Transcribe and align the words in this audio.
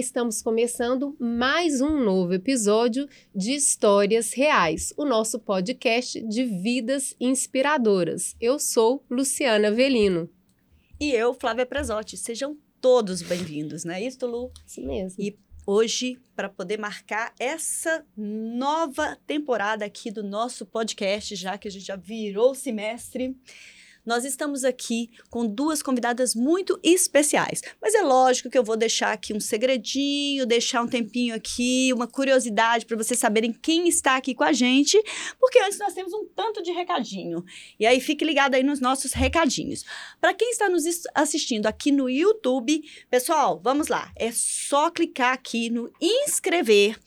Estamos 0.00 0.40
começando 0.40 1.14
mais 1.20 1.82
um 1.82 2.02
novo 2.02 2.32
episódio 2.32 3.06
de 3.34 3.52
Histórias 3.52 4.32
Reais, 4.32 4.94
o 4.96 5.04
nosso 5.04 5.38
podcast 5.38 6.18
de 6.26 6.42
vidas 6.42 7.14
inspiradoras. 7.20 8.34
Eu 8.40 8.58
sou 8.58 9.04
Luciana 9.10 9.70
Velino. 9.70 10.26
E 10.98 11.10
eu, 11.12 11.34
Flávia 11.34 11.66
Presotti. 11.66 12.16
Sejam 12.16 12.56
todos 12.80 13.20
bem-vindos, 13.20 13.84
não 13.84 13.92
é 13.92 14.02
isso, 14.02 14.26
Lu? 14.26 14.50
Isso 14.66 14.80
mesmo. 14.80 15.22
E 15.22 15.38
hoje, 15.66 16.18
para 16.34 16.48
poder 16.48 16.78
marcar 16.78 17.34
essa 17.38 18.02
nova 18.16 19.18
temporada 19.26 19.84
aqui 19.84 20.10
do 20.10 20.22
nosso 20.22 20.64
podcast, 20.64 21.36
já 21.36 21.58
que 21.58 21.68
a 21.68 21.70
gente 21.70 21.84
já 21.84 21.96
virou 21.96 22.54
semestre, 22.54 23.36
nós 24.04 24.24
estamos 24.24 24.64
aqui 24.64 25.10
com 25.28 25.46
duas 25.46 25.82
convidadas 25.82 26.34
muito 26.34 26.78
especiais. 26.82 27.62
Mas 27.80 27.94
é 27.94 28.02
lógico 28.02 28.50
que 28.50 28.58
eu 28.58 28.64
vou 28.64 28.76
deixar 28.76 29.12
aqui 29.12 29.32
um 29.34 29.40
segredinho, 29.40 30.46
deixar 30.46 30.82
um 30.82 30.88
tempinho 30.88 31.34
aqui, 31.34 31.92
uma 31.92 32.06
curiosidade 32.06 32.86
para 32.86 32.96
vocês 32.96 33.18
saberem 33.18 33.52
quem 33.52 33.88
está 33.88 34.16
aqui 34.16 34.34
com 34.34 34.44
a 34.44 34.52
gente, 34.52 35.00
porque 35.38 35.58
antes 35.60 35.78
nós 35.78 35.94
temos 35.94 36.12
um 36.12 36.26
tanto 36.26 36.62
de 36.62 36.70
recadinho. 36.70 37.44
E 37.78 37.86
aí 37.86 38.00
fique 38.00 38.24
ligado 38.24 38.54
aí 38.54 38.62
nos 38.62 38.80
nossos 38.80 39.12
recadinhos. 39.12 39.84
Para 40.20 40.34
quem 40.34 40.50
está 40.50 40.68
nos 40.68 40.84
assistindo 41.14 41.66
aqui 41.66 41.92
no 41.92 42.08
YouTube, 42.08 42.82
pessoal, 43.10 43.60
vamos 43.62 43.88
lá. 43.88 44.10
É 44.16 44.30
só 44.32 44.90
clicar 44.90 45.32
aqui 45.32 45.70
no 45.70 45.90
inscrever 46.00 46.98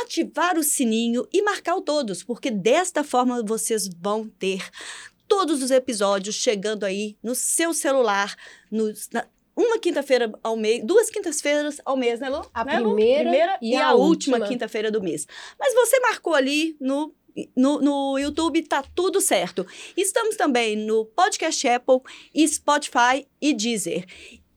ativar 0.00 0.56
o 0.56 0.62
sininho 0.62 1.28
e 1.30 1.42
marcar 1.42 1.74
o 1.74 1.82
todos, 1.82 2.22
porque 2.22 2.50
desta 2.50 3.04
forma 3.04 3.42
vocês 3.42 3.86
vão 3.88 4.26
ter 4.26 4.64
todos 5.32 5.62
os 5.62 5.70
episódios 5.70 6.34
chegando 6.34 6.84
aí 6.84 7.16
no 7.22 7.34
seu 7.34 7.72
celular, 7.72 8.36
no, 8.70 8.92
na, 9.10 9.26
uma 9.56 9.78
quinta-feira 9.78 10.30
ao 10.42 10.58
mês, 10.58 10.84
duas 10.84 11.08
quintas-feiras 11.08 11.80
ao 11.86 11.96
mês, 11.96 12.20
né, 12.20 12.28
Lu? 12.28 12.46
A 12.52 12.62
né, 12.62 12.78
Lu? 12.78 12.94
primeira, 12.94 13.22
primeira, 13.22 13.58
e, 13.62 13.70
e 13.70 13.74
a, 13.74 13.88
a, 13.88 13.94
última, 13.94 14.36
última 14.36 14.46
quinta-feira 14.46 14.90
do 14.90 15.00
mês. 15.00 15.26
Mas 15.58 15.72
você 15.72 15.98
marcou 16.00 16.34
ali 16.34 16.76
no 16.78 17.14
no, 17.56 17.80
no, 17.80 18.18
YouTube 18.18 18.62
tá 18.64 18.84
tudo 18.94 19.18
certo. 19.18 19.66
Estamos 19.96 20.36
também 20.36 20.76
no 20.76 21.06
Podcast 21.06 21.66
Apple, 21.66 22.00
Spotify 22.46 23.26
e 23.40 23.54
Deezer. 23.54 24.04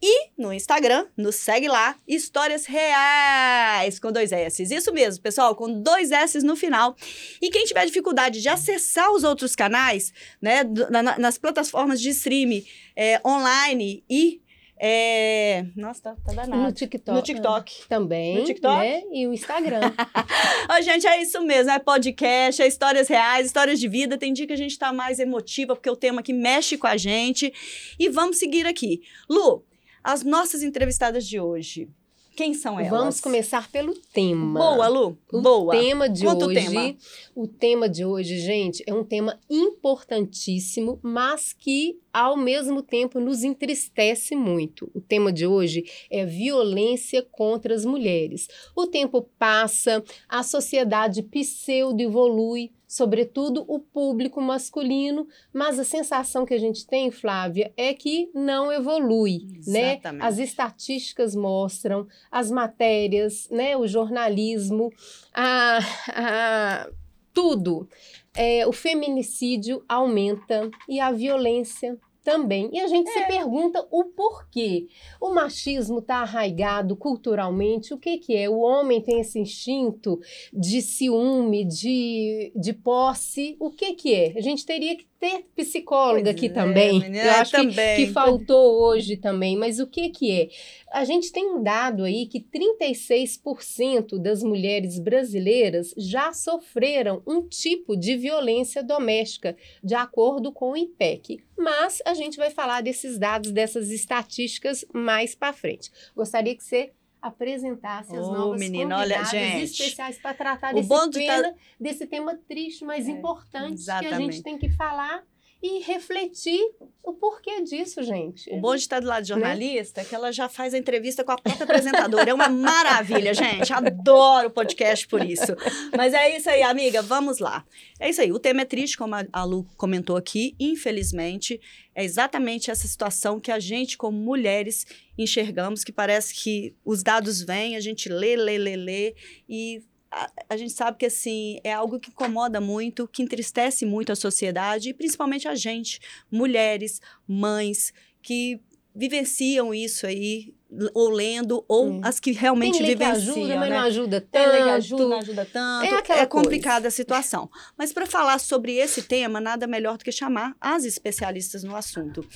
E 0.07 0.29
no 0.37 0.53
Instagram, 0.53 1.07
nos 1.17 1.33
segue 1.33 1.67
lá, 1.67 1.95
Histórias 2.07 2.67
Reais, 2.67 3.97
com 3.97 4.11
dois 4.11 4.31
S. 4.31 4.61
Isso 4.61 4.93
mesmo, 4.93 5.23
pessoal, 5.23 5.55
com 5.55 5.81
dois 5.81 6.11
S 6.11 6.45
no 6.45 6.55
final. 6.55 6.95
E 7.41 7.49
quem 7.49 7.65
tiver 7.65 7.83
dificuldade 7.87 8.39
de 8.39 8.47
acessar 8.47 9.11
os 9.11 9.23
outros 9.23 9.55
canais, 9.55 10.13
né, 10.39 10.63
na, 10.91 11.17
nas 11.17 11.39
plataformas 11.39 11.99
de 11.99 12.09
streaming 12.09 12.63
é, 12.95 13.19
online 13.25 14.03
e 14.07 14.43
é... 14.77 15.65
Nossa, 15.75 16.03
tá, 16.03 16.15
tá 16.23 16.33
danado. 16.33 16.61
No 16.61 16.71
TikTok. 16.71 17.17
No 17.17 17.23
TikTok. 17.23 17.87
Também. 17.89 18.37
No 18.37 18.43
TikTok. 18.43 18.77
Né? 18.77 19.01
E 19.11 19.25
o 19.25 19.33
Instagram. 19.33 19.79
oh, 20.69 20.81
gente, 20.83 21.07
é 21.07 21.19
isso 21.19 21.41
mesmo. 21.41 21.71
É 21.71 21.79
podcast, 21.79 22.61
é 22.61 22.67
histórias 22.67 23.07
reais, 23.07 23.47
histórias 23.47 23.79
de 23.79 23.87
vida. 23.87 24.19
Tem 24.19 24.31
dia 24.31 24.45
que 24.45 24.53
a 24.53 24.57
gente 24.57 24.77
tá 24.77 24.93
mais 24.93 25.17
emotiva, 25.17 25.75
porque 25.75 25.89
o 25.89 25.95
tema 25.95 26.19
aqui 26.19 26.31
mexe 26.33 26.77
com 26.77 26.85
a 26.85 26.95
gente. 26.95 27.51
E 27.97 28.07
vamos 28.07 28.37
seguir 28.37 28.67
aqui. 28.67 29.01
Lu, 29.27 29.63
as 30.05 30.23
nossas 30.23 30.61
entrevistadas 30.61 31.25
de 31.25 31.39
hoje. 31.39 31.89
Quem 32.35 32.53
são 32.53 32.77
elas? 32.77 32.91
Vamos 32.91 33.21
começar 33.21 33.71
pelo 33.71 33.95
tema. 34.13 34.59
Boa, 34.59 34.87
Lu. 34.87 35.17
O 35.31 35.41
Boa. 35.41 35.73
tema 35.75 36.07
de 36.07 36.25
Conta 36.25 36.45
hoje. 36.45 36.59
O 36.59 36.71
tema. 36.71 36.97
o 37.33 37.47
tema 37.47 37.89
de 37.89 38.05
hoje, 38.05 38.37
gente, 38.39 38.83
é 38.85 38.93
um 38.93 39.05
tema 39.05 39.39
importantíssimo, 39.49 40.99
mas 41.01 41.53
que 41.53 41.97
ao 42.13 42.37
mesmo 42.37 42.83
tempo 42.83 43.19
nos 43.19 43.43
entristece 43.43 44.35
muito. 44.35 44.91
O 44.93 45.01
tema 45.01 45.31
de 45.31 45.47
hoje 45.47 45.85
é 46.11 46.25
violência 46.25 47.25
contra 47.31 47.73
as 47.73 47.85
mulheres. 47.85 48.47
O 48.75 48.85
tempo 48.85 49.27
passa, 49.39 50.03
a 50.27 50.43
sociedade 50.43 51.23
pseudo 51.23 52.01
evolui, 52.01 52.71
sobretudo 52.95 53.65
o 53.67 53.77
público 53.77 54.41
masculino, 54.41 55.27
mas 55.51 55.77
a 55.77 55.83
sensação 55.83 56.45
que 56.45 56.53
a 56.53 56.57
gente 56.57 56.87
tem, 56.87 57.11
Flávia, 57.11 57.73
é 57.75 57.93
que 57.93 58.31
não 58.33 58.71
evolui, 58.71 59.47
né? 59.67 59.95
Exatamente. 59.95 60.21
né? 60.21 60.25
As 60.25 60.37
estatísticas 60.37 61.35
mostram, 61.35 62.07
as 62.31 62.49
matérias, 62.49 63.49
né? 63.51 63.75
O 63.75 63.85
jornalismo, 63.85 64.93
a, 65.33 65.79
a 66.07 66.89
tudo. 67.33 67.89
É, 68.33 68.65
o 68.65 68.71
feminicídio 68.71 69.83
aumenta 69.89 70.69
e 70.87 71.01
a 71.01 71.11
violência 71.11 71.97
também. 72.25 72.71
E 72.73 72.79
a 72.79 72.87
gente 72.87 73.07
é. 73.07 73.13
se 73.13 73.27
pergunta 73.27 73.87
o 73.91 74.03
porquê. 74.03 74.87
O 75.21 75.29
machismo 75.29 75.99
está 75.99 76.17
arraigado 76.17 76.97
culturalmente. 76.97 77.93
O 77.93 77.99
que, 77.99 78.17
que 78.17 78.35
é? 78.35 78.49
O 78.49 78.57
homem 78.57 78.99
tem 78.99 79.21
esse 79.21 79.39
instinto 79.39 80.19
de 80.51 80.81
ciúme, 80.81 81.63
de, 81.63 82.51
de 82.55 82.73
posse. 82.73 83.55
O 83.59 83.69
que, 83.69 83.93
que 83.93 84.13
é? 84.13 84.33
A 84.35 84.41
gente 84.41 84.65
teria 84.65 84.97
que 84.97 85.05
ter 85.25 85.45
psicóloga 85.55 86.25
pois 86.25 86.35
aqui 86.35 86.45
é, 86.45 86.49
também. 86.49 86.99
Menina, 86.99 87.23
Eu 87.23 87.31
acho 87.31 87.51
também. 87.51 87.95
Que, 87.95 88.05
que 88.05 88.13
faltou 88.13 88.83
hoje 88.83 89.17
também. 89.17 89.57
Mas 89.57 89.79
o 89.79 89.87
que, 89.87 90.09
que 90.09 90.31
é? 90.31 90.49
A 90.91 91.03
gente 91.03 91.31
tem 91.31 91.47
um 91.47 91.63
dado 91.63 92.03
aí 92.03 92.27
que 92.27 92.39
36% 92.39 94.19
das 94.21 94.43
mulheres 94.43 94.99
brasileiras 94.99 95.93
já 95.97 96.31
sofreram 96.31 97.23
um 97.25 97.41
tipo 97.47 97.97
de 97.97 98.15
violência 98.15 98.83
doméstica, 98.83 99.57
de 99.83 99.95
acordo 99.95 100.51
com 100.51 100.71
o 100.71 100.77
IPEC. 100.77 101.43
Mas 101.57 102.01
a 102.05 102.13
gente 102.13 102.37
vai 102.37 102.51
falar 102.51 102.81
desses 102.81 103.17
dados, 103.17 103.51
dessas 103.51 103.89
estatísticas 103.89 104.85
mais 104.93 105.33
para 105.33 105.53
frente. 105.53 105.91
Gostaria 106.15 106.55
que 106.55 106.63
você 106.63 106.91
apresentasse 107.25 108.15
as 108.15 108.27
oh, 108.27 108.31
novas 108.31 108.59
menina, 108.59 108.97
convidadas 108.97 109.33
olha, 109.33 109.39
gente, 109.39 109.63
especiais 109.63 110.17
para 110.19 110.33
tratar 110.33 110.73
desse, 110.73 110.89
pena, 111.11 111.51
tá... 111.51 111.57
desse 111.79 112.05
tema 112.05 112.35
triste, 112.47 112.85
mas 112.85 113.07
é, 113.07 113.11
importante 113.11 113.73
exatamente. 113.73 114.09
que 114.09 114.13
a 114.13 114.19
gente 114.19 114.43
tem 114.43 114.57
que 114.57 114.69
falar 114.69 115.23
e 115.65 115.79
refletir 115.79 116.61
o 117.01 117.13
porquê 117.13 117.63
disso, 117.63 118.03
gente. 118.03 118.47
O 118.51 118.61
bom 118.61 118.75
de 118.75 118.81
estar 118.81 118.99
do 118.99 119.07
lado 119.07 119.23
de 119.23 119.33
né? 119.33 119.39
jornalista 119.39 119.99
né? 119.99 120.05
é 120.05 120.09
que 120.09 120.13
ela 120.13 120.31
já 120.31 120.47
faz 120.47 120.75
a 120.75 120.77
entrevista 120.77 121.23
com 121.23 121.31
a 121.31 121.37
própria 121.37 121.63
apresentadora. 121.63 122.29
É 122.29 122.33
uma 122.33 122.47
maravilha, 122.47 123.33
gente. 123.33 123.73
Adoro 123.73 124.49
o 124.49 124.51
podcast 124.51 125.07
por 125.07 125.25
isso. 125.25 125.55
Mas 125.97 126.13
é 126.13 126.37
isso 126.37 126.47
aí, 126.51 126.61
amiga. 126.61 127.01
Vamos 127.01 127.39
lá. 127.39 127.65
É 127.99 128.07
isso 128.07 128.21
aí. 128.21 128.31
O 128.31 128.37
tema 128.37 128.61
é 128.61 128.65
triste, 128.65 128.95
como 128.95 129.15
a 129.15 129.43
Lu 129.43 129.65
comentou 129.75 130.15
aqui. 130.15 130.55
Infelizmente, 130.59 131.59
é 131.95 132.03
exatamente 132.03 132.69
essa 132.69 132.87
situação 132.87 133.39
que 133.39 133.51
a 133.51 133.57
gente, 133.57 133.97
como 133.97 134.15
mulheres, 134.15 134.85
enxergamos, 135.17 135.83
que 135.83 135.91
parece 135.91 136.35
que 136.35 136.75
os 136.85 137.01
dados 137.01 137.41
vêm, 137.41 137.75
a 137.75 137.79
gente 137.79 138.07
lê, 138.07 138.35
lê, 138.35 138.59
lê, 138.59 138.75
lê 138.75 139.15
e 139.49 139.81
a, 140.15 140.31
a, 140.49 140.57
gente 140.57 140.71
sabe 140.71 140.97
que 140.97 141.05
assim 141.05 141.59
é 141.61 141.73
algo 141.73 141.99
que 141.99 142.09
incomoda 142.09 142.61
muito, 142.61 143.07
que 143.07 143.21
entristece 143.21 143.85
muito 143.85 144.13
a 144.13 144.15
sociedade 144.15 144.89
e 144.89 144.93
principalmente 144.93 145.47
a 145.47 145.55
gente, 145.55 145.99
mulheres, 146.31 147.01
mães 147.27 147.93
que 148.21 148.61
vivenciam 148.95 149.73
isso 149.73 150.07
aí 150.07 150.55
ou 150.93 151.09
lendo, 151.09 151.63
ou 151.67 151.87
hum. 151.87 152.01
as 152.03 152.19
que 152.19 152.31
realmente 152.31 152.79
Tem 152.79 152.87
vivenciam. 152.87 153.33
Que 153.33 153.41
ajuda, 153.41 153.53
né? 153.53 153.59
mas 153.59 153.69
não 153.69 153.79
ajuda 153.79 154.21
tanto. 154.21 154.51
Tem 154.51 154.63
que 154.63 154.69
ajuda, 154.69 155.07
não 155.07 155.17
ajuda 155.17 155.45
tanto. 155.45 156.11
É, 156.11 156.19
é 156.19 156.25
complicada 156.25 156.87
a 156.87 156.91
situação. 156.91 157.49
Mas 157.77 157.93
para 157.93 158.05
falar 158.05 158.39
sobre 158.39 158.73
esse 158.75 159.03
tema, 159.03 159.39
nada 159.39 159.67
melhor 159.67 159.97
do 159.97 160.03
que 160.03 160.11
chamar 160.11 160.55
as 160.59 160.83
especialistas 160.83 161.63
no 161.63 161.75
assunto. 161.75 162.27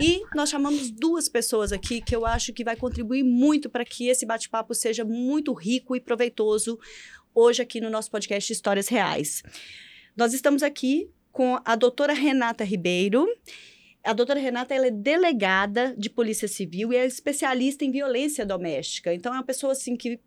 E 0.00 0.22
nós 0.34 0.50
chamamos 0.50 0.90
duas 0.90 1.28
pessoas 1.28 1.72
aqui 1.72 2.00
que 2.00 2.14
eu 2.14 2.26
acho 2.26 2.52
que 2.52 2.64
vai 2.64 2.76
contribuir 2.76 3.22
muito 3.22 3.70
para 3.70 3.84
que 3.84 4.08
esse 4.08 4.26
bate-papo 4.26 4.74
seja 4.74 5.04
muito 5.04 5.52
rico 5.52 5.94
e 5.96 6.00
proveitoso 6.00 6.78
hoje 7.36 7.60
aqui 7.60 7.82
no 7.82 7.90
nosso 7.90 8.10
podcast 8.10 8.50
Histórias 8.50 8.88
Reais. 8.88 9.42
Nós 10.16 10.32
estamos 10.32 10.62
aqui 10.62 11.10
com 11.30 11.60
a 11.66 11.76
doutora 11.76 12.14
Renata 12.14 12.64
Ribeiro. 12.64 13.28
A 14.02 14.14
doutora 14.14 14.40
Renata 14.40 14.74
ela 14.74 14.86
é 14.86 14.90
delegada 14.90 15.94
de 15.98 16.08
Polícia 16.08 16.48
Civil 16.48 16.94
e 16.94 16.96
é 16.96 17.04
especialista 17.04 17.84
em 17.84 17.90
violência 17.90 18.46
doméstica. 18.46 19.12
Então, 19.12 19.34
é 19.34 19.36
uma 19.36 19.44
pessoa 19.44 19.72
assim 19.72 19.96
que 19.96 20.18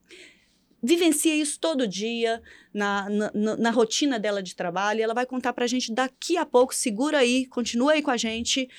vivencia 0.84 1.36
isso 1.36 1.60
todo 1.60 1.88
dia 1.88 2.44
na, 2.72 3.10
na, 3.10 3.58
na 3.58 3.72
rotina 3.72 4.20
dela 4.20 4.44
de 4.44 4.56
trabalho. 4.56 5.00
E 5.00 5.02
ela 5.02 5.16
vai 5.16 5.26
contar 5.26 5.52
para 5.54 5.66
a 5.66 5.68
gente 5.68 5.92
daqui 5.92 6.38
a 6.38 6.46
pouco. 6.46 6.76
Segura 6.76 7.18
aí, 7.18 7.48
continua 7.48 7.94
aí 7.94 8.04
com 8.04 8.12
a 8.12 8.18
gente. 8.18 8.70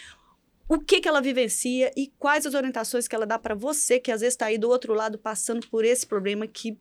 O 0.69 0.79
que, 0.79 1.01
que 1.01 1.09
ela 1.09 1.21
vivencia 1.21 1.91
e 1.97 2.13
quais 2.17 2.47
as 2.47 2.55
orientações 2.55 3.09
que 3.09 3.15
ela 3.17 3.27
dá 3.27 3.41
para 3.41 3.57
você 3.57 3.99
que 3.99 4.13
às 4.13 4.21
vezes 4.21 4.35
está 4.35 4.47
aí 4.47 4.57
do 4.57 4.69
outro 4.69 4.95
lado 4.95 5.19
passando 5.19 5.67
por 5.69 5.85
esse 5.85 6.07
problema 6.07 6.47
que 6.47 6.79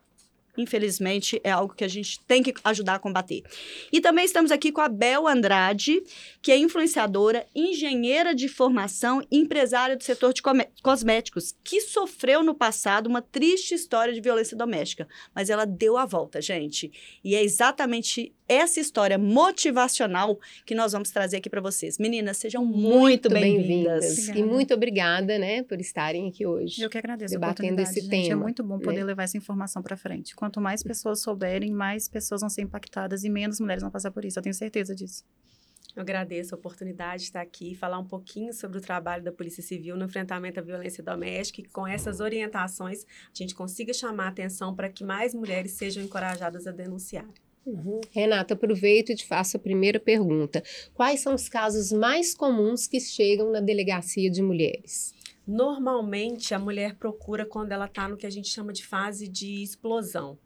infelizmente, 0.59 1.39
é 1.43 1.51
algo 1.51 1.73
que 1.73 1.83
a 1.83 1.87
gente 1.87 2.19
tem 2.21 2.43
que 2.43 2.53
ajudar 2.63 2.95
a 2.95 2.99
combater. 2.99 3.43
E 3.91 4.01
também 4.01 4.25
estamos 4.25 4.51
aqui 4.51 4.71
com 4.71 4.81
a 4.81 4.89
Bel 4.89 5.27
Andrade, 5.27 6.03
que 6.41 6.51
é 6.51 6.57
influenciadora, 6.57 7.45
engenheira 7.55 8.35
de 8.35 8.47
formação 8.47 9.21
empresária 9.31 9.95
do 9.95 10.03
setor 10.03 10.33
de 10.33 10.41
cosméticos, 10.81 11.55
que 11.63 11.81
sofreu 11.81 12.43
no 12.43 12.53
passado 12.53 13.07
uma 13.07 13.21
triste 13.21 13.73
história 13.73 14.13
de 14.13 14.21
violência 14.21 14.57
doméstica. 14.57 15.07
Mas 15.33 15.49
ela 15.49 15.65
deu 15.65 15.97
a 15.97 16.05
volta, 16.05 16.41
gente. 16.41 16.91
E 17.23 17.35
é 17.35 17.43
exatamente 17.43 18.33
essa 18.49 18.79
história 18.79 19.17
motivacional 19.17 20.39
que 20.65 20.73
nós 20.73 20.91
vamos 20.91 21.11
trazer 21.11 21.37
aqui 21.37 21.49
para 21.49 21.61
vocês. 21.61 21.99
Meninas, 21.99 22.37
sejam 22.37 22.65
muito, 22.65 22.97
muito 22.97 23.29
bem-vindas. 23.29 24.27
Bem 24.27 24.39
e 24.39 24.43
muito 24.43 24.73
obrigada, 24.73 25.37
né, 25.37 25.61
por 25.61 25.79
estarem 25.79 26.27
aqui 26.27 26.45
hoje. 26.45 26.81
Eu 26.81 26.89
que 26.89 26.97
agradeço 26.97 27.33
debatendo 27.33 27.79
esse 27.79 28.01
gente. 28.01 28.07
É 28.07 28.21
tema. 28.23 28.41
É 28.41 28.43
muito 28.43 28.63
bom 28.63 28.79
poder 28.79 29.01
né? 29.01 29.05
levar 29.05 29.23
essa 29.23 29.37
informação 29.37 29.83
para 29.83 29.95
frente. 29.95 30.35
Quanto 30.35 30.59
mais 30.59 30.81
pessoas 30.81 31.21
souberem, 31.21 31.71
mais 31.71 32.09
pessoas 32.09 32.41
vão 32.41 32.49
ser 32.49 32.63
impactadas 32.63 33.23
e 33.23 33.29
menos 33.29 33.59
mulheres 33.59 33.83
vão 33.83 33.91
passar 33.91 34.09
por 34.09 34.25
isso. 34.25 34.39
Eu 34.39 34.43
tenho 34.43 34.55
certeza 34.55 34.95
disso. 34.95 35.23
Eu 35.95 36.01
agradeço 36.01 36.55
a 36.55 36.57
oportunidade 36.57 37.23
de 37.23 37.29
estar 37.29 37.41
aqui 37.41 37.71
e 37.71 37.75
falar 37.75 37.99
um 37.99 38.05
pouquinho 38.05 38.53
sobre 38.53 38.77
o 38.77 38.81
trabalho 38.81 39.23
da 39.23 39.31
Polícia 39.31 39.61
Civil 39.61 39.97
no 39.97 40.05
enfrentamento 40.05 40.59
à 40.59 40.63
violência 40.63 41.03
doméstica 41.03 41.61
e 41.61 41.65
com 41.65 41.85
essas 41.85 42.19
orientações 42.19 43.03
a 43.03 43.37
gente 43.37 43.53
consiga 43.53 43.93
chamar 43.93 44.25
a 44.25 44.29
atenção 44.29 44.75
para 44.75 44.89
que 44.89 45.03
mais 45.03 45.33
mulheres 45.33 45.71
sejam 45.73 46.03
encorajadas 46.03 46.67
a 46.67 46.71
denunciar. 46.71 47.27
Uhum. 47.65 48.01
Renata, 48.11 48.53
aproveito 48.53 49.11
e 49.11 49.15
te 49.15 49.25
faço 49.25 49.57
a 49.57 49.59
primeira 49.59 49.99
pergunta. 49.99 50.63
Quais 50.93 51.19
são 51.19 51.35
os 51.35 51.47
casos 51.47 51.91
mais 51.91 52.33
comuns 52.33 52.87
que 52.87 52.99
chegam 52.99 53.51
na 53.51 53.59
delegacia 53.59 54.29
de 54.29 54.41
mulheres? 54.41 55.13
Normalmente, 55.45 56.53
a 56.53 56.59
mulher 56.59 56.95
procura 56.95 57.45
quando 57.45 57.71
ela 57.71 57.85
está 57.85 58.07
no 58.07 58.17
que 58.17 58.25
a 58.25 58.29
gente 58.29 58.49
chama 58.49 58.71
de 58.71 58.85
fase 58.85 59.27
de 59.27 59.63
explosão. 59.63 60.37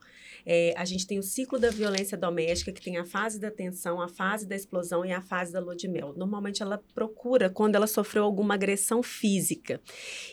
É, 0.46 0.74
a 0.78 0.86
gente 0.86 1.08
tem 1.08 1.20
o 1.20 1.24
ciclo 1.24 1.58
da 1.60 1.70
violência 1.70 2.18
doméstica, 2.18 2.72
que 2.72 2.82
tem 2.82 2.98
a 2.98 3.06
fase 3.06 3.40
da 3.40 3.50
tensão, 3.50 4.02
a 4.02 4.08
fase 4.08 4.48
da 4.48 4.56
explosão 4.56 5.06
e 5.06 5.12
a 5.12 5.22
fase 5.22 5.54
da 5.54 5.60
lua 5.60 5.76
de 5.76 5.88
mel. 5.88 6.14
Normalmente 6.16 6.62
ela 6.62 6.82
procura 6.94 7.50
quando 7.50 7.76
ela 7.76 7.88
sofreu 7.88 8.24
alguma 8.24 8.54
agressão 8.54 9.02
física. 9.02 9.80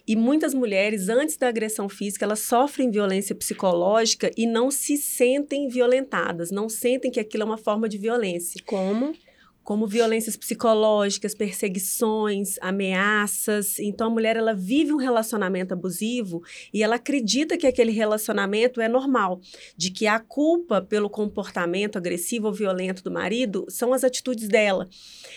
E 0.06 0.16
muitas 0.16 0.54
mulheres, 0.54 1.08
antes 1.08 1.36
da 1.36 1.48
agressão 1.48 1.88
física, 1.88 2.24
elas 2.24 2.40
sofrem 2.40 2.90
violência 2.90 3.34
psicológica 3.34 4.30
e 4.36 4.46
não 4.46 4.70
se 4.70 4.96
sentem 4.96 5.68
violentadas, 5.68 6.50
não 6.50 6.68
sentem 6.68 7.10
que 7.10 7.20
aquilo 7.20 7.42
é 7.42 7.46
uma 7.46 7.58
forma 7.58 7.88
de 7.88 7.98
violência. 7.98 8.60
Como? 8.66 9.14
Como 9.62 9.86
violências 9.86 10.36
psicológicas, 10.36 11.34
perseguições, 11.34 12.56
ameaças. 12.60 13.78
Então 13.78 14.08
a 14.08 14.10
mulher 14.10 14.36
ela 14.36 14.54
vive 14.54 14.92
um 14.92 14.96
relacionamento 14.96 15.74
abusivo 15.74 16.42
e 16.72 16.82
ela 16.82 16.96
acredita 16.96 17.56
que 17.56 17.66
aquele 17.66 17.92
relacionamento 17.92 18.80
é 18.80 18.88
normal, 18.88 19.40
de 19.76 19.90
que 19.90 20.06
a 20.06 20.18
culpa 20.18 20.80
pelo 20.82 21.08
comportamento 21.08 21.96
agressivo 21.96 22.48
ou 22.48 22.52
violento 22.52 23.02
do 23.02 23.10
marido 23.10 23.66
são 23.68 23.92
as 23.92 24.04
atitudes 24.04 24.48
dela. 24.48 24.88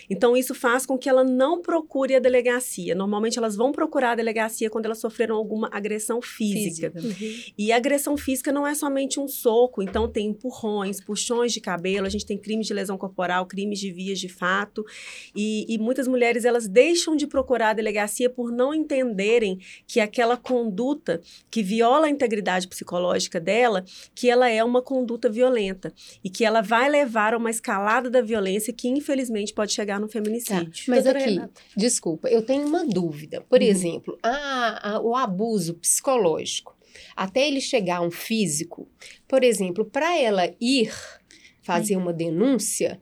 Então 0.10 0.36
isso 0.36 0.56
faz 0.56 0.86
com 0.86 0.98
que 0.98 1.10
ela 1.10 1.24
não 1.24 1.62
procure 1.62 2.16
a 2.16 2.20
delegacia. 2.20 2.96
Normalmente 2.96 3.38
elas 3.38 3.56
vão 3.56 3.72
procurar 3.72 4.12
a 4.12 4.16
delegacia 4.16 4.70
quando 4.70 4.86
elas 4.86 5.00
sofreram 5.00 5.36
alguma 5.36 5.70
agressão 5.72 6.22
física. 6.22 6.92
física. 6.92 6.94
Uhum. 7.00 7.54
E 7.58 7.72
agressão 7.72 8.18
física 8.18 8.52
não 8.52 8.66
é 8.66 8.74
somente 8.74 9.20
um 9.20 9.28
soco, 9.28 9.82
então 9.82 10.08
tem 10.08 10.28
empurrões, 10.28 11.04
puxões 11.04 11.54
de 11.54 11.62
cabelo, 11.62 12.06
a 12.06 12.10
gente 12.10 12.26
tem 12.26 12.38
crimes 12.38 12.68
de 12.68 12.74
lesão 12.74 12.98
corporal, 12.98 13.46
crimes 13.46 13.80
de 13.80 13.92
de 14.20 14.30
fato. 14.30 14.86
E, 15.36 15.66
e 15.68 15.78
muitas 15.78 16.08
mulheres 16.08 16.46
elas 16.46 16.68
deixam 16.68 17.16
de 17.16 17.28
procurar 17.28 17.70
a 17.70 17.74
delegacia 17.74 18.30
por 18.30 18.52
não 18.52 18.74
entenderem 18.74 19.60
que 19.88 20.00
aquela 20.00 20.38
conduta 20.38 21.22
que 21.50 21.64
viola 21.64 22.08
a 22.08 22.10
integridade 22.10 22.68
psicológica 22.68 23.40
dela, 23.40 23.84
que 24.14 24.30
ela 24.30 24.50
é 24.50 24.64
uma 24.64 24.82
conduta 24.82 25.30
violenta 25.30 25.94
e 26.24 26.30
que 26.30 26.46
ela 26.46 26.62
vai 26.62 26.90
levar 26.90 27.34
a 27.34 27.38
uma 27.38 27.50
escalada 27.50 28.10
da 28.10 28.22
violência 28.22 28.74
que 28.74 28.88
infelizmente 28.88 29.54
pode 29.54 29.74
chegar 29.74 30.00
no 30.00 30.08
feminicídio. 30.08 30.66
Tá, 30.66 30.72
mas 30.88 31.04
Doutora 31.04 31.20
aqui, 31.20 31.30
Renata. 31.30 31.62
desculpa, 31.76 32.28
eu 32.30 32.42
tenho 32.42 32.66
uma 32.66 32.86
dúvida. 32.86 33.42
Por 33.42 33.62
uhum. 33.62 33.68
exemplo, 33.68 34.18
a, 34.22 34.96
a, 34.96 35.02
o 35.02 35.16
abuso 35.16 35.76
psicológico, 35.76 36.76
até 37.16 37.48
ele 37.48 37.62
chegar 37.62 37.98
a 37.98 38.02
um 38.02 38.12
físico, 38.12 38.88
por 39.28 39.44
exemplo, 39.44 39.86
para 39.86 40.18
ela 40.18 40.54
ir 40.60 40.94
fazer 41.62 41.96
uma 41.96 42.14
denúncia, 42.14 43.00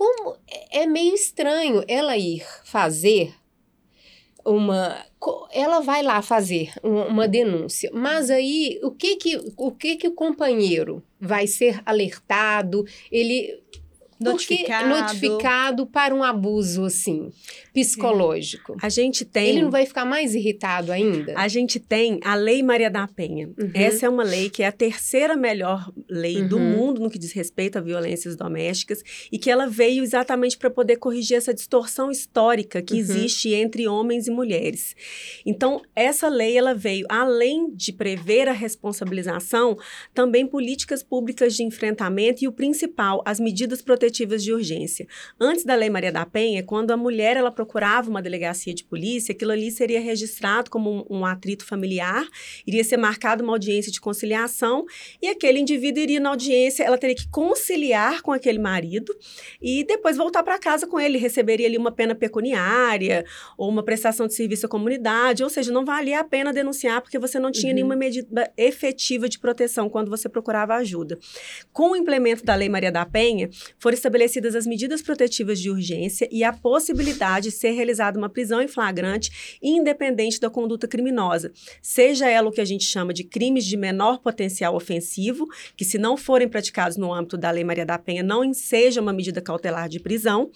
como 0.00 0.38
é, 0.48 0.84
é 0.84 0.86
meio 0.86 1.14
estranho 1.14 1.84
ela 1.86 2.16
ir 2.16 2.42
fazer 2.64 3.34
uma 4.42 5.04
ela 5.52 5.80
vai 5.80 6.02
lá 6.02 6.22
fazer 6.22 6.72
uma 6.82 7.28
denúncia, 7.28 7.90
mas 7.92 8.30
aí 8.30 8.80
o 8.82 8.90
que 8.90 9.16
que 9.16 9.38
o 9.58 9.70
que 9.70 9.96
que 9.96 10.08
o 10.08 10.14
companheiro 10.14 11.02
vai 11.20 11.46
ser 11.46 11.82
alertado? 11.84 12.86
Ele 13.12 13.62
notificado. 14.20 14.88
notificado 14.88 15.86
para 15.86 16.14
um 16.14 16.22
abuso 16.22 16.84
assim 16.84 17.30
psicológico. 17.72 18.76
A 18.82 18.88
gente 18.88 19.24
tem. 19.24 19.48
Ele 19.48 19.62
não 19.62 19.70
vai 19.70 19.86
ficar 19.86 20.04
mais 20.04 20.34
irritado 20.34 20.92
ainda? 20.92 21.34
A 21.36 21.48
gente 21.48 21.78
tem 21.78 22.20
a 22.22 22.34
Lei 22.34 22.62
Maria 22.62 22.90
da 22.90 23.06
Penha. 23.06 23.48
Uhum. 23.58 23.70
Essa 23.74 24.06
é 24.06 24.08
uma 24.08 24.22
lei 24.22 24.50
que 24.50 24.62
é 24.62 24.66
a 24.66 24.72
terceira 24.72 25.36
melhor 25.36 25.90
lei 26.08 26.42
uhum. 26.42 26.48
do 26.48 26.58
mundo 26.58 27.00
no 27.00 27.10
que 27.10 27.18
diz 27.18 27.32
respeito 27.32 27.78
a 27.78 27.80
violências 27.80 28.36
domésticas 28.36 29.02
e 29.30 29.38
que 29.38 29.50
ela 29.50 29.66
veio 29.66 30.02
exatamente 30.02 30.58
para 30.58 30.70
poder 30.70 30.96
corrigir 30.96 31.36
essa 31.36 31.54
distorção 31.54 32.10
histórica 32.10 32.82
que 32.82 32.94
uhum. 32.94 33.00
existe 33.00 33.54
entre 33.54 33.86
homens 33.86 34.26
e 34.26 34.30
mulheres. 34.30 34.94
Então, 35.46 35.80
essa 35.94 36.28
lei 36.28 36.56
ela 36.56 36.74
veio 36.74 37.06
além 37.08 37.70
de 37.74 37.92
prever 37.92 38.48
a 38.48 38.52
responsabilização, 38.52 39.76
também 40.12 40.46
políticas 40.46 41.02
públicas 41.02 41.54
de 41.54 41.62
enfrentamento 41.62 42.44
e 42.44 42.48
o 42.48 42.52
principal, 42.52 43.22
as 43.24 43.38
medidas 43.38 43.80
protetivas 43.80 44.09
coletivas 44.10 44.42
de 44.42 44.52
urgência. 44.52 45.06
Antes 45.40 45.64
da 45.64 45.74
Lei 45.74 45.88
Maria 45.88 46.10
da 46.10 46.26
Penha, 46.26 46.62
quando 46.62 46.90
a 46.90 46.96
mulher 46.96 47.36
ela 47.36 47.50
procurava 47.50 48.10
uma 48.10 48.20
delegacia 48.20 48.74
de 48.74 48.82
polícia, 48.82 49.32
aquilo 49.32 49.52
ali 49.52 49.70
seria 49.70 50.00
registrado 50.00 50.68
como 50.68 51.06
um, 51.08 51.18
um 51.18 51.24
atrito 51.24 51.64
familiar, 51.64 52.26
iria 52.66 52.82
ser 52.82 52.96
marcada 52.96 53.42
uma 53.42 53.52
audiência 53.52 53.92
de 53.92 54.00
conciliação 54.00 54.84
e 55.22 55.28
aquele 55.28 55.60
indivíduo 55.60 56.02
iria 56.02 56.18
na 56.18 56.30
audiência, 56.30 56.82
ela 56.82 56.98
teria 56.98 57.14
que 57.14 57.28
conciliar 57.28 58.20
com 58.20 58.32
aquele 58.32 58.58
marido 58.58 59.14
e 59.62 59.84
depois 59.84 60.16
voltar 60.16 60.42
para 60.42 60.58
casa 60.58 60.86
com 60.86 60.98
ele, 60.98 61.16
receberia 61.16 61.66
ali 61.66 61.78
uma 61.78 61.92
pena 61.92 62.14
pecuniária 62.14 63.24
ou 63.56 63.68
uma 63.68 63.82
prestação 63.82 64.26
de 64.26 64.34
serviço 64.34 64.66
à 64.66 64.68
comunidade, 64.68 65.44
ou 65.44 65.48
seja, 65.48 65.70
não 65.70 65.84
valia 65.84 66.20
a 66.20 66.24
pena 66.24 66.52
denunciar 66.52 67.00
porque 67.00 67.18
você 67.18 67.38
não 67.38 67.52
tinha 67.52 67.70
uhum. 67.70 67.74
nenhuma 67.76 67.96
medida 67.96 68.52
efetiva 68.56 69.28
de 69.28 69.38
proteção 69.38 69.88
quando 69.88 70.10
você 70.10 70.28
procurava 70.28 70.74
ajuda. 70.74 71.18
Com 71.72 71.92
o 71.92 71.96
implemento 71.96 72.44
da 72.44 72.54
Lei 72.54 72.68
Maria 72.68 72.90
da 72.90 73.06
Penha, 73.06 73.48
foram 73.78 73.94
estabelecidas 74.00 74.54
as 74.54 74.66
medidas 74.66 75.02
protetivas 75.02 75.60
de 75.60 75.70
urgência 75.70 76.28
e 76.30 76.42
a 76.42 76.52
possibilidade 76.52 77.50
de 77.50 77.54
ser 77.54 77.70
realizada 77.70 78.18
uma 78.18 78.28
prisão 78.28 78.60
em 78.60 78.68
flagrante 78.68 79.58
independente 79.62 80.40
da 80.40 80.50
conduta 80.50 80.88
criminosa, 80.88 81.52
seja 81.80 82.28
ela 82.28 82.48
o 82.48 82.52
que 82.52 82.60
a 82.60 82.64
gente 82.64 82.84
chama 82.84 83.12
de 83.12 83.24
crimes 83.24 83.64
de 83.64 83.76
menor 83.76 84.18
potencial 84.18 84.74
ofensivo, 84.74 85.46
que 85.76 85.84
se 85.84 85.98
não 85.98 86.16
forem 86.16 86.48
praticados 86.48 86.96
no 86.96 87.12
âmbito 87.12 87.36
da 87.36 87.50
Lei 87.50 87.64
Maria 87.64 87.86
da 87.86 87.98
Penha 87.98 88.22
não 88.22 88.52
seja 88.52 89.00
uma 89.00 89.12
medida 89.12 89.40
cautelar 89.40 89.88
de 89.88 90.00
prisão, 90.00 90.50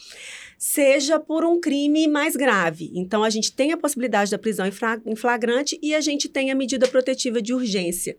seja 0.67 1.21
por 1.21 1.45
um 1.45 1.61
crime 1.61 2.09
mais 2.09 2.35
grave. 2.35 2.91
Então, 2.95 3.23
a 3.23 3.29
gente 3.29 3.53
tem 3.53 3.73
a 3.73 3.77
possibilidade 3.77 4.31
da 4.31 4.39
prisão 4.39 4.65
em 4.67 5.15
flagrante 5.15 5.79
e 5.83 5.95
a 5.95 6.01
gente 6.01 6.27
tem 6.27 6.51
a 6.51 6.55
medida 6.55 6.89
protetiva 6.89 7.43
de 7.43 7.53
urgência. 7.53 8.17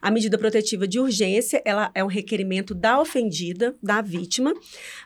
A 0.00 0.08
medida 0.08 0.38
protetiva 0.38 0.86
de 0.86 1.00
urgência, 1.00 1.60
ela 1.64 1.90
é 1.96 2.04
um 2.04 2.06
requerimento 2.06 2.72
da 2.72 3.00
ofendida, 3.00 3.74
da 3.82 4.00
vítima, 4.00 4.54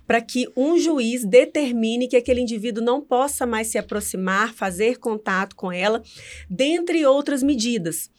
para 0.06 0.20
que 0.20 0.46
um 0.54 0.78
juiz 0.78 1.24
determine 1.24 2.06
que 2.06 2.16
aquele 2.16 2.42
indivíduo 2.42 2.84
não 2.84 3.00
possa 3.00 3.46
mais 3.46 3.68
se 3.68 3.78
aproximar, 3.78 4.52
fazer 4.52 4.98
contato 4.98 5.56
com 5.56 5.72
ela, 5.72 6.02
dentre 6.50 7.06
outras 7.06 7.42
medidas 7.42 8.10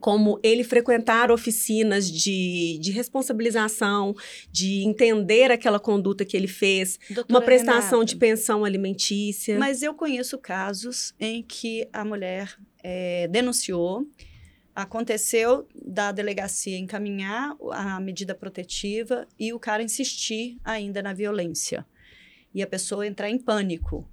como 0.00 0.38
ele 0.42 0.62
frequentar 0.64 1.30
oficinas 1.30 2.10
de, 2.10 2.78
de 2.80 2.90
responsabilização, 2.90 4.14
de 4.50 4.82
entender 4.84 5.50
aquela 5.50 5.78
conduta 5.78 6.24
que 6.24 6.36
ele 6.36 6.48
fez, 6.48 6.98
Doutora 7.08 7.26
uma 7.28 7.40
prestação 7.40 8.00
Renata, 8.00 8.04
de 8.06 8.16
pensão 8.16 8.64
alimentícia. 8.64 9.58
Mas 9.58 9.82
eu 9.82 9.94
conheço 9.94 10.38
casos 10.38 11.14
em 11.18 11.42
que 11.42 11.88
a 11.92 12.04
mulher 12.04 12.56
é, 12.82 13.26
denunciou, 13.28 14.06
aconteceu 14.74 15.66
da 15.74 16.12
delegacia 16.12 16.76
encaminhar 16.76 17.56
a 17.72 17.98
medida 17.98 18.34
protetiva 18.34 19.26
e 19.38 19.52
o 19.52 19.58
cara 19.58 19.82
insistir 19.82 20.58
ainda 20.62 21.02
na 21.02 21.14
violência. 21.14 21.86
E 22.54 22.62
a 22.62 22.66
pessoa 22.66 23.06
entrar 23.06 23.30
em 23.30 23.38
pânico. 23.38 24.08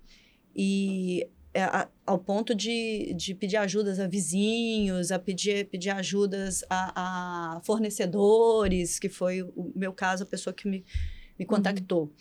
E 0.56 1.28
é, 1.54 1.64
a, 1.64 1.88
ao 2.06 2.18
ponto 2.18 2.56
de, 2.56 3.14
de 3.16 3.36
pedir 3.36 3.58
ajudas 3.58 4.00
a 4.00 4.08
vizinhos, 4.08 5.12
a 5.12 5.20
pedir, 5.20 5.70
pedir 5.70 5.92
ajudas 5.92 6.64
a, 6.70 7.56
a 7.56 7.62
fornecedores, 7.62 8.98
que 8.98 9.08
foi 9.08 9.44
o 9.44 9.72
meu 9.76 9.94
caso, 9.94 10.24
a 10.24 10.26
pessoa 10.26 10.54
que 10.54 10.68
me, 10.68 10.84
me 11.38 11.46
uhum. 11.46 11.48
contactou. 11.48 12.04
Uhum. 12.04 12.12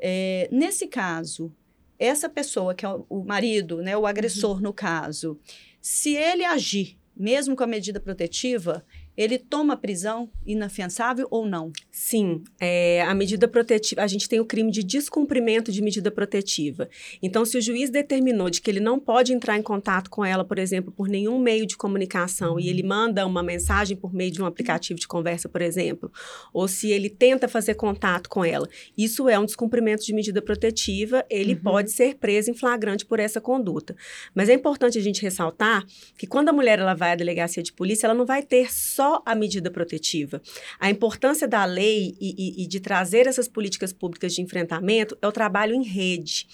É, 0.00 0.48
nesse 0.50 0.88
caso, 0.88 1.52
essa 1.98 2.28
pessoa, 2.28 2.74
que 2.74 2.84
é 2.84 2.88
o, 2.88 3.06
o 3.08 3.24
marido, 3.24 3.80
né, 3.82 3.96
o 3.96 4.06
agressor 4.06 4.56
uhum. 4.56 4.62
no 4.62 4.72
caso, 4.72 5.38
se 5.80 6.16
ele 6.16 6.44
agir, 6.44 6.98
mesmo 7.16 7.54
com 7.54 7.62
a 7.62 7.68
medida 7.68 8.00
protetiva, 8.00 8.84
ele 9.16 9.38
toma 9.38 9.76
prisão 9.76 10.30
inafiançável 10.46 11.26
ou 11.30 11.46
não? 11.46 11.72
Sim, 11.90 12.42
é, 12.60 13.02
a 13.02 13.14
medida 13.14 13.46
protetiva, 13.46 14.02
a 14.02 14.06
gente 14.06 14.28
tem 14.28 14.40
o 14.40 14.44
crime 14.44 14.70
de 14.70 14.82
descumprimento 14.82 15.70
de 15.70 15.82
medida 15.82 16.10
protetiva. 16.10 16.88
Então, 17.22 17.44
se 17.44 17.58
o 17.58 17.62
juiz 17.62 17.90
determinou 17.90 18.48
de 18.48 18.60
que 18.60 18.70
ele 18.70 18.80
não 18.80 18.98
pode 18.98 19.32
entrar 19.32 19.58
em 19.58 19.62
contato 19.62 20.08
com 20.10 20.24
ela, 20.24 20.44
por 20.44 20.58
exemplo, 20.58 20.92
por 20.92 21.08
nenhum 21.08 21.38
meio 21.38 21.66
de 21.66 21.76
comunicação, 21.76 22.58
e 22.58 22.68
ele 22.68 22.82
manda 22.82 23.26
uma 23.26 23.42
mensagem 23.42 23.96
por 23.96 24.14
meio 24.14 24.30
de 24.30 24.42
um 24.42 24.46
aplicativo 24.46 24.98
de 24.98 25.06
conversa, 25.06 25.48
por 25.48 25.60
exemplo, 25.60 26.10
ou 26.52 26.66
se 26.66 26.90
ele 26.90 27.10
tenta 27.10 27.48
fazer 27.48 27.74
contato 27.74 28.28
com 28.28 28.44
ela, 28.44 28.68
isso 28.96 29.28
é 29.28 29.38
um 29.38 29.44
descumprimento 29.44 30.04
de 30.04 30.14
medida 30.14 30.40
protetiva, 30.40 31.24
ele 31.28 31.54
uhum. 31.54 31.60
pode 31.60 31.90
ser 31.90 32.14
preso 32.16 32.50
em 32.50 32.54
flagrante 32.54 33.04
por 33.04 33.20
essa 33.20 33.40
conduta. 33.40 33.94
Mas 34.34 34.48
é 34.48 34.54
importante 34.54 34.98
a 34.98 35.02
gente 35.02 35.22
ressaltar 35.22 35.84
que 36.16 36.26
quando 36.26 36.48
a 36.48 36.52
mulher 36.52 36.78
ela 36.78 36.94
vai 36.94 37.12
à 37.12 37.14
delegacia 37.14 37.62
de 37.62 37.72
polícia, 37.72 38.06
ela 38.06 38.14
não 38.14 38.24
vai 38.24 38.42
ter 38.42 38.72
só 38.72 39.01
a 39.24 39.34
medida 39.34 39.70
protetiva. 39.70 40.40
A 40.78 40.90
importância 40.90 41.46
da 41.48 41.64
lei 41.64 42.14
e, 42.20 42.34
e, 42.36 42.64
e 42.64 42.66
de 42.66 42.80
trazer 42.80 43.26
essas 43.26 43.48
políticas 43.48 43.92
públicas 43.92 44.34
de 44.34 44.42
enfrentamento 44.42 45.16
é 45.20 45.26
o 45.26 45.32
trabalho 45.32 45.74
em 45.74 45.82
rede. 45.82 46.46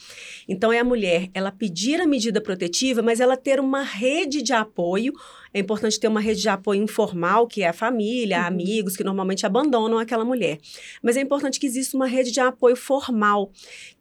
Então, 0.49 0.73
é 0.73 0.79
a 0.79 0.85
mulher, 0.85 1.29
ela 1.35 1.53
pedir 1.53 2.01
a 2.01 2.07
medida 2.07 2.41
protetiva, 2.41 3.03
mas 3.03 3.21
ela 3.21 3.37
ter 3.37 3.61
uma 3.61 3.83
rede 3.83 4.43
de 4.43 4.53
apoio 4.53 5.13
é 5.53 5.61
importante 5.61 5.99
ter 5.99 6.09
uma 6.09 6.21
rede 6.21 6.41
de 6.41 6.49
apoio 6.49 6.83
informal, 6.83 7.47
que 7.47 7.63
é 7.63 7.69
a 7.69 7.73
família, 7.73 8.41
uhum. 8.41 8.47
amigos, 8.47 8.97
que 8.97 9.05
normalmente 9.05 9.47
abandonam 9.47 9.99
aquela 9.99 10.25
mulher. 10.25 10.59
Mas 11.03 11.17
é 11.17 11.21
importante 11.21 11.59
que 11.59 11.67
exista 11.67 11.97
uma 11.97 12.07
rede 12.07 12.31
de 12.31 12.41
apoio 12.41 12.77
formal, 12.77 13.51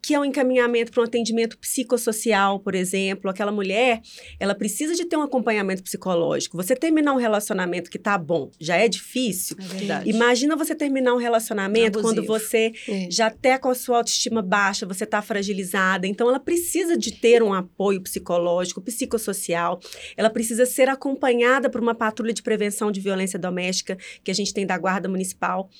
que 0.02 0.14
é 0.14 0.18
o 0.18 0.22
um 0.22 0.24
encaminhamento 0.24 0.92
para 0.92 1.02
um 1.02 1.04
atendimento 1.04 1.56
psicossocial, 1.58 2.60
por 2.60 2.74
exemplo. 2.74 3.30
Aquela 3.30 3.52
mulher, 3.52 4.00
ela 4.38 4.54
precisa 4.54 4.94
de 4.94 5.04
ter 5.04 5.16
um 5.16 5.22
acompanhamento 5.22 5.82
psicológico. 5.82 6.56
Você 6.56 6.74
terminar 6.76 7.12
um 7.12 7.18
relacionamento 7.18 7.90
que 7.90 7.98
tá 7.98 8.16
bom, 8.18 8.50
já 8.60 8.76
é 8.76 8.88
difícil. 8.88 9.56
É 9.58 9.62
verdade. 9.62 10.10
Imagina 10.10 10.56
você 10.56 10.74
terminar 10.74 11.14
um 11.14 11.18
relacionamento 11.18 11.98
Abusivo. 11.98 12.02
quando 12.02 12.26
você 12.26 12.72
é. 12.88 13.08
já 13.10 13.28
até 13.28 13.58
com 13.58 13.68
a 13.68 13.74
sua 13.74 13.98
autoestima 13.98 14.42
baixa, 14.42 14.86
você 14.86 15.06
tá 15.06 15.20
fragilizada. 15.22 16.06
Então, 16.06 16.28
ela 16.28 16.40
precisa 16.40 16.96
de 16.96 17.12
ter 17.12 17.42
um 17.42 17.52
apoio 17.52 18.00
psicológico, 18.00 18.80
psicossocial. 18.80 19.80
Ela 20.16 20.30
precisa 20.30 20.66
ser 20.66 20.88
acompanhada 20.88 21.37
acompanhada 21.38 21.70
por 21.70 21.80
uma 21.80 21.94
patrulha 21.94 22.32
de 22.32 22.42
prevenção 22.42 22.90
de 22.90 23.00
violência 23.00 23.38
doméstica 23.38 23.96
que 24.24 24.30
a 24.30 24.34
gente 24.34 24.52
tem 24.52 24.66
da 24.66 24.76
Guarda 24.76 25.08
Municipal 25.08 25.70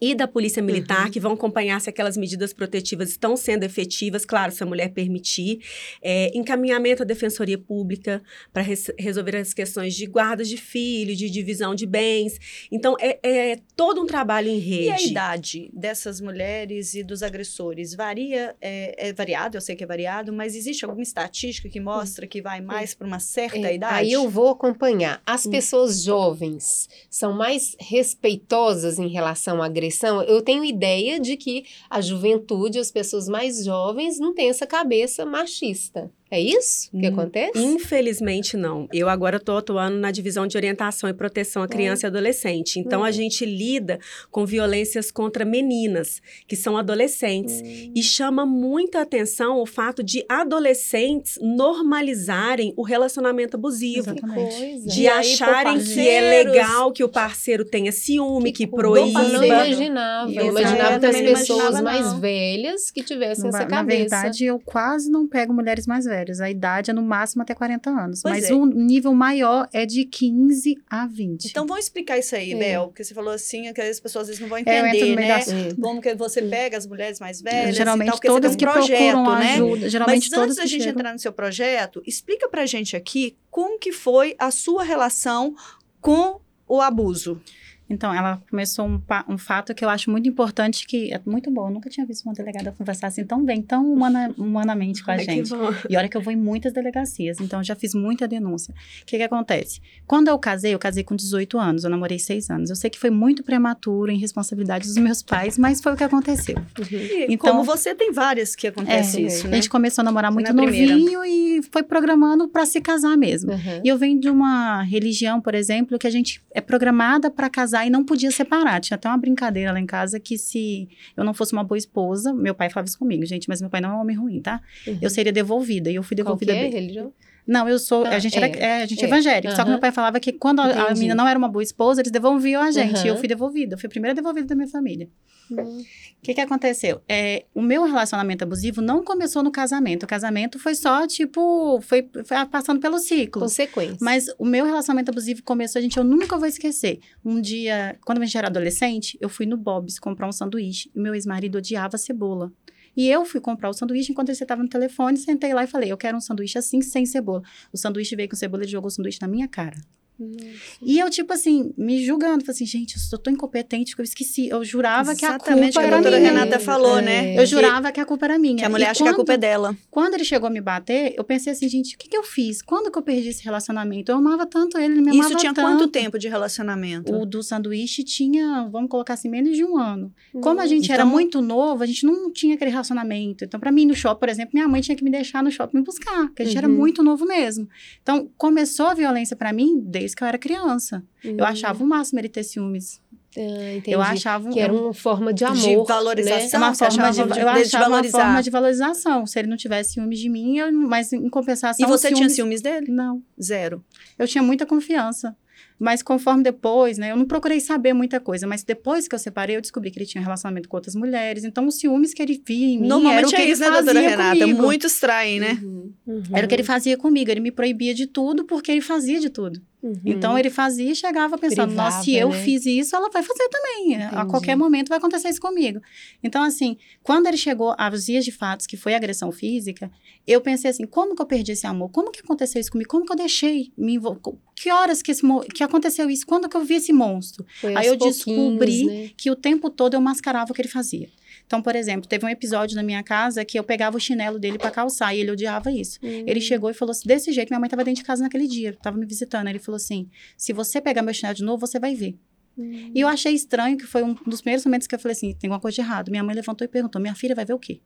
e 0.00 0.14
da 0.14 0.28
Polícia 0.28 0.62
Militar, 0.62 1.06
uhum. 1.06 1.10
que 1.10 1.20
vão 1.20 1.32
acompanhar 1.32 1.80
se 1.80 1.88
aquelas 1.88 2.16
medidas 2.16 2.52
protetivas 2.52 3.10
estão 3.10 3.36
sendo 3.36 3.64
efetivas, 3.64 4.24
claro, 4.24 4.52
se 4.52 4.62
a 4.62 4.66
mulher 4.66 4.90
permitir. 4.90 5.60
É, 6.02 6.30
encaminhamento 6.36 7.02
à 7.02 7.06
Defensoria 7.06 7.56
Pública 7.56 8.22
para 8.52 8.62
res 8.62 8.90
resolver 8.98 9.36
as 9.36 9.54
questões 9.54 9.94
de 9.94 10.06
guarda 10.06 10.44
de 10.44 10.56
filho, 10.56 11.16
de 11.16 11.30
divisão 11.30 11.74
de 11.74 11.86
bens. 11.86 12.38
Então, 12.70 12.96
é, 13.00 13.18
é, 13.22 13.58
todo 13.74 14.02
um 14.02 14.06
trabalho 14.06 14.48
em 14.48 14.58
rede. 14.58 14.84
E 14.84 14.90
a 14.90 15.00
idade 15.00 15.70
dessas 15.72 16.20
mulheres 16.20 16.94
e 16.94 17.02
dos 17.02 17.22
agressores? 17.22 17.94
Varia, 17.94 18.54
é, 18.60 19.08
é 19.08 19.12
variado, 19.12 19.56
eu 19.56 19.60
sei 19.60 19.74
que 19.74 19.84
é 19.84 19.86
variado, 19.86 20.32
mas 20.32 20.54
existe 20.54 20.84
alguma 20.84 21.02
estatística 21.02 21.68
que 21.68 21.80
mostra 21.80 22.26
que 22.26 22.42
vai 22.42 22.60
mais 22.60 22.94
para 22.94 23.06
uma 23.06 23.18
certa 23.18 23.66
é, 23.66 23.74
idade? 23.74 23.94
Aí 23.94 24.12
eu 24.12 24.28
vou 24.28 24.48
acompanhar. 24.48 25.22
As 25.24 25.46
hum. 25.46 25.50
pessoas 25.50 26.02
jovens 26.02 26.88
são 27.08 27.32
mais 27.32 27.74
respeitosas 27.80 28.98
em 28.98 29.08
relação 29.08 29.62
à 29.62 29.66
agressão 29.66 29.85
eu 30.22 30.42
tenho 30.42 30.64
ideia 30.64 31.18
de 31.20 31.36
que 31.36 31.64
a 31.88 32.00
juventude, 32.00 32.78
as 32.78 32.90
pessoas 32.90 33.28
mais 33.28 33.64
jovens, 33.64 34.18
não 34.18 34.34
têm 34.34 34.48
essa 34.48 34.66
cabeça 34.66 35.24
machista. 35.24 36.10
É 36.28 36.40
isso 36.40 36.90
que 36.90 37.08
hum, 37.08 37.12
acontece? 37.12 37.52
Infelizmente 37.56 38.56
não. 38.56 38.88
Eu 38.92 39.08
agora 39.08 39.36
estou 39.36 39.58
atuando 39.58 39.96
na 39.96 40.10
divisão 40.10 40.44
de 40.44 40.56
orientação 40.56 41.08
e 41.08 41.14
proteção 41.14 41.62
à 41.62 41.68
criança 41.68 42.04
é. 42.04 42.06
e 42.06 42.10
adolescente. 42.10 42.80
Então 42.80 43.02
hum. 43.02 43.04
a 43.04 43.12
gente 43.12 43.44
lida 43.46 44.00
com 44.28 44.44
violências 44.44 45.12
contra 45.12 45.44
meninas, 45.44 46.20
que 46.48 46.56
são 46.56 46.76
adolescentes. 46.76 47.62
Hum. 47.62 47.92
E 47.94 48.02
chama 48.02 48.44
muita 48.44 49.02
atenção 49.02 49.60
o 49.60 49.66
fato 49.66 50.02
de 50.02 50.24
adolescentes 50.28 51.38
normalizarem 51.40 52.74
o 52.76 52.82
relacionamento 52.82 53.56
abusivo. 53.56 54.10
Exatamente. 54.10 54.84
De 54.84 55.06
acharem 55.06 55.78
que 55.78 56.08
é 56.08 56.42
legal 56.42 56.90
que 56.90 57.04
o 57.04 57.08
parceiro 57.08 57.64
tenha 57.64 57.92
ciúme, 57.92 58.50
que, 58.50 58.66
que 58.66 58.72
proíba. 58.72 59.22
Eu 59.22 59.28
não 59.28 59.44
imaginava. 59.44 60.32
Eu 60.32 60.46
imaginava 60.46 60.98
que 60.98 61.06
as 61.06 61.20
pessoas 61.20 61.80
mais 61.80 62.14
velhas 62.14 62.90
que 62.90 63.04
tivessem 63.04 63.48
essa 63.48 63.64
cabeça. 63.64 63.76
Na 63.76 63.82
verdade, 64.22 64.44
eu 64.44 64.58
quase 64.58 65.08
não 65.08 65.28
pego 65.28 65.52
mulheres 65.52 65.86
mais 65.86 66.04
velhas 66.04 66.15
velhos. 66.16 66.40
A 66.40 66.50
idade 66.50 66.90
é 66.90 66.94
no 66.94 67.02
máximo 67.02 67.42
até 67.42 67.54
40 67.54 67.90
anos. 67.90 68.22
Pois 68.22 68.34
mas 68.34 68.50
é. 68.50 68.54
o 68.54 68.64
nível 68.64 69.14
maior 69.14 69.68
é 69.72 69.84
de 69.84 70.04
15 70.04 70.78
a 70.88 71.06
20. 71.06 71.46
Então 71.46 71.66
vamos 71.66 71.84
explicar 71.84 72.18
isso 72.18 72.34
aí, 72.34 72.52
é. 72.52 72.56
Bel, 72.56 72.86
porque 72.88 73.04
você 73.04 73.14
falou 73.14 73.32
assim, 73.32 73.72
que 73.72 73.80
as 73.80 74.00
pessoas 74.00 74.22
às 74.22 74.28
vezes 74.28 74.40
não 74.40 74.48
vão 74.48 74.58
entender, 74.58 75.14
né? 75.14 75.40
Como 75.80 76.00
que 76.00 76.14
você 76.14 76.42
pega 76.42 76.76
as 76.76 76.86
mulheres 76.86 77.20
mais 77.20 77.40
velhas 77.40 77.76
geralmente 77.76 78.10
tal, 78.10 78.34
todas 78.34 78.54
um 78.54 78.56
que 78.56 78.64
projeto, 78.64 79.12
procuram 79.12 79.38
né? 79.38 79.54
ajuda. 79.54 79.88
Geralmente 79.88 80.30
mas 80.30 80.38
antes 80.38 80.56
da 80.56 80.66
gente 80.66 80.82
chegam. 80.82 81.00
entrar 81.00 81.12
no 81.12 81.18
seu 81.18 81.32
projeto, 81.32 82.02
explica 82.06 82.48
pra 82.48 82.64
gente 82.66 82.96
aqui 82.96 83.36
como 83.50 83.78
que 83.78 83.92
foi 83.92 84.34
a 84.38 84.50
sua 84.50 84.82
relação 84.82 85.54
com 86.00 86.40
o 86.66 86.80
abuso. 86.80 87.40
Então, 87.88 88.12
ela 88.12 88.42
começou 88.50 88.86
um, 88.86 89.00
um, 89.28 89.38
fato 89.38 89.74
que 89.74 89.84
eu 89.84 89.88
acho 89.88 90.10
muito 90.10 90.28
importante, 90.28 90.86
que 90.86 91.12
é 91.12 91.20
muito 91.24 91.50
bom. 91.50 91.68
Eu 91.68 91.74
nunca 91.74 91.88
tinha 91.88 92.04
visto 92.04 92.24
uma 92.24 92.34
delegada 92.34 92.72
conversar 92.72 93.08
assim 93.08 93.24
tão 93.24 93.44
bem, 93.44 93.62
tão 93.62 93.92
humana, 93.92 94.34
humanamente 94.36 95.04
com 95.04 95.10
a 95.10 95.14
Ai, 95.14 95.24
gente. 95.24 95.50
E 95.88 95.96
olha 95.96 96.08
que 96.08 96.16
eu 96.16 96.20
vou 96.20 96.32
em 96.32 96.36
muitas 96.36 96.72
delegacias, 96.72 97.40
então 97.40 97.60
eu 97.60 97.64
já 97.64 97.76
fiz 97.76 97.94
muita 97.94 98.26
denúncia. 98.26 98.74
O 99.02 99.06
que, 99.06 99.16
que 99.16 99.22
acontece? 99.22 99.80
Quando 100.06 100.28
eu 100.28 100.38
casei, 100.38 100.74
eu 100.74 100.78
casei 100.78 101.04
com 101.04 101.14
18 101.14 101.58
anos, 101.58 101.84
eu 101.84 101.90
namorei 101.90 102.18
6 102.18 102.50
anos. 102.50 102.70
Eu 102.70 102.76
sei 102.76 102.90
que 102.90 102.98
foi 102.98 103.10
muito 103.10 103.42
prematuro, 103.42 104.10
em 104.10 104.18
responsabilidade 104.18 104.86
dos 104.86 104.96
meus 104.96 105.22
pais, 105.22 105.56
mas 105.56 105.80
foi 105.80 105.92
o 105.92 105.96
que 105.96 106.04
aconteceu. 106.04 106.56
Uhum. 106.56 107.26
então, 107.28 107.52
como 107.52 107.64
você 107.64 107.94
tem 107.94 108.12
várias 108.12 108.56
que 108.56 108.66
acontece 108.66 109.18
é, 109.18 109.26
isso, 109.26 109.46
né? 109.46 109.52
A 109.52 109.56
gente 109.56 109.70
começou 109.70 110.02
a 110.02 110.04
namorar 110.04 110.32
muito 110.32 110.52
novinho 110.52 111.24
e 111.24 111.62
foi 111.70 111.82
programando 111.82 112.48
para 112.48 112.66
se 112.66 112.80
casar 112.80 113.16
mesmo. 113.16 113.52
Uhum. 113.52 113.80
E 113.84 113.88
eu 113.88 113.96
venho 113.96 114.20
de 114.20 114.28
uma 114.28 114.82
religião, 114.82 115.40
por 115.40 115.54
exemplo, 115.54 115.98
que 115.98 116.06
a 116.06 116.10
gente 116.10 116.42
é 116.52 116.60
programada 116.60 117.30
para 117.30 117.48
casar 117.48 117.75
e 117.84 117.90
não 117.90 118.04
podia 118.04 118.30
separar. 118.30 118.80
Tinha 118.80 118.94
até 118.94 119.08
uma 119.08 119.18
brincadeira 119.18 119.72
lá 119.72 119.80
em 119.80 119.86
casa 119.86 120.20
que 120.20 120.38
se 120.38 120.88
eu 121.16 121.24
não 121.24 121.34
fosse 121.34 121.52
uma 121.52 121.64
boa 121.64 121.76
esposa, 121.76 122.32
meu 122.32 122.54
pai 122.54 122.70
falava 122.70 122.88
isso 122.88 122.98
comigo, 122.98 123.26
gente, 123.26 123.48
mas 123.48 123.60
meu 123.60 123.68
pai 123.68 123.80
não 123.80 123.90
é 123.90 123.94
um 123.94 124.00
homem 124.00 124.16
ruim, 124.16 124.40
tá? 124.40 124.60
Uhum. 124.86 124.98
Eu 125.02 125.10
seria 125.10 125.32
devolvida. 125.32 125.90
E 125.90 125.96
eu 125.96 126.02
fui 126.02 126.16
devolvida. 126.16 126.52
Qual 126.52 126.60
que 126.60 126.76
é, 126.76 126.80
religião? 126.80 127.12
Não, 127.46 127.68
eu 127.68 127.78
sou. 127.78 128.04
Ah, 128.04 128.10
a 128.10 128.18
gente, 128.18 128.36
é, 128.36 128.42
era, 128.42 128.58
é, 128.58 128.82
a 128.82 128.86
gente 128.86 129.00
é, 129.00 129.04
é 129.04 129.08
evangélico. 129.08 129.48
Uhum. 129.48 129.56
Só 129.56 129.64
que 129.64 129.70
meu 129.70 129.78
pai 129.78 129.92
falava 129.92 130.18
que 130.18 130.32
quando 130.32 130.60
a, 130.60 130.88
a, 130.88 130.94
menina 130.94 131.14
não 131.14 131.28
era 131.28 131.38
uma 131.38 131.48
boa 131.48 131.62
esposa, 131.62 132.00
eles 132.00 132.10
devolviam 132.10 132.62
a 132.62 132.70
gente. 132.70 132.98
Uhum. 132.98 133.06
E 133.06 133.08
eu 133.08 133.16
fui 133.16 133.28
devolvida. 133.28 133.74
Eu 133.74 133.78
fui 133.78 133.86
a 133.86 133.90
primeira 133.90 134.14
devolvida 134.14 134.48
da 134.48 134.54
minha 134.54 134.68
família. 134.68 135.08
Uhum. 135.50 135.78
O 135.80 135.84
que, 136.22 136.34
que 136.34 136.40
aconteceu? 136.40 137.00
É, 137.08 137.44
o 137.54 137.62
meu 137.62 137.84
relacionamento 137.84 138.42
abusivo 138.42 138.82
não 138.82 139.04
começou 139.04 139.42
no 139.42 139.52
casamento. 139.52 140.02
O 140.02 140.06
casamento 140.06 140.58
foi 140.58 140.74
só, 140.74 141.06
tipo, 141.06 141.80
foi, 141.82 142.08
foi 142.24 142.46
passando 142.46 142.80
pelo 142.80 142.98
ciclo. 142.98 143.42
Consequência. 143.42 143.98
Mas 144.00 144.26
o 144.38 144.44
meu 144.44 144.64
relacionamento 144.64 145.12
abusivo 145.12 145.42
começou, 145.44 145.80
gente, 145.80 145.96
eu 145.96 146.04
nunca 146.04 146.36
vou 146.36 146.48
esquecer. 146.48 146.98
Um 147.24 147.40
dia, 147.40 147.96
quando 148.04 148.20
a 148.20 148.24
gente 148.24 148.36
era 148.36 148.48
adolescente, 148.48 149.16
eu 149.20 149.28
fui 149.28 149.46
no 149.46 149.56
Bob's 149.56 150.00
comprar 150.00 150.26
um 150.26 150.32
sanduíche. 150.32 150.90
E 150.94 150.98
meu 150.98 151.14
ex-marido 151.14 151.58
odiava 151.58 151.96
cebola. 151.96 152.50
E 152.96 153.08
eu 153.08 153.24
fui 153.24 153.40
comprar 153.40 153.68
o 153.68 153.74
sanduíche 153.74 154.12
enquanto 154.12 154.30
ele 154.30 154.38
estava 154.38 154.62
no 154.62 154.68
telefone, 154.68 155.18
sentei 155.18 155.52
lá 155.52 155.64
e 155.64 155.66
falei: 155.66 155.92
Eu 155.92 155.98
quero 155.98 156.16
um 156.16 156.20
sanduíche 156.20 156.58
assim, 156.58 156.80
sem 156.80 157.04
cebola. 157.04 157.42
O 157.72 157.76
sanduíche 157.76 158.16
veio 158.16 158.28
com 158.28 158.36
cebola 158.36 158.64
e 158.64 158.68
jogou 158.68 158.88
o 158.88 158.90
sanduíche 158.90 159.20
na 159.20 159.28
minha 159.28 159.46
cara. 159.48 159.76
Nossa. 160.18 160.44
E 160.80 160.98
eu, 160.98 161.10
tipo 161.10 161.32
assim, 161.32 161.72
me 161.76 162.04
julgando, 162.04 162.44
falei 162.44 162.54
assim, 162.54 162.66
gente, 162.66 162.96
eu 162.96 163.00
sou 163.00 163.18
tão 163.18 163.32
incompetente 163.32 163.94
que 163.94 164.00
eu 164.00 164.04
esqueci. 164.04 164.48
Eu 164.48 164.64
jurava 164.64 165.12
Exatamente 165.12 165.72
que 165.72 165.78
a 165.78 165.82
culpa 165.82 166.08
era 166.08 166.18
minha. 166.18 166.30
a 166.30 166.32
Renata 166.32 166.58
falou, 166.58 167.02
né? 167.02 167.34
É. 167.34 167.40
Eu 167.40 167.46
jurava 167.46 167.92
que 167.92 168.00
a 168.00 168.04
culpa 168.04 168.24
era 168.24 168.38
minha. 168.38 168.56
Que 168.56 168.64
a 168.64 168.70
mulher 168.70 168.86
e 168.86 168.88
acha 168.88 169.00
quando, 169.00 169.08
que 169.08 169.12
a 169.12 169.16
culpa 169.16 169.32
é 169.34 169.36
dela. 169.36 169.76
Quando 169.90 170.14
ele 170.14 170.24
chegou 170.24 170.46
a 170.46 170.50
me 170.50 170.60
bater, 170.60 171.14
eu 171.16 171.24
pensei 171.24 171.52
assim, 171.52 171.68
gente, 171.68 171.94
o 171.96 171.98
que, 171.98 172.08
que 172.08 172.16
eu 172.16 172.22
fiz? 172.22 172.62
Quando 172.62 172.90
que 172.90 172.98
eu 172.98 173.02
perdi 173.02 173.28
esse 173.28 173.44
relacionamento? 173.44 174.10
Eu 174.10 174.16
amava 174.16 174.46
tanto 174.46 174.78
ele, 174.78 174.94
ele 174.94 175.02
me 175.02 175.10
amava 175.10 175.28
Isso 175.28 175.38
tinha 175.38 175.52
tanto. 175.52 175.66
quanto 175.66 175.88
tempo 175.88 176.18
de 176.18 176.28
relacionamento? 176.28 177.14
O 177.14 177.26
do 177.26 177.42
sanduíche 177.42 178.02
tinha, 178.02 178.68
vamos 178.70 178.88
colocar 178.88 179.14
assim, 179.14 179.28
menos 179.28 179.54
de 179.54 179.64
um 179.64 179.76
ano. 179.76 180.12
Como 180.40 180.60
a 180.60 180.66
gente 180.66 180.84
então... 180.84 180.94
era 180.94 181.04
muito 181.04 181.42
novo, 181.42 181.82
a 181.82 181.86
gente 181.86 182.06
não 182.06 182.32
tinha 182.32 182.54
aquele 182.54 182.70
relacionamento. 182.70 183.44
Então, 183.44 183.60
para 183.60 183.70
mim, 183.70 183.84
no 183.84 183.94
shopping, 183.94 184.20
por 184.20 184.28
exemplo, 184.28 184.50
minha 184.54 184.68
mãe 184.68 184.80
tinha 184.80 184.96
que 184.96 185.04
me 185.04 185.10
deixar 185.10 185.42
no 185.42 185.50
shopping 185.50 185.76
me 185.78 185.82
buscar, 185.82 186.26
porque 186.28 186.42
a 186.42 186.44
gente 186.46 186.54
uhum. 186.54 186.64
era 186.64 186.68
muito 186.68 187.02
novo 187.02 187.26
mesmo. 187.26 187.68
Então, 188.02 188.30
começou 188.38 188.86
a 188.86 188.94
violência 188.94 189.36
para 189.36 189.52
mim 189.52 189.78
desde 189.84 190.05
que 190.14 190.22
eu 190.22 190.28
era 190.28 190.38
criança 190.38 190.56
criança. 190.56 191.02
Uhum. 191.24 191.36
Eu 191.38 191.44
achava 191.44 191.82
o 191.82 191.86
máximo 191.86 192.20
ele 192.20 192.28
ter 192.28 192.42
ciúmes. 192.42 193.00
Ah, 193.38 193.82
eu 193.86 194.00
achava 194.00 194.48
que 194.48 194.58
era 194.58 194.72
uma 194.72 194.94
forma 194.94 195.30
de 195.32 195.44
amor, 195.44 195.58
de 195.58 195.76
valorização, 195.86 196.58
né? 196.58 196.66
uma 196.66 196.74
forma 196.74 197.10
de, 197.10 197.34
de, 197.34 197.40
eu 197.40 197.48
achava 197.48 197.88
uma 197.88 198.04
forma 198.04 198.42
de 198.42 198.50
valorização. 198.50 199.26
Se 199.26 199.38
ele 199.38 199.48
não 199.48 199.58
tivesse 199.58 199.92
ciúmes 199.92 200.18
de 200.18 200.28
mim, 200.30 200.56
eu, 200.56 200.72
mas 200.72 201.12
em 201.12 201.28
compensação. 201.28 201.86
E 201.86 201.88
você 201.88 202.08
ciúmes... 202.08 202.18
tinha 202.18 202.28
ciúmes 202.30 202.62
dele? 202.62 202.90
Não, 202.90 203.22
zero. 203.40 203.84
Eu 204.18 204.26
tinha 204.26 204.42
muita 204.42 204.64
confiança. 204.64 205.36
Mas 205.78 206.02
conforme 206.02 206.42
depois, 206.42 206.96
né? 206.96 207.12
Eu 207.12 207.16
não 207.16 207.26
procurei 207.26 207.60
saber 207.60 207.92
muita 207.92 208.18
coisa, 208.18 208.46
mas 208.46 208.62
depois 208.64 209.06
que 209.06 209.14
eu 209.14 209.18
separei, 209.18 209.56
eu 209.56 209.60
descobri 209.60 209.90
que 209.90 209.98
ele 209.98 210.06
tinha 210.06 210.22
um 210.22 210.24
relacionamento 210.24 210.68
com 210.68 210.76
outras 210.76 210.94
mulheres. 210.94 211.44
Então, 211.44 211.66
os 211.66 211.78
ciúmes 211.78 212.14
que 212.14 212.22
ele 212.22 212.42
via 212.44 212.66
em 212.66 212.80
mim 212.80 212.88
Normalmente 212.88 213.18
era 213.18 213.26
o 213.26 213.30
que 213.30 213.36
é 213.36 213.42
ele 213.42 213.52
isso, 213.52 213.60
né, 213.60 213.68
fazia 213.68 213.92
né, 213.92 214.00
Renata? 214.00 214.40
Comigo. 214.40 214.62
Muitos 214.62 214.98
traem, 214.98 215.38
né? 215.38 215.60
Uhum. 215.62 215.92
Uhum. 216.06 216.22
Era 216.32 216.46
o 216.46 216.48
que 216.48 216.54
ele 216.54 216.62
fazia 216.62 216.96
comigo. 216.96 217.30
Ele 217.30 217.40
me 217.40 217.50
proibia 217.50 217.94
de 217.94 218.06
tudo 218.06 218.44
porque 218.44 218.72
ele 218.72 218.80
fazia 218.80 219.20
de 219.20 219.28
tudo. 219.28 219.60
Uhum. 219.86 220.00
Então 220.04 220.36
ele 220.36 220.50
fazia 220.50 220.90
e 220.90 220.96
chegava 220.96 221.38
pensando, 221.38 221.68
Privava, 221.68 221.90
nossa, 221.90 222.02
se 222.02 222.14
eu 222.14 222.30
né? 222.30 222.42
fiz 222.42 222.66
isso, 222.66 222.96
ela 222.96 223.08
vai 223.08 223.22
fazer 223.22 223.48
também. 223.48 223.96
A 223.96 224.06
Entendi. 224.06 224.30
qualquer 224.30 224.56
momento 224.56 224.88
vai 224.88 224.98
acontecer 224.98 225.28
isso 225.28 225.40
comigo. 225.40 225.80
Então, 226.22 226.42
assim, 226.42 226.76
quando 227.04 227.28
ele 227.28 227.36
chegou 227.36 227.74
aos 227.78 228.06
dias 228.06 228.24
de 228.24 228.32
fatos, 228.32 228.66
que 228.66 228.76
foi 228.76 228.94
agressão 228.94 229.30
física, 229.30 229.90
eu 230.26 230.40
pensei 230.40 230.70
assim, 230.70 230.86
como 230.86 231.14
que 231.14 231.22
eu 231.22 231.26
perdi 231.26 231.52
esse 231.52 231.66
amor? 231.66 231.90
Como 231.90 232.10
que 232.10 232.20
aconteceu 232.20 232.60
isso 232.60 232.72
comigo? 232.72 232.90
Como 232.90 233.06
que 233.06 233.12
eu 233.12 233.16
deixei 233.16 233.72
me 233.78 233.94
envolver? 233.94 234.20
Que 234.56 234.70
horas 234.72 235.02
que, 235.02 235.12
esse, 235.12 235.22
que 235.54 235.62
aconteceu 235.62 236.10
isso? 236.10 236.26
Quando 236.26 236.48
que 236.48 236.56
eu 236.56 236.64
vi 236.64 236.74
esse 236.74 236.92
monstro? 236.92 237.46
Foi 237.60 237.76
Aí 237.76 237.86
eu 237.86 237.96
descobri 237.96 238.86
né? 238.86 239.10
que 239.16 239.30
o 239.30 239.36
tempo 239.36 239.70
todo 239.70 239.94
eu 239.94 240.00
mascarava 240.00 240.50
o 240.50 240.54
que 240.54 240.62
ele 240.62 240.68
fazia. 240.68 241.08
Então, 241.46 241.62
por 241.62 241.76
exemplo, 241.76 242.08
teve 242.08 242.26
um 242.26 242.28
episódio 242.28 242.76
na 242.76 242.82
minha 242.82 243.02
casa 243.02 243.44
que 243.44 243.58
eu 243.58 243.64
pegava 243.64 243.96
o 243.96 244.00
chinelo 244.00 244.38
dele 244.38 244.58
pra 244.58 244.70
calçar 244.70 245.14
e 245.14 245.20
ele 245.20 245.30
odiava 245.30 245.70
isso. 245.70 245.98
Ele 246.02 246.40
chegou 246.40 246.68
e 246.70 246.74
falou 246.74 246.90
assim: 246.90 247.06
desse 247.06 247.32
jeito, 247.32 247.50
minha 247.50 247.60
mãe 247.60 247.68
tava 247.68 247.84
dentro 247.84 248.02
de 248.02 248.06
casa 248.06 248.22
naquele 248.22 248.48
dia, 248.48 248.76
tava 248.82 248.98
me 248.98 249.06
visitando. 249.06 249.48
Ele 249.48 249.58
falou 249.58 249.76
assim: 249.76 250.08
se 250.36 250.52
você 250.52 250.80
pegar 250.80 251.02
meu 251.02 251.14
chinelo 251.14 251.34
de 251.34 251.44
novo, 251.44 251.64
você 251.66 251.78
vai 251.78 251.94
ver. 251.94 252.18
Hum. 252.58 252.90
E 252.94 253.00
eu 253.00 253.06
achei 253.08 253.32
estranho, 253.32 253.76
que 253.76 253.86
foi 253.86 254.02
um 254.02 254.14
dos 254.26 254.40
primeiros 254.40 254.64
momentos 254.64 254.86
que 254.86 254.94
eu 254.94 254.98
falei 254.98 255.12
assim: 255.12 255.32
tem 255.34 255.48
alguma 255.48 255.60
coisa 255.60 255.76
de 255.76 255.80
errado. 255.82 256.10
Minha 256.10 256.24
mãe 256.24 256.34
levantou 256.34 256.64
e 256.64 256.68
perguntou: 256.68 257.00
minha 257.00 257.14
filha 257.14 257.34
vai 257.34 257.44
ver 257.44 257.54
o 257.54 257.58
quê? 257.58 257.80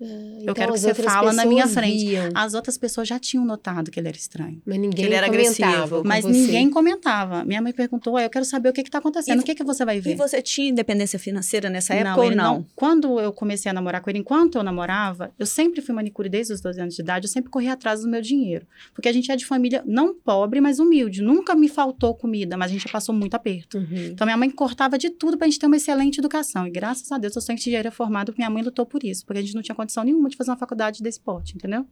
Então, 0.00 0.54
quero 0.54 0.72
que 0.72 0.78
você 0.80 0.94
fala 0.94 1.32
na 1.32 1.44
minha 1.44 1.66
frente. 1.66 2.04
viam, 2.06 2.30
As 2.34 2.54
outras 2.54 2.76
pessoas 2.76 3.06
já 3.08 3.18
tinham 3.18 3.44
notado 3.44 3.90
que 3.90 3.98
ele 4.00 4.08
era 4.08 4.16
estranho. 4.16 4.60
mas 4.66 4.78
ninguém 4.78 5.04
ele 5.06 5.14
era 5.14 5.28
comentava 5.28 5.74
agressivo. 5.76 6.02
Mas 6.04 6.24
você. 6.24 6.32
ninguém 6.32 6.70
comentava. 6.70 7.44
Minha 7.44 7.62
mãe 7.62 7.72
perguntou: 7.72 8.14
"Ué, 8.14 8.24
eu 8.26 8.30
quero 8.30 8.44
saber 8.44 8.68
o 8.68 8.72
que 8.72 8.80
está 8.80 8.98
acontecendo, 8.98 9.38
E- 9.38 9.42
o 9.42 9.44
que, 9.44 9.54
que 9.54 9.64
você 9.64 9.84
vai 9.84 10.00
ver? 10.00 10.12
E 10.12 10.14
você 10.14 10.42
tinha 10.42 10.68
independência 10.70 11.18
financeira 11.18 11.70
nessa 11.70 11.94
época 11.94 12.16
ou 12.20 12.24
ele 12.26 12.34
não? 12.34 12.64
Quando 12.74 13.20
eu 13.20 13.32
comecei 13.32 13.70
a 13.70 13.72
namorar 13.72 14.00
com 14.00 14.10
ele, 14.10 14.18
enquanto 14.18 14.56
eu 14.56 14.62
namorava, 14.62 15.32
eu 15.38 15.46
sempre 15.46 15.80
fui 15.80 15.94
manicure 15.94 16.28
desde 16.28 16.52
os 16.52 16.60
12 16.60 16.80
anos 16.80 16.94
de 16.94 17.02
idade, 17.02 17.26
eu 17.26 17.30
sempre 17.30 17.50
corri 17.50 17.68
atrás 17.68 18.02
do 18.02 18.08
meu 18.08 18.20
dinheiro. 18.20 18.66
Porque 18.94 19.08
a 19.08 19.12
gente 19.12 19.30
é 19.30 19.36
de 19.36 19.46
família 19.46 19.82
não 19.86 20.14
pobre, 20.14 20.60
mas 20.60 20.78
humilde. 20.78 21.22
Nunca 21.22 21.54
me 21.54 21.68
faltou 21.68 22.14
comida, 22.14 22.56
mas 22.56 22.70
a 22.70 22.74
gente 22.74 22.88
passou 22.90 23.14
muito 23.14 23.34
aperto. 23.34 23.78
Uhum. 23.78 24.08
Então, 24.12 24.26
minha 24.26 24.36
mãe 24.36 24.50
cortava 24.50 24.98
de 24.98 25.10
tudo 25.10 25.36
pra 25.38 25.46
gente 25.46 25.58
ter 25.58 25.66
uma 25.66 25.76
excelente 25.76 26.18
educação. 26.18 26.66
E 26.66 26.70
graças 26.70 27.10
a 27.12 27.18
Deus, 27.18 27.34
eu 27.36 27.42
sou 27.42 27.54
engenheira 27.54 27.90
formada, 27.90 28.26
porque 28.26 28.40
minha 28.42 28.50
mãe 28.50 28.62
lutou 28.62 28.84
por 28.86 29.02
isso. 29.04 29.24
Porque 29.24 29.38
a 29.38 29.42
gente 29.42 29.54
não 29.54 29.62
tinha 29.62 29.74
condição 29.94 30.04
nenhuma 30.04 30.28
de 30.28 30.36
fazer 30.36 30.50
uma 30.50 30.56
faculdade 30.56 31.02
desse 31.02 31.20
porte, 31.20 31.54
entendeu? 31.54 31.86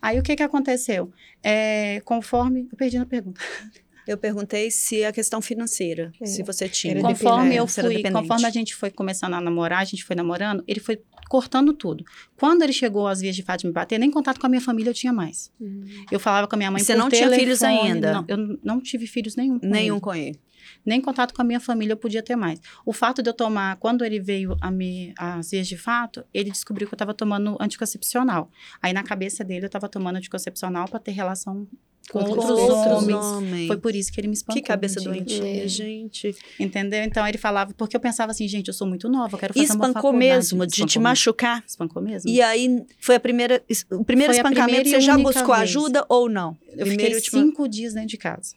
Aí, 0.00 0.18
o 0.18 0.22
que 0.22 0.34
que 0.36 0.42
aconteceu? 0.42 1.10
É, 1.42 2.00
conforme... 2.04 2.68
Eu 2.70 2.76
perdi 2.76 2.98
na 2.98 3.06
pergunta. 3.06 3.40
Eu 4.06 4.16
perguntei 4.16 4.70
se 4.70 5.04
a 5.04 5.10
questão 5.12 5.42
financeira, 5.42 6.12
É. 6.22 6.26
se 6.26 6.40
você 6.44 6.68
tinha. 6.68 7.00
Conforme 7.00 7.56
eu 7.56 7.66
fui, 7.66 8.04
conforme 8.08 8.44
a 8.46 8.50
gente 8.50 8.72
foi 8.72 8.88
começando 8.88 9.34
a 9.34 9.40
namorar, 9.40 9.80
a 9.80 9.84
gente 9.84 10.04
foi 10.04 10.14
namorando, 10.14 10.62
ele 10.64 10.78
foi 10.78 11.02
cortando 11.28 11.72
tudo. 11.72 12.04
Quando 12.36 12.62
ele 12.62 12.72
chegou 12.72 13.08
às 13.08 13.20
vias 13.20 13.34
de 13.34 13.42
fato 13.42 13.62
de 13.62 13.66
me 13.66 13.72
bater, 13.72 13.98
nem 13.98 14.08
contato 14.08 14.38
com 14.38 14.46
a 14.46 14.48
minha 14.48 14.60
família 14.60 14.90
eu 14.90 14.94
tinha 14.94 15.12
mais. 15.12 15.50
Uhum. 15.60 15.82
Eu 16.08 16.20
falava 16.20 16.46
com 16.46 16.54
a 16.54 16.56
minha 16.58 16.70
mãe 16.70 16.80
Você 16.80 16.92
por 16.92 16.98
não 17.00 17.08
tinha 17.08 17.28
filhos 17.32 17.64
ainda? 17.64 18.12
Não, 18.12 18.24
eu 18.28 18.58
não 18.62 18.80
tive 18.80 19.08
filhos 19.08 19.34
nenhum. 19.34 19.58
com 19.58 19.66
Nenhum 19.66 19.96
ele. 19.96 20.00
com 20.00 20.14
ele. 20.14 20.40
Nem 20.84 21.00
contato 21.00 21.32
com 21.34 21.42
a 21.42 21.44
minha 21.44 21.60
família 21.60 21.92
eu 21.92 21.96
podia 21.96 22.22
ter 22.22 22.36
mais. 22.36 22.60
O 22.84 22.92
fato 22.92 23.22
de 23.22 23.28
eu 23.30 23.34
tomar, 23.34 23.76
quando 23.76 24.04
ele 24.04 24.20
veio 24.20 24.56
a 24.60 24.70
me, 24.70 25.12
às 25.18 25.50
vias 25.50 25.66
de 25.66 25.76
fato, 25.76 26.24
ele 26.32 26.50
descobriu 26.50 26.86
que 26.86 26.94
eu 26.94 26.96
estava 26.96 27.14
tomando 27.14 27.56
anticoncepcional. 27.60 28.50
Aí 28.82 28.92
na 28.92 29.02
cabeça 29.02 29.44
dele 29.44 29.64
eu 29.64 29.68
estava 29.68 29.88
tomando 29.88 30.16
anticoncepcional 30.16 30.88
para 30.88 30.98
ter 30.98 31.12
relação 31.12 31.66
com 32.08 32.20
Com 32.20 32.30
outros, 32.30 32.50
outros 32.50 32.78
homens. 33.02 33.16
homens. 33.16 33.66
Foi 33.66 33.76
por 33.78 33.92
isso 33.92 34.12
que 34.12 34.20
ele 34.20 34.28
me 34.28 34.34
espancou. 34.34 34.62
Que 34.62 34.64
cabeça 34.68 35.00
doentia, 35.00 35.64
É. 35.64 35.66
gente. 35.66 36.36
Entendeu? 36.58 37.02
Então 37.02 37.26
ele 37.26 37.36
falava, 37.36 37.74
porque 37.74 37.96
eu 37.96 38.00
pensava 38.00 38.30
assim, 38.30 38.46
gente, 38.46 38.68
eu 38.68 38.74
sou 38.74 38.86
muito 38.86 39.08
nova, 39.08 39.34
eu 39.34 39.38
quero 39.40 39.52
fazer 39.52 39.66
uma 39.66 39.72
espancou 39.74 39.92
faculdade. 40.12 40.18
mesmo, 40.36 40.64
de 40.66 40.72
te 40.72 40.78
Espancou 40.82 41.02
machucar. 41.02 41.54
mesmo. 41.56 41.66
Espancou 41.66 42.02
mesmo. 42.02 42.30
E 42.30 42.40
aí, 42.40 42.86
foi 43.00 43.16
a 43.16 43.20
primeira, 43.20 43.60
o 43.90 44.04
primeiro 44.04 44.32
Foi 44.32 44.38
espancamento, 44.40 44.72
primeira 44.82 44.88
você 44.88 45.00
já 45.04 45.18
buscou 45.18 45.46
vez. 45.56 45.60
ajuda 45.62 46.06
ou 46.08 46.28
não? 46.28 46.56
eu 46.68 46.86
Primeiro 46.86 47.02
fiquei 47.02 47.14
última- 47.16 47.42
cinco 47.42 47.68
dias 47.68 47.92
dentro 47.94 48.10
de 48.10 48.18
casa, 48.18 48.54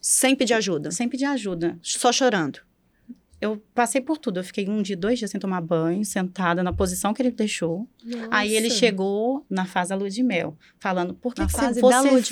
Sem 0.00 0.34
pedir 0.34 0.54
ajuda. 0.54 0.90
sem 0.90 1.08
pedir 1.08 1.26
ajuda. 1.26 1.78
Só 1.82 2.10
chorando. 2.12 2.60
Eu 3.40 3.56
passei 3.74 4.02
por 4.02 4.18
tudo. 4.18 4.38
Eu 4.40 4.44
fiquei 4.44 4.68
um 4.68 4.82
dia, 4.82 4.96
dois 4.96 5.18
dias 5.18 5.30
sem 5.30 5.40
tomar 5.40 5.62
banho, 5.62 6.04
sentada 6.04 6.62
na 6.62 6.72
posição 6.74 7.14
que 7.14 7.22
ele 7.22 7.30
deixou. 7.30 7.88
Aí 8.30 8.54
ele 8.54 8.68
Nossa. 8.68 8.78
chegou 8.78 9.46
na 9.48 9.64
fase 9.64 9.88
da 9.90 9.96
lua 9.96 10.10
de 10.10 10.22
mel, 10.22 10.56
falando: 10.78 11.14
por 11.14 11.34
que, 11.34 11.46
que 11.46 11.52
você, 11.52 11.80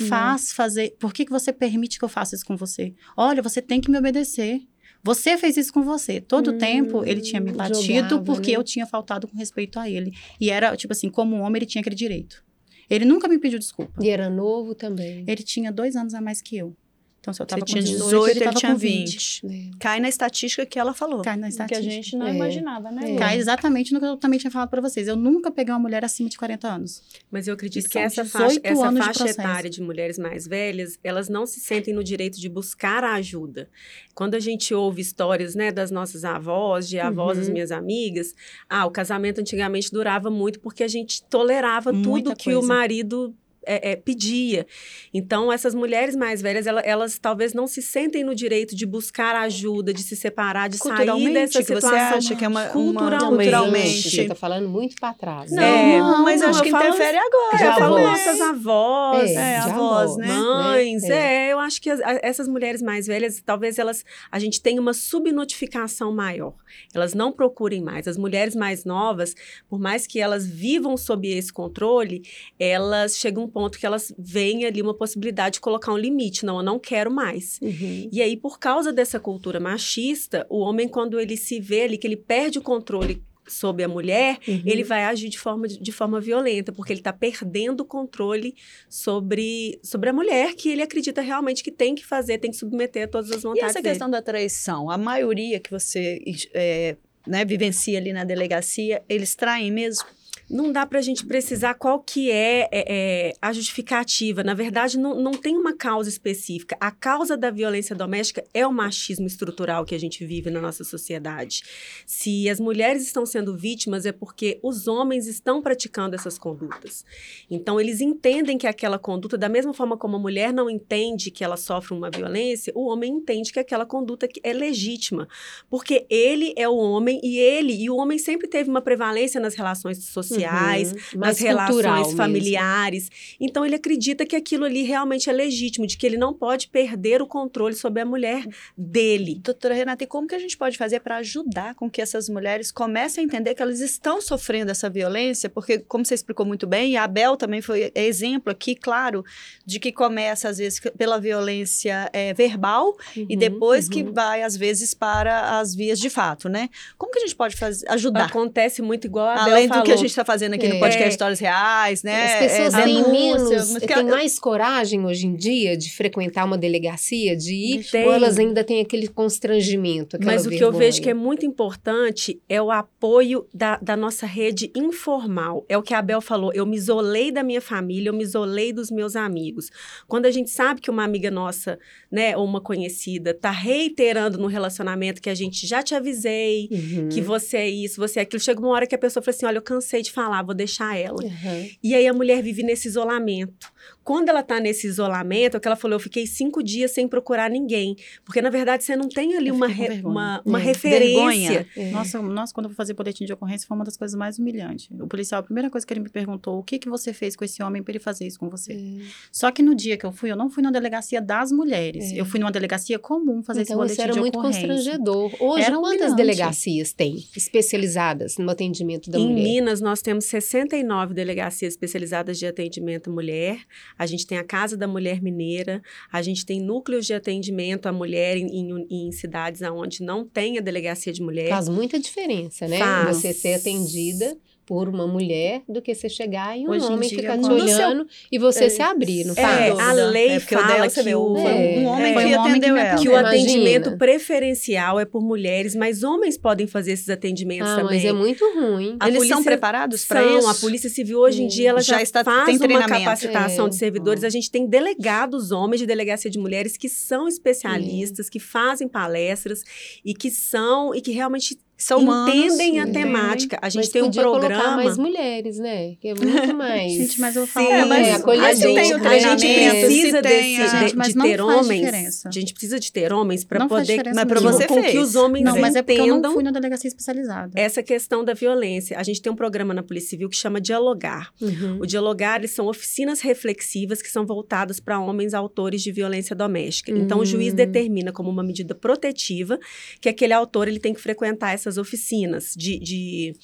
faz 0.07 0.53
fazer? 0.53 0.95
Por 0.99 1.11
que, 1.11 1.25
que 1.25 1.31
você 1.31 1.51
permite 1.51 1.97
que 1.97 2.05
eu 2.05 2.09
faça 2.09 2.35
isso 2.35 2.45
com 2.45 2.55
você? 2.55 2.93
Olha, 3.17 3.41
você 3.41 3.59
tem 3.59 3.81
que 3.81 3.89
me 3.89 3.97
obedecer. 3.97 4.61
Você 5.01 5.37
fez 5.37 5.57
isso 5.57 5.73
com 5.73 5.81
você. 5.81 6.19
Todo 6.21 6.51
Hum, 6.51 6.57
tempo 6.57 7.03
ele 7.05 7.21
tinha 7.21 7.39
me 7.39 7.53
batido 7.53 7.81
jogava, 7.81 8.21
porque 8.21 8.51
né? 8.51 8.57
eu 8.57 8.63
tinha 8.63 8.85
faltado 8.85 9.27
com 9.27 9.35
respeito 9.37 9.79
a 9.79 9.89
ele. 9.89 10.11
E 10.39 10.49
era, 10.51 10.75
tipo 10.75 10.91
assim, 10.93 11.09
como 11.09 11.37
homem, 11.37 11.59
ele 11.59 11.65
tinha 11.65 11.79
aquele 11.79 11.95
direito. 11.95 12.43
Ele 12.89 13.05
nunca 13.05 13.27
me 13.27 13.39
pediu 13.39 13.57
desculpa. 13.57 13.93
E 14.03 14.09
era 14.09 14.29
novo 14.29 14.75
também. 14.75 15.23
Ele 15.25 15.41
tinha 15.41 15.71
dois 15.71 15.95
anos 15.95 16.13
a 16.13 16.19
mais 16.21 16.41
que 16.41 16.57
eu. 16.57 16.75
Então, 17.19 17.33
se 17.33 17.41
eu 17.41 17.45
tava 17.45 17.59
Você 17.61 17.65
tinha 17.73 17.83
com 17.83 17.89
18, 17.89 18.05
18, 18.05 18.23
ele 18.29 18.31
ele 18.39 18.45
tava 18.45 18.55
tinha 18.59 18.71
com 18.71 18.77
20. 18.77 19.41
20. 19.41 19.45
né? 19.45 19.71
Cai 19.79 19.99
na 19.99 20.07
estatística 20.07 20.65
que 20.65 20.79
ela 20.79 20.93
falou. 20.93 21.21
Cai 21.21 21.35
na 21.35 21.41
Que 21.41 21.45
a 21.45 21.49
estatística. 21.65 21.91
gente 21.91 22.15
não 22.15 22.27
É. 22.27 22.33
imaginava, 22.33 22.91
né? 22.91 23.11
É. 23.11 23.15
Cai 23.17 23.37
exatamente 23.37 23.93
no 23.93 23.99
que 23.99 24.05
eu 24.05 24.15
também 24.15 24.39
tinha 24.39 24.49
falado 24.49 24.69
pra 24.69 24.79
vocês. 24.79 25.07
Eu 25.07 25.15
nunca 25.17 25.51
peguei 25.51 25.73
uma 25.73 25.79
mulher 25.79 26.05
acima 26.05 26.29
de 26.29 26.37
40 26.37 26.67
anos. 26.67 27.03
Mas 27.29 27.47
eu 27.47 27.53
acredito 27.55 27.85
E 27.85 27.89
que 27.89 27.99
essa 27.99 28.23
18 28.23 28.31
faixa, 28.31 28.59
essa 28.63 28.87
anos 28.87 28.99
de 28.99 29.05
faixa 29.05 29.19
processo. 29.25 29.41
etária 29.41 29.69
de 29.69 29.81
mulheres 29.81 30.17
mais 30.17 30.47
velhas, 30.47 30.97
elas 31.03 31.27
não 31.27 31.45
se 31.45 31.59
sentem 31.59 31.93
no 31.93 32.03
direito 32.03 32.39
de 32.39 32.47
buscar 32.47 33.03
a 33.03 33.13
ajuda. 33.15 33.69
Quando 34.15 34.35
a 34.35 34.39
gente 34.39 34.73
ouve 34.73 35.01
histórias, 35.01 35.55
né, 35.55 35.71
das 35.71 35.91
nossas 35.91 36.23
avós, 36.23 36.87
de 36.87 36.99
avós 36.99 37.37
das 37.37 37.47
Uhum. 37.47 37.53
minhas 37.53 37.71
amigas, 37.71 38.33
ah, 38.69 38.85
o 38.85 38.91
casamento 38.91 39.39
antigamente 39.41 39.91
durava 39.91 40.29
muito 40.31 40.59
porque 40.59 40.83
a 40.83 40.87
gente 40.87 41.21
tolerava 41.23 41.91
Muita 41.91 42.29
tudo 42.29 42.35
que 42.35 42.49
o 42.51 42.59
coisa. 42.59 42.67
marido 42.67 43.35
é, 43.65 43.91
é, 43.91 43.95
pedia. 43.95 44.65
Então, 45.13 45.51
essas 45.51 45.75
mulheres 45.75 46.15
mais 46.15 46.41
velhas, 46.41 46.65
ela- 46.67 46.81
elas, 46.81 47.17
talvez 47.19 47.53
não 47.53 47.67
se 47.67 47.81
sentem 47.81 48.23
no 48.23 48.33
direito 48.33 48.75
de 48.75 48.85
buscar 48.85 49.35
ajuda, 49.35 49.93
de 49.93 50.01
se 50.03 50.15
separar, 50.15 50.69
de 50.69 50.77
sair 50.77 50.89
Culturalmente, 50.95 51.33
dessa 51.33 51.59
que 51.59 51.65
você 51.65 51.75
situação. 51.75 52.17
acha 52.17 52.35
que 52.35 52.45
é 52.45 52.47
uma, 52.47 52.63
uma- 52.63 52.71
Culturalmente. 52.71 53.29
culturalmente. 53.51 54.09
Você 54.09 54.25
tá 54.27 54.35
falando 54.35 54.69
muito 54.69 54.95
pra 54.99 55.13
trás. 55.13 55.51
Não, 55.51 55.61
né? 55.61 55.97
Não, 55.99 56.23
mas 56.23 56.41
não, 56.41 56.49
acho 56.49 56.63
que 56.63 56.71
falo- 56.71 56.85
interfere 56.87 57.17
agora. 57.17 57.57
Já 57.57 57.65
eu 57.65 57.73
falo 57.79 57.97
avós. 57.97 58.09
nossas 58.11 58.41
avós, 58.41 59.29
É, 59.31 59.33
É, 59.33 59.57
avós, 59.57 59.71
avós, 60.11 60.17
né? 60.17 60.27
mães, 60.27 61.03
É. 61.03 61.47
é. 61.47 61.53
eu 61.53 61.59
acho 61.59 61.81
que 61.81 61.89
as- 61.89 62.01
a- 62.01 62.19
essas 62.23 62.47
mulheres 62.47 62.81
mais 62.81 63.07
velhas, 63.07 63.41
talvez 63.45 63.77
elas, 63.79 64.03
a 64.31 64.39
gente 64.39 64.61
tenha 64.61 64.79
uma 64.81 64.93
subnotificação 64.93 66.13
maior. 66.13 66.53
Elas 66.93 67.13
não 67.13 67.31
procurem 67.31 67.81
mais. 67.81 68.07
As 68.07 68.17
mulheres 68.17 68.55
mais 68.55 68.85
novas, 68.85 69.35
por 69.69 69.79
mais 69.79 70.05
que 70.05 70.19
elas 70.19 70.45
vivam 70.45 70.95
sob 70.97 71.27
esse 71.27 71.51
controle, 71.51 72.21
elas 72.59 73.17
chegam 73.17 73.48
ponto 73.49 73.77
que 73.79 73.85
elas 73.85 74.13
veem 74.17 74.65
ali 74.65 74.81
uma 74.81 74.93
possibilidade 74.93 75.53
de 75.55 75.59
colocar 75.61 75.91
um 75.93 75.97
limite. 75.97 76.45
Não, 76.45 76.57
eu 76.57 76.63
não 76.63 76.79
quero 76.79 77.09
mais. 77.11 77.59
Uhum. 77.61 78.09
E 78.11 78.21
aí, 78.21 78.37
por 78.37 78.59
causa 78.59 78.91
dessa 78.93 79.19
cultura 79.19 79.59
machista, 79.59 80.45
o 80.49 80.59
homem, 80.59 80.87
quando 80.87 81.19
ele 81.19 81.35
se 81.37 81.59
vê 81.59 81.81
ali, 81.83 81.97
que 81.97 82.05
ele 82.07 82.17
perde 82.17 82.59
o 82.59 82.61
controle 82.61 83.21
sobre 83.47 83.83
a 83.83 83.87
mulher, 83.87 84.37
Uhum. 84.47 84.61
ele 84.63 84.83
vai 84.83 85.03
agir 85.05 85.27
de 85.27 85.39
forma, 85.39 85.67
de 85.67 85.91
forma 85.91 86.21
violenta, 86.21 86.71
porque 86.71 86.93
ele 86.93 86.99
está 86.99 87.11
perdendo 87.11 87.81
o 87.81 87.85
controle 87.85 88.53
sobre, 88.87 89.79
sobre 89.81 90.09
a 90.09 90.13
mulher, 90.13 90.53
que 90.53 90.69
ele 90.69 90.83
acredita 90.83 91.19
realmente 91.21 91.63
que 91.63 91.71
tem 91.71 91.95
que 91.95 92.05
fazer, 92.05 92.37
tem 92.37 92.51
que 92.51 92.57
submeter 92.57 93.05
a 93.05 93.07
todas 93.07 93.31
as 93.31 93.39
E 93.39 93.41
vontades 93.43 93.69
essa 93.71 93.81
dele. 93.81 93.89
questão 93.93 94.07
da 94.09 94.21
traição, 94.21 94.89
a 94.89 94.97
maioria 94.99 95.59
que 95.59 95.71
você 95.71 96.19
é, 96.53 96.95
né, 97.25 97.43
vivencia 97.43 97.97
ali 97.97 98.13
na 98.13 98.23
delegacia, 98.23 99.01
eles 99.09 99.33
traem 99.33 99.71
mesmo? 99.71 100.05
Não 100.49 100.71
dá 100.71 100.83
para 100.83 100.97
a 100.97 101.01
gente 101.01 101.27
precisar 101.27 101.75
qual 101.75 101.99
que 101.99 102.31
é, 102.31 102.61
é, 102.61 102.69
é, 102.71 103.33
a 103.39 103.53
justificativa. 103.53 104.43
Na 104.43 104.55
verdade, 104.55 104.97
não, 104.97 105.13
não 105.13 105.31
tem 105.31 105.55
uma 105.55 105.75
causa 105.77 106.09
específica. 106.09 106.75
A 106.79 106.89
causa 106.89 107.37
da 107.37 107.51
violência 107.51 107.95
doméstica 107.95 108.43
é 108.51 108.65
o 108.65 108.73
machismo 108.73 109.27
estrutural 109.27 109.85
que 109.85 109.93
a 109.93 109.99
gente 109.99 110.25
vive 110.25 110.49
na 110.49 110.59
nossa 110.59 110.83
sociedade. 110.83 111.61
Se 112.03 112.49
as 112.49 112.59
mulheres 112.59 113.03
estão 113.03 113.27
sendo 113.27 113.55
vítimas, 113.55 114.07
é 114.07 114.11
porque 114.11 114.59
os 114.63 114.87
homens 114.87 115.27
estão 115.27 115.61
praticando 115.61 116.15
essas 116.15 116.39
condutas. 116.39 117.05
Então, 117.47 117.79
eles 117.79 118.01
entendem 118.01 118.57
que 118.57 118.65
aquela 118.65 118.97
conduta, 118.97 119.37
da 119.37 119.49
mesma 119.49 119.73
forma 119.73 119.97
como 119.97 120.15
a 120.15 120.19
mulher 120.19 120.51
não 120.51 120.67
entende 120.67 121.29
que 121.29 121.43
ela 121.43 121.57
sofre 121.57 121.93
uma 121.93 122.09
violência, 122.09 122.73
o 122.75 122.87
homem 122.87 123.13
entende 123.13 123.53
que 123.53 123.59
aquela 123.59 123.85
conduta 123.85 124.27
é 124.43 124.51
legítima. 124.51 125.27
Porque 125.69 126.07
ele 126.09 126.55
é 126.57 126.67
o 126.67 126.75
homem 126.75 127.21
e 127.23 127.37
ele, 127.37 127.73
e 127.73 127.87
o 127.87 127.97
homem 127.97 128.17
sempre 128.17 128.47
teve 128.47 128.67
uma 128.67 128.81
prevalência 128.81 129.39
nas 129.39 129.53
relações 129.53 130.03
sociais 130.05 130.38
sociais, 130.43 130.91
Uhum. 131.13 131.19
nas 131.19 131.39
relações 131.39 131.83
mesmo. 132.07 132.17
familiares. 132.17 133.09
Então 133.39 133.65
ele 133.65 133.75
acredita 133.75 134.25
que 134.25 134.35
aquilo 134.35 134.65
ali 134.65 134.83
realmente 134.83 135.29
é 135.29 135.33
legítimo, 135.33 135.85
de 135.87 135.97
que 135.97 136.05
ele 136.05 136.17
não 136.17 136.33
pode 136.33 136.67
perder 136.67 137.21
o 137.21 137.27
controle 137.27 137.75
sobre 137.75 138.01
a 138.01 138.05
mulher 138.05 138.45
dele. 138.77 139.39
Doutora 139.43 139.73
Renata, 139.73 140.03
e 140.03 140.07
como 140.07 140.27
que 140.27 140.35
a 140.35 140.39
gente 140.39 140.57
pode 140.57 140.77
fazer 140.77 140.99
para 141.01 141.17
ajudar 141.17 141.75
com 141.75 141.89
que 141.89 142.01
essas 142.01 142.29
mulheres 142.29 142.71
comecem 142.71 143.23
a 143.23 143.25
entender 143.25 143.53
que 143.55 143.61
elas 143.61 143.79
estão 143.79 144.21
sofrendo 144.21 144.71
essa 144.71 144.89
violência? 144.89 145.49
Porque, 145.49 145.79
como 145.79 146.05
você 146.05 146.13
explicou 146.15 146.45
muito 146.45 146.65
bem, 146.67 146.91
e 146.93 146.97
a 146.97 147.03
Abel 147.03 147.35
também 147.37 147.61
foi 147.61 147.91
exemplo 147.95 148.51
aqui, 148.51 148.75
claro, 148.75 149.23
de 149.65 149.79
que 149.79 149.91
começa, 149.91 150.49
às 150.49 150.57
vezes, 150.57 150.79
pela 150.97 151.19
violência 151.19 152.09
é, 152.13 152.33
verbal 152.33 152.95
e 153.15 153.33
Uhum, 153.33 153.37
depois 153.39 153.87
que 153.89 154.03
uhum. 154.03 154.13
vai, 154.13 154.43
às 154.43 154.55
vezes, 154.55 154.93
para 154.93 155.59
as 155.59 155.73
vias 155.75 155.99
de 155.99 156.09
fato, 156.09 156.47
né? 156.49 156.69
Como 156.97 157.11
que 157.11 157.19
a 157.19 157.21
gente 157.21 157.35
pode 157.35 157.55
fazer, 157.55 157.85
ajudar? 157.89 158.25
Acontece 158.25 158.81
muito 158.81 159.05
igual 159.05 159.27
a 159.27 159.33
Abel 159.41 159.53
Além 159.53 159.67
do 159.67 159.69
falou. 159.69 159.83
que 159.85 159.91
a 159.91 159.95
gente 159.95 160.09
está 160.09 160.23
fazendo 160.29 160.53
aqui 160.53 160.67
no 160.67 160.75
É. 160.75 160.79
podcast 160.79 161.09
Histórias 161.09 161.39
Reais, 161.39 162.03
né? 162.03 162.33
As 162.33 162.39
pessoas 162.39 162.73
É, 162.75 162.83
têm 162.83 163.11
menos, 163.11 163.73
têm 163.79 164.03
mais 164.03 164.37
coragem 164.37 165.03
hoje 165.03 165.25
em 165.25 165.35
dia 165.35 165.75
de 165.75 165.91
frequentar 165.91 166.45
uma 166.45 166.55
delegacia, 166.57 167.35
de 167.35 167.55
ir, 167.55 167.83
Tem. 167.89 168.05
ou 168.05 168.13
elas 168.13 168.37
ainda 168.37 168.63
têm 168.63 168.79
aquele 168.79 169.07
constrangimento, 169.07 170.17
Mas 170.23 170.45
o 170.45 170.49
que 170.51 170.63
eu 170.63 170.71
vejo 170.71 171.01
que 171.01 171.09
é 171.09 171.13
muito 171.15 171.45
importante 171.45 172.39
é 172.47 172.61
o 172.61 172.69
apoio 172.69 173.47
da, 173.51 173.77
da 173.77 173.97
nossa 173.97 174.27
rede 174.27 174.71
informal. 174.75 175.65
É 175.67 175.75
o 175.77 175.81
que 175.81 175.93
a 175.95 176.01
Bel 176.01 176.21
falou. 176.21 176.51
Eu 176.53 176.65
me 176.65 176.75
isolei 176.77 177.31
da 177.31 177.41
minha 177.41 177.61
família, 177.61 178.09
eu 178.09 178.13
me 178.13 178.23
isolei 178.23 178.71
dos 178.71 178.91
meus 178.91 179.15
amigos. 179.15 179.69
Quando 180.07 180.27
a 180.27 180.31
gente 180.31 180.51
sabe 180.51 180.79
que 180.79 180.91
uma 180.91 181.03
amiga 181.03 181.31
nossa, 181.31 181.79
né, 182.11 182.37
ou 182.37 182.45
uma 182.45 182.61
conhecida, 182.61 183.33
tá 183.33 183.49
reiterando 183.51 184.37
no 184.37 184.47
relacionamento 184.47 185.21
que 185.21 185.29
a 185.29 185.35
gente 185.35 185.65
já 185.65 185.81
te 185.81 185.95
avisei, 185.95 186.67
Uhum. 186.71 187.09
que 187.09 187.21
você 187.21 187.57
é 187.57 187.69
isso, 187.69 187.99
você 187.99 188.19
é 188.19 188.21
aquilo. 188.23 188.39
Chega 188.39 188.59
uma 188.59 188.69
hora 188.69 188.85
que 188.85 188.93
a 188.93 188.97
pessoa 188.97 189.23
fala 189.23 189.35
assim: 189.35 189.45
olha, 189.45 189.57
eu 189.57 189.61
cansei 189.61 190.01
de 190.01 190.11
falar, 190.19 190.43
vou 190.43 190.53
deixar 190.53 190.97
ela. 190.97 191.23
Uhum. 191.23 191.69
E 191.81 191.95
aí 191.95 192.05
a 192.05 192.13
mulher 192.13 192.43
vive 192.43 192.61
nesse 192.61 192.89
isolamento. 192.89 193.71
Quando 194.03 194.29
ela 194.29 194.41
tá 194.43 194.59
nesse 194.59 194.87
isolamento, 194.87 195.55
é 195.55 195.57
o 195.57 195.61
que 195.61 195.67
ela 195.67 195.75
falou, 195.75 195.95
eu 195.95 195.99
fiquei 195.99 196.25
cinco 196.25 196.63
dias 196.63 196.91
sem 196.91 197.07
procurar 197.07 197.49
ninguém. 197.49 197.95
Porque, 198.25 198.41
na 198.41 198.49
verdade, 198.49 198.83
você 198.83 198.95
não 198.95 199.07
tem 199.07 199.35
ali 199.35 199.49
Eu 199.49 199.55
uma, 199.55 199.67
re- 199.67 200.01
uma, 200.03 200.41
uma 200.45 200.59
É. 200.59 200.63
referência. 200.63 201.67
É. 201.77 201.91
Nossa, 201.91 202.21
nossa, 202.21 202.53
quando 202.53 202.65
eu 202.65 202.69
fui 202.71 202.75
fazer 202.75 202.93
boletim 202.93 203.25
de 203.25 203.33
ocorrência, 203.33 203.67
foi 203.67 203.75
uma 203.77 203.85
das 203.85 203.95
coisas 203.97 204.17
mais 204.17 204.39
humilhantes. 204.39 204.89
O 204.99 205.07
policial, 205.07 205.39
a 205.41 205.43
primeira 205.43 205.69
coisa 205.69 205.85
que 205.85 205.93
ele 205.93 205.99
me 206.01 206.09
perguntou, 206.09 206.57
o 206.59 206.63
que, 206.63 206.79
que 206.79 206.89
você 206.89 207.13
fez 207.13 207.35
com 207.35 207.43
esse 207.45 207.61
homem 207.61 207.83
para 207.83 207.91
ele 207.91 207.99
fazer 207.99 208.25
isso 208.25 208.39
com 208.39 208.49
você? 208.49 208.73
É. 208.73 209.05
Só 209.31 209.51
que 209.51 209.61
no 209.61 209.75
dia 209.75 209.97
que 209.97 210.05
eu 210.05 210.11
fui, 210.11 210.31
eu 210.31 210.35
não 210.35 210.49
fui 210.49 210.63
na 210.63 210.71
delegacia 210.71 211.21
das 211.21 211.51
mulheres. 211.51 212.11
É. 212.11 212.19
Eu 212.19 212.25
fui 212.25 212.39
numa 212.39 212.51
delegacia 212.51 212.97
comum 212.99 213.43
fazer 213.43 213.61
esse 213.61 213.71
Então 213.71 213.77
boletim 213.77 213.93
isso 213.93 214.01
era 214.01 214.13
de 214.13 214.19
muito 214.19 214.37
ocorrência. 214.39 214.67
constrangedor. 214.67 215.31
Hoje, 215.39 215.63
Era 215.65 215.75
quantas 215.77 215.91
humilhante. 216.13 216.15
delegacias 216.15 216.93
tem 216.93 217.15
especializadas 217.35 218.37
no 218.37 218.49
atendimento 218.49 219.09
da 219.09 219.19
em 219.19 219.27
mulher? 219.29 219.43
Minas, 219.43 219.81
nós 219.81 220.01
temos 220.01 220.25
69 220.25 221.13
delegacias 221.13 221.73
especializadas 221.73 222.39
de 222.39 222.45
atendimento 222.45 223.09
à 223.09 223.13
mulher. 223.13 223.59
A 223.97 224.05
gente 224.05 224.25
tem 224.25 224.37
a 224.37 224.43
Casa 224.43 224.75
da 224.77 224.87
Mulher 224.87 225.21
Mineira. 225.21 225.81
A 226.11 226.21
gente 226.21 226.45
tem 226.45 226.61
núcleos 226.61 227.05
de 227.05 227.13
atendimento 227.13 227.87
à 227.87 227.91
mulher 227.91 228.37
em, 228.37 228.47
em- 228.47 228.87
em 229.07 229.11
cidades 229.11 229.61
onde 229.61 230.03
não 230.03 230.25
tem 230.25 230.57
a 230.57 230.61
delegacia 230.61 231.11
de 231.13 231.21
mulher. 231.21 231.49
Faz 231.49 231.69
muita 231.69 231.99
diferença, 231.99 232.67
né? 232.67 232.77
Faz. 232.79 233.17
Você 233.17 233.33
ser 233.33 233.53
atendida 233.55 234.37
por 234.69 234.87
uma 234.87 235.07
mulher 235.07 235.63
do 235.67 235.81
que 235.81 235.95
você 235.95 236.07
chegar 236.07 236.55
e 236.55 236.63
um 236.67 236.69
Hoje 236.69 236.85
em 236.85 236.93
homem 236.93 237.09
ficar 237.09 237.39
te 237.39 237.49
No 237.49 237.59
seu- 237.59 237.65
olhando 237.65 238.07
e 238.31 238.37
você 238.37 238.65
É, 238.65 238.69
se 238.69 238.81
abrir, 238.83 239.23
não 239.25 239.33
é, 239.33 239.41
faz? 239.41 239.79
É, 239.79 239.81
a 239.81 239.93
lei 239.93 240.29
É, 240.33 240.39
fala 240.39 240.87
que 240.87 241.15
o, 241.15 241.19
um 241.33 241.85
homem 241.87 242.13
Foi 242.13 242.23
que 242.23 242.35
um 242.35 242.39
homem 242.39 242.61
que 242.61 242.67
ela. 242.69 242.95
que 242.95 243.09
o 243.09 243.11
Imagina. 243.13 243.27
atendimento 243.29 243.97
preferencial 243.97 244.99
é 244.99 245.05
por 245.05 245.23
mulheres, 245.23 245.73
mas 245.75 246.03
homens 246.03 246.37
podem 246.37 246.67
fazer 246.67 246.91
esses 246.91 247.09
atendimentos 247.09 247.67
Ah, 247.67 247.77
também. 247.77 247.95
mas 247.95 248.05
é 248.05 248.13
muito 248.13 248.45
ruim. 248.53 248.95
A 248.99 249.07
Eles 249.07 249.17
polícia- 249.17 249.35
são 249.37 249.43
preparados 249.43 250.05
para 250.05 250.23
isso? 250.23 250.47
a 250.47 250.53
Polícia 250.53 250.87
Civil 250.89 251.17
hoje 251.17 251.41
em 251.41 251.45
Hum. 251.45 251.49
dia 251.49 251.69
ela 251.71 251.81
já, 251.81 251.95
Já 251.95 252.03
está- 252.03 252.23
faz 252.23 252.59
tem 252.59 252.67
uma 252.69 252.87
capacitação 252.87 253.65
É. 253.65 253.69
de 253.69 253.75
servidores. 253.75 254.23
A 254.23 254.29
gente 254.29 254.51
tem 254.51 254.67
delegados 254.67 255.51
homens 255.51 255.79
de 255.79 255.87
delegacia 255.87 256.29
de 256.29 256.37
mulheres 256.37 256.77
que 256.77 256.87
são 256.87 257.27
especialistas, 257.27 258.29
que 258.29 258.39
fazem 258.39 258.87
palestras 258.87 259.63
e 260.05 260.13
que 260.13 260.29
são 260.29 260.93
e 260.93 261.01
que 261.01 261.09
realmente 261.11 261.57
São 261.79 261.99
humanos. 262.01 262.35
entendem 262.35 262.79
a 262.79 262.83
entendem. 262.83 263.01
temática. 263.03 263.57
A 263.61 263.69
gente 263.69 263.77
mas 263.83 263.89
tem 263.89 264.03
um 264.03 264.11
programa. 264.11 264.75
mais 264.75 264.97
mulheres, 264.97 265.57
né? 265.57 265.95
Que 265.95 266.09
é 266.09 266.13
muito 266.13 266.53
mais. 266.53 266.91
Gente, 266.91 267.19
mas 267.21 267.35
eu 267.35 267.45
Sim, 267.45 267.51
falo... 267.53 267.71
É, 267.71 267.85
mas 267.85 268.07
é, 268.07 268.11
a 268.11 268.53
gente 268.53 268.73
tem 268.73 268.93
o 268.93 269.07
a 269.07 269.17
gente 269.17 269.47
precisa 269.47 270.21
desse, 270.21 270.61
a- 270.61 270.83
de, 270.83 271.09
de 271.09 271.15
não 271.15 271.25
ter 271.25 271.41
homens. 271.41 271.79
diferença. 271.79 272.27
A 272.29 272.31
gente 272.31 272.53
precisa 272.53 272.79
de 272.79 272.91
ter 272.91 273.13
homens 273.13 273.43
para 273.45 273.65
poder 273.67 274.03
Mas 274.13 274.15
nenhuma. 274.25 274.51
você 274.51 274.67
com 274.67 274.81
que 274.83 274.97
os 274.97 275.15
homens 275.15 275.43
Não, 275.45 275.57
mas 275.59 275.75
é 275.75 275.81
porque 275.81 275.99
eu 276.01 276.05
não 276.07 276.13
entendam 276.17 276.33
fui 276.33 276.43
na 276.43 276.51
delegacia 276.51 276.87
especializada. 276.87 277.51
essa 277.55 277.81
questão 277.81 278.23
da 278.25 278.33
violência. 278.33 278.97
A 278.99 279.03
gente 279.03 279.21
tem 279.21 279.31
um 279.31 279.35
programa 279.35 279.73
na 279.73 279.81
Polícia 279.81 280.09
Civil 280.09 280.29
que 280.29 280.35
chama 280.35 280.59
Dialogar. 280.59 281.31
Uhum. 281.41 281.79
O 281.81 281.85
Dialogar 281.85 282.39
eles 282.39 282.51
são 282.51 282.67
oficinas 282.67 283.21
reflexivas 283.21 284.01
que 284.01 284.09
são 284.11 284.25
voltadas 284.25 284.79
para 284.79 284.99
homens 284.99 285.33
autores 285.33 285.81
de 285.81 285.91
violência 285.91 286.35
doméstica. 286.35 286.91
Então, 286.91 287.19
o 287.19 287.25
juiz 287.25 287.53
Hum. 287.53 287.55
determina 287.55 288.11
como 288.11 288.29
uma 288.29 288.43
medida 288.43 288.75
protetiva 288.75 289.57
que 290.01 290.09
aquele 290.09 290.33
autor 290.33 290.67
ele 290.67 290.79
tem 290.79 290.93
que 290.93 290.99
frequentar 291.01 291.53
essas 291.69 291.77
oficinas 291.77 292.55
de, 292.57 292.79
de, 292.79 293.35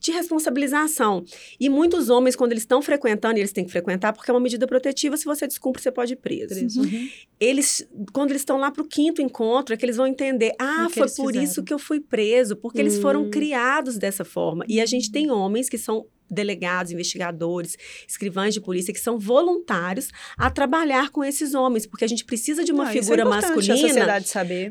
de 0.00 0.10
responsabilização. 0.12 1.24
E 1.58 1.68
muitos 1.68 2.08
homens, 2.08 2.34
quando 2.34 2.52
eles 2.52 2.62
estão 2.62 2.80
frequentando, 2.82 3.38
e 3.38 3.40
eles 3.40 3.52
têm 3.52 3.64
que 3.64 3.70
frequentar 3.70 4.12
porque 4.12 4.30
é 4.30 4.34
uma 4.34 4.40
medida 4.40 4.66
protetiva, 4.66 5.16
se 5.16 5.24
você 5.24 5.46
descumpre, 5.46 5.82
você 5.82 5.90
pode 5.92 6.14
ir 6.14 6.16
preso. 6.16 6.80
Uhum. 6.80 7.08
Eles, 7.38 7.86
quando 8.12 8.30
eles 8.30 8.42
estão 8.42 8.58
lá 8.58 8.70
para 8.70 8.82
o 8.82 8.86
quinto 8.86 9.20
encontro, 9.22 9.74
é 9.74 9.76
que 9.76 9.84
eles 9.84 9.96
vão 9.96 10.06
entender, 10.06 10.52
ah, 10.58 10.88
foi 10.90 11.02
por 11.08 11.26
fizeram. 11.28 11.42
isso 11.42 11.62
que 11.62 11.72
eu 11.72 11.78
fui 11.78 12.00
preso, 12.00 12.56
porque 12.56 12.80
eles 12.80 12.98
foram 12.98 13.24
Hum. 13.24 13.30
criados 13.30 13.98
dessa 13.98 14.24
forma. 14.24 14.64
E 14.68 14.80
a 14.80 14.86
gente 14.86 15.10
tem 15.12 15.30
homens 15.30 15.68
que 15.68 15.76
são 15.78 16.06
delegados, 16.32 16.92
investigadores, 16.92 17.76
escrivães 18.06 18.54
de 18.54 18.60
polícia 18.60 18.94
que 18.94 19.00
são 19.00 19.18
voluntários 19.18 20.10
a 20.38 20.48
trabalhar 20.48 21.10
com 21.10 21.24
esses 21.24 21.54
homens, 21.54 21.86
porque 21.86 22.04
a 22.04 22.08
gente 22.08 22.24
precisa 22.24 22.62
de 22.64 22.70
uma 22.70 22.86
Ah, 22.86 22.90
é 22.90 22.92
figura 22.92 23.22
A 23.24 23.26
masculina 23.28 24.22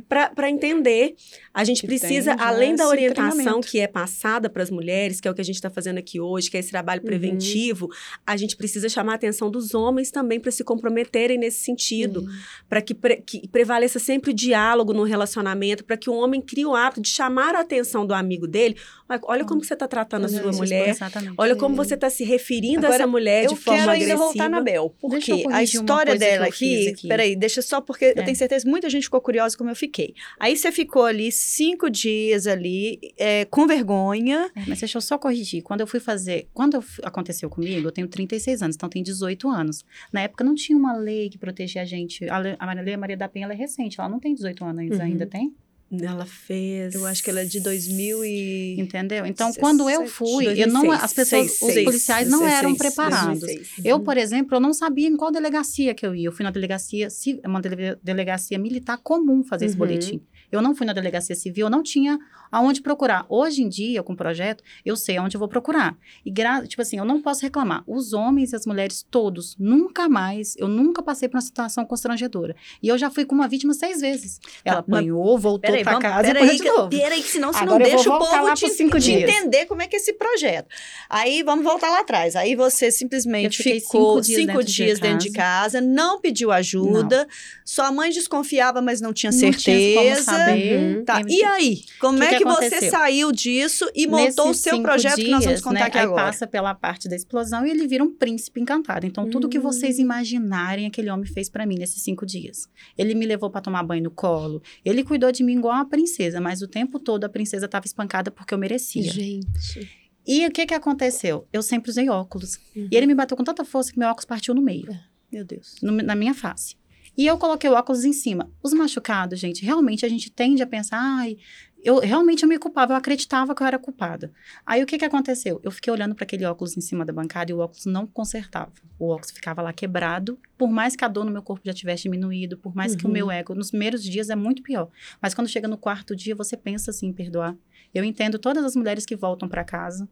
para 0.08 0.50
entender. 0.50 1.16
A 1.54 1.66
gente 1.66 1.82
Que 1.82 1.88
precisa, 1.88 2.34
tem 2.36 2.46
além 2.46 2.76
da 2.76 2.84
esse 2.86 2.92
orientação 2.94 3.60
que 3.60 3.78
é 3.80 3.88
passada 3.88 4.50
para 4.50 4.64
as 4.64 4.70
mulheres, 4.72 5.19
que 5.22 5.28
é 5.28 5.32
o 5.32 5.34
que 5.36 5.42
a 5.42 5.46
gente 5.46 5.56
está 5.56 5.70
fazendo 5.70 5.98
aqui 5.98 6.20
hoje, 6.20 6.50
que 6.50 6.58
é 6.58 6.60
esse 6.60 6.72
trabalho 6.72 7.02
Uhum. 7.02 7.08
preventivo, 7.08 7.90
a 8.26 8.36
gente 8.38 8.56
precisa 8.56 8.88
chamar 8.90 9.14
a 9.14 9.16
atenção 9.16 9.50
dos 9.50 9.74
homens 9.74 10.12
também 10.12 10.40
para 10.40 10.52
se 10.52 10.64
comprometerem 10.64 11.38
nesse 11.38 11.60
sentido, 11.64 12.26
para 12.68 12.82
que, 12.82 12.94
pre- 12.94 13.22
que 13.26 13.48
prevaleça 13.48 14.00
sempre 14.00 14.32
o 14.32 14.34
diálogo 14.34 14.94
no 14.94 15.04
relacionamento, 15.04 15.84
para 15.84 15.98
que 15.98 16.10
o 16.10 16.14
homem 16.14 16.42
crie 16.42 16.66
o 16.66 16.76
hábito 16.76 17.02
de 17.02 17.10
chamar 17.10 17.56
a 17.56 17.62
atenção 17.62 18.06
do 18.06 18.14
amigo 18.14 18.48
dele. 18.48 18.76
Olha, 19.24 19.44
como 19.44 19.64
você 19.64 19.74
está 19.74 19.88
tratando 19.88 20.26
a 20.26 20.30
sua 20.30 20.52
mulher. 20.52 20.96
Olha 21.38 21.56
como 21.56 21.76
você 21.76 21.96
está 21.96 22.10
se 22.12 22.24
referindo 22.24 22.86
a 22.86 22.90
Agora, 22.90 22.96
essa 23.04 23.08
mulher 23.08 23.46
Eu 23.46 23.50
de 23.54 23.56
forma 23.56 23.80
quero 23.80 23.92
ainda 23.92 24.06
agressiva. 24.06 24.24
voltar 24.24 24.50
na 24.50 24.62
Bel, 24.62 24.84
eu 24.84 24.90
porque 25.10 25.46
a 25.52 25.64
história 25.64 26.16
dela 26.16 26.46
eu 26.46 26.50
aqui, 26.50 26.90
aqui. 26.90 27.08
Peraí, 27.08 27.36
deixa 27.36 27.62
só, 27.62 27.82
porque 27.82 28.06
eu 28.06 28.10
É. 28.22 28.24
tenho 28.24 28.36
certeza 28.38 28.64
que 28.66 28.70
muita 28.70 28.88
gente 28.90 29.04
ficou 29.04 29.20
curiosa 29.20 29.58
como 29.58 29.70
eu 29.72 29.76
fiquei. 29.76 30.14
Aí 30.40 30.56
você 30.56 30.72
ficou 30.72 31.06
ali 31.06 31.32
cinco 31.32 31.90
dias 31.90 32.46
ali, 32.46 33.00
é, 33.18 33.46
com 33.46 33.66
vergonha. 33.66 34.52
É, 34.56 34.62
mas 34.68 34.80
deixa 34.80 34.98
eu 34.98 35.02
só 35.10 35.18
corrigir. 35.18 35.62
Quando 35.64 35.82
eu 35.82 35.88
fui 35.88 36.00
fazer. 36.00 36.48
Quando 36.54 36.84
aconteceu 37.04 37.50
comigo, 37.50 37.88
eu 37.88 37.92
tenho 37.92 38.08
36 38.08 38.62
anos, 38.62 38.76
então 38.76 38.88
tenho 38.88 39.04
18 39.04 39.50
anos. 39.50 39.84
Na 40.14 40.22
época 40.22 40.44
não 40.44 40.56
tinha 40.56 40.78
uma 40.78 40.96
lei 40.96 41.30
que 41.30 41.38
protegia 41.38 41.82
a 41.82 41.86
gente. 41.86 42.30
A 42.30 42.38
lei, 42.38 42.56
a 42.58 42.74
lei 42.82 42.96
Maria 42.96 43.18
da 43.18 43.28
Penha 43.28 43.46
ela 43.46 43.54
é 43.54 43.58
recente, 43.58 44.00
ela 44.00 44.08
não 44.08 44.20
tem 44.20 44.34
18 44.34 44.64
anos 44.64 44.96
Uhum. 44.98 45.02
ainda, 45.04 45.26
tem? 45.26 45.54
Ela 45.92 46.24
fez. 46.24 46.94
Eu 46.94 47.04
acho 47.08 47.24
que 47.24 47.32
ela 47.32 47.42
é 47.42 47.46
de 47.46 47.60
2000 47.60 48.24
e... 48.24 48.80
Entendeu? 48.80 49.26
Então, 49.26 49.52
Se- 49.52 49.60
quando 49.60 49.90
eu 49.90 50.06
fui, 50.06 50.46
eu 50.46 50.68
não, 50.68 50.82
2006, 50.84 51.04
as 51.04 51.14
pessoas, 51.14 51.46
seis, 51.52 51.62
os 51.64 51.74
seis, 51.74 51.84
policiais 51.86 52.30
não 52.30 52.40
16, 52.42 52.60
eram 52.64 52.76
preparados. 52.76 53.40
2006. 53.40 53.86
Eu, 53.86 54.00
por 54.00 54.16
exemplo, 54.16 54.56
eu 54.56 54.60
não 54.60 54.72
sabia 54.72 55.08
em 55.08 55.18
qual 55.18 55.32
delegacia 55.32 55.96
que 55.96 56.06
eu 56.06 56.14
ia. 56.14 56.28
Eu 56.28 56.32
fui 56.32 56.44
na 56.44 56.52
delegacia, 56.52 57.10
ci- 57.10 57.42
uma 57.44 57.60
dele- 57.60 57.98
delegacia 58.04 58.60
militar 58.60 59.00
comum 59.00 59.44
fazer 59.44 59.66
esse 59.66 59.74
Uhum. 59.74 59.80
boletim. 59.80 60.22
Eu 60.52 60.62
não 60.62 60.76
fui 60.76 60.86
na 60.86 60.94
delegacia 60.94 61.36
civil, 61.36 61.68
eu 61.68 61.70
não 61.70 61.84
tinha 61.84 62.18
aonde 62.52 62.82
procurar. 62.82 63.26
Hoje 63.30 63.62
em 63.62 63.70
dia, 63.70 64.02
com 64.02 64.14
o 64.14 64.16
projeto, 64.16 64.64
eu 64.86 64.96
sei 64.96 65.18
aonde 65.18 65.36
eu 65.36 65.40
vou 65.40 65.48
procurar. 65.48 65.96
E, 66.26 66.34
tipo 66.68 66.82
assim, 66.82 66.98
eu 66.98 67.06
não 67.06 67.22
posso 67.22 67.42
reclamar. 67.42 67.84
Os 67.86 68.14
homens 68.14 68.52
e 68.52 68.56
as 68.56 68.66
mulheres, 68.66 69.06
todos, 69.10 69.56
nunca 69.60 70.10
mais, 70.10 70.56
eu 70.58 70.68
nunca 70.68 71.04
passei 71.04 71.30
por 71.30 71.36
uma 71.36 71.42
situação 71.42 71.86
constrangedora. 71.86 72.56
E 72.82 72.88
eu 72.88 72.98
já 72.98 73.10
fui 73.10 73.26
com 73.26 73.36
uma 73.36 73.48
vítima 73.48 73.74
seis 73.74 74.02
vezes. 74.02 74.40
Ela 74.66 74.78
Tá, 74.78 74.86
mas- 74.88 75.00
apanhou, 75.00 75.38
voltou 75.38 75.72
vamos, 75.84 76.02
casa 76.02 76.20
e 76.30 76.34
peraí, 76.34 76.44
apanhou 76.44 76.58
de 76.64 76.64
novo. 76.70 76.90
peraí, 76.90 77.22
que 77.22 77.30
senão 77.30 77.54
você 77.54 77.60
Agora 77.64 77.84
não 77.84 77.90
deixa 77.96 78.10
o 78.10 78.18
povo 78.20 78.54
te, 78.56 78.70
te 79.00 79.12
entender 79.12 79.66
como 79.66 79.82
é 79.82 79.88
que 79.88 79.96
é 79.96 80.00
esse 80.00 80.14
projeto. 80.14 80.68
Aí, 81.10 81.44
vamos 81.44 81.64
voltar 81.64 81.90
lá 81.92 82.00
atrás. 82.02 82.36
Aí 82.36 82.56
você 82.56 82.92
simplesmente 82.92 83.62
ficou 83.62 84.16
cinco 84.16 84.22
dias 84.22 84.40
cinco 84.42 84.48
dentro 84.54 84.64
de 84.66 84.74
dias 84.74 85.00
dentro 85.00 85.20
de 85.20 85.32
casa, 85.32 85.80
não 85.82 86.20
pediu 86.20 86.52
ajuda, 86.52 87.28
sua 87.64 87.92
mãe 87.92 88.10
desconfiava, 88.10 88.82
mas 88.82 89.00
não 89.02 89.14
tinha 89.14 89.32
Não 89.32 89.38
certeza. 89.40 90.32
Saber. 90.46 90.98
Uhum. 90.98 91.06
Tá, 91.06 91.22
e 91.28 91.44
aí? 91.44 91.82
Como 92.00 92.18
Que 92.20 92.24
é 92.26 92.30
que 92.30 92.38
que, 92.40 92.44
você 92.46 92.90
saiu 92.90 93.32
disso 93.32 93.90
e 93.96 94.08
montou 94.08 94.50
o 94.50 94.54
seu 94.54 94.82
projeto 94.82 95.16
que 95.16 95.24
nós 95.30 95.44
vamos 95.44 95.48
dias, 95.48 95.62
contar 95.62 95.80
né, 95.80 95.86
aqui 95.86 95.98
aí 95.98 96.04
agora? 96.06 96.24
passa 96.26 96.48
pela 96.48 96.74
parte 96.76 97.08
da 97.10 97.16
explosão 97.16 97.66
e 97.66 97.70
ele 97.72 97.88
vira 97.88 98.04
um 98.04 98.14
príncipe 98.14 98.60
encantado. 98.62 99.06
Então, 99.06 99.30
tudo 99.30 99.48
que 99.50 99.60
vocês 99.60 99.98
Hum. 99.98 100.02
imaginarem, 100.04 100.86
aquele 100.86 101.10
homem 101.10 101.26
fez 101.26 101.50
pra 101.50 101.66
mim 101.66 101.76
nesses 101.78 102.02
cinco 102.04 102.26
dias. 102.26 102.68
Ele 102.98 103.14
me 103.16 103.26
levou 103.26 103.50
pra 103.50 103.62
tomar 103.62 103.84
banho 103.84 104.04
no 104.04 104.12
colo. 104.12 104.62
Ele 104.84 105.04
cuidou 105.04 105.32
de 105.32 105.44
mim 105.44 105.58
igual 105.58 105.74
uma 105.76 105.88
princesa, 105.90 106.40
mas 106.42 106.62
o 106.62 106.68
tempo 106.68 107.00
todo 107.00 107.24
a 107.26 107.30
princesa 107.30 107.68
tava 107.68 107.86
espancada 107.86 108.32
porque 108.32 108.54
eu 108.54 108.58
merecia. 108.58 109.12
Gente. 109.12 109.90
E 110.28 110.46
o 110.46 110.52
que 110.52 110.66
que 110.66 110.74
aconteceu? 110.74 111.48
Eu 111.52 111.62
sempre 111.64 111.90
usei 111.90 112.08
óculos. 112.10 112.60
Uhum. 112.76 112.88
E 112.92 112.96
ele 112.96 113.08
me 113.08 113.16
bateu 113.16 113.36
com 113.36 113.44
tanta 113.44 113.66
força 113.66 113.92
que 113.92 113.98
meu 113.98 114.08
óculos 114.10 114.26
partiu 114.26 114.54
no 114.54 114.62
meio 114.62 114.88
Meu 115.32 115.44
Deus. 115.44 115.76
no- 115.82 115.92
na 115.92 116.14
minha 116.16 116.34
face. 116.34 116.76
E 117.20 117.26
eu 117.28 117.38
coloquei 117.38 117.70
o 117.70 117.74
óculos 117.74 118.06
em 118.06 118.14
cima. 118.14 118.50
Os 118.64 118.72
machucados, 118.72 119.38
gente, 119.38 119.66
realmente 119.66 120.06
a 120.06 120.10
gente 120.10 120.32
tende 120.32 120.64
a 120.64 120.66
pensar, 120.66 120.98
ai, 121.02 121.36
eu 121.84 122.00
realmente 122.00 122.44
eu 122.44 122.48
me 122.48 122.58
culpava, 122.58 122.94
eu 122.94 122.98
acreditava 122.98 123.54
que 123.54 123.62
eu 123.62 123.68
era 123.68 123.78
culpada. 123.78 124.32
Aí 124.66 124.82
o 124.82 124.86
que 124.86 124.98
que 124.98 125.04
aconteceu? 125.04 125.60
Eu 125.62 125.70
fiquei 125.70 125.92
olhando 125.92 126.16
para 126.16 126.24
aquele 126.24 126.46
óculos 126.46 126.78
em 126.78 126.80
cima 126.80 127.04
da 127.04 127.12
bancada 127.12 127.52
e 127.52 127.54
o 127.54 127.60
óculos 127.60 127.86
não 127.86 128.08
consertava. 128.08 128.72
O 128.98 129.10
óculos 129.10 129.32
ficava 129.32 129.62
lá 129.62 129.74
quebrado, 129.74 130.40
por 130.58 130.70
mais 130.70 130.96
que 130.96 131.04
a 131.04 131.10
dor 131.10 131.26
no 131.26 131.32
meu 131.32 131.42
corpo 131.44 131.64
já 131.66 131.74
tivesse 131.74 132.04
diminuído, 132.04 132.58
por 132.58 132.74
mais 132.74 132.96
que 132.96 133.04
o 133.04 133.08
Uhum. 133.08 133.14
meu 133.14 133.30
ego, 133.30 133.54
nos 133.54 133.70
primeiros 133.70 134.02
dias 134.02 134.30
é 134.30 134.36
muito 134.38 134.64
pior. 134.64 134.90
Mas 135.22 135.34
quando 135.34 135.50
chega 135.50 135.68
no 135.68 135.78
quarto 135.78 136.16
dia, 136.16 136.34
você 136.34 136.56
pensa 136.56 136.92
assim 136.92 137.12
perdoar. 137.12 137.54
Eu 137.94 138.06
entendo 138.06 138.40
todas 138.40 138.64
as 138.64 138.78
mulheres 138.78 139.06
que 139.06 139.18
voltam 139.18 139.50
para 139.50 139.66
casa. 139.66 140.08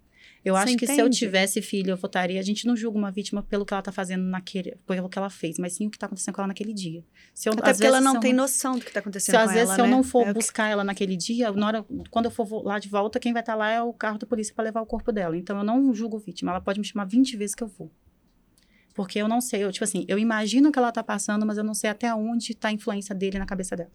Eu 0.47 0.53
Você 0.55 0.63
acho 0.63 0.77
que 0.77 0.85
se 0.87 0.93
eu 0.93 0.99
entende? 1.07 1.17
tivesse 1.17 1.61
filho, 1.61 1.89
eu 1.91 1.97
votaria. 1.97 2.39
A 2.39 2.43
gente 2.43 2.65
não 2.65 2.75
julga 2.75 2.97
uma 2.97 3.11
vítima 3.11 3.43
pelo 3.43 3.65
que 3.65 3.73
ela 3.73 3.81
tá 3.81 3.91
fazendo 3.91 4.23
naquele, 4.23 4.77
pelo 4.85 5.09
que 5.09 5.17
ela 5.17 5.29
fez, 5.29 5.57
mas 5.59 5.73
sim 5.73 5.87
o 5.87 5.91
que 5.91 5.97
tá 5.99 6.05
acontecendo 6.05 6.33
com 6.35 6.41
ela 6.41 6.47
naquele 6.47 6.73
dia. 6.73 7.03
Se 7.33 7.49
eu, 7.49 7.53
Até 7.53 7.69
às 7.71 7.77
porque 7.77 7.85
ela 7.87 7.97
vezes, 7.97 8.05
não 8.05 8.11
se 8.13 8.17
eu 8.17 8.21
tem 8.21 8.33
noção 8.33 8.75
do 8.77 8.81
que 8.81 8.87
está 8.87 8.99
acontecendo 9.01 9.33
Se 9.33 9.37
com 9.37 9.43
às 9.43 9.51
vezes 9.51 9.65
ela, 9.67 9.75
se 9.75 9.81
eu 9.81 9.85
né? 9.85 9.91
não 9.91 10.03
for 10.03 10.19
É 10.21 10.23
o 10.23 10.27
que- 10.27 10.33
buscar 10.35 10.69
ela 10.69 10.83
naquele 10.83 11.17
dia, 11.17 11.51
na 11.51 11.67
hora, 11.67 11.85
quando 12.09 12.25
eu 12.25 12.31
for 12.31 12.63
lá 12.63 12.79
de 12.79 12.87
volta, 12.87 13.19
quem 13.19 13.33
vai 13.33 13.41
estar 13.41 13.55
lá 13.55 13.69
é 13.69 13.81
o 13.81 13.91
carro 13.91 14.17
da 14.17 14.25
polícia 14.25 14.53
para 14.55 14.63
levar 14.63 14.81
o 14.81 14.85
corpo 14.85 15.11
dela. 15.11 15.35
Então 15.35 15.57
eu 15.57 15.63
não 15.65 15.93
julgo 15.93 16.17
vítima. 16.17 16.51
Ela 16.51 16.61
pode 16.61 16.79
me 16.79 16.85
chamar 16.85 17.05
20 17.05 17.35
vezes 17.35 17.53
que 17.53 17.63
eu 17.63 17.67
vou. 17.67 17.91
Porque 18.95 19.19
eu 19.19 19.27
não 19.27 19.41
sei, 19.41 19.63
eu, 19.63 19.71
tipo 19.71 19.83
assim, 19.83 20.05
eu 20.07 20.17
imagino 20.17 20.69
o 20.69 20.71
que 20.71 20.79
ela 20.79 20.91
tá 20.91 21.03
passando, 21.03 21.45
mas 21.45 21.57
eu 21.57 21.63
não 21.63 21.73
sei 21.73 21.89
até 21.89 22.13
onde 22.15 22.55
tá 22.55 22.69
a 22.69 22.71
influência 22.71 23.13
dele 23.13 23.37
na 23.37 23.45
cabeça 23.45 23.75
dela. 23.75 23.91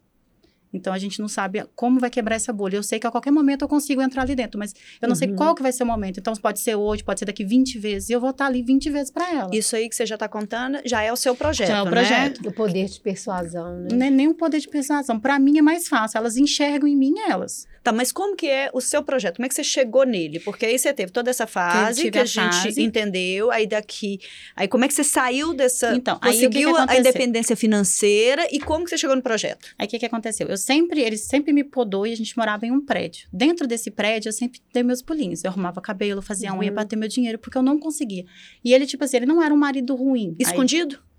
Então 0.73 0.93
a 0.93 0.99
gente 0.99 1.21
não 1.21 1.29
sabe 1.29 1.65
como 1.77 2.01
vai 2.01 2.09
quebrar 2.11 2.37
essa 2.37 2.53
bolha. 2.53 2.77
Eu 2.77 2.83
sei 2.83 2.99
que 2.99 3.07
a 3.07 3.11
qualquer 3.11 3.31
momento 3.31 3.63
eu 3.63 3.69
consigo 3.69 4.01
entrar 4.01 4.23
ali 4.23 4.35
dentro, 4.35 4.59
mas 4.59 4.75
eu 5.01 5.09
não 5.09 5.15
sei 5.15 5.29
Uhum. 5.29 5.37
qual 5.37 5.55
que 5.55 5.63
vai 5.63 5.73
ser 5.73 5.83
o 5.83 5.87
momento. 5.87 6.19
Então 6.19 6.33
pode 6.35 6.61
ser 6.61 6.75
hoje, 6.75 7.05
pode 7.05 7.19
ser 7.21 7.27
daqui 7.27 7.45
20 7.45 7.79
vezes, 7.79 8.09
e 8.09 8.13
eu 8.13 8.21
vou 8.21 8.31
estar 8.31 8.47
ali 8.47 8.63
20 8.63 8.91
vezes 8.91 9.11
para 9.11 9.31
ela. 9.33 9.51
Isso 9.53 9.77
aí 9.77 9.89
que 9.89 9.95
você 9.95 10.07
já 10.07 10.15
está 10.17 10.29
contando 10.29 10.79
já 10.85 11.03
é 11.03 11.13
o 11.13 11.17
seu 11.17 11.35
projeto, 11.35 11.69
Já 11.69 11.79
é 11.79 11.83
o 11.83 11.85
né? 11.85 11.91
projeto. 11.91 12.49
O 12.49 12.53
poder 12.53 12.87
de 12.87 13.01
persuasão, 13.01 13.81
né? 13.81 13.89
Não 13.93 14.07
é 14.07 14.11
nem 14.11 14.29
o 14.29 14.35
poder 14.35 14.61
de 14.61 14.69
persuasão. 14.69 15.19
Para 15.21 15.39
mim 15.39 15.59
é 15.59 15.63
mais 15.63 15.89
fácil. 15.89 16.19
Elas 16.19 16.37
enxergam 16.37 16.89
em 16.89 16.97
mim 16.97 17.15
elas. 17.29 17.67
Tá, 17.83 17.91
mas 17.93 18.13
como 18.13 18.37
que 18.37 18.47
é 18.49 18.71
o 18.73 18.81
seu 18.81 19.03
projeto? 19.03 19.37
Como 19.37 19.47
é 19.47 19.49
que 19.49 19.55
você 19.55 19.65
chegou 19.65 20.05
nele? 20.05 20.39
Porque 20.41 20.65
aí 20.67 20.79
você 20.79 20.93
teve 20.93 21.11
toda 21.11 21.31
essa 21.31 21.47
fase 21.47 22.11
que 22.11 22.19
a, 22.19 22.23
a 22.23 22.25
gente 22.25 22.63
fase. 22.63 22.83
entendeu, 22.83 23.51
aí 23.51 23.67
daqui... 23.67 24.21
Aí 24.55 24.69
como 24.69 24.85
é 24.85 24.89
que 24.89 24.95
você 24.95 25.03
saiu 25.03 25.53
dessa... 25.53 25.95
Então, 25.95 26.19
aí 26.21 26.31
o 26.31 26.33
que 26.33 26.59
que 26.59 26.65
conseguiu 26.65 26.77
a 26.77 26.97
independência 26.97 27.57
financeira 27.57 28.47
e 28.53 28.61
como 28.61 28.85
que 28.85 28.91
você 28.91 28.99
chegou 28.99 29.17
no 29.17 29.23
projeto? 29.23 29.69
Aí 29.79 29.87
o 29.87 29.91
que, 29.91 29.99
que 29.99 30.07
aconteceu? 30.07 30.47
Eu 30.47 30.57
sempre, 30.57 31.01
ele 31.01 31.17
sempre 31.17 31.53
me 31.53 31.65
podou 31.65 32.07
e 32.07 32.13
a 32.13 32.17
gente 32.17 32.37
morava 32.37 32.65
em 32.67 32.71
um 32.71 32.81
prédio. 32.85 33.29
Dentro 33.33 33.67
desse 33.67 33.91
prédio, 33.91 34.29
eu 34.29 34.33
sempre 34.33 34.61
dei 34.73 34.83
meus 34.83 35.03
pulinhos. 35.03 35.43
Eu 35.43 35.51
arrumava 35.51 35.81
cabelo, 35.81 36.23
fazia 36.23 36.53
unha 36.55 36.69
Uhum. 36.69 36.75
pra 36.75 36.85
ter 36.85 36.97
meu 36.97 37.09
dinheiro, 37.09 37.39
porque 37.39 37.59
eu 37.59 37.63
não 37.63 37.79
conseguia. 37.79 38.25
E 38.65 38.73
ele, 38.73 38.87
tipo 38.87 39.03
assim, 39.03 39.17
ele 39.19 39.27
não 39.27 39.43
era 39.43 39.53
um 39.53 39.57
marido 39.57 39.95
ruim. 39.97 40.37
Aí- 40.39 40.47
Escondido? 40.47 40.63
escondido. 40.95 41.12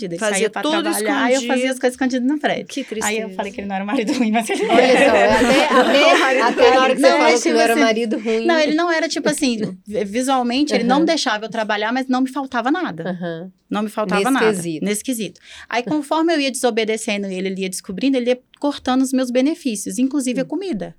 Ele 0.00 0.16
Fazia 0.16 0.34
saía 0.36 0.48
pra 0.50 0.62
tudo 0.62 0.80
trabalhar, 0.82 1.24
aí 1.24 1.34
eu 1.34 1.40
escondido. 1.40 1.52
fazia 1.52 1.70
as 1.72 1.78
coisas 1.78 1.94
escondidas 1.94 2.26
no 2.26 2.38
prédio. 2.40 2.66
Que 2.66 2.82
tristeza. 2.82 3.06
Aí 3.08 3.20
eu 3.20 3.28
falei 3.30 3.52
que 3.52 3.60
ele 3.60 3.68
não 3.68 3.74
era 3.74 3.84
um 3.84 3.86
marido 3.86 4.10
ruim, 4.14 4.30
mas 4.30 4.48
ele 4.48 4.64
Olha 4.64 4.70
só, 4.70 5.04
até, 5.04 5.64
até, 5.68 6.40
até 6.40 6.70
na 6.74 6.80
hora 6.80 6.94
que 6.94 7.00
você 7.00 7.08
Não, 7.10 7.16
falou 7.18 7.32
mas 7.32 7.42
que 7.42 7.48
não 7.50 7.56
tipo 7.56 7.62
era 7.62 7.72
assim, 7.74 7.82
marido 7.82 8.18
ruim. 8.18 8.46
Não, 8.46 8.58
ele 8.58 8.74
não 8.74 8.90
era 8.90 9.06
tipo 9.06 9.28
assim, 9.28 9.78
visualmente, 9.86 10.74
ele 10.74 10.84
não 10.84 11.00
Uhum. 11.00 11.04
deixava 11.04 11.44
eu 11.44 11.50
trabalhar, 11.50 11.92
mas 11.92 12.08
não 12.08 12.22
me 12.22 12.28
faltava 12.30 12.70
nada. 12.70 13.10
Aham. 13.10 13.52
Não 13.68 13.82
me 13.82 13.90
faltava 13.90 14.20
Nesse 14.22 14.32
nada. 14.32 14.46
quesito. 14.46 14.84
Nesse 14.84 15.04
quesito. 15.04 15.40
Aí, 15.68 15.82
conforme 15.82 16.32
eu 16.34 16.40
ia 16.40 16.50
desobedecendo 16.50 17.26
ele, 17.26 17.48
ele 17.48 17.60
ia 17.62 17.68
descobrindo, 17.68 18.16
ele 18.16 18.30
ia 18.30 18.40
cortando 18.58 19.02
os 19.02 19.12
meus 19.12 19.30
benefícios, 19.30 19.98
inclusive 19.98 20.40
a 20.40 20.44
comida. 20.46 20.96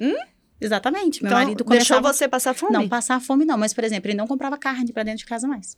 Hum? 0.00 0.14
Exatamente. 0.60 1.22
Meu 1.22 1.28
então, 1.30 1.38
marido 1.38 1.64
deixou 1.64 1.98
começava... 1.98 2.12
você 2.12 2.26
passar 2.26 2.52
fome? 2.54 2.72
Não, 2.72 2.88
passar 2.88 3.20
fome 3.20 3.44
não, 3.44 3.56
mas, 3.56 3.72
por 3.72 3.84
exemplo, 3.84 4.10
ele 4.10 4.18
não 4.18 4.26
comprava 4.26 4.58
carne 4.58 4.92
pra 4.92 5.04
dentro 5.04 5.20
de 5.20 5.26
casa 5.26 5.46
mais. 5.46 5.76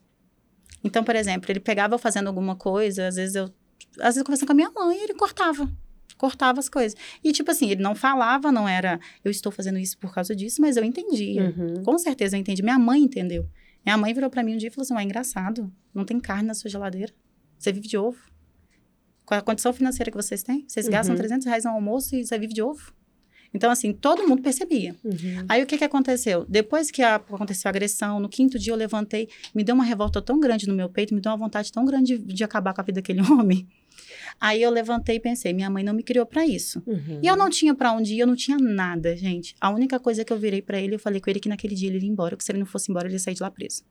Então, 0.83 1.05
por 1.05 1.15
exemplo, 1.17 1.51
ele 1.51 1.61
pegava 1.61 1.95
eu 1.95 1.99
fazendo 1.99 2.27
alguma 2.29 2.57
coisa, 2.57 3.09
às 3.09 3.17
vezes 3.17 3.35
eu. 3.35 3.45
Às 3.99 4.15
vezes 4.15 4.23
conversando 4.23 4.47
com 4.47 4.53
a 4.53 4.57
minha 4.57 4.71
mãe, 4.71 4.99
ele 5.03 5.15
cortava. 5.15 5.71
Cortava 6.17 6.61
as 6.61 6.69
coisas. 6.69 6.97
E, 7.25 7.33
tipo 7.33 7.51
assim, 7.51 7.71
ele 7.71 7.83
não 7.83 7.95
falava, 7.95 8.53
não 8.53 8.69
era, 8.69 9.01
eu 9.25 9.31
estou 9.31 9.51
fazendo 9.51 9.79
isso 9.79 9.97
por 9.99 10.13
causa 10.13 10.37
disso, 10.37 10.61
mas 10.61 10.77
eu 10.77 10.85
entendia. 10.85 11.55
Uhum. 11.57 11.83
Com 11.83 11.99
certeza 11.99 12.37
eu 12.37 12.41
entendi. 12.41 12.63
Minha 12.63 12.79
mãe 12.79 13.01
entendeu. 13.03 13.49
Minha 13.85 13.97
mãe 13.97 14.13
virou 14.13 14.29
pra 14.29 14.43
mim 14.43 14.55
um 14.55 14.57
dia 14.59 14.69
e 14.69 14.71
falou 14.71 14.83
assim: 14.85 14.95
"Ué, 14.95 15.01
é 15.03 15.05
engraçado. 15.05 15.73
Não 15.95 16.05
tem 16.05 16.21
carne 16.21 16.47
na 16.49 16.55
sua 16.55 16.69
geladeira. 16.71 17.13
Você 17.59 17.73
vive 17.73 17.89
de 17.89 17.97
ovo. 17.97 18.19
Qual 19.25 19.37
é 19.37 19.41
a 19.41 19.45
condição 19.45 19.73
financeira 19.73 20.11
que 20.11 20.17
vocês 20.17 20.43
têm? 20.43 20.65
Vocês 20.69 20.89
gastam 20.89 21.15
Uhum. 21.15 21.19
300 21.19 21.47
reais 21.47 21.65
no 21.65 21.71
almoço 21.71 22.15
e 22.17 22.25
você 22.25 22.39
vive 22.39 22.53
de 22.53 22.63
ovo. 22.63 22.93
Então, 23.53 23.71
assim, 23.71 23.93
todo 23.93 24.27
mundo 24.29 24.43
percebia. 24.43 24.95
Uhum. 25.05 25.45
Aí 25.49 25.63
o 25.63 25.67
que 25.67 25.77
que 25.77 25.85
aconteceu? 25.85 26.47
Depois 26.49 26.91
que 26.91 27.03
a- 27.03 27.17
aconteceu 27.17 27.69
a 27.69 27.71
agressão, 27.71 28.21
no 28.21 28.29
quinto 28.29 28.59
dia 28.59 28.73
eu 28.73 28.77
levantei, 28.77 29.29
me 29.55 29.65
deu 29.65 29.75
uma 29.75 29.83
revolta 29.85 30.23
tão 30.23 30.39
grande 30.39 30.69
no 30.69 30.75
meu 30.75 30.89
peito, 30.89 31.15
me 31.15 31.21
deu 31.21 31.33
uma 31.33 31.39
vontade 31.39 31.73
tão 31.73 31.85
grande 31.85 32.17
de, 32.19 32.33
de 32.35 32.45
acabar 32.45 32.73
com 32.73 32.81
a 32.81 32.85
vida 32.85 33.01
daquele 33.01 33.21
homem. 33.33 33.67
Aí 34.41 34.63
eu 34.63 34.71
levantei 34.71 35.17
e 35.17 35.21
pensei, 35.21 35.53
minha 35.53 35.69
mãe 35.69 35.83
não 35.83 35.93
me 35.93 36.03
criou 36.03 36.25
pra 36.25 36.47
isso. 36.47 36.83
Uhum. 36.87 37.21
E 37.23 37.27
eu 37.27 37.37
não 37.37 37.51
tinha 37.51 37.75
pra 37.75 37.93
onde 37.93 38.15
ir, 38.15 38.21
eu 38.21 38.27
não 38.27 38.37
tinha 38.37 38.57
nada, 38.57 39.17
gente. 39.17 39.55
A 39.61 39.69
única 39.71 39.99
coisa 39.99 40.25
que 40.25 40.33
eu 40.33 40.39
virei 40.39 40.63
pra 40.63 40.81
ele, 40.81 40.95
eu 40.95 40.99
falei 40.99 41.21
com 41.21 41.29
ele 41.29 41.41
que 41.41 41.49
naquele 41.49 41.75
dia 41.75 41.89
ele 41.89 41.99
ia 41.99 42.09
embora, 42.11 42.37
que 42.37 42.45
se 42.45 42.53
ele 42.53 42.59
não 42.61 42.67
fosse 42.67 42.91
embora, 42.91 43.07
ele 43.09 43.15
ia 43.17 43.19
sair 43.19 43.35
de 43.35 43.43
lá 43.43 43.51
preso. 43.51 43.83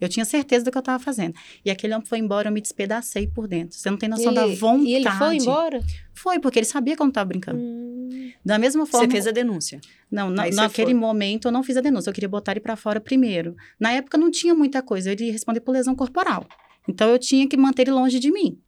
Eu 0.00 0.08
tinha 0.08 0.24
certeza 0.24 0.64
do 0.64 0.70
que 0.70 0.78
eu 0.78 0.82
tava 0.82 1.02
fazendo. 1.02 1.34
E 1.64 1.70
aquele 1.70 1.92
homem 1.94 2.06
foi 2.06 2.18
embora, 2.18 2.48
eu 2.48 2.52
me 2.52 2.60
despedacei 2.60 3.26
por 3.26 3.46
dentro. 3.46 3.76
Você 3.76 3.90
não 3.90 3.98
tem 3.98 4.08
noção 4.08 4.32
da 4.32 4.46
vontade. 4.46 4.88
E 4.88 4.94
ele 4.94 5.10
foi 5.10 5.36
embora? 5.36 5.80
Foi, 6.14 6.38
porque 6.38 6.58
ele 6.58 6.66
sabia 6.66 6.96
que 6.96 7.02
eu 7.02 7.06
não 7.06 7.12
tava 7.12 7.26
brincando. 7.26 7.58
Hum. 7.58 8.30
Da 8.44 8.58
mesma 8.58 8.86
forma. 8.86 9.06
Você 9.06 9.10
fez 9.12 9.26
a 9.26 9.30
denúncia. 9.30 9.80
Não, 10.10 10.30
na- 10.30 10.48
naquele 10.50 10.92
foi. 10.92 10.94
momento 11.00 11.48
eu 11.48 11.52
não 11.52 11.62
fiz 11.62 11.76
a 11.76 11.80
denúncia, 11.80 12.08
eu 12.10 12.14
queria 12.14 12.28
botar 12.28 12.52
ele 12.52 12.60
pra 12.60 12.76
fora 12.76 13.00
primeiro. 13.00 13.54
Na 13.78 13.92
época 13.92 14.16
não 14.16 14.30
tinha 14.30 14.54
muita 14.54 14.82
coisa, 14.82 15.12
ele 15.12 15.26
ia 15.26 15.32
responder 15.32 15.60
por 15.60 15.72
lesão 15.72 15.94
corporal. 15.94 16.46
Então 16.88 17.08
eu 17.10 17.18
tinha 17.18 17.46
que 17.46 17.56
manter 17.56 17.82
ele 17.82 17.90
longe 17.92 18.18
de 18.18 18.30
mim. 18.32 18.58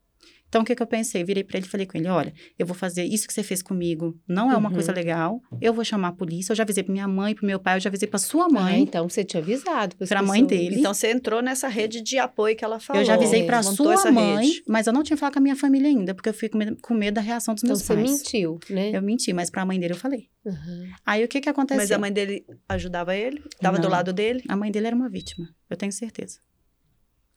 Então 0.52 0.60
o 0.60 0.64
que, 0.66 0.74
que 0.76 0.82
eu 0.82 0.86
pensei? 0.86 1.24
Virei 1.24 1.42
pra 1.42 1.56
ele 1.56 1.66
e 1.66 1.68
falei 1.70 1.86
com 1.86 1.96
ele: 1.96 2.08
olha, 2.08 2.30
eu 2.58 2.66
vou 2.66 2.74
fazer 2.76 3.04
isso 3.04 3.26
que 3.26 3.32
você 3.32 3.42
fez 3.42 3.62
comigo, 3.62 4.14
não 4.28 4.52
é 4.52 4.56
uma 4.56 4.68
Uhum. 4.68 4.74
coisa 4.74 4.92
legal. 4.92 5.40
Eu 5.62 5.72
vou 5.72 5.82
chamar 5.82 6.08
a 6.08 6.12
polícia. 6.12 6.52
Eu 6.52 6.56
já 6.56 6.62
avisei 6.62 6.84
pra 6.84 6.92
minha 6.92 7.08
mãe, 7.08 7.34
pro 7.34 7.46
meu 7.46 7.58
pai, 7.58 7.76
eu 7.76 7.80
já 7.80 7.88
avisei 7.88 8.06
pra 8.06 8.18
sua 8.18 8.44
Ah, 8.44 8.48
mãe. 8.50 8.82
então 8.82 9.08
você 9.08 9.24
tinha 9.24 9.42
avisado. 9.42 9.96
pras 9.96 10.10
Pra 10.10 10.22
mãe 10.22 10.44
dele. 10.44 10.80
Então 10.80 10.92
você 10.92 11.10
entrou 11.10 11.40
nessa 11.40 11.68
rede 11.68 12.02
de 12.02 12.18
apoio 12.18 12.54
que 12.54 12.62
ela 12.62 12.78
falou. 12.78 13.00
eu 13.00 13.06
já 13.06 13.14
avisei 13.14 13.46
pra 13.46 13.62
montou 13.62 13.96
sua 13.96 14.12
mãe, 14.12 14.44
rede. 14.46 14.62
mas 14.68 14.86
eu 14.86 14.92
não 14.92 15.02
tinha 15.02 15.16
falado 15.16 15.32
com 15.32 15.38
a 15.38 15.42
minha 15.42 15.56
família 15.56 15.88
ainda, 15.88 16.14
porque 16.14 16.28
eu 16.28 16.34
fiquei 16.34 16.50
com 16.82 16.92
medo, 16.92 17.14
da 17.14 17.22
reação 17.22 17.54
dos 17.54 17.64
Então 17.64 17.74
meus 17.74 17.82
você 17.86 17.94
pais. 17.94 18.10
mentiu, 18.10 18.60
né? 18.68 18.90
Eu 18.94 19.00
menti, 19.00 19.32
mas 19.32 19.48
pra 19.48 19.64
mãe 19.64 19.80
dele 19.80 19.94
eu 19.94 19.98
falei. 19.98 20.28
Uhum. 20.44 20.90
Aí 21.06 21.24
o 21.24 21.28
que 21.28 21.40
que 21.40 21.48
aconteceu? 21.48 21.80
Mas 21.80 21.90
a 21.92 21.98
mãe 21.98 22.12
dele 22.12 22.44
ajudava 22.68 23.16
ele? 23.16 23.42
Tava 23.58 23.78
do 23.78 23.88
lado 23.88 24.12
dele? 24.12 24.42
A 24.48 24.54
mãe 24.56 24.70
dele 24.70 24.88
era 24.88 24.94
uma 24.96 25.08
vítima, 25.08 25.48
eu 25.70 25.78
tenho 25.78 25.92
certeza. 25.92 26.40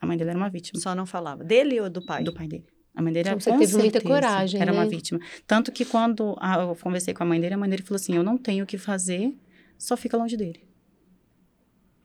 A 0.01 0.05
mãe 0.05 0.17
dele 0.17 0.31
era 0.31 0.37
uma 0.37 0.49
vítima. 0.49 0.81
Só 0.81 0.93
não 0.93 1.05
falava. 1.05 1.45
Dele 1.45 1.79
ou 1.79 1.89
do 1.89 2.05
pai? 2.05 2.21
do 2.21 2.33
pai 2.33 2.47
dele. 2.49 2.65
A 2.95 3.01
mãe 3.01 3.11
dele 3.11 3.29
Então 3.29 3.33
era 3.33 3.41
você 3.41 3.51
teve 3.51 3.73
muita 3.77 3.99
certeza, 3.99 4.13
coragem, 4.13 4.61
Era 4.61 4.71
uma 4.71 4.85
né? 4.85 4.89
vítima. 4.89 5.19
Tanto 5.45 5.71
que 5.71 5.83
quando 5.83 6.35
ah, 6.39 6.61
eu 6.61 6.75
conversei 6.75 7.13
com 7.13 7.23
a 7.23 7.25
mãe 7.25 7.39
dele, 7.39 7.55
a 7.55 7.57
mãe 7.57 7.69
dele 7.69 7.83
falou 7.83 7.97
assim: 7.97 8.15
Eu 8.15 8.23
não 8.23 8.37
tenho 8.37 8.63
o 8.63 8.67
que 8.67 8.77
fazer, 8.77 9.33
só 9.77 9.97
fica 9.97 10.15
longe 10.17 10.37
dele. 10.37 10.63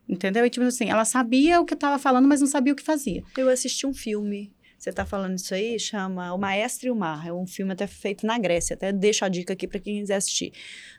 Entendeu? 0.09 0.44
E 0.44 0.50
tipo 0.50 0.66
assim, 0.66 0.90
ela 0.90 1.05
sabia 1.05 1.61
o 1.61 1.64
que 1.64 1.74
estava 1.74 1.96
falando, 1.98 2.26
mas 2.26 2.40
não 2.40 2.48
sabia 2.48 2.72
o 2.72 2.76
que 2.76 2.83
fazia. 2.83 3.22
Eu 3.37 3.48
assisti 3.48 3.87
um 3.87 3.94
filme. 3.94 4.53
Você 4.80 4.90
tá 4.90 5.04
falando 5.04 5.36
isso 5.36 5.52
aí? 5.54 5.78
Chama 5.78 6.32
O 6.32 6.38
Maestro 6.38 6.88
e 6.88 6.90
o 6.90 6.96
Mar. 6.96 7.26
É 7.26 7.32
um 7.32 7.46
filme 7.46 7.70
até 7.74 7.86
feito 7.86 8.24
na 8.24 8.38
Grécia. 8.38 8.72
Até 8.72 8.90
deixo 8.90 9.26
a 9.26 9.28
dica 9.28 9.52
aqui 9.52 9.68
para 9.68 9.78
quem 9.78 10.00
quiser 10.00 10.14
assistir. 10.16 10.52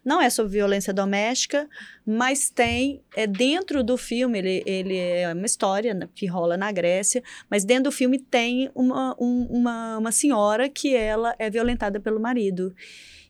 Não 0.06 0.22
é 0.22 0.30
sobre 0.30 0.52
violência 0.52 0.94
doméstica, 0.94 1.68
mas 2.06 2.52
tem. 2.52 3.02
É, 3.16 3.26
dentro 3.26 3.84
do 3.84 3.98
filme, 3.98 4.38
ele, 4.38 4.62
ele 4.68 4.96
é 4.98 5.34
uma 5.34 5.48
história 5.48 5.96
né, 5.96 6.08
que 6.14 6.28
rola 6.28 6.56
na 6.56 6.72
Grécia, 6.72 7.24
mas 7.50 7.66
dentro 7.66 7.86
do 7.86 7.92
filme 7.92 8.20
tem 8.20 8.70
uma, 8.76 9.16
um- 9.20 9.48
uma, 9.50 9.98
uma 9.98 10.12
senhora 10.12 10.70
que 10.70 10.96
ela 10.96 11.34
é 11.40 11.50
violentada 11.50 12.00
pelo 12.00 12.20
marido. 12.20 12.76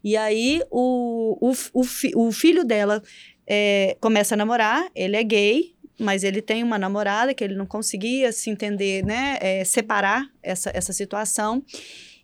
E 0.03 0.17
aí 0.17 0.61
o, 0.69 1.37
o, 1.39 1.53
o, 1.73 1.83
fi- 1.85 2.11
o 2.13 2.29
filho 2.33 2.65
dela 2.65 3.01
é, 3.47 3.95
começa 4.01 4.35
a 4.35 4.37
namorar, 4.37 4.85
ele 4.93 5.15
é 5.15 5.23
gay, 5.23 5.73
mas 6.01 6.23
ele 6.23 6.41
tem 6.41 6.63
uma 6.63 6.77
namorada 6.79 7.33
que 7.33 7.43
ele 7.43 7.55
não 7.55 7.65
conseguia 7.65 8.31
se 8.31 8.49
entender, 8.49 9.05
né, 9.05 9.37
é, 9.39 9.63
separar 9.63 10.27
essa, 10.41 10.71
essa 10.73 10.91
situação. 10.91 11.63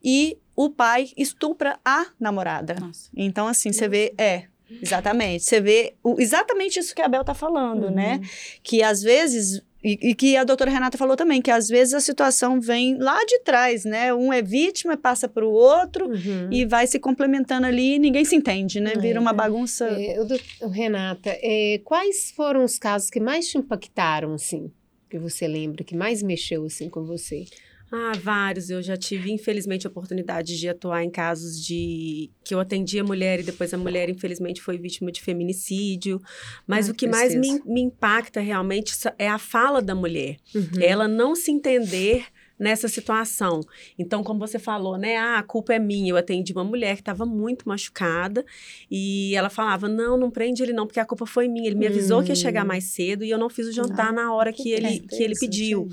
E 0.03 0.37
o 0.55 0.69
pai 0.69 1.09
estupra 1.15 1.79
a 1.85 2.07
namorada. 2.19 2.75
Nossa. 2.79 3.09
Então, 3.15 3.47
assim, 3.47 3.71
você 3.71 3.87
vê, 3.87 4.13
é, 4.17 4.43
exatamente. 4.81 5.43
Você 5.43 5.61
vê 5.61 5.93
o- 6.03 6.19
exatamente 6.19 6.79
isso 6.79 6.95
que 6.95 7.01
a 7.01 7.07
Bel 7.07 7.23
tá 7.23 7.33
falando, 7.33 7.85
Uhum. 7.85 7.91
né? 7.95 8.21
Que 8.63 8.81
às 8.83 9.01
vezes. 9.01 9.61
E, 9.87 10.09
e 10.09 10.15
que 10.15 10.35
a 10.35 10.43
doutora 10.43 10.69
Renata 10.69 10.97
falou 10.97 11.15
também, 11.15 11.41
que 11.41 11.49
às 11.51 11.67
vezes 11.69 11.93
a 11.93 11.99
situação 11.99 12.59
vem 12.59 12.97
lá 12.97 13.23
de 13.25 13.39
trás, 13.39 13.85
né? 13.85 14.13
Um 14.13 14.33
é 14.33 14.41
vítima, 14.41 14.97
passa 14.97 15.27
para 15.29 15.45
o 15.45 15.51
outro 15.51 16.07
Uhum. 16.09 16.49
e 16.51 16.65
vai 16.65 16.85
se 16.87 16.99
complementando 16.99 17.65
ali 17.67 17.95
e 17.95 17.99
ninguém 17.99 18.25
se 18.25 18.35
entende, 18.35 18.79
né? 18.81 18.93
Vira 18.99 19.17
É. 19.17 19.21
uma 19.21 19.31
bagunça. 19.33 19.85
É, 19.87 20.19
o 20.19 20.25
do- 20.25 20.39
o 20.61 20.67
Renata, 20.67 21.29
é, 21.41 21.79
quais 21.83 22.31
foram 22.31 22.63
os 22.65 22.77
casos 22.77 23.09
que 23.09 23.19
mais 23.19 23.47
te 23.47 23.57
impactaram, 23.57 24.33
assim? 24.33 24.71
Que 25.09 25.17
você 25.17 25.47
lembra, 25.47 25.85
que 25.85 25.95
mais 25.95 26.21
mexeu, 26.21 26.65
assim, 26.65 26.89
com 26.89 27.05
você? 27.05 27.45
Ah, 27.91 28.11
vários. 28.21 28.69
Eu 28.69 28.81
já 28.81 28.97
tive, 28.97 29.31
infelizmente, 29.31 29.87
a 29.87 29.89
oportunidade 29.89 30.57
de 30.57 30.67
atuar 30.67 31.03
em 31.03 31.09
casos 31.09 31.63
de 31.63 32.29
que 32.43 32.53
eu 32.53 32.59
atendia 32.59 33.01
a 33.01 33.05
mulher 33.05 33.39
e 33.39 33.43
depois 33.43 33.73
a 33.73 33.77
mulher, 33.77 34.09
infelizmente, 34.09 34.61
foi 34.61 34.77
vítima 34.77 35.11
de 35.11 35.21
feminicídio. 35.21 36.21
Mas 36.65 36.87
Ai, 36.87 36.91
o 36.91 36.93
que 36.93 37.05
que 37.05 37.11
mais 37.11 37.33
me, 37.33 37.61
me 37.65 37.81
impacta 37.81 38.39
realmente 38.41 38.93
é 39.17 39.29
a 39.29 39.37
fala 39.37 39.81
da 39.81 39.95
mulher. 39.95 40.37
Uhum. 40.53 40.81
Ela 40.81 41.07
não 41.07 41.35
se 41.35 41.51
entender 41.51 42.25
nessa 42.59 42.87
situação. 42.87 43.61
Então, 43.97 44.23
como 44.23 44.39
você 44.39 44.57
falou, 44.59 44.97
né? 44.97 45.17
Ah, 45.17 45.39
a 45.39 45.43
culpa 45.43 45.73
é 45.73 45.79
minha. 45.79 46.09
Eu 46.11 46.17
atendi 46.17 46.53
uma 46.53 46.63
mulher 46.63 46.95
que 46.95 47.01
estava 47.01 47.25
muito 47.25 47.67
machucada 47.67 48.45
e 48.89 49.35
ela 49.35 49.49
falava: 49.49 49.87
não, 49.87 50.17
não 50.17 50.29
prende 50.31 50.63
ele, 50.63 50.73
não, 50.73 50.85
porque 50.87 50.99
a 50.99 51.05
culpa 51.05 51.25
foi 51.25 51.47
minha. 51.47 51.67
Ele 51.67 51.75
me 51.75 51.87
avisou 51.87 52.23
que 52.23 52.29
ia 52.29 52.35
chegar 52.35 52.63
Hum. 52.63 52.67
mais 52.67 52.85
cedo 52.85 53.23
e 53.23 53.29
eu 53.29 53.37
não 53.37 53.49
fiz 53.49 53.67
o 53.67 53.71
jantar 53.71 54.09
Ah, 54.09 54.11
na 54.11 54.33
hora 54.33 54.51
que, 54.51 54.63
que 54.63 54.69
ele, 54.71 54.99
que 54.99 55.23
ele 55.23 55.35
pediu. 55.39 55.87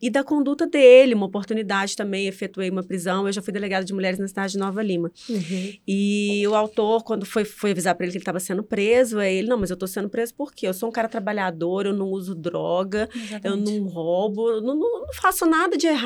E 0.00 0.08
da 0.10 0.22
conduta 0.24 0.66
dele, 0.66 1.14
uma 1.14 1.26
oportunidade 1.26 1.96
também, 1.96 2.26
efetuei 2.26 2.70
uma 2.70 2.82
prisão. 2.82 3.26
Eu 3.26 3.32
já 3.32 3.42
fui 3.42 3.52
delegada 3.52 3.84
de 3.84 3.92
mulheres 3.92 4.18
na 4.18 4.26
cidade 4.28 4.52
de 4.52 4.58
Nova 4.58 4.82
Lima. 4.82 5.10
Uhum. 5.28 5.72
E 5.86 6.46
o 6.48 6.54
autor, 6.54 7.02
quando 7.04 7.24
foi, 7.26 7.44
foi 7.44 7.70
avisar 7.72 7.94
para 7.94 8.04
ele 8.04 8.12
que 8.12 8.18
ele 8.18 8.22
estava 8.22 8.40
sendo 8.40 8.62
preso, 8.62 9.18
aí 9.18 9.36
ele, 9.38 9.48
não, 9.48 9.58
mas 9.58 9.70
eu 9.70 9.76
tô 9.76 9.86
sendo 9.86 10.08
preso 10.08 10.34
por 10.34 10.52
quê? 10.54 10.66
Eu 10.66 10.74
sou 10.74 10.88
um 10.88 10.92
cara 10.92 11.08
trabalhador, 11.08 11.86
eu 11.86 11.92
não 11.92 12.08
uso 12.08 12.34
droga, 12.34 13.08
eu 13.14 13.22
Exatamente. 13.22 13.78
não 13.80 13.86
roubo, 13.88 14.48
eu 14.50 14.60
não, 14.60 14.74
não, 14.74 15.00
não 15.06 15.12
faço 15.12 15.44
nada 15.46 15.76
de 15.76 15.86
errado. 15.86 16.05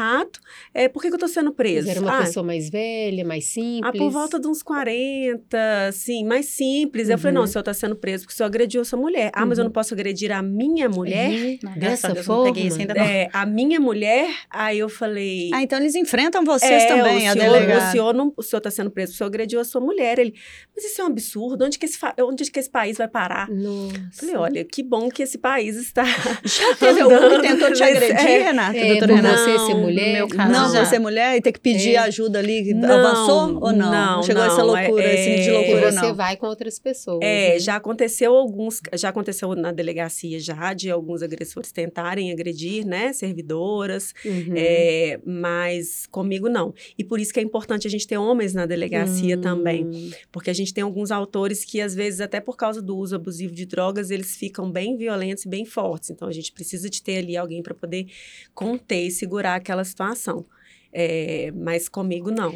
É, 0.74 0.88
por 0.88 1.02
que, 1.02 1.08
que 1.08 1.14
eu 1.14 1.18
tô 1.18 1.28
sendo 1.28 1.46
Mas 1.46 1.56
preso? 1.56 1.90
era 1.90 2.00
uma 2.00 2.18
Ah, 2.18 2.22
pessoa 2.24 2.44
mais 2.44 2.68
velha, 2.70 3.24
mais 3.24 3.44
simples. 3.46 3.82
ah, 3.84 3.92
por 3.92 4.10
volta 4.10 4.38
de 4.40 4.46
uns 4.48 4.62
40, 4.62 5.86
assim, 5.88 6.24
mais 6.24 6.46
simples. 6.46 7.08
Eu 7.08 7.18
falei, 7.18 7.32
Uhum. 7.32 7.40
não, 7.40 7.44
o 7.44 7.46
senhor 7.46 7.62
tá 7.62 7.74
sendo 7.74 7.96
preso 7.96 8.24
porque 8.24 8.34
o 8.34 8.36
senhor 8.36 8.46
agrediu 8.48 8.80
essa 8.82 8.96
mulher. 8.96 9.30
Ah, 9.34 9.44
mas 9.46 9.58
eu 9.58 9.62
Uhum. 9.62 9.68
não 9.68 9.72
posso 9.72 9.94
agredir 9.94 10.32
a 10.32 10.42
minha 10.42 10.88
mulher? 10.88 11.30
Uhum. 11.30 11.58
Não, 11.62 11.72
Dessa 11.78 12.08
Deus, 12.08 12.18
não 12.18 12.24
forma. 12.24 12.44
peguei 12.52 12.66
isso 12.68 12.78
ainda 12.80 12.94
não. 12.94 13.02
É, 13.02 13.28
a 13.32 13.46
minha 13.46 13.80
mulher, 13.80 14.28
aí 14.50 14.78
eu 14.78 14.88
falei... 14.88 15.50
Ah, 15.52 15.62
então 15.62 15.78
eles 15.78 15.94
enfrentam 15.94 16.44
vocês 16.44 16.84
É, 16.84 16.86
também, 16.86 17.28
o 17.28 17.30
a 17.30 17.32
senhor, 17.32 17.52
delegada. 17.52 17.88
o 17.88 17.90
senhor 17.92 18.14
não, 18.14 18.32
o 18.36 18.42
senhor 18.42 18.58
está 18.58 18.70
sendo 18.70 18.90
preso, 18.90 19.12
o 19.12 19.16
senhor 19.16 19.28
agrediu 19.28 19.60
a 19.60 19.64
sua 19.64 19.80
mulher. 19.80 20.18
Ele, 20.18 20.34
mas 20.74 20.84
isso 20.84 21.00
é 21.00 21.04
um 21.04 21.08
absurdo. 21.08 21.64
Onde 21.64 21.78
que 21.78 21.86
esse, 21.86 21.98
onde 22.20 22.50
que 22.50 22.58
esse 22.60 22.70
país 22.70 22.96
vai 22.98 23.08
parar? 23.08 23.48
Nossa. 23.50 23.90
Falei, 24.12 24.36
olha, 24.36 24.64
que 24.64 24.82
bom 24.82 25.08
que 25.08 25.22
esse 25.22 25.38
país 25.38 25.76
está. 25.76 26.04
Já 26.44 26.74
teve 26.78 27.00
algum 27.00 27.40
que 27.40 27.48
tentou 27.48 27.72
te 27.72 27.82
agredir, 27.82 28.16
é, 28.16 28.42
Renata, 28.44 28.76
É, 28.76 28.86
doutora 28.88 29.14
Renata? 29.16 29.46
Não, 29.46 29.89
mulher. 29.90 30.12
meu 30.14 30.29
caso, 30.29 30.53
Não, 30.53 30.72
já. 30.72 30.85
você 30.85 30.98
mulher 30.98 31.37
e 31.37 31.40
ter 31.40 31.53
que 31.53 31.61
pedir 31.61 31.94
É. 31.94 31.98
ajuda 31.98 32.38
ali, 32.38 32.72
Não, 32.74 32.90
avançou 32.90 33.55
ou 33.62 33.72
não? 33.72 33.90
não, 33.90 34.22
Chegou 34.22 34.42
essa 34.42 34.59
não, 34.59 34.66
loucura, 34.66 35.03
é- 35.05 35.26
nível 35.29 35.42
de 35.44 35.48
é- 35.48 35.53
loucura, 35.53 35.92
você 35.92 36.00
não. 36.00 36.14
vai 36.14 36.37
com 36.37 36.46
outras 36.46 36.79
pessoas. 36.79 37.20
É, 37.22 37.55
né? 37.55 37.59
já 37.61 37.76
aconteceu 37.76 38.35
alguns, 38.35 38.81
já 38.94 39.09
aconteceu 39.09 39.55
na 39.55 39.72
delegacia 39.72 40.38
já 40.40 40.72
de 40.74 40.90
alguns 40.90 41.22
agressores 41.22 41.72
tentarem 41.72 42.33
agredir, 42.33 42.87
né, 42.87 43.12
servidoras, 43.12 44.12
Uhum. 44.24 44.55
é, 44.57 45.18
mas 45.24 46.07
comigo 46.11 46.48
não. 46.48 46.74
E 46.98 47.05
por 47.05 47.18
isso 47.20 47.33
que 47.33 47.40
é 47.40 47.42
importante 47.42 47.87
a 47.87 47.90
gente 47.90 48.07
ter 48.07 48.18
homens 48.18 48.55
na 48.55 48.66
delegacia 48.66 49.37
Hum. 49.37 49.40
também. 49.40 50.11
Porque 50.31 50.50
a 50.50 50.53
gente 50.53 50.72
tem 50.72 50.83
alguns 50.83 51.11
autores 51.11 51.64
que, 51.64 51.81
às 51.81 51.94
vezes, 51.94 52.20
até 52.20 52.40
por 52.40 52.57
causa 52.57 52.81
do 52.83 52.96
uso 52.96 53.14
abusivo 53.16 53.55
de 53.55 53.64
drogas, 53.66 54.11
eles 54.11 54.37
ficam 54.37 54.70
bem 54.70 54.96
violentos 54.96 55.44
e 55.44 55.48
bem 55.48 55.64
fortes. 55.64 56.11
Então, 56.11 56.29
a 56.29 56.33
gente 56.33 56.53
precisa 56.53 56.88
de 56.88 57.03
ter 57.03 57.18
ali 57.18 57.37
alguém 57.37 57.62
para 57.62 57.74
poder 57.74 58.07
conter 58.55 59.07
e 59.07 59.11
segurar 59.11 59.55
aquela 59.57 59.79
situação. 59.84 60.46
É, 60.92 61.52
mas 61.54 61.88
comigo, 61.88 62.30
não. 62.30 62.54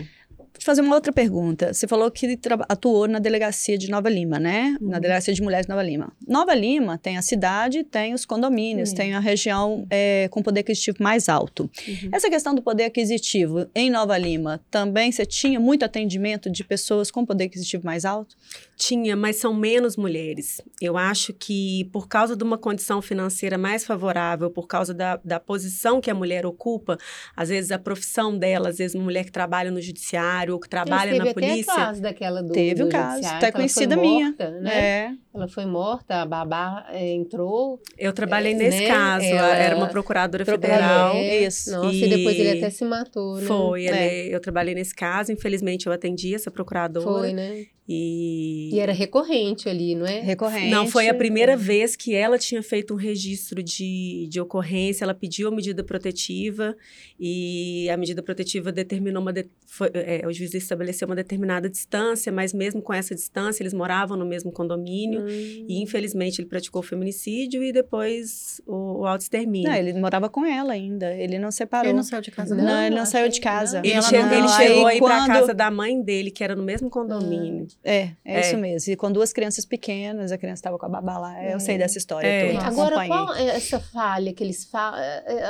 Vou 0.55 0.61
te 0.61 0.65
fazer 0.67 0.83
uma 0.83 0.95
outra 0.95 1.13
pergunta. 1.13 1.75
Você 1.75 1.89
falou 1.89 2.09
que 2.13 2.39
atuou 2.69 3.09
na 3.09 3.19
delegacia 3.19 3.77
de 3.77 3.91
Nova 3.91 4.09
Lima, 4.09 4.39
né? 4.39 4.77
Na 4.81 4.95
Uhum. 4.95 5.01
delegacia 5.01 5.35
de 5.35 5.43
mulheres 5.43 5.67
de 5.67 5.71
Nova 5.71 5.83
Lima. 5.83 6.13
Nova 6.29 6.55
Lima 6.55 6.97
tem 6.97 7.17
a 7.19 7.23
cidade, 7.23 7.83
tem 7.83 8.15
os 8.15 8.25
condomínios, 8.25 8.93
tem 8.93 9.15
a 9.15 9.19
região 9.21 9.85
é, 9.91 10.29
com 10.31 10.41
poder 10.45 10.61
aquisitivo 10.61 10.99
mais 11.01 11.29
alto. 11.29 11.69
Uhum. 11.89 12.09
Essa 12.13 12.31
questão 12.31 12.55
do 12.55 12.63
poder 12.63 12.85
aquisitivo 12.85 13.67
em 13.75 13.91
Nova 13.91 14.17
Lima, 14.17 14.61
também 14.71 15.11
você 15.11 15.27
tinha 15.27 15.59
muito 15.59 15.85
atendimento 15.85 16.49
de 16.49 16.63
pessoas 16.63 17.11
com 17.11 17.27
poder 17.27 17.45
aquisitivo 17.45 17.85
mais 17.85 18.05
alto? 18.05 18.37
Tinha, 18.77 19.17
mas 19.17 19.37
são 19.37 19.53
menos 19.53 19.97
mulheres. 19.97 20.61
Eu 20.81 20.97
acho 20.97 21.33
que 21.33 21.91
por 21.93 22.07
causa 22.07 22.37
de 22.37 22.45
uma 22.45 22.57
condição 22.57 23.03
financeira 23.03 23.59
mais 23.59 23.85
favorável, 23.85 24.49
por 24.51 24.69
causa 24.69 24.95
da, 24.95 25.17
da 25.25 25.41
posição 25.41 26.01
que 26.01 26.11
a 26.13 26.15
mulher 26.15 26.47
ocupa, 26.47 26.97
às 27.37 27.49
vezes 27.49 27.73
a 27.73 27.79
profissão 27.79 28.39
dela, 28.39 28.69
às 28.69 28.79
vezes 28.79 28.95
uma 28.95 29.03
mulher 29.05 29.25
que 29.25 29.33
trabalha 29.33 29.71
no 29.73 29.81
judiciário 29.81 30.44
ou 30.53 30.61
que 30.61 30.69
trabalha 30.69 31.13
teve 31.13 31.25
na 31.25 31.35
polícia. 31.35 31.75
caso 31.75 32.03
daquela 32.03 32.43
do 32.43 32.53
Teve 32.53 32.83
o 32.83 32.89
caso, 32.89 33.15
judiciário, 33.17 33.37
até 33.39 33.53
conhecida 33.53 33.97
minha. 33.97 34.27
morta, 34.27 34.51
Né? 34.61 34.75
É. 34.79 35.13
Ela 35.35 35.49
foi 35.49 35.67
morta, 35.67 36.23
a 36.23 36.27
babá 36.27 36.87
é, 36.91 37.13
entrou. 37.13 37.81
Eu 37.99 38.13
trabalhei 38.13 38.53
É, 38.53 38.57
nesse 38.57 38.79
né? 38.83 38.87
caso, 38.87 39.25
Ela- 39.27 39.57
era 39.57 39.77
uma 39.77 39.89
procuradora 39.89 40.45
federal. 40.45 41.17
é. 41.17 41.43
isso. 41.45 41.73
Nossa, 41.73 41.93
e... 41.97 42.09
depois 42.09 42.39
ele 42.39 42.55
E 42.55 42.59
até 42.59 42.71
se 42.71 42.85
matou, 42.85 43.37
né? 43.37 43.43
Foi, 43.47 43.87
É. 43.87 44.27
ele- 44.27 44.35
eu 44.35 44.41
trabalhei 44.41 44.75
nesse 44.75 44.95
caso, 44.95 45.33
infelizmente 45.33 45.87
eu 45.87 45.93
atendi 45.93 46.35
essa 46.35 46.51
procuradora. 46.53 47.05
Foi, 47.21 47.33
né? 47.33 47.67
E... 47.87 48.71
E 48.73 48.81
era 48.81 48.93
recorrente 48.93 49.69
ali, 49.69 49.95
não 49.95 50.07
é? 50.07 50.21
Recorrente. 50.21 50.71
Não, 50.71 50.87
foi 50.87 51.07
a 51.07 51.13
primeira 51.13 51.55
vez 51.55 51.95
que 51.95 52.15
ela 52.15 52.39
tinha 52.39 52.63
feito 52.63 52.95
um 52.95 52.97
registro 52.97 53.63
de, 53.63 54.27
de 54.31 54.41
ocorrência. 54.41 55.05
Ela 55.05 55.13
pediu 55.13 55.49
a 55.49 55.51
medida 55.51 55.85
protetiva 55.85 56.75
e 57.21 57.87
a 57.91 57.97
medida 57.99 58.23
protetiva 58.23 58.73
determinou 58.73 59.21
uma. 59.21 59.35
de- 59.35 59.47
foi- 59.67 59.91
é, 59.93 60.27
o 60.27 60.33
juiz 60.33 60.55
estabeleceu 60.55 61.07
uma 61.07 61.15
determinada 61.15 61.69
distância, 61.69 62.33
mas 62.33 62.55
mesmo 62.55 62.81
com 62.81 62.95
essa 62.95 63.15
distância, 63.15 63.63
eles 63.63 63.75
moravam 63.75 64.17
no 64.17 64.25
mesmo 64.25 64.51
condomínio. 64.51 65.21
Hum. 65.24 65.24
E 65.29 65.83
infelizmente 65.83 66.41
ele 66.41 66.49
praticou 66.49 66.81
o 66.81 66.85
feminicídio 66.85 67.63
e 67.63 67.73
depois 67.73 68.61
o, 68.67 69.01
o 69.01 69.07
auto-extermínio. 69.07 69.69
Não, 69.71 69.77
ele 69.77 69.93
morava 69.95 70.29
com 70.29 70.45
ela 70.45 70.73
ainda. 70.73 71.13
Ele 71.15 71.39
não 71.39 71.51
separou. 71.51 71.87
Ele 71.87 71.95
não 71.97 72.03
saiu 72.03 72.23
de 72.23 72.31
casa, 72.31 72.55
Não, 72.55 72.65
não. 72.65 72.83
ele 72.83 72.97
não 72.97 73.07
saiu 73.07 73.29
de 73.29 73.41
casa. 73.41 73.79
Ele, 73.79 73.93
ela 73.93 74.03
che- 74.03 74.19
não- 74.23 74.33
ele 74.33 74.43
aí 74.43 74.49
chegou 74.49 74.87
a 74.87 74.95
ir 74.95 74.99
para 75.01 75.17
quando- 75.19 75.27
casa 75.29 75.55
da 75.55 75.71
mãe 75.71 76.01
dele, 76.03 76.31
que 76.31 76.43
era 76.45 76.55
no 76.57 76.63
mesmo 76.63 76.89
condomínio. 76.91 77.67
É, 77.83 78.11
é, 78.25 78.37
É. 78.37 78.41
isso 78.41 78.57
mesmo. 78.59 78.93
E 78.93 78.97
com 78.97 79.11
duas 79.11 79.33
crianças 79.33 79.65
pequenas, 79.65 80.33
a 80.33 80.39
criança 80.39 80.61
estava 80.61 80.79
com 80.79 80.87
a 80.87 80.89
babá 80.89 81.19
lá. 81.19 81.45
Eu 81.45 81.57
É. 81.57 81.59
sei 81.59 81.79
dessa 81.79 81.99
história 81.99 82.27
É. 82.27 82.53
toda. 82.53 82.67
Agora, 82.67 82.97
acompanhei. 83.01 83.09
qual 83.09 83.35
é 83.35 83.47
essa 83.57 83.81
falha 83.81 84.33
que 84.33 84.43
eles 84.43 84.65
falam? 84.65 85.01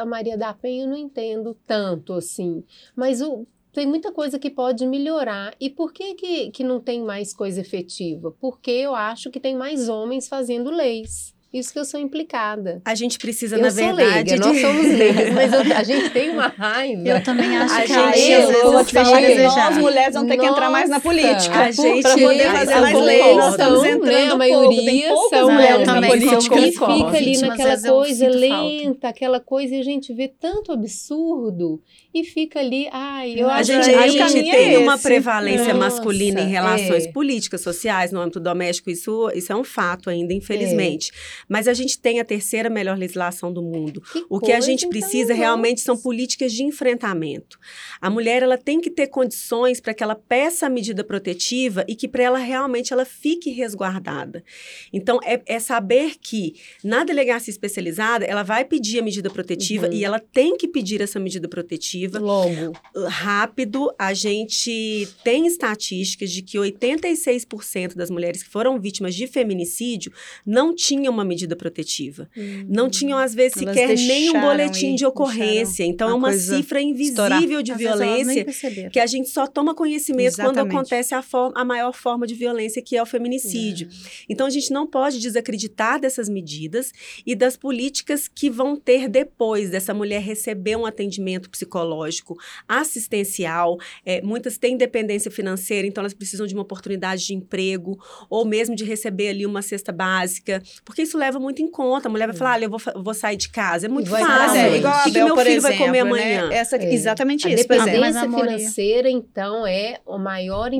A 0.00 0.04
Maria 0.04 0.37
da 0.37 0.52
Penha 0.54 0.84
eu 0.84 0.88
não 0.88 0.96
entendo 0.96 1.56
tanto 1.66 2.12
assim, 2.14 2.62
mas 2.94 3.20
o- 3.20 3.46
tem 3.74 3.87
muita 3.87 4.12
coisa 4.12 4.38
que 4.38 4.48
pode 4.48 4.87
melhorar. 4.87 5.54
E 5.60 5.68
por 5.68 5.92
que, 5.92 6.14
que, 6.14 6.50
que 6.50 6.62
não 6.62 6.80
tem 6.80 7.02
mais 7.02 7.34
coisa 7.34 7.60
efetiva? 7.60 8.30
Porque 8.30 8.70
eu 8.70 8.94
acho 8.94 9.30
que 9.30 9.40
tem 9.40 9.56
mais 9.56 9.88
homens 9.88 10.28
fazendo 10.28 10.70
leis. 10.70 11.34
Isso 11.55 11.73
que 11.73 11.79
eu 11.79 11.85
sou 11.85 12.01
implicada. 12.01 12.83
A 12.85 12.97
gente 12.97 13.17
precisa, 13.17 13.55
eu 13.55 13.62
na 13.62 13.71
sou 13.71 13.77
verdade, 13.77 14.03
leiga, 14.12 14.25
de- 14.25 14.40
nós 14.40 14.61
somos 14.61 14.87
leigas, 14.88 15.33
mas 15.33 15.53
eu- 15.53 15.77
a 15.77 15.83
gente 15.85 16.11
tem 16.11 16.31
uma 16.31 16.49
raiva. 16.59 17.09
Eu 17.09 17.23
também 17.23 17.57
acho 17.57 17.73
A 17.75 17.81
que 17.83 17.87
gente- 17.87 17.99
aí, 18.01 18.33
eu 18.33 18.40
vezes, 18.49 18.62
vou 18.62 18.73
eu 18.81 18.85
te 18.85 18.93
falar 18.93 19.19
a 19.19 19.23
que 19.23 19.35
nós 19.43 19.77
mulheres 19.79 20.14
vamos 20.14 20.29
ter 20.31 20.37
que 20.38 20.47
entrar 20.47 20.69
mais 20.71 20.88
na 20.90 20.97
Nossa, 20.97 21.09
política. 21.09 21.61
a 21.61 21.71
gente- 21.71 22.03
para 22.03 22.14
poder 22.19 22.51
fazer 22.51 22.75
eu 22.75 22.81
mais 22.81 22.93
concordo. 22.93 23.07
lei. 23.07 23.35
Nós 23.37 23.51
estamos 23.53 23.85
entrando 23.85 24.05
né, 24.05 24.17
a 24.25 24.27
pouco. 24.27 24.38
maioria 24.38 24.85
Tem 24.85 25.09
poucas 25.09 25.38
são 25.38 25.51
mulheres 25.53 25.75
eu 25.81 25.87
na 25.87 25.95
também 25.95 26.11
política. 26.11 26.59
E 26.59 26.73
fica 26.73 27.17
ali 27.17 27.38
naquela 27.38 27.75
eu 27.75 27.95
coisa 27.95 28.29
lenta, 28.29 29.09
aquela 29.09 29.40
coisa, 29.40 29.75
e 29.77 29.81
a 29.81 29.85
gente 29.85 30.12
vê 30.12 30.27
tanto 30.29 30.73
absurdo 30.73 31.81
e 32.12 32.25
fica 32.25 32.61
ali, 32.61 32.88
ai, 32.93 33.35
eu 33.37 33.49
A 33.49 33.55
A 33.55 33.57
acho 33.59 33.73
gente, 33.73 33.90
a 33.95 34.29
gente 34.29 34.51
tem 34.51 34.75
é 34.75 34.79
uma 34.79 34.99
prevalência 34.99 35.73
Nossa, 35.75 35.79
masculina 35.97 36.40
em 36.40 36.49
relações 36.49 37.07
é. 37.07 37.12
políticas, 37.12 37.61
sociais, 37.61 38.11
no 38.12 38.21
âmbito 38.21 38.40
doméstico, 38.40 38.90
isso, 38.90 39.31
isso 39.35 39.53
é 39.53 39.57
um 39.57 39.64
fato 39.64 40.09
ainda, 40.11 40.33
infelizmente. 40.33 41.12
Mas 41.48 41.68
a 41.68 41.74
gente 41.74 41.98
tem 41.98 42.20
a 42.20 42.24
terceira 42.24 42.70
melhor 42.70 42.96
legislação 42.96 43.52
do 43.52 43.62
mundo. 43.62 44.00
Que 44.12 44.24
O 44.28 44.40
que 44.40 44.52
a 44.52 44.61
gente 44.61 44.87
então, 44.87 44.90
precisa 44.90 45.35
realmente 45.35 45.80
são 45.80 45.96
políticas 45.96 46.52
de 46.52 46.62
enfrentamento. 46.62 47.59
A 48.00 48.09
mulher 48.11 48.42
ela 48.42 48.57
tem 48.59 48.80
que 48.80 48.90
ter 48.90 49.09
condições 49.09 49.80
para 49.80 49.94
que 49.94 50.02
ela 50.02 50.14
peça 50.14 50.66
a 50.66 50.70
medida 50.70 51.04
protetiva 51.04 51.85
e 51.88 51.94
que 51.94 52.09
para 52.09 52.22
ela 52.22 52.38
realmente 52.38 52.92
ela 52.92 53.04
fique 53.04 53.50
resguardada. 53.50 54.44
Então 54.92 55.18
é, 55.24 55.42
é 55.46 55.59
saber 55.59 56.14
que 56.20 56.54
na 56.83 57.04
delegacia 57.04 57.50
especializada 57.50 58.24
ela 58.24 58.42
vai 58.42 58.64
pedir 58.64 58.98
a 58.98 59.02
medida 59.02 59.30
protetiva 59.30 59.87
Uhum. 59.87 59.92
e 59.92 60.04
ela 60.04 60.18
tem 60.18 60.57
que 60.57 60.68
pedir 60.68 61.00
essa 61.00 61.18
medida 61.18 61.48
protetiva 61.48 62.18
Logo. 62.18 62.72
rápido, 63.07 63.92
a 63.98 64.12
gente 64.14 65.09
tem 65.22 65.46
estatísticas 65.46 66.30
de 66.30 66.42
que 66.42 66.59
86% 66.59 67.94
das 67.94 68.11
mulheres 68.11 68.42
que 68.42 68.48
foram 68.48 68.78
vítimas 68.80 69.14
de 69.14 69.26
feminicídio 69.26 70.12
não 70.44 70.74
tinham 70.74 71.12
uma 71.12 71.24
medida 71.35 71.57
protetiva. 71.57 72.29
Não 72.68 72.88
tinham, 72.88 73.18
às 73.18 73.35
vezes, 73.35 73.61
Elas 73.61 73.77
sequer 73.77 73.97
nem 73.97 74.31
um 74.31 74.40
boletim 74.40 74.94
de 74.94 75.05
ocorrência. 75.05 75.85
Então, 75.85 76.11
é 76.11 76.14
uma 76.14 76.33
cifra 76.33 76.81
estourar. 76.81 77.38
invisível 77.38 77.62
de 77.62 77.73
Às 77.73 77.81
elas 77.81 78.01
nem 78.01 78.25
violência 78.25 78.90
que 78.90 79.01
a 79.01 79.07
gente 79.07 79.29
só 79.29 79.47
toma 79.47 79.75
conhecimento 79.75 80.37
quando 80.37 80.57
Exatamente. 80.57 80.77
acontece 80.77 81.14
a, 81.14 81.25
a 81.55 81.64
maior 81.64 81.92
forma 81.92 82.27
de 82.27 82.35
violência, 82.35 82.81
que 82.81 82.97
é 82.97 83.03
o 83.03 83.07
feminicídio. 83.07 83.88
Então, 84.29 84.47
a 84.47 84.51
gente 84.51 84.73
não 84.73 84.87
pode 84.87 85.20
desacreditar 85.20 86.01
dessas 86.01 86.29
medidas 86.29 86.92
e 87.27 87.35
das 87.35 87.57
políticas 87.57 88.29
que 88.29 88.49
vão 88.49 88.77
ter 88.77 89.09
depois 89.09 89.70
dessa 89.70 89.92
mulher 89.92 90.20
receber 90.23 90.77
um 90.77 90.87
atendimento 90.87 91.51
psicológico, 91.51 92.38
assistencial. 92.68 93.79
É, 94.05 94.23
muitas 94.23 94.57
têm 94.59 94.77
dependência 94.77 95.31
financeira, 95.31 95.87
então 95.87 96.03
elas 96.03 96.14
precisam 96.14 96.47
de 96.47 96.55
uma 96.55 96.62
oportunidade 96.62 97.27
de 97.27 97.35
emprego 97.35 97.99
ou 98.31 98.44
mesmo 98.44 98.75
de 98.75 98.85
receber 98.85 99.29
ali 99.29 99.47
uma 99.47 99.62
cesta 99.62 99.92
básica, 99.92 100.62
porque 100.85 101.03
isso 101.03 101.13
leva 101.16 101.38
muito 101.38 101.62
em 101.62 101.70
conta. 101.70 102.09
A 102.09 102.11
mulher 102.11 102.27
vai 102.27 102.37
falar: 102.37 102.53
olha, 102.53 102.64
eu 102.64 102.70
vou, 102.70 102.81
vou 103.03 103.14
sair 103.14 103.37
de 103.37 103.48
casa. 103.48 103.87
É 103.87 103.88
muito 103.88 104.11
vai 104.11 104.22
fácil. 104.22 104.57
é, 104.59 104.77
igual 104.79 104.94
O 104.94 105.03
que, 105.05 105.11
que 105.12 105.24
meu 105.24 105.37
filho 105.37 105.62
vai 105.62 105.77
comer 105.77 105.98
exemplo, 105.98 106.16
amanhã? 106.16 106.48
Né? 106.48 106.57
Essa, 106.57 106.77
É. 106.77 106.92
Exatamente 106.94 107.46
A 107.46 107.50
isso. 107.50 107.61
Exemplo. 107.61 107.85
Dependência 107.85 108.20
a 108.22 108.29
maioria- 108.29 108.59
financeira, 108.59 109.11
então, 109.11 109.66
é 109.66 109.98
o 110.07 110.18
maior 110.18 110.72
maior. 110.72 110.74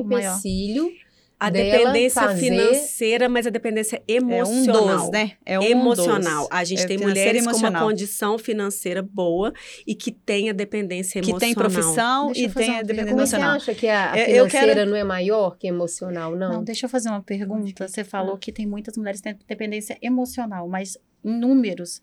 A 1.37 1.49
dependência 1.49 2.21
fazer- 2.21 2.39
financeira, 2.39 3.27
mas 3.27 3.45
a 3.45 3.49
dependência 3.49 4.01
É 4.07 4.13
um 4.21 4.31
emocional. 4.31 4.97
dos, 5.01 5.09
né? 5.11 5.31
É 5.45 5.59
um 5.59 5.63
emocional. 5.63 6.41
dos. 6.43 6.47
A 6.51 6.63
gente 6.63 6.83
É 6.83 6.87
tem 6.87 6.97
mulheres 6.97 7.43
com 7.43 7.49
uma 7.49 7.51
emocional. 7.57 7.85
condição 7.87 8.37
financeira 8.37 9.01
boa 9.01 9.53
e 9.85 9.93
que 9.93 10.11
tem 10.11 10.49
a 10.49 10.53
dependência 10.53 11.21
Que 11.21 11.31
emocional. 11.31 11.39
tem 11.39 11.53
profissão 11.53 12.27
Deixa 12.27 12.41
e 12.41 12.49
tem 12.53 12.77
a 12.77 12.81
dependência 12.81 12.95
pergunta. 13.05 13.15
Mas 13.21 13.29
você 13.29 13.35
emocional. 13.35 13.55
acha 13.57 13.75
que 13.75 13.87
a 13.87 14.17
eu 14.29 14.45
financeira 14.47 14.75
quero- 14.75 14.89
não 14.89 14.97
é 14.97 15.03
maior 15.03 15.57
que 15.57 15.67
emocional, 15.67 16.35
não? 16.35 16.53
Não, 16.53 16.63
deixa 16.63 16.85
eu 16.85 16.89
fazer 16.89 17.09
uma 17.09 17.21
pergunta. 17.21 17.87
Você 17.87 18.03
falou 18.05 18.37
que 18.37 18.51
tem 18.51 18.65
muitas 18.65 18.95
mulheres 18.97 19.19
que 19.19 19.33
têm 19.33 19.37
dependência 19.47 19.97
emocional, 20.01 20.67
mas 20.69 20.97
em 21.23 21.37
números 21.37 22.01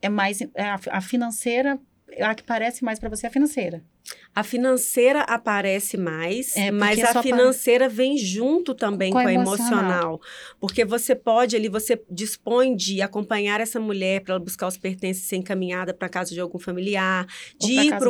é 0.00 0.08
mais 0.08 0.40
é 0.40 0.48
a, 0.64 0.80
a 0.90 1.00
financeira, 1.00 1.78
a 2.20 2.34
que 2.34 2.42
parece 2.42 2.84
mais 2.84 2.98
para 2.98 3.08
você 3.08 3.26
é 3.26 3.28
a 3.28 3.32
financeira. 3.32 3.82
A 4.34 4.42
financeira 4.42 5.20
aparece 5.24 5.98
mais, 5.98 6.56
É, 6.56 6.70
mas 6.70 6.98
a 7.04 7.22
financeira 7.22 7.86
vem 7.86 8.16
junto 8.16 8.74
também 8.74 9.12
Com 9.12 9.20
com, 9.20 9.28
a 9.28 9.32
emocional. 9.32 9.78
emocional. 9.82 10.20
Porque 10.58 10.86
você 10.86 11.14
pode 11.14 11.54
ali, 11.54 11.68
você 11.68 12.02
dispõe 12.10 12.74
de 12.74 13.02
acompanhar 13.02 13.60
essa 13.60 13.78
mulher 13.78 14.22
para 14.22 14.34
ela 14.34 14.42
buscar 14.42 14.66
os 14.66 14.78
pertences, 14.78 15.24
ser 15.24 15.36
encaminhada 15.36 15.92
para 15.92 16.08
casa 16.08 16.32
de 16.32 16.40
algum 16.40 16.58
familiar, 16.58 17.26
Ou 17.60 17.68
de 17.68 17.74
pra 17.74 17.84
ir 17.84 17.90
casa 17.90 18.04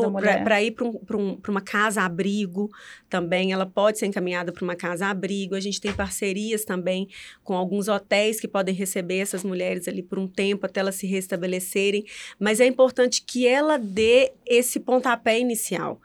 para 0.44 0.62
ir 0.62 0.70
para 0.70 0.84
um, 0.86 1.00
um- 1.14 1.40
uma 1.48 1.60
casa-abrigo 1.60 2.70
também. 3.10 3.52
Ela 3.52 3.66
pode 3.66 3.98
ser 3.98 4.06
encaminhada 4.06 4.52
para 4.52 4.62
uma 4.62 4.76
casa-abrigo. 4.76 5.56
A 5.56 5.60
gente 5.60 5.80
tem 5.80 5.92
parcerias 5.92 6.64
também 6.64 7.08
com 7.42 7.54
alguns 7.54 7.88
hotéis 7.88 8.40
que 8.40 8.46
podem 8.46 8.74
receber 8.74 9.18
essas 9.18 9.42
mulheres 9.42 9.88
ali 9.88 10.02
por 10.04 10.20
um 10.20 10.28
tempo 10.28 10.66
até 10.66 10.78
elas 10.80 10.94
se 10.94 11.06
restabelecerem. 11.08 12.04
Mas 12.38 12.60
é 12.60 12.66
importante 12.66 13.22
que 13.26 13.44
ela 13.46 13.76
dê 13.76 14.30
esse 14.52 14.80
pontapé 14.80 15.38
inicial. 15.38 16.00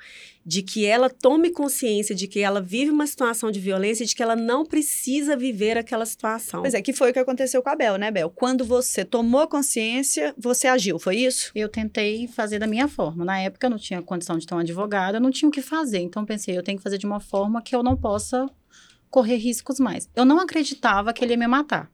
De 0.45 0.61
que 0.61 0.85
ela 0.85 1.09
tome 1.09 1.51
consciência 1.51 2.15
de 2.15 2.25
que 2.25 2.39
ela 2.39 2.61
vive 2.61 2.89
uma 2.89 3.05
situação 3.05 3.51
de 3.51 3.59
violência 3.59 4.03
e 4.03 4.07
de 4.07 4.15
que 4.15 4.23
ela 4.23 4.35
não 4.35 4.65
precisa 4.65 5.35
viver 5.35 5.77
aquela 5.77 6.05
situação. 6.05 6.61
Pois 6.61 6.73
é, 6.73 6.81
que 6.81 6.93
foi 6.93 7.09
o 7.09 7.13
que 7.13 7.19
aconteceu 7.19 7.61
com 7.61 7.69
a 7.69 7.75
Bel, 7.75 7.97
né, 7.97 8.09
Bel? 8.09 8.29
Quando 8.29 8.63
você 8.63 9.03
tomou 9.03 9.45
consciência, 9.47 10.33
você 10.37 10.67
agiu, 10.67 10.97
foi 10.97 11.17
isso? 11.17 11.51
Eu 11.53 11.67
tentei 11.67 12.27
fazer 12.27 12.59
da 12.59 12.67
minha 12.67 12.87
forma. 12.87 13.25
Na 13.25 13.39
época 13.39 13.67
eu 13.67 13.71
não 13.71 13.77
tinha 13.77 14.01
condição 14.01 14.37
de 14.37 14.47
ter 14.47 14.55
um 14.55 14.59
advogado, 14.59 15.15
eu 15.15 15.21
não 15.21 15.31
tinha 15.31 15.49
o 15.49 15.51
que 15.51 15.61
fazer. 15.61 15.99
Então 15.99 16.23
eu 16.23 16.27
pensei, 16.27 16.57
eu 16.57 16.63
tenho 16.63 16.77
que 16.77 16.83
fazer 16.83 16.97
de 16.97 17.05
uma 17.05 17.19
forma 17.19 17.61
que 17.61 17.75
eu 17.75 17.83
não 17.83 17.97
possa 17.97 18.49
correr 19.09 19.35
riscos 19.35 19.79
mais. 19.79 20.09
Eu 20.15 20.23
não 20.23 20.39
acreditava 20.39 21.11
que 21.11 21.25
ele 21.25 21.33
ia 21.33 21.37
me 21.37 21.47
matar. 21.47 21.91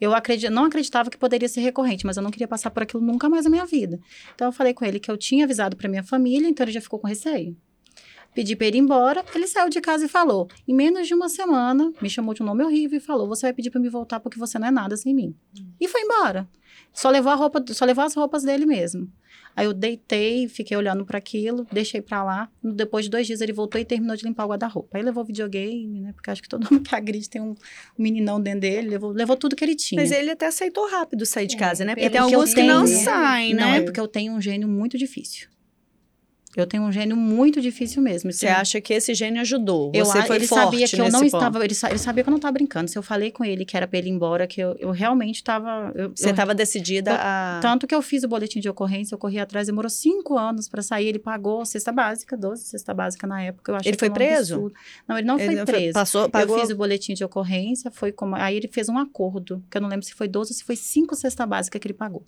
Eu 0.00 0.14
acredi 0.14 0.50
não 0.50 0.64
acreditava 0.64 1.10
que 1.10 1.16
poderia 1.16 1.48
ser 1.48 1.60
recorrente, 1.60 2.04
mas 2.04 2.16
eu 2.16 2.22
não 2.22 2.30
queria 2.30 2.48
passar 2.48 2.70
por 2.70 2.82
aquilo 2.82 3.02
nunca 3.02 3.28
mais 3.28 3.44
na 3.44 3.50
minha 3.50 3.66
vida. 3.66 3.98
Então 4.34 4.48
eu 4.48 4.52
falei 4.52 4.74
com 4.74 4.84
ele 4.84 5.00
que 5.00 5.10
eu 5.10 5.16
tinha 5.16 5.44
avisado 5.44 5.76
para 5.76 5.88
minha 5.88 6.02
família, 6.02 6.48
então 6.48 6.64
ele 6.64 6.72
já 6.72 6.80
ficou 6.80 6.98
com 6.98 7.06
receio. 7.06 7.56
Pedi 8.36 8.54
para 8.54 8.66
ele 8.66 8.76
ir 8.76 8.80
embora, 8.80 9.24
ele 9.34 9.46
saiu 9.46 9.70
de 9.70 9.80
casa 9.80 10.04
e 10.04 10.08
falou: 10.08 10.46
em 10.68 10.74
menos 10.74 11.08
de 11.08 11.14
uma 11.14 11.26
semana, 11.26 11.90
me 12.02 12.10
chamou 12.10 12.34
de 12.34 12.42
um 12.42 12.46
nome 12.46 12.62
horrível 12.62 12.98
e 12.98 13.00
falou: 13.00 13.26
você 13.26 13.46
vai 13.46 13.54
pedir 13.54 13.70
para 13.70 13.80
me 13.80 13.88
voltar 13.88 14.20
porque 14.20 14.38
você 14.38 14.58
não 14.58 14.68
é 14.68 14.70
nada 14.70 14.94
sem 14.94 15.14
mim. 15.14 15.34
E 15.80 15.88
foi 15.88 16.02
embora. 16.02 16.46
Só 16.92 17.08
levou 17.08 17.32
a 17.32 17.34
roupa, 17.34 17.64
só 17.72 17.86
levou 17.86 18.04
as 18.04 18.14
roupas 18.14 18.42
dele 18.42 18.66
mesmo. 18.66 19.10
Aí 19.54 19.64
eu 19.64 19.72
deitei, 19.72 20.46
fiquei 20.48 20.76
olhando 20.76 21.06
para 21.06 21.16
aquilo, 21.16 21.66
deixei 21.72 22.02
para 22.02 22.22
lá. 22.22 22.50
Depois 22.62 23.06
de 23.06 23.10
dois 23.10 23.26
dias 23.26 23.40
ele 23.40 23.54
voltou 23.54 23.80
e 23.80 23.86
terminou 23.86 24.14
de 24.14 24.22
limpar 24.26 24.44
o 24.44 24.48
guarda-roupa. 24.50 24.98
Aí 24.98 25.02
levou 25.02 25.22
o 25.22 25.26
videogame, 25.26 26.00
né? 26.02 26.12
Porque 26.12 26.30
acho 26.30 26.42
que 26.42 26.48
todo 26.48 26.70
mundo 26.70 26.82
que 26.86 26.94
agride 26.94 27.30
tem 27.30 27.40
um, 27.40 27.52
um 27.52 28.02
meninão 28.02 28.38
dentro 28.38 28.60
dele. 28.60 28.90
Levou, 28.90 29.12
levou 29.12 29.34
tudo 29.34 29.56
que 29.56 29.64
ele 29.64 29.74
tinha. 29.74 29.98
Mas 29.98 30.12
ele 30.12 30.30
até 30.30 30.46
aceitou 30.46 30.86
rápido 30.90 31.24
sair 31.24 31.46
de 31.46 31.56
É, 31.56 31.58
casa, 31.58 31.86
né? 31.86 31.94
Porque 31.94 32.10
tem 32.10 32.20
alguns 32.20 32.52
que 32.52 32.62
não 32.62 32.86
saem, 32.86 33.54
Não, 33.54 33.70
né? 33.70 33.78
é 33.78 33.80
porque 33.80 33.98
eu 33.98 34.06
tenho 34.08 34.34
um 34.34 34.40
gênio 34.42 34.68
muito 34.68 34.98
difícil. 34.98 35.48
Eu 36.56 36.66
tenho 36.66 36.82
um 36.84 36.90
gênio 36.90 37.14
muito 37.16 37.60
difícil 37.60 38.00
mesmo. 38.02 38.32
Você 38.32 38.38
Se- 38.38 38.46
acha 38.48 38.80
que 38.80 38.94
esse 38.94 39.12
gênio 39.14 39.42
ajudou? 39.42 39.92
eu, 39.94 40.04
Você 40.06 40.22
foi 40.22 40.36
ele 40.36 40.46
forte 40.46 40.64
sabia 40.64 40.88
que 40.88 40.94
eu 41.00 41.04
não 41.10 41.20
ponto. 41.20 41.26
estava. 41.26 41.62
Ele, 41.64 41.74
sa- 41.74 41.90
ele 41.90 41.98
sabia 41.98 42.24
que 42.24 42.28
eu 42.28 42.32
não 42.32 42.38
estava 42.38 42.52
brincando. 42.52 42.90
Se 42.90 42.96
eu 42.96 43.02
falei 43.02 43.30
com 43.30 43.44
ele 43.44 43.64
que 43.66 43.76
era 43.76 43.86
para 43.86 43.98
ele 43.98 44.08
ir 44.08 44.12
embora, 44.12 44.46
que 44.46 44.60
eu, 44.60 44.74
eu 44.78 44.90
realmente 44.90 45.36
estava. 45.36 45.92
Você 46.14 46.30
estava 46.30 46.54
decidida 46.54 47.10
eu- 47.10 47.16
a... 47.20 47.58
Tanto 47.60 47.86
que 47.86 47.94
eu 47.94 48.00
fiz 48.00 48.22
o 48.24 48.28
boletim 48.28 48.58
de 48.58 48.68
ocorrência, 48.70 49.14
eu 49.14 49.18
corri 49.18 49.38
atrás, 49.38 49.66
demorou 49.66 49.90
cinco 49.90 50.38
anos 50.38 50.66
para 50.68 50.80
sair. 50.82 51.08
Ele 51.08 51.18
pagou 51.18 51.64
cesta 51.66 51.92
básica, 51.92 52.36
12 52.36 52.64
cesta 52.64 52.94
básica 52.94 53.26
na 53.26 53.42
época. 53.42 53.72
Eu 53.72 53.76
achei 53.76 53.90
Ele 53.90 53.98
foi 53.98 54.08
um 54.08 54.12
preso? 54.14 54.54
absurdo. 54.54 54.74
Não, 55.06 55.18
ele 55.18 55.26
não 55.26 55.38
Ele 55.38 55.56
foi 55.56 55.64
preso. 55.66 55.92
Passou, 55.92 56.28
pagou... 56.30 56.56
Eu 56.56 56.62
fiz 56.62 56.70
o 56.70 56.76
boletim 56.76 57.12
de 57.12 57.22
ocorrência, 57.22 57.90
foi 57.90 58.12
como. 58.12 58.34
Aí 58.34 58.56
ele 58.56 58.68
fez 58.68 58.88
um 58.88 58.96
acordo, 58.96 59.62
que 59.70 59.76
eu 59.76 59.82
não 59.82 59.88
lembro 59.90 60.06
se 60.06 60.14
foi 60.14 60.26
12 60.26 60.52
ou 60.52 60.56
se 60.56 60.64
foi 60.64 60.76
cinco 60.76 61.14
cesta 61.14 61.44
básica 61.46 61.78
que 61.78 61.86
ele 61.86 61.92
pagou. 61.94 62.24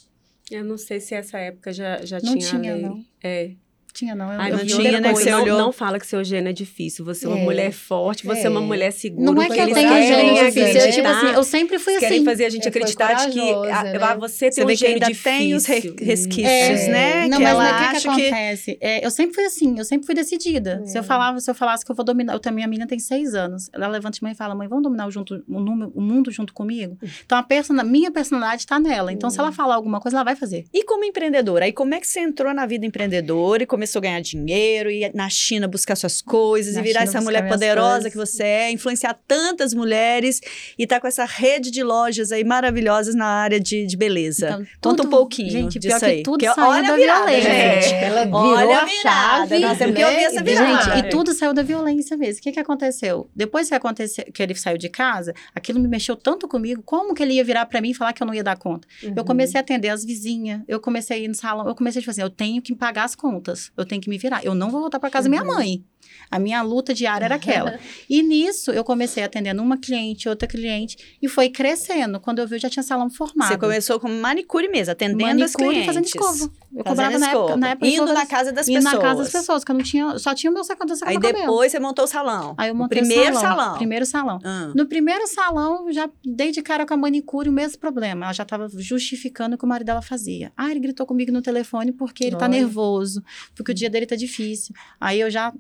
Eu 0.50 0.64
não 0.64 0.76
sei 0.78 0.98
se 1.00 1.14
essa 1.14 1.38
época 1.38 1.72
já, 1.72 2.04
já 2.04 2.18
Não 2.22 2.36
tinha, 2.36 2.50
tinha, 2.60 2.72
lei. 2.74 2.82
não. 2.82 3.04
É. 3.22 3.52
Tinha, 3.98 4.14
não. 4.14 4.32
Eu, 4.32 4.40
Ai, 4.40 4.52
eu 4.52 4.58
não 4.58 4.66
tinha, 4.66 5.00
né, 5.00 5.12
você 5.12 5.30
não, 5.30 5.42
olhou. 5.42 5.58
não 5.58 5.72
fala 5.72 5.98
que 5.98 6.06
seu 6.06 6.22
gênio 6.22 6.50
é 6.50 6.52
difícil. 6.52 7.04
Você 7.04 7.26
é 7.26 7.28
uma 7.28 7.38
É. 7.38 7.44
mulher 7.44 7.72
forte, 7.72 8.24
você 8.24 8.46
é, 8.46 8.48
uma 8.48 8.60
É. 8.60 8.64
mulher 8.64 8.92
segura. 8.92 9.32
Não 9.32 9.42
é 9.42 9.46
que 9.48 9.58
eu 9.60 9.74
tenho 9.74 10.02
gênio 10.02 10.34
difícil. 10.44 10.80
Eu, 10.80 10.92
tipo 10.92 11.08
assim, 11.08 11.26
eu 11.34 11.42
sempre 11.44 11.78
fui 11.78 11.94
Eles 11.94 12.00
querem 12.04 12.18
assim. 12.18 12.24
fazer 12.24 12.44
a 12.44 12.48
gente 12.50 12.68
É, 12.68 12.70
foi 12.70 12.80
acreditar 12.80 13.14
de 13.14 13.32
que 13.32 13.40
ah, 13.40 13.82
né? 13.84 13.98
ah, 14.00 14.14
você 14.14 14.50
Você 14.52 14.56
tem 14.56 14.64
um 14.64 14.66
vê 14.68 14.72
que 14.74 14.78
gênio 14.78 15.00
difícil. 15.00 15.22
tem 15.24 15.54
os 15.54 15.66
re- 15.66 15.94
resquícios, 16.00 16.48
É, 16.48 16.88
né? 16.88 17.28
Não, 17.28 17.38
que 17.38 17.42
mas 17.44 17.52
ela 17.52 17.64
o 17.64 17.66
que, 17.66 17.78
que 17.78 17.96
acha 17.96 18.14
que... 18.14 18.26
acontece? 18.26 18.78
É, 18.80 19.04
eu 19.04 19.10
sempre 19.10 19.34
fui 19.34 19.44
assim, 19.44 19.78
eu 19.78 19.84
sempre 19.84 20.06
fui 20.06 20.14
decidida. 20.14 20.82
Se 20.84 20.96
eu 20.96 21.00
É. 21.00 21.04
falava, 21.04 21.40
se 21.40 21.50
eu 21.50 21.54
falasse 21.54 21.84
que 21.84 21.90
eu 21.90 21.96
vou 21.96 22.04
dominar, 22.04 22.34
eu 22.34 22.38
também, 22.38 22.64
a 22.64 22.68
menina 22.68 22.86
tem 22.86 22.98
seis 23.00 23.34
anos. 23.34 23.68
Ela 23.72 23.88
levanta 23.88 24.14
de 24.16 24.22
manhã 24.22 24.32
e 24.32 24.36
fala, 24.36 24.54
mãe, 24.54 24.68
vamos 24.68 24.84
dominar 24.84 25.06
o, 25.06 25.10
junto, 25.10 25.42
o, 25.48 25.60
número- 25.60 25.90
o 25.94 26.00
mundo 26.00 26.30
junto 26.30 26.52
comigo? 26.54 26.96
Então 27.26 27.36
a 27.36 27.42
persona, 27.42 27.82
minha 27.82 28.10
personalidade 28.12 28.64
tá 28.66 28.78
nela. 28.78 29.12
Então 29.12 29.28
se 29.28 29.40
ela 29.40 29.50
falar 29.50 29.74
alguma 29.74 30.00
coisa, 30.00 30.18
ela 30.18 30.24
vai 30.24 30.36
fazer. 30.36 30.66
E 30.72 30.84
como 30.84 31.04
empreendedora? 31.04 31.64
Aí 31.64 31.72
como 31.72 31.94
é 31.94 32.00
que 32.00 32.06
você 32.06 32.20
entrou 32.20 32.54
na 32.54 32.64
vida 32.66 32.86
empreendedora 32.86 33.62
e 33.62 33.66
começou 33.66 33.87
a 33.96 34.00
ganhar 34.00 34.20
dinheiro, 34.20 34.90
e 34.90 35.04
ir 35.04 35.12
na 35.14 35.28
China 35.30 35.66
buscar 35.66 35.96
suas 35.96 36.20
coisas, 36.20 36.74
Na 36.74 36.80
e 36.80 36.82
virar 36.82 37.00
China 37.00 37.10
essa 37.12 37.20
mulher 37.22 37.48
poderosa 37.48 37.92
coisas. 38.10 38.12
que 38.12 38.18
você 38.18 38.42
é, 38.42 38.70
influenciar 38.70 39.18
tantas 39.26 39.72
mulheres 39.72 40.40
e 40.78 40.86
tá 40.86 41.00
com 41.00 41.06
essa 41.06 41.24
rede 41.24 41.70
de 41.70 41.82
lojas 41.82 42.32
aí 42.32 42.44
maravilhosas 42.44 43.14
na 43.14 43.26
área 43.26 43.58
de, 43.60 43.86
de 43.86 43.96
beleza. 43.96 44.48
Então, 44.48 44.66
Conta 44.92 45.02
um 45.02 45.04
tudo- 45.06 45.10
pouquinho 45.10 45.50
gente, 45.50 45.78
disso 45.78 45.96
pior 45.96 46.00
que 46.00 46.04
aí. 46.06 46.22
tudo 46.22 46.38
Porque 46.44 46.54
saiu 46.54 46.68
olha 46.68 46.82
da 46.88 46.92
a 46.92 46.96
virada, 46.96 47.26
violência. 47.26 47.80
gente. 47.80 47.94
Ela 47.94 48.24
virou 48.24 48.40
Olha 48.44 48.78
a 48.80 48.88
chave. 48.88 49.58
nós 49.60 49.78
temos 49.78 49.96
que 49.96 50.04
ouvir 50.04 50.16
essa 50.24 50.34
né? 50.36 50.42
virada. 50.42 50.94
Gente, 50.96 51.06
e 51.06 51.08
tudo 51.10 51.32
saiu 51.32 51.54
da 51.54 51.62
violência 51.62 52.16
mesmo. 52.16 52.40
O 52.40 52.42
que, 52.42 52.52
que 52.52 52.60
aconteceu? 52.60 53.30
Depois 53.34 53.68
que 53.68 53.74
aconteceu, 53.74 54.24
que 54.32 54.42
ele 54.42 54.54
saiu 54.54 54.76
de 54.78 54.88
casa, 54.88 55.32
aquilo 55.54 55.78
me 55.80 55.88
mexeu 55.88 56.16
tanto 56.16 56.46
comigo. 56.48 56.82
Como 56.82 57.14
que 57.14 57.22
ele 57.22 57.34
ia 57.34 57.44
virar 57.44 57.66
pra 57.66 57.80
mim 57.80 57.90
e 57.90 57.94
falar 57.94 58.12
que 58.12 58.22
eu 58.22 58.26
não 58.26 58.34
ia 58.34 58.42
dar 58.44 58.56
conta? 58.56 58.86
Uhum. 59.02 59.14
Eu 59.16 59.24
comecei 59.24 59.58
a 59.58 59.60
atender 59.62 59.88
as 59.88 60.04
vizinhas, 60.04 60.60
eu 60.66 60.80
comecei 60.80 61.16
a 61.18 61.20
ir 61.20 61.28
no 61.28 61.34
salão, 61.34 61.66
eu 61.68 61.74
comecei 61.74 62.00
a 62.00 62.02
tipo 62.02 62.10
assim, 62.10 62.22
eu 62.22 62.30
tenho 62.30 62.60
que 62.62 62.74
pagar 62.74 63.04
as 63.04 63.14
contas, 63.14 63.67
eu 63.76 63.84
tenho 63.84 64.00
que 64.00 64.08
me 64.10 64.18
virar. 64.18 64.44
Eu 64.44 64.54
não 64.54 64.70
vou 64.70 64.80
voltar 64.80 64.98
pra 65.00 65.10
casa 65.10 65.28
da 65.28 65.30
minha 65.30 65.42
Uhum. 65.42 65.54
mãe. 65.56 65.84
A 66.30 66.38
minha 66.38 66.60
luta 66.62 66.92
diária 66.92 67.24
era 67.24 67.36
aquela. 67.36 67.78
e 68.08 68.22
nisso, 68.22 68.70
eu 68.70 68.84
comecei 68.84 69.22
atendendo 69.24 69.62
uma 69.62 69.78
cliente, 69.78 70.28
outra 70.28 70.46
cliente, 70.46 71.16
e 71.22 71.28
foi 71.28 71.48
crescendo. 71.48 72.20
Quando 72.20 72.38
eu 72.40 72.46
vi, 72.46 72.56
eu 72.56 72.60
já 72.60 72.68
tinha 72.68 72.82
salão 72.82 73.08
formado. 73.08 73.48
Você 73.48 73.56
começou 73.56 73.98
como 73.98 74.12
manicure 74.14 74.68
mesmo, 74.68 74.92
atendendo 74.92 75.42
as 75.44 75.52
Manicure 75.54 75.64
clientes. 75.68 75.82
e 75.82 75.86
fazendo 75.86 76.04
escova. 76.04 76.52
Eu 76.76 76.84
Fazendo 76.84 76.84
cobrava 76.84 77.18
na 77.18 77.26
época, 77.28 77.38
escova. 77.40 77.56
na 77.56 77.68
época 77.70 77.86
Indo 77.86 77.94
escova 77.94 78.12
na 78.12 78.26
casa 78.26 78.52
das 78.52 78.68
indo 78.68 78.74
pessoas. 78.76 78.94
na 78.94 79.00
casa 79.00 79.22
das 79.22 79.32
pessoas, 79.32 79.64
que 79.64 79.70
eu 79.70 79.74
não 79.74 79.82
tinha, 79.82 80.18
só 80.18 80.34
tinha 80.34 80.50
o 80.50 80.54
meu 80.54 80.64
secador 80.64 80.92
Aí 80.92 80.98
secador 80.98 81.20
cabelo. 81.22 81.38
depois 81.40 81.72
você 81.72 81.78
montou 81.80 82.04
o 82.04 82.08
salão. 82.08 82.54
Aí 82.58 82.68
eu 82.68 82.74
o 82.74 82.76
montei 82.76 82.98
primeiro 82.98 83.34
o 83.36 83.40
salão. 83.40 83.56
salão. 83.56 83.76
Primeiro 83.78 84.06
salão. 84.06 84.38
Ah. 84.44 84.72
No 84.74 84.86
primeiro 84.86 85.26
salão, 85.26 85.90
já 85.90 86.10
dei 86.24 86.50
de 86.52 86.60
cara 86.60 86.84
com 86.84 86.92
a 86.92 86.96
manicure 86.96 87.48
o 87.48 87.52
mesmo 87.52 87.78
problema. 87.78 88.26
Ela 88.26 88.32
já 88.34 88.42
estava 88.42 88.68
justificando 88.76 89.54
o 89.54 89.58
que 89.58 89.64
o 89.64 89.68
marido 89.68 89.86
dela 89.86 90.02
fazia. 90.02 90.52
Ah, 90.56 90.70
ele 90.70 90.80
gritou 90.80 91.06
comigo 91.06 91.32
no 91.32 91.40
telefone 91.40 91.90
porque 91.92 92.24
ele 92.24 92.36
tá 92.36 92.44
Olha. 92.44 92.52
nervoso, 92.60 93.22
porque 93.54 93.72
o 93.72 93.74
dia 93.74 93.88
dele 93.88 94.04
tá 94.04 94.14
difícil. 94.14 94.74
Aí 95.00 95.18
eu 95.20 95.30
já. 95.30 95.52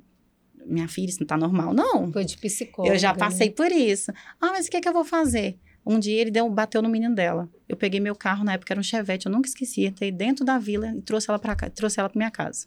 Minha 0.68 0.88
filha, 0.88 1.08
isso 1.08 1.20
não 1.20 1.26
tá 1.26 1.36
normal, 1.36 1.72
não. 1.72 2.12
Foi 2.12 2.24
de 2.24 2.36
psicóloga. 2.36 2.94
Eu 2.94 2.98
já 2.98 3.12
né? 3.12 3.18
passei 3.18 3.50
por 3.50 3.72
isso. 3.72 4.12
Ah, 4.40 4.52
mas 4.52 4.66
o 4.66 4.70
que, 4.70 4.76
é 4.76 4.80
que 4.80 4.88
eu 4.88 4.92
vou 4.92 5.04
fazer? 5.04 5.58
Um 5.84 5.98
dia 5.98 6.20
ele 6.20 6.30
deu, 6.30 6.48
bateu 6.50 6.82
no 6.82 6.88
menino 6.88 7.14
dela. 7.14 7.48
Eu 7.68 7.76
peguei 7.76 7.98
meu 7.98 8.14
carro, 8.14 8.44
na 8.44 8.52
época 8.52 8.72
era 8.72 8.80
um 8.80 8.82
Chevette, 8.82 9.26
eu 9.26 9.32
nunca 9.32 9.48
esqueci. 9.48 9.86
Entrei 9.86 10.12
dentro 10.12 10.44
da 10.44 10.58
vila 10.58 10.92
e 10.94 11.00
trouxe 11.00 11.30
ela 11.30 11.38
para 11.38 11.56
trouxe 11.70 11.98
ela 11.98 12.08
para 12.08 12.18
minha 12.18 12.30
casa. 12.30 12.66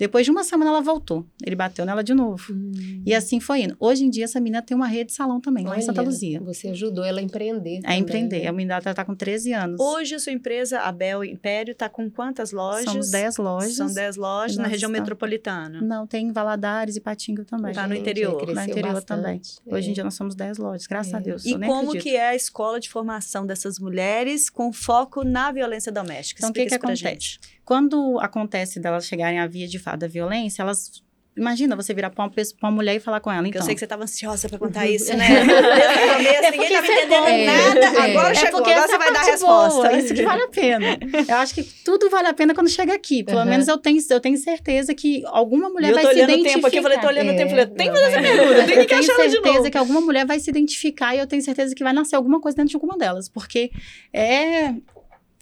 Depois 0.00 0.24
de 0.24 0.30
uma 0.30 0.42
semana 0.42 0.70
ela 0.70 0.80
voltou. 0.80 1.26
Ele 1.44 1.54
bateu 1.54 1.84
nela 1.84 2.02
de 2.02 2.14
novo. 2.14 2.42
Hum. 2.50 3.02
E 3.04 3.14
assim 3.14 3.38
foi 3.38 3.64
indo. 3.64 3.76
Hoje 3.78 4.02
em 4.02 4.08
dia 4.08 4.24
essa 4.24 4.40
menina 4.40 4.62
tem 4.62 4.74
uma 4.74 4.86
rede 4.86 5.10
de 5.10 5.12
salão 5.12 5.38
também, 5.42 5.66
lá 5.66 5.76
em 5.78 5.82
Santa 5.82 6.00
Olha, 6.00 6.08
Luzia. 6.08 6.40
Você 6.40 6.68
ajudou 6.68 7.04
ela 7.04 7.20
a 7.20 7.22
empreender. 7.22 7.80
A 7.80 7.82
também, 7.82 7.98
empreender. 8.00 8.40
né? 8.44 8.48
A 8.48 8.52
menina 8.52 8.80
tá, 8.80 8.94
tá 8.94 9.04
com 9.04 9.14
13 9.14 9.52
anos. 9.52 9.78
Hoje 9.78 10.14
a 10.14 10.18
sua 10.18 10.32
empresa, 10.32 10.80
a 10.80 10.90
Bel 10.90 11.22
Império, 11.22 11.72
está 11.72 11.86
com 11.86 12.10
quantas 12.10 12.50
lojas? 12.50 12.84
Somos 12.86 13.10
10 13.10 13.36
lojas. 13.36 13.74
São 13.74 13.92
10 13.92 14.16
lojas 14.16 14.56
na 14.56 14.66
região 14.66 14.90
metropolitana. 14.90 15.82
Não, 15.82 16.06
tem 16.06 16.32
Valadares 16.32 16.96
e 16.96 17.00
Patinga 17.00 17.44
também. 17.44 17.74
Tá 17.74 17.86
no 17.86 17.94
interior. 17.94 18.42
No 18.46 18.52
interior 18.52 18.94
bastante. 18.94 19.06
também. 19.06 19.40
Hoje 19.66 19.88
em 19.88 19.90
É. 19.90 19.94
dia 19.96 20.04
nós 20.04 20.14
somos 20.14 20.34
10 20.34 20.56
lojas, 20.56 20.86
graças 20.86 21.12
É. 21.12 21.16
a 21.16 21.20
Deus. 21.20 21.44
E 21.44 21.52
como 21.58 21.74
acredito. 21.90 22.02
que 22.02 22.16
é 22.16 22.28
a 22.28 22.34
escola 22.34 22.80
de 22.80 22.88
formação 22.88 23.44
dessas 23.46 23.78
mulheres 23.78 24.48
com 24.48 24.72
foco 24.72 25.22
na 25.24 25.52
violência 25.52 25.92
doméstica? 25.92 26.40
Então, 26.40 26.50
o 26.50 26.54
que 26.54 26.64
que 26.64 26.74
acontece? 26.74 27.02
gente. 27.02 27.40
Quando 27.64 28.18
acontece 28.20 28.80
delas 28.80 29.06
chegarem 29.06 29.38
à 29.38 29.46
via 29.46 29.68
de 29.68 29.78
fato 29.78 30.00
da 30.00 30.06
violência, 30.08 30.62
elas 30.62 31.02
Imagina 31.36 31.76
você 31.76 31.94
virar 31.94 32.10
pra 32.10 32.24
uma, 32.24 32.30
pessoa, 32.30 32.58
pra 32.58 32.68
uma 32.68 32.74
mulher 32.74 32.96
e 32.96 33.00
falar 33.00 33.20
com 33.20 33.30
ela, 33.30 33.46
então. 33.46 33.60
eu 33.62 33.64
sei 33.64 33.72
que 33.72 33.78
você 33.78 33.84
estava 33.84 34.02
ansiosa 34.02 34.48
pra 34.48 34.58
contar 34.58 34.86
isso, 34.88 35.14
né? 35.16 35.26
Desde 35.28 35.52
o 35.54 36.12
começo, 36.16 36.50
ninguém 36.50 36.68
tava 36.72 36.86
entendendo 36.88 37.26
é, 37.28 37.46
nada. 37.46 37.80
é. 37.80 38.10
Agora 38.10 38.30
É 38.30 38.34
chegou, 38.34 38.52
porque 38.58 38.72
agora 38.72 38.88
você 38.88 38.98
vai 38.98 39.06
é 39.06 39.10
a 39.10 39.12
dar 39.14 39.20
a 39.20 39.24
parte 39.24 39.40
boa, 39.40 39.64
resposta. 39.64 39.92
Isso 39.96 40.12
que 40.14 40.22
vale 40.24 40.42
a 40.42 40.48
pena. 40.48 40.98
Eu 41.28 41.36
acho 41.36 41.54
que 41.54 41.62
tudo 41.62 42.10
vale 42.10 42.26
a 42.28 42.34
pena 42.34 42.52
quando 42.52 42.68
chega 42.68 42.92
aqui. 42.92 43.22
Pelo 43.22 43.38
Uhum. 43.38 43.44
menos 43.46 43.68
eu 43.68 43.78
tenho, 43.78 43.98
eu 44.10 44.20
tenho 44.20 44.36
certeza 44.38 44.92
que 44.92 45.22
alguma 45.26 45.70
mulher 45.70 45.90
eu 45.90 45.94
vai 45.94 46.04
tô 46.04 46.10
se 46.12 46.18
identificar. 46.20 46.52
tempo 46.54 46.66
aqui, 46.66 46.76
eu 46.78 46.82
falei, 46.82 46.98
tô 46.98 47.06
olhando 47.06 47.28
o 47.32 47.36
tempo, 47.36 47.42
eu 47.42 47.48
falei, 47.50 47.66
tem 47.66 47.86
que 47.92 47.92
fazer 48.00 48.06
essa 48.06 48.18
é. 48.18 48.22
pergunta, 48.22 48.54
tem 48.54 48.54
que 48.56 48.60
eu 48.60 48.66
tenho 48.66 48.82
encaixar 48.82 49.14
ela 49.14 49.24
de 49.28 49.32
certeza 49.32 49.58
novo. 49.58 49.70
que 49.70 49.78
alguma 49.78 50.00
mulher 50.00 50.26
vai 50.26 50.40
se 50.40 50.50
identificar 50.50 51.14
e 51.14 51.20
eu 51.20 51.26
tenho 51.28 51.42
certeza 51.42 51.74
que 51.76 51.84
vai 51.84 51.92
nascer 51.92 52.16
alguma 52.16 52.40
coisa 52.40 52.56
dentro 52.56 52.70
de 52.70 52.76
alguma 52.76 52.98
delas, 52.98 53.28
porque 53.28 53.70
é 54.12 54.74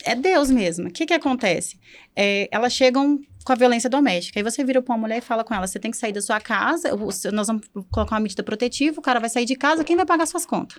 é 0.04 0.14
Deus 0.14 0.50
mesmo. 0.50 0.88
O 0.88 0.90
que 0.92 1.06
que 1.06 1.14
acontece? 1.14 1.78
É, 2.14 2.48
elas 2.50 2.72
chegam 2.72 3.18
com 3.44 3.52
a 3.52 3.56
violência 3.56 3.88
doméstica. 3.88 4.38
Aí 4.38 4.42
você 4.42 4.62
vira 4.64 4.80
para 4.82 4.94
uma 4.94 5.00
mulher 5.00 5.18
e 5.18 5.20
fala 5.20 5.42
com 5.44 5.54
ela: 5.54 5.66
você 5.66 5.78
tem 5.78 5.90
que 5.90 5.96
sair 5.96 6.12
da 6.12 6.20
sua 6.22 6.40
casa, 6.40 6.90
nós 7.32 7.46
vamos 7.46 7.66
colocar 7.90 8.14
uma 8.16 8.20
medida 8.20 8.42
protetiva, 8.42 8.98
o 8.98 9.02
cara 9.02 9.18
vai 9.20 9.28
sair 9.28 9.44
de 9.44 9.56
casa, 9.56 9.82
quem 9.84 9.96
vai 9.96 10.06
pagar 10.06 10.26
suas 10.26 10.44
contas? 10.46 10.78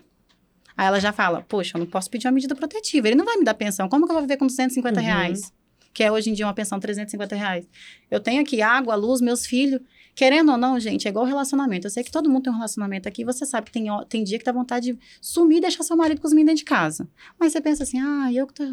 Aí 0.78 0.88
ela 0.88 1.00
já 1.00 1.12
fala: 1.12 1.44
poxa, 1.48 1.78
eu 1.78 1.80
não 1.80 1.88
posso 1.88 2.10
pedir 2.10 2.28
uma 2.28 2.34
medida 2.34 2.56
protetiva, 2.56 3.08
ele 3.08 3.16
não 3.16 3.26
vai 3.26 3.38
me 3.38 3.44
dar 3.44 3.54
pensão, 3.54 3.90
como 3.90 4.06
que 4.06 4.12
eu 4.12 4.16
vou 4.16 4.22
viver 4.24 4.38
com 4.38 4.46
250 4.48 5.00
Uhum. 5.00 5.06
reais? 5.06 5.52
Que 5.94 6.04
é 6.04 6.12
hoje 6.12 6.30
em 6.30 6.34
dia 6.34 6.46
uma 6.46 6.54
pensão 6.54 6.80
350 6.80 7.36
reais. 7.36 7.68
Eu 8.12 8.20
tenho 8.20 8.42
aqui 8.42 8.62
água, 8.62 8.96
luz, 8.96 9.20
meus 9.22 9.46
filhos. 9.46 9.82
Querendo 10.20 10.52
ou 10.52 10.58
não, 10.58 10.78
gente, 10.78 11.08
é 11.08 11.12
igual 11.12 11.24
relacionamento. 11.24 11.88
Eu 11.88 11.92
sei 11.92 12.04
que 12.04 12.12
todo 12.12 12.30
mundo 12.30 12.44
tem 12.44 12.52
um 12.52 12.56
relacionamento 12.58 13.08
aqui. 13.08 13.24
Você 13.24 13.46
sabe 13.46 13.68
que 13.68 13.72
tem, 13.72 13.86
tem 14.10 14.22
dia 14.22 14.38
que 14.38 14.44
dá 14.44 14.52
vontade 14.52 14.92
de 14.92 15.00
sumir 15.22 15.60
e 15.60 15.62
deixar 15.62 15.82
seu 15.82 15.96
marido 15.96 16.20
com 16.20 16.28
os 16.28 16.34
meninos 16.34 16.56
dentro 16.56 16.66
de 16.66 16.70
casa. 16.70 17.08
Mas 17.40 17.54
você 17.54 17.62
pensa 17.62 17.84
assim, 17.84 18.02
ah, 18.02 18.30
eu 18.34 18.46
que 18.46 18.54
tô... 18.54 18.66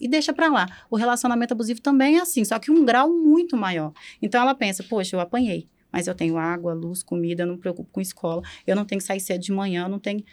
E 0.00 0.08
deixa 0.08 0.32
pra 0.32 0.48
lá. 0.48 0.66
O 0.90 0.96
relacionamento 0.96 1.52
abusivo 1.52 1.78
também 1.78 2.16
é 2.16 2.22
assim, 2.22 2.42
só 2.42 2.58
que 2.58 2.70
um 2.70 2.86
grau 2.86 3.12
muito 3.12 3.54
maior. 3.54 3.92
Então 4.22 4.40
ela 4.40 4.54
pensa, 4.54 4.82
poxa, 4.82 5.14
eu 5.14 5.20
apanhei. 5.20 5.68
Mas 5.92 6.06
eu 6.06 6.14
tenho 6.14 6.38
água, 6.38 6.72
luz, 6.72 7.02
comida, 7.02 7.42
eu 7.42 7.48
não 7.48 7.56
me 7.56 7.60
preocupo 7.60 7.90
com 7.92 8.00
escola. 8.00 8.40
Eu 8.66 8.74
não 8.74 8.86
tenho 8.86 8.98
que 8.98 9.06
sair 9.06 9.20
cedo 9.20 9.42
de 9.42 9.52
manhã, 9.52 9.84
eu 9.84 9.90
não 9.90 9.98
tenho... 9.98 10.24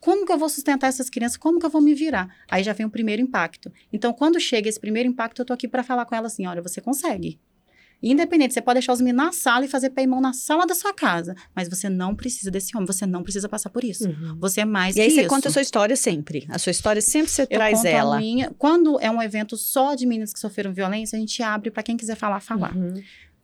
Como 0.00 0.26
que 0.26 0.32
eu 0.32 0.38
vou 0.38 0.48
sustentar 0.48 0.88
essas 0.88 1.08
crianças? 1.08 1.36
Como 1.36 1.60
que 1.60 1.66
eu 1.66 1.70
vou 1.70 1.80
me 1.80 1.94
virar? 1.94 2.34
Aí 2.50 2.64
já 2.64 2.72
vem 2.72 2.84
o 2.84 2.90
primeiro 2.90 3.22
impacto. 3.22 3.72
Então, 3.92 4.12
quando 4.12 4.40
chega 4.40 4.68
esse 4.68 4.80
primeiro 4.80 5.08
impacto, 5.08 5.40
eu 5.42 5.46
tô 5.46 5.52
aqui 5.52 5.68
pra 5.68 5.84
falar 5.84 6.04
com 6.04 6.16
ela 6.16 6.26
assim, 6.26 6.48
olha, 6.48 6.60
você 6.60 6.80
consegue. 6.80 7.38
Independente, 8.02 8.54
você 8.54 8.60
pode 8.60 8.74
deixar 8.76 8.92
os 8.92 9.00
meninos 9.00 9.24
na 9.26 9.32
sala 9.32 9.64
e 9.64 9.68
fazer 9.68 9.90
pé 9.90 10.02
e 10.02 10.06
mão 10.06 10.20
na 10.20 10.32
sala 10.32 10.66
da 10.66 10.74
sua 10.74 10.92
casa. 10.92 11.34
Mas 11.54 11.68
você 11.68 11.88
não 11.88 12.14
precisa 12.14 12.50
desse 12.50 12.76
homem, 12.76 12.86
você 12.86 13.06
não 13.06 13.22
precisa 13.22 13.48
passar 13.48 13.70
por 13.70 13.82
isso. 13.84 14.08
Uhum. 14.08 14.36
Você 14.38 14.60
é 14.60 14.64
mais 14.64 14.96
E 14.96 15.00
aí 15.00 15.08
que 15.08 15.14
você 15.14 15.20
isso. 15.22 15.28
conta 15.30 15.48
a 15.48 15.52
sua 15.52 15.62
história 15.62 15.96
sempre. 15.96 16.46
A 16.48 16.58
sua 16.58 16.70
história 16.70 17.00
sempre 17.02 17.30
você 17.30 17.42
Eu 17.42 17.46
traz 17.46 17.84
ela. 17.84 18.18
minha. 18.18 18.52
Quando 18.58 19.00
é 19.00 19.10
um 19.10 19.20
evento 19.22 19.56
só 19.56 19.94
de 19.94 20.06
meninas 20.06 20.32
que 20.32 20.38
sofreram 20.38 20.72
violência, 20.72 21.16
a 21.16 21.20
gente 21.20 21.42
abre 21.42 21.70
para 21.70 21.82
quem 21.82 21.96
quiser 21.96 22.16
falar, 22.16 22.40
falar. 22.40 22.76
Uhum. 22.76 22.94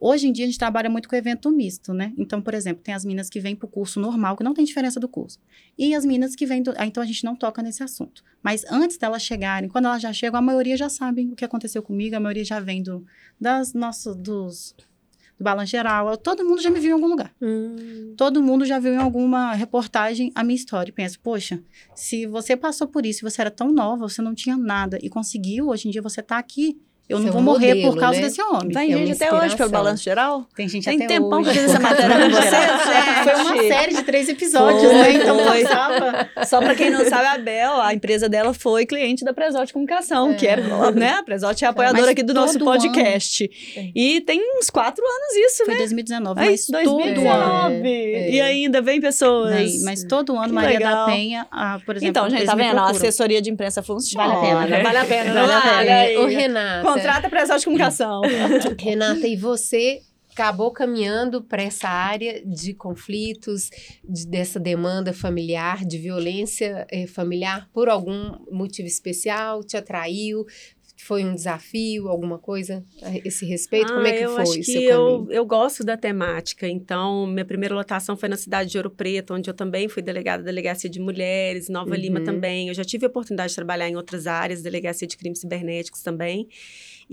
Hoje 0.05 0.27
em 0.27 0.33
dia 0.33 0.45
a 0.45 0.49
gente 0.49 0.59
trabalha 0.59 0.91
muito 0.91 1.09
com 1.09 1.15
evento 1.15 1.49
misto, 1.49 1.95
né? 1.95 2.13
Então, 2.19 2.43
por 2.43 2.55
exemplo, 2.55 2.83
tem 2.83 2.93
as 2.93 3.05
meninas 3.05 3.31
que 3.31 3.39
vêm 3.39 3.55
para 3.55 3.67
o 3.67 3.69
curso 3.69 4.01
normal, 4.01 4.37
que 4.37 4.43
não 4.43 4.53
tem 4.53 4.65
diferença 4.65 4.99
do 4.99 5.07
curso. 5.07 5.39
E 5.79 5.95
as 5.95 6.05
meninas 6.05 6.35
que 6.35 6.45
vêm 6.45 6.61
do... 6.61 6.75
ah, 6.77 6.85
então 6.85 7.01
a 7.01 7.07
gente 7.07 7.23
não 7.23 7.37
toca 7.37 7.63
nesse 7.63 7.85
assunto. 7.85 8.25
Mas 8.43 8.65
antes 8.69 8.97
delas 8.97 9.23
chegarem, 9.23 9.69
quando 9.69 9.85
elas 9.85 10.03
já 10.03 10.13
chegam, 10.13 10.41
a 10.41 10.43
maioria 10.43 10.77
já 10.77 10.89
sabem 10.89 11.31
o 11.31 11.37
que 11.37 11.45
aconteceu 11.45 11.85
comigo, 11.85 12.17
a 12.17 12.19
maioria 12.19 12.45
já 12.45 12.59
vem 12.59 12.83
do, 12.83 13.07
das 13.41 13.75
nossas, 13.75 14.17
dos, 14.17 14.75
do 15.39 15.45
balanço 15.45 15.71
geral. 15.71 16.17
Todo 16.17 16.45
mundo 16.45 16.61
já 16.61 16.69
me 16.69 16.81
viu 16.81 16.91
em 16.91 16.95
algum 16.95 17.07
lugar. 17.07 17.33
Hum. 17.41 18.15
Todo 18.17 18.43
mundo 18.43 18.65
já 18.65 18.81
viu 18.81 18.95
em 18.95 18.97
alguma 18.99 19.53
reportagem 19.53 20.33
a 20.35 20.43
minha 20.43 20.57
história 20.57 20.91
e 20.91 20.93
pensa, 20.93 21.17
poxa, 21.23 21.63
se 21.95 22.27
você 22.27 22.57
passou 22.57 22.89
por 22.89 23.07
isso, 23.07 23.21
você 23.23 23.41
era 23.41 23.53
tão 23.53 23.71
nova, 23.71 24.09
você 24.09 24.21
não 24.21 24.35
tinha 24.35 24.57
nada 24.57 24.99
e 25.01 25.09
conseguiu, 25.09 25.69
hoje 25.69 25.87
em 25.87 25.93
dia 25.93 26.03
você 26.03 26.21
tá 26.21 26.39
aqui, 26.39 26.77
eu 27.13 27.21
não 27.21 27.29
é 27.29 27.31
vou 27.31 27.43
morrer 27.43 27.75
modelo, 27.75 27.93
por 27.93 28.01
causa 28.01 28.21
né? 28.21 28.27
desse 28.27 28.43
homem. 28.43 28.69
Tem 28.71 28.93
É 28.93 28.97
gente 28.99 29.13
até 29.13 29.35
hoje 29.35 29.57
pelo 29.57 29.71
balanço 29.71 30.03
geral? 30.03 30.47
Tem 30.55 30.69
gente 30.69 30.85
Tem 30.85 30.97
até 30.97 31.07
tempão 31.07 31.41
hoje. 31.41 31.51
que 31.53 31.59
eu 31.59 31.63
fiz 31.63 31.71
essa 31.71 31.81
matéria 31.81 32.17
com 32.17 32.31
você. 32.31 33.23
Foi 33.25 33.35
uma 33.45 33.63
série 33.63 33.95
de 33.95 34.03
três 34.03 34.29
episódios, 34.29 34.83
Foi, 34.83 34.93
né? 34.93 35.13
Então 35.15 35.39
foi. 35.39 35.63
passava. 35.63 36.29
Só 36.47 36.61
pra 36.61 36.75
quem 36.75 36.91
não 36.91 37.05
sabe, 37.05 37.27
a 37.27 37.39
Bel, 37.39 37.81
a 37.81 37.95
empresa 37.95 38.29
dela 38.29 38.53
foi 38.55 38.85
cliente 38.87 39.25
da 39.25 39.33
Presote 39.33 39.73
Comunicação, 39.73 40.35
que 40.35 40.47
era, 40.47 40.91
né? 40.93 41.11
A 41.19 41.23
Presote 41.23 41.65
é 41.65 41.69
apoiadora 41.69 42.03
Mas 42.03 42.11
aqui 42.11 42.23
do 42.23 42.35
nosso 42.35 42.59
podcast. 42.59 43.51
É. 43.77 43.91
E 43.95 44.21
tem 44.21 44.41
uns 44.59 44.71
quatro 44.71 45.03
anos 45.05 45.53
isso, 45.53 45.65
Foi 45.65 45.75
né? 45.75 45.79
2019, 45.79 46.41
Aí, 46.41 46.51
mas 46.51 46.67
todo 46.67 46.77
ano. 46.77 46.85
2019. 46.99 47.75
É, 47.87 47.89
é. 48.29 48.31
E 48.31 48.41
ainda 48.41 48.81
vem 48.81 49.01
pessoas. 49.01 49.51
Mas, 49.55 49.83
mas 49.85 50.05
todo 50.05 50.37
ano, 50.37 50.49
Que 50.49 50.53
Maria 50.53 50.79
legal. 50.79 51.07
da 51.07 51.13
Penha, 51.13 51.47
ah, 51.51 51.79
por 51.85 51.97
exemplo. 51.97 52.11
então, 52.11 52.31
gente, 52.31 52.45
tá 52.45 52.55
vendo? 52.55 52.79
A 52.79 52.91
assessoria 52.91 53.41
de 53.41 53.51
imprensa 53.51 53.83
funciona. 53.83 54.27
Vale 54.29 54.39
a 54.39 54.41
pena, 54.41 54.67
né? 54.67 54.83
Vale 54.83 54.99
a 54.99 55.05
pena, 55.05 55.33
Vale 55.33 55.39
a 55.53 55.55
não 55.55 55.63
pena. 55.63 55.77
Olha 55.79 55.95
aí. 55.97 56.17
Contrata 57.03 57.27
a 57.27 57.31
Presote 57.31 57.65
Comunicação. 57.65 58.23
Renata, 58.79 59.27
e 59.27 59.37
você 59.37 60.01
acabou 60.33 60.71
caminhando 60.71 61.43
para 61.43 61.63
essa 61.63 61.89
área 61.89 62.43
de 62.45 62.73
conflitos, 62.73 63.69
de- 64.03 64.27
dessa 64.27 64.59
demanda 64.59 65.13
familiar, 65.13 65.85
de 65.85 65.99
violência 65.99 66.87
eh, 66.91 67.07
familiar, 67.07 67.69
por 67.73 67.89
algum 67.89 68.37
motivo 68.51 68.89
especial? 68.89 69.63
Te 69.63 69.77
atraiu? 69.77 70.45
Foi 71.05 71.25
um 71.25 71.35
desafio, 71.35 72.07
alguma 72.09 72.39
coisa 72.39 72.85
a 73.03 73.11
esse 73.27 73.45
respeito? 73.45 73.93
Como 73.93 74.07
é 74.07 74.11
Ah, 74.11 74.15
que 74.15 74.23
eu 74.25 74.31
foi 74.37 74.43
acho 74.43 74.61
que 74.61 74.85
eu, 74.85 75.27
eu 75.31 75.45
gosto 75.45 75.83
da 75.85 75.97
temática. 75.97 76.69
Então, 76.69 77.27
minha 77.27 77.45
primeira 77.45 77.75
lotação 77.75 78.17
foi 78.17 78.29
na 78.29 78.37
cidade 78.37 78.71
de 78.71 78.77
Ouro 78.79 78.89
Preto, 78.91 79.35
onde 79.35 79.51
eu 79.51 79.55
também 79.55 79.89
fui 79.89 80.01
delegada 80.01 80.45
da 80.45 80.47
Delegacia 80.47 80.89
de 80.89 81.01
Mulheres, 81.01 81.69
Nova 81.69 81.97
Lima 81.97 82.21
Uhum. 82.21 82.25
também. 82.25 82.69
Eu 82.69 82.75
já 82.75 82.85
tive 82.85 83.05
a 83.05 83.09
oportunidade 83.09 83.49
de 83.51 83.57
trabalhar 83.57 83.89
em 83.89 83.97
outras 83.97 84.29
áreas, 84.29 84.63
Delegacia 84.63 85.09
de 85.09 85.17
Crimes 85.17 85.41
Cibernéticos 85.41 86.03
também. 86.03 86.47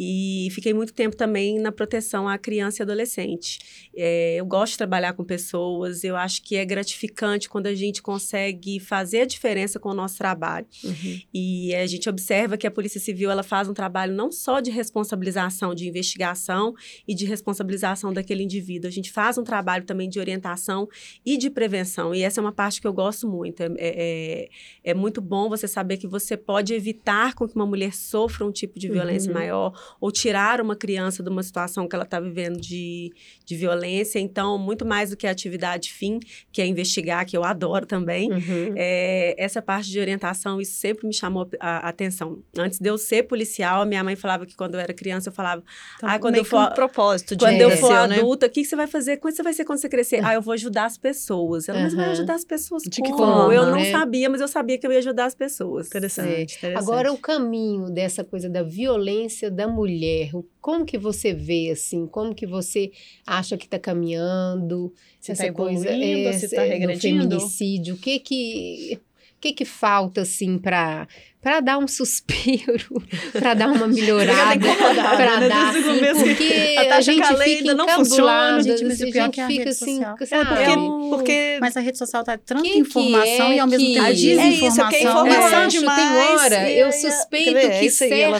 E 0.01 0.47
fiquei 0.51 0.73
muito 0.73 0.93
tempo 0.93 1.13
também 1.13 1.59
na 1.59 1.73
proteção 1.73 2.25
à 2.25 2.37
criança 2.37 2.81
e 2.81 2.83
adolescente. 2.83 3.59
É, 3.93 4.35
eu 4.35 4.45
gosto 4.45 4.71
de 4.71 4.77
trabalhar 4.77 5.11
com 5.11 5.25
pessoas, 5.25 6.05
eu 6.05 6.15
acho 6.15 6.41
que 6.41 6.55
é 6.55 6.63
gratificante 6.63 7.49
quando 7.49 7.67
a 7.67 7.75
gente 7.75 8.01
consegue 8.01 8.79
fazer 8.79 9.21
a 9.21 9.25
diferença 9.25 9.77
com 9.77 9.89
o 9.89 9.93
nosso 9.93 10.17
trabalho. 10.17 10.65
Uhum. 10.85 11.19
E 11.33 11.75
a 11.75 11.85
gente 11.85 12.07
observa 12.07 12.57
que 12.57 12.65
a 12.65 12.71
Polícia 12.71 12.97
Civil 12.97 13.29
ela 13.29 13.43
faz 13.43 13.67
um 13.67 13.73
trabalho 13.73 14.15
não 14.15 14.31
só 14.31 14.61
de 14.61 14.71
responsabilização, 14.71 15.75
de 15.75 15.85
investigação 15.85 16.73
e 17.05 17.13
de 17.13 17.25
responsabilização 17.25 18.13
daquele 18.13 18.43
indivíduo. 18.43 18.87
A 18.87 18.91
gente 18.91 19.11
faz 19.11 19.37
um 19.37 19.43
trabalho 19.43 19.83
também 19.83 20.07
de 20.07 20.17
orientação 20.17 20.87
e 21.25 21.37
de 21.37 21.49
prevenção. 21.49 22.15
E 22.15 22.21
essa 22.21 22.39
é 22.39 22.41
uma 22.41 22.53
parte 22.53 22.79
que 22.79 22.87
eu 22.87 22.93
gosto 22.93 23.27
muito. 23.27 23.61
É, 23.61 23.69
é, 23.77 24.49
é 24.81 24.93
muito 24.93 25.19
bom 25.19 25.49
você 25.49 25.67
saber 25.67 25.97
que 25.97 26.07
você 26.07 26.37
pode 26.37 26.73
evitar 26.73 27.33
com 27.33 27.45
que 27.45 27.55
uma 27.55 27.65
mulher 27.65 27.93
sofra 27.93 28.45
um 28.45 28.51
tipo 28.51 28.79
de 28.79 28.87
violência 28.87 29.29
Uhum. 29.29 29.33
maior 29.37 29.88
ou 29.99 30.11
tirar 30.11 30.61
uma 30.61 30.75
criança 30.75 31.21
de 31.23 31.29
uma 31.29 31.43
situação 31.43 31.87
que 31.87 31.95
ela 31.95 32.03
está 32.05 32.19
vivendo 32.19 32.59
de, 32.59 33.11
de 33.45 33.55
violência. 33.55 34.19
Então, 34.19 34.57
muito 34.57 34.85
mais 34.85 35.09
do 35.11 35.17
que 35.17 35.27
a 35.27 35.31
atividade 35.31 35.91
fim, 35.91 36.19
que 36.51 36.61
é 36.61 36.65
investigar, 36.65 37.25
que 37.25 37.35
eu 37.37 37.43
adoro 37.43 37.85
também. 37.85 38.31
Uhum. 38.31 38.73
É, 38.75 39.35
essa 39.37 39.61
parte 39.61 39.89
de 39.89 39.99
orientação, 39.99 40.59
isso 40.61 40.73
sempre 40.73 41.07
me 41.07 41.13
chamou 41.13 41.49
a, 41.59 41.85
a 41.87 41.89
atenção. 41.89 42.39
Antes 42.57 42.79
de 42.79 42.89
eu 42.89 42.97
ser 42.97 43.23
policial, 43.23 43.81
a 43.81 43.85
minha 43.85 44.03
mãe 44.03 44.15
falava 44.15 44.45
que 44.45 44.55
quando 44.55 44.75
eu 44.75 44.79
era 44.79 44.93
criança, 44.93 45.29
eu 45.29 45.33
falava, 45.33 45.63
ah, 46.01 46.19
quando 46.19 46.35
eu 46.35 46.45
for, 46.45 46.59
um 46.69 46.73
propósito 46.73 47.35
de 47.35 47.43
quando 47.45 47.59
eu 47.61 47.71
for 47.77 48.07
né? 48.07 48.15
adulta, 48.17 48.45
o 48.45 48.49
que, 48.49 48.61
que 48.61 48.67
você 48.67 48.75
vai 48.75 48.87
fazer? 48.87 49.17
Como 49.17 49.33
você 49.33 49.43
vai 49.43 49.53
ser 49.53 49.65
quando 49.65 49.79
você 49.79 49.89
crescer? 49.89 50.23
Ah, 50.23 50.33
eu 50.33 50.41
vou 50.41 50.53
ajudar 50.53 50.85
as 50.85 50.97
pessoas. 50.97 51.67
Ela, 51.69 51.79
mas 51.81 51.93
vai 51.93 52.05
Uhum. 52.05 52.11
ajudar 52.11 52.35
as 52.35 52.45
pessoas 52.45 52.83
De 52.83 53.01
que 53.01 53.11
como? 53.11 53.17
forma, 53.17 53.53
Eu 53.53 53.65
não 53.65 53.77
né? 53.79 53.91
sabia, 53.91 54.29
mas 54.29 54.41
eu 54.41 54.47
sabia 54.47 54.77
que 54.77 54.85
eu 54.87 54.91
ia 54.91 54.99
ajudar 54.99 55.25
as 55.25 55.35
pessoas. 55.35 55.87
Interessante, 55.87 56.55
interessante. 56.57 56.77
Agora, 56.77 57.11
o 57.11 57.17
caminho 57.17 57.89
dessa 57.91 58.23
coisa 58.23 58.49
da 58.49 58.63
violência 58.63 59.49
da 59.51 59.67
mulher, 59.69 60.31
como 60.61 60.85
que 60.85 60.97
você 60.97 61.33
vê, 61.33 61.69
assim? 61.71 62.07
Como 62.07 62.33
que 62.33 62.45
você 62.45 62.91
acha 63.25 63.57
que 63.57 63.65
está 63.65 63.79
caminhando? 63.79 64.93
Se 65.19 65.31
essa 65.31 65.47
tá 65.47 65.53
coisa 65.53 65.89
evoluindo, 65.89 66.33
se 66.33 66.55
tá 66.55 66.63
é, 66.63 66.65
do 66.65 66.71
regredindo? 66.71 67.29
feminicídio, 67.29 67.95
o 67.95 67.97
que 67.97 68.19
que... 68.19 68.99
O 69.39 69.41
que, 69.41 69.53
que 69.53 69.63
falta, 69.63 70.21
assim, 70.23 70.57
para 70.57 71.07
para 71.41 71.61
dar 71.61 71.77
um 71.77 71.87
suspiro, 71.87 73.01
para 73.31 73.53
dar 73.53 73.67
uma 73.71 73.87
melhorada, 73.87 74.59
para 74.75 75.39
né, 75.39 75.47
dar, 75.47 75.69
assim, 75.69 76.25
porque 76.25 76.75
tá 76.89 76.95
a 76.97 76.99
gente 76.99 77.21
que 77.21 77.23
a 77.23 77.31
lei 77.37 77.47
fica 77.55 77.59
ainda 77.61 77.73
não 77.75 77.85
encabulada, 77.85 78.57
funciona, 78.57 78.63
gente, 78.63 78.83
mas 78.83 79.01
a 79.01 79.03
é 79.05 79.07
gente 79.23 79.31
que 79.31 79.39
a 79.39 79.47
fica 79.47 79.59
rede 79.59 79.69
assim, 79.69 79.95
social- 79.95 80.17
É 80.19 80.25
sabe? 80.25 80.45
porque, 80.49 80.63
É 80.63 80.75
porque 81.15 81.57
Mas 81.61 81.77
a 81.77 81.79
rede 81.79 81.97
social 81.97 82.23
tá 82.25 82.37
tanta 82.37 82.61
Que 82.61 82.71
que 82.73 82.77
informação 82.79 83.51
é 83.51 83.55
e 83.55 83.59
ao 83.61 83.67
mesmo 83.67 83.87
que- 83.87 83.93
tempo 83.93 84.05
É 84.05 84.11
isso, 84.11 84.25
desinformação. 84.25 84.83
porque 84.89 84.95
Eu 84.97 85.09
informação 85.09 85.59
acho, 85.59 85.79
demais, 85.79 85.99
tem 86.11 86.17
hora, 86.17 86.69
e 86.69 86.79
eu 86.79 86.91
suspeito 86.91 87.53
ver, 87.53 87.65
é 87.65 87.79
que 87.79 87.89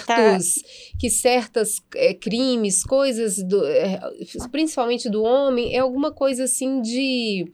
tá- 0.06 0.16
certos, 0.16 0.54
que 1.00 1.10
certas 1.10 1.82
é, 1.96 2.14
crimes, 2.14 2.84
coisas, 2.84 3.42
do, 3.42 3.66
é, 3.66 3.98
principalmente 4.52 5.10
do 5.10 5.24
homem, 5.24 5.74
é 5.74 5.80
alguma 5.80 6.12
coisa 6.12 6.44
assim 6.44 6.82
de 6.82 7.46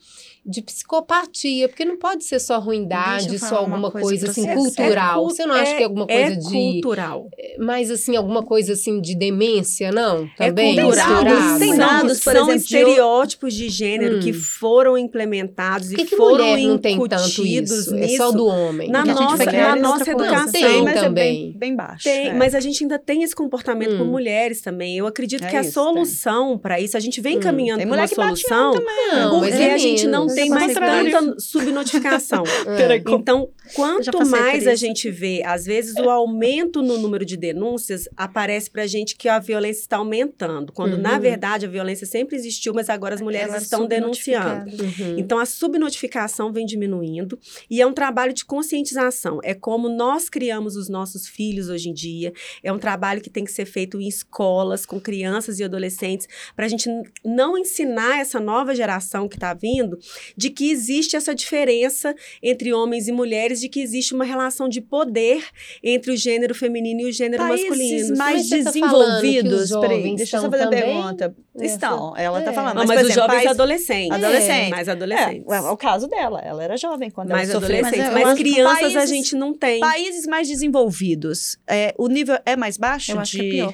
de 0.45 0.61
psicopatia, 0.61 1.67
porque 1.67 1.83
não 1.83 1.97
pode 1.97 2.23
ser 2.23 2.39
só 2.39 2.59
ruindade, 2.59 3.39
só 3.39 3.55
alguma 3.57 3.89
coisa 3.89 4.07
coisa, 4.07 4.29
assim. 4.29 4.47
É- 4.47 4.53
cultural. 4.53 5.23
cu- 5.23 5.29
Você 5.31 5.45
não 5.45 5.55
acha 5.55 5.75
que 5.75 5.81
é 5.81 5.85
alguma 5.85 6.05
coisa 6.05 6.21
é 6.33 6.35
de. 6.35 6.43
cultural. 6.51 7.29
Mas, 7.59 7.89
assim, 7.89 8.15
alguma 8.15 8.43
coisa 8.43 8.73
assim 8.73 9.01
de 9.01 9.15
demência, 9.15 9.91
não? 9.91 10.29
É 10.39 10.47
Também? 10.49 10.75
cultural. 10.79 11.07
misturado? 11.23 11.59
Tem 11.59 11.69
São, 11.69 11.77
dados, 11.77 12.19
por 12.23 12.33
são 12.33 12.41
exemplo, 12.49 12.55
estereótipos 12.61 13.53
de 13.53 13.69
gênero 13.69 14.17
Hum. 14.17 14.19
que 14.19 14.33
foram 14.33 14.97
implementados 14.97 15.89
que, 15.89 16.01
e 16.01 16.05
que 16.05 16.15
foram 16.15 16.45
mulher 16.45 16.67
não 16.67 16.77
tem 16.77 16.97
tanto 16.99 17.15
incutidos 17.15 17.71
isso? 17.71 17.95
nisso. 17.95 18.13
É 18.13 18.17
só 18.17 18.31
do 18.31 18.45
homem. 18.45 18.89
Na 18.89 18.99
Porque 19.03 19.11
a 19.11 19.13
gente 19.15 19.31
nossa, 19.31 19.51
na 19.51 19.75
nossa 19.75 20.11
educação. 20.11 20.51
Tem 20.51 20.83
mas 20.83 20.93
também. 21.01 21.05
é 21.05 21.09
bem, 21.49 21.53
bem 21.57 21.75
baixo. 21.75 22.03
Tem, 22.03 22.27
é. 22.29 22.33
mas 22.33 22.53
a 22.53 22.59
gente 22.59 22.83
ainda 22.83 22.99
tem 22.99 23.23
esse 23.23 23.35
comportamento 23.35 23.97
com 23.97 24.03
Hum. 24.03 24.11
mulheres 24.11 24.61
também. 24.61 24.97
Eu 24.97 25.07
acredito 25.07 25.43
É 25.43 25.49
que 25.49 25.55
a 25.55 25.61
isso, 25.61 25.71
solução 25.73 26.57
para 26.57 26.79
isso, 26.79 26.95
a 26.95 26.99
gente 26.99 27.19
vem 27.19 27.37
Hum. 27.37 27.39
caminhando 27.39 27.79
Tem 27.79 27.87
para 27.87 27.95
mulher 27.95 28.03
uma 28.03 28.09
que 28.09 28.15
bate 28.15 28.41
solução, 28.47 28.73
Não, 28.73 29.29
porque 29.39 29.51
mas 29.51 29.59
é 29.59 29.73
a 29.73 29.77
gente 29.77 30.05
não. 30.07 30.27
Tem 30.36 30.49
Mas 30.49 30.77
mais 30.77 31.11
tanta 31.11 31.39
subnotificação. 31.39 32.43
É. 32.65 32.97
Então, 33.09 33.49
quanto 33.73 34.25
mais 34.27 34.67
a 34.67 34.75
gente 34.75 35.09
vê, 35.09 35.41
às 35.45 35.65
vezes 35.65 35.95
o 35.95 36.09
aumento 36.09 36.81
no 36.81 36.97
número 36.97 37.25
de 37.25 37.38
denúncias 37.38 38.07
aparece 38.15 38.69
pra 38.69 38.86
gente 38.88 39.15
que 39.15 39.27
a 39.29 39.39
violência 39.39 39.81
está 39.81 39.97
aumentando, 39.97 40.71
quando 40.73 40.97
na 40.97 41.13
Uhum. 41.13 41.19
verdade 41.19 41.65
a 41.65 41.69
violência 41.69 42.05
sempre 42.05 42.36
existiu, 42.36 42.73
mas 42.73 42.89
agora 42.89 43.15
as 43.15 43.21
mulheres 43.21 43.53
é 43.53 43.57
estão 43.57 43.88
denunciando. 43.88 44.71
Uhum. 44.71 45.15
Então, 45.17 45.38
a 45.39 45.45
subnotificação 45.45 46.51
vem 46.51 46.65
diminuindo 46.65 47.39
e 47.69 47.81
é 47.81 47.88
um 47.88 47.93
trabalho 47.93 48.33
de 48.33 48.45
conscientização. 48.45 49.39
É 49.43 49.53
como 49.53 49.88
nós 49.89 50.29
criamos 50.29 50.75
os 50.75 50.89
nossos 50.89 51.27
filhos 51.27 51.69
hoje 51.69 51.89
em 51.89 51.93
dia. 51.93 52.33
É 52.63 52.71
um 52.71 52.79
trabalho 52.79 53.21
que 53.21 53.29
tem 53.29 53.43
que 53.45 53.51
ser 53.51 53.65
feito 53.65 53.99
em 53.99 54.07
escolas, 54.07 54.86
com 54.86 54.99
crianças 54.99 55.59
e 55.59 55.63
adolescentes, 55.63 56.27
para 56.55 56.65
a 56.65 56.69
gente 56.69 56.89
não 57.23 57.57
ensinar 57.57 58.19
essa 58.19 58.39
nova 58.39 58.73
geração 58.75 59.27
que 59.27 59.36
está 59.36 59.53
vindo 59.53 59.97
de 60.36 60.49
que 60.49 60.69
existe 60.71 61.15
essa 61.15 61.34
diferença 61.36 62.15
entre 62.41 62.73
homens 62.73 63.07
e 63.07 63.11
mulheres, 63.11 63.59
de 63.59 63.69
que 63.69 63.80
existe 63.82 64.13
uma 64.13 64.26
relação 64.26 64.67
de 64.69 64.82
poder 64.82 65.43
entre 65.84 66.11
o 66.11 66.17
gênero 66.17 66.53
feminino 66.55 67.01
e 67.01 67.05
o 67.09 67.11
gênero 67.11 67.43
Países 67.43 67.67
masculino. 67.69 68.17
mais 68.17 68.49
Mas 68.49 68.49
tá 68.49 68.55
desenvolvidos, 68.71 69.69
peraí, 69.71 69.97
jovens 69.97 70.15
deixa 70.17 70.38
eu 70.38 70.41
só 70.41 70.49
fazer 70.51 70.63
a 70.63 70.67
pergunta. 70.69 71.36
É, 71.57 71.65
Estão, 71.65 72.13
ela 72.17 72.41
tá 72.41 72.51
é. 72.51 72.53
falando. 72.53 72.76
Não, 72.76 72.86
mas, 72.86 72.97
mas, 72.97 73.07
os 73.07 73.13
jovens 73.13 73.38
país- 73.38 73.47
adolescentes. 73.49 74.11
Adolescentes. 74.11 74.69
Mais 74.69 74.88
É, 74.88 74.91
adolescentes. 74.91 75.43
é 75.51 75.59
o 75.61 75.78
caso 75.78 76.07
dela. 76.07 76.41
Ela 76.41 76.63
era 76.63 76.76
jovem 76.78 77.09
quando 77.09 77.30
mais 77.30 77.49
ela 77.49 77.59
sofreu. 77.61 77.78
adolescentes. 77.80 78.13
Mas 78.13 78.23
Mas, 78.23 78.34
acho 78.34 78.36
que 78.43 78.51
crianças 78.51 78.76
a 78.78 78.80
países- 78.99 79.09
gente 79.09 79.36
não 79.36 79.53
tem. 79.53 79.80
Países 79.80 80.26
mais 80.28 80.47
desenvolvidos, 80.47 81.57
é, 81.67 81.93
o 81.97 82.07
nível 82.07 82.38
é 82.45 82.55
mais 82.55 82.78
baixo 82.78 83.11
Eu 83.13 83.19
acho 83.19 83.32
de... 83.32 83.39
que 83.39 83.45
é 83.47 83.51
pior. 83.51 83.73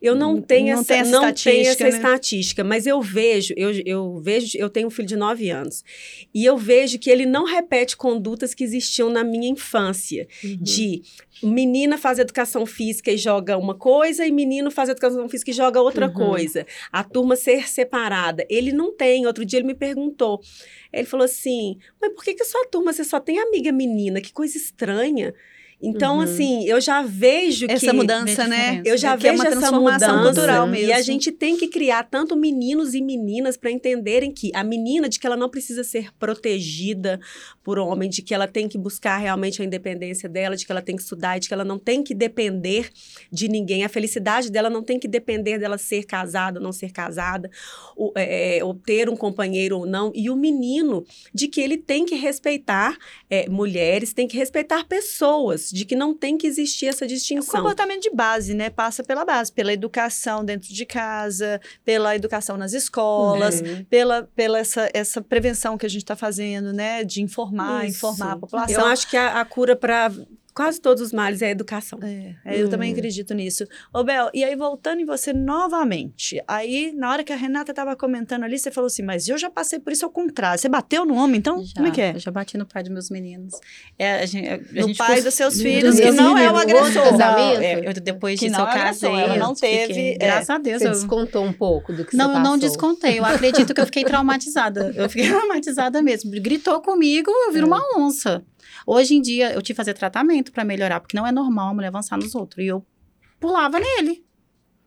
Eu 0.00 0.14
não 0.14 0.34
Não 0.34 0.42
tenho 0.42 0.66
tem 0.66 0.70
essa, 0.72 0.94
essa 0.94 1.10
não 1.10 1.20
tenho 1.20 1.32
estatística, 1.32 1.70
essa 1.70 1.84
né? 1.84 1.88
estatística, 2.04 2.64
mas 2.64 2.86
eu 2.86 3.00
vejo, 3.00 3.54
eu, 3.56 3.70
eu 3.84 4.20
vejo, 4.20 4.56
eu 4.58 4.68
tenho 4.68 4.88
um 4.88 4.90
filho 4.90 5.08
de 5.08 5.16
9 5.16 5.48
anos, 5.50 5.82
e 6.34 6.44
eu 6.44 6.56
vejo 6.56 6.98
que 6.98 7.08
ele 7.10 7.24
não 7.26 7.44
repete 7.44 7.96
condutas 7.96 8.54
que 8.54 8.62
existiam 8.64 9.08
na 9.10 9.22
minha 9.24 9.48
infância, 9.48 10.26
Uhum. 10.44 10.56
de 10.60 11.02
menina 11.42 11.98
faz 11.98 12.18
educação 12.18 12.64
física 12.66 13.10
e 13.12 13.16
joga 13.16 13.56
uma 13.56 13.74
coisa, 13.74 14.26
e 14.26 14.32
menino 14.32 14.70
faz 14.70 14.88
educação 14.88 15.28
física 15.28 15.50
e 15.50 15.54
joga 15.54 15.80
outra 15.80 16.06
Uhum. 16.06 16.12
coisa. 16.14 16.66
A 16.90 17.04
turma 17.04 17.36
ser 17.36 17.68
separada. 17.68 18.46
Ele 18.48 18.72
não 18.72 18.90
tem. 18.96 19.26
Outro 19.26 19.44
dia 19.44 19.58
ele 19.58 19.66
me 19.66 19.74
perguntou. 19.74 20.40
Ele 20.92 21.04
falou 21.06 21.24
assim: 21.24 21.76
Mas 22.00 22.12
por 22.14 22.24
que, 22.24 22.34
que 22.34 22.42
a 22.42 22.46
sua 22.46 22.64
turma 22.66 22.92
você 22.92 23.04
só 23.04 23.20
tem 23.20 23.38
amiga 23.38 23.70
menina? 23.72 24.20
Que 24.20 24.32
coisa 24.32 24.56
estranha. 24.56 25.34
Então, 25.82 26.16
Uhum. 26.16 26.20
assim, 26.22 26.64
eu 26.66 26.80
já 26.80 27.02
vejo 27.02 27.66
que. 27.66 27.72
Essa 27.74 27.92
mudança, 27.92 28.44
Vê 28.44 28.48
né? 28.48 28.82
Eu 28.84 28.96
já 28.96 29.12
É 29.12 29.16
que 29.18 29.28
é 29.28 29.30
vejo 29.32 29.42
uma 29.42 29.48
essa 29.48 29.58
transformação 29.60 30.16
mudança 30.16 30.34
cultural 30.34 30.68
e 30.68 30.70
mesmo. 30.70 30.94
a 30.94 31.02
gente 31.02 31.30
tem 31.30 31.56
que 31.56 31.68
criar 31.68 32.04
tanto 32.04 32.34
meninos 32.34 32.94
e 32.94 33.02
meninas 33.02 33.56
para 33.58 33.70
entenderem 33.70 34.32
que 34.32 34.50
a 34.54 34.64
menina 34.64 35.06
de 35.08 35.20
que 35.20 35.26
ela 35.26 35.36
não 35.36 35.50
precisa 35.50 35.84
ser 35.84 36.10
protegida 36.18 37.20
por 37.62 37.78
homem, 37.78 38.08
de 38.08 38.22
que 38.22 38.32
ela 38.32 38.46
tem 38.48 38.68
que 38.68 38.78
buscar 38.78 39.18
realmente 39.18 39.60
a 39.60 39.64
independência 39.64 40.28
dela, 40.28 40.56
de 40.56 40.64
que 40.64 40.72
ela 40.72 40.80
tem 40.80 40.96
que 40.96 41.02
estudar, 41.02 41.36
e 41.36 41.40
de 41.40 41.48
que 41.48 41.54
ela 41.54 41.64
não 41.64 41.78
tem 41.78 42.02
que 42.02 42.14
depender 42.14 42.90
de 43.30 43.46
ninguém. 43.48 43.84
A 43.84 43.88
felicidade 43.88 44.50
dela 44.50 44.70
não 44.70 44.82
tem 44.82 44.98
que 44.98 45.06
depender 45.08 45.58
dela 45.58 45.76
ser 45.76 46.04
casada 46.04 46.58
ou 46.58 46.64
não 46.64 46.72
ser 46.72 46.90
casada, 46.90 47.50
ou, 47.96 48.12
é, 48.16 48.58
é, 48.58 48.64
ou 48.64 48.72
ter 48.74 49.08
um 49.10 49.16
companheiro 49.16 49.78
ou 49.80 49.86
não. 49.86 50.10
E 50.14 50.30
o 50.30 50.36
menino 50.36 51.04
de 51.34 51.48
que 51.48 51.60
ele 51.60 51.76
tem 51.76 52.06
que 52.06 52.14
respeitar 52.14 52.96
é, 53.28 53.48
mulheres, 53.48 54.12
tem 54.14 54.26
que 54.26 54.36
respeitar 54.38 54.84
pessoas, 54.86 55.65
de 55.74 55.84
que 55.84 55.94
não 55.96 56.14
tem 56.14 56.36
que 56.36 56.46
existir 56.46 56.86
essa 56.86 57.04
É 57.04 57.06
o 57.06 57.08
distinção. 57.08 57.60
comportamento 57.60 58.02
de 58.02 58.10
base, 58.10 58.54
né? 58.54 58.70
Passa 58.70 59.02
pela 59.02 59.24
base, 59.24 59.50
pela 59.52 59.72
educação 59.72 60.44
dentro 60.44 60.68
de 60.72 60.84
casa, 60.86 61.60
pela 61.84 62.14
educação 62.16 62.56
nas 62.56 62.72
escolas, 62.72 63.60
Uhum. 63.60 63.84
pela, 63.88 64.22
pela 64.34 64.58
essa, 64.58 64.90
essa 64.92 65.20
prevenção 65.22 65.78
que 65.78 65.86
a 65.86 65.88
gente 65.88 66.02
está 66.02 66.16
fazendo, 66.16 66.72
né? 66.72 67.04
De 67.04 67.22
informar, 67.22 67.86
Isso. 67.86 67.96
informar 67.96 68.32
a 68.32 68.34
Eu 68.34 68.38
população. 68.40 68.86
acho 68.86 69.08
que 69.08 69.16
a, 69.16 69.40
a 69.40 69.44
cura 69.44 69.74
para 69.76 70.10
quase 70.56 70.80
todos 70.80 71.02
os 71.02 71.12
males 71.12 71.42
é 71.42 71.48
a 71.48 71.50
educação. 71.50 71.98
É, 72.02 72.34
é, 72.44 72.62
eu 72.62 72.68
também 72.70 72.90
Hum. 72.90 72.96
acredito 72.96 73.34
nisso. 73.34 73.64
Ô, 73.92 74.02
Bel, 74.02 74.30
e 74.32 74.42
aí 74.42 74.56
voltando 74.56 75.00
em 75.00 75.04
você 75.04 75.32
novamente, 75.32 76.42
aí 76.48 76.92
na 76.96 77.10
hora 77.12 77.22
que 77.22 77.32
a 77.32 77.36
Renata 77.36 77.72
estava 77.72 77.94
comentando 77.94 78.44
ali, 78.44 78.58
você 78.58 78.70
falou 78.70 78.86
assim, 78.86 79.02
mas 79.02 79.28
eu 79.28 79.36
já 79.36 79.50
passei 79.50 79.78
por 79.78 79.92
isso 79.92 80.04
ao 80.04 80.10
contrário. 80.10 80.58
Você 80.58 80.68
bateu 80.68 81.04
no 81.04 81.14
homem, 81.14 81.36
então? 81.38 81.62
Já, 81.62 81.74
Como 81.74 81.88
é 81.88 81.90
que 81.90 82.00
é? 82.00 82.12
Eu 82.14 82.18
já 82.18 82.30
bati 82.30 82.56
no 82.56 82.64
pai 82.66 82.82
dos 82.82 82.90
meus 82.92 83.10
meninos. 83.10 83.54
É, 83.98 84.22
a 84.22 84.26
gente, 84.26 84.48
a, 84.48 84.56
No 84.58 84.88
gente 84.88 84.96
pai 84.96 85.20
dos 85.20 85.34
seus 85.34 85.60
filhos, 85.60 85.98
que 86.00 86.10
não 86.12 86.36
é 86.38 86.50
o 86.50 86.56
agressor. 86.56 87.02
Outro 87.02 87.18
Não, 87.18 87.38
é, 87.38 87.88
eu, 87.88 87.92
depois 87.92 88.38
Que 88.40 88.46
disso 88.46 88.58
não 88.58 88.66
eu 88.66 88.70
é 88.72 88.78
agressor, 88.80 89.10
casei. 89.10 89.24
ela 89.24 89.36
não 89.36 89.54
teve, 89.54 89.86
fiquei- 89.88 90.12
é. 90.12 90.18
graças 90.18 90.50
a 90.50 90.58
Deus. 90.58 90.82
Você 90.82 90.88
eu- 90.88 90.92
descontou 90.92 91.44
um 91.44 91.52
pouco 91.52 91.92
do 91.92 92.04
que 92.04 92.16
Não, 92.16 92.30
você 92.32 92.36
eu 92.38 92.42
não 92.42 92.56
descontei. 92.58 93.18
Eu 93.18 93.24
acredito 93.24 93.74
que 93.74 93.80
eu 93.80 93.86
fiquei 93.86 94.04
traumatizada. 94.04 94.92
Eu 94.96 95.08
fiquei 95.10 95.28
traumatizada 95.28 96.00
mesmo. 96.02 96.30
Gritou 96.30 96.80
comigo, 96.80 97.30
eu 97.30 97.52
viro 97.52 97.66
uma 97.66 97.82
onça. 97.98 98.42
Hoje 98.86 99.14
em 99.16 99.20
dia, 99.20 99.52
eu 99.52 99.60
tive 99.60 99.74
que 99.74 99.74
fazer 99.74 99.94
tratamento 99.94 100.52
pra 100.52 100.64
melhorar, 100.64 101.00
porque 101.00 101.16
não 101.16 101.26
é 101.26 101.32
normal 101.32 101.70
a 101.70 101.74
mulher 101.74 101.88
avançar 101.88 102.16
nos 102.16 102.34
outros. 102.34 102.64
E 102.64 102.68
eu 102.68 102.86
pulava 103.40 103.80
nele. 103.80 104.24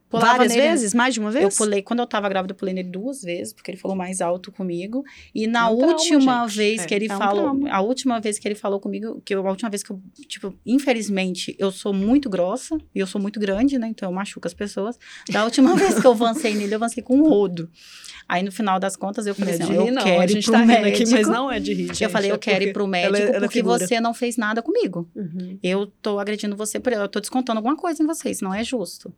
Pulava 0.09 0.37
Várias 0.37 0.53
nele. 0.55 0.69
vezes? 0.69 0.93
Mais 0.95 1.13
de 1.13 1.19
uma 1.19 1.29
vez? 1.29 1.43
Eu 1.43 1.51
pulei, 1.65 1.83
quando 1.83 1.99
eu 1.99 2.07
tava 2.07 2.27
grávida, 2.27 2.51
eu 2.53 2.55
pulei 2.57 2.73
nele 2.73 2.89
duas 2.89 3.21
vezes, 3.21 3.53
porque 3.53 3.69
ele 3.69 3.77
falou 3.77 3.95
mais 3.95 4.21
alto 4.21 4.51
comigo. 4.51 5.03
E 5.35 5.45
na 5.45 5.67
É 5.67 5.71
um 5.71 5.77
trauma, 5.77 5.93
última 5.93 6.47
gente. 6.47 6.57
vez 6.57 6.81
É, 6.81 6.85
que 6.87 6.95
ele 6.95 7.07
é 7.07 7.13
um 7.13 7.17
falou, 7.19 7.43
trauma. 7.43 7.69
a 7.71 7.81
última 7.81 8.19
vez 8.19 8.39
que 8.39 8.47
ele 8.47 8.55
falou 8.55 8.79
comigo, 8.79 9.21
que 9.23 9.35
eu, 9.35 9.45
a 9.45 9.49
última 9.51 9.69
vez 9.69 9.83
que 9.83 9.91
eu, 9.91 10.01
tipo, 10.27 10.53
infelizmente, 10.65 11.55
eu 11.59 11.71
sou 11.71 11.93
muito 11.93 12.29
grossa, 12.29 12.77
e 12.95 12.99
eu 12.99 13.05
sou 13.07 13.21
muito 13.21 13.39
grande, 13.39 13.77
né? 13.77 13.87
Então 13.87 14.09
eu 14.09 14.13
machuco 14.13 14.47
as 14.47 14.53
pessoas. 14.53 14.97
Da 15.31 15.43
última 15.43 15.75
vez 15.77 15.99
que 15.99 16.07
eu 16.07 16.11
avancei 16.11 16.55
nele, 16.55 16.73
eu 16.73 16.77
avancei 16.77 17.03
com 17.03 17.15
um 17.15 17.29
rodo. 17.29 17.69
Aí 18.27 18.41
no 18.43 18.51
final 18.51 18.79
das 18.79 18.95
contas 18.95 19.25
eu 19.27 19.33
falei 19.35 19.57
Não 19.57 19.61
é 19.61 19.63
assim, 19.63 19.73
de 19.73 19.87
eu 19.89 19.93
não. 19.93 20.03
quero 20.03 20.21
A 20.21 20.25
ir 20.25 20.29
gente 20.29 20.43
pro 20.45 20.53
tá 20.53 20.65
médico. 20.65 20.87
aqui, 21.03 21.11
mas 21.11 21.27
não 21.27 21.51
é 21.51 21.59
de 21.59 21.73
rir, 21.73 21.87
eu 21.89 21.93
gente, 21.95 22.09
falei, 22.11 22.29
é 22.29 22.33
eu 22.33 22.37
quero 22.39 22.63
ir 22.63 22.73
pro 22.73 22.83
ela 22.83 22.89
médico 22.91 23.17
é- 23.17 23.21
ela 23.27 23.37
é 23.37 23.39
porque 23.41 23.59
figura. 23.59 23.79
você 23.87 23.99
não 23.99 24.13
fez 24.13 24.37
nada 24.37 24.61
comigo. 24.61 25.09
Uhum. 25.15 25.57
Eu 25.63 25.87
tô 25.87 26.19
agredindo 26.19 26.55
você, 26.55 26.79
por 26.79 26.93
eu 26.93 27.07
tô 27.07 27.19
descontando 27.19 27.57
alguma 27.59 27.75
coisa 27.75 28.01
em 28.03 28.05
vocês, 28.05 28.39
não 28.41 28.53
é 28.53 28.63
justo. 28.63 29.11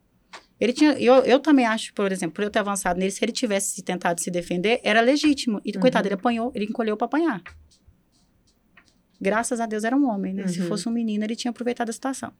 Ele 0.62 0.72
tinha, 0.72 0.92
eu, 0.92 1.14
eu 1.24 1.40
também 1.40 1.66
acho, 1.66 1.92
por 1.92 2.12
exemplo, 2.12 2.34
por 2.36 2.44
eu 2.44 2.50
ter 2.50 2.60
avançado 2.60 2.96
nele, 2.96 3.10
se 3.10 3.24
ele 3.24 3.32
tivesse 3.32 3.82
tentado 3.82 4.20
se 4.20 4.30
defender, 4.30 4.80
era 4.84 5.00
legítimo. 5.00 5.60
E, 5.64 5.72
coitado, 5.72 6.06
ele 6.06 6.14
apanhou, 6.14 6.52
ele 6.54 6.66
encolheu 6.66 6.96
pra 6.96 7.06
apanhar. 7.06 7.42
Graças 9.20 9.58
a 9.60 9.66
Deus 9.66 9.82
era 9.82 9.96
um 9.96 10.08
homem, 10.08 10.32
né? 10.32 10.46
Se 10.46 10.60
Uhum. 10.60 10.68
fosse 10.68 10.88
um 10.88 10.92
menino, 10.92 11.24
ele 11.24 11.34
tinha 11.34 11.50
aproveitado 11.50 11.90
a 11.90 11.92
situação. 11.92 12.32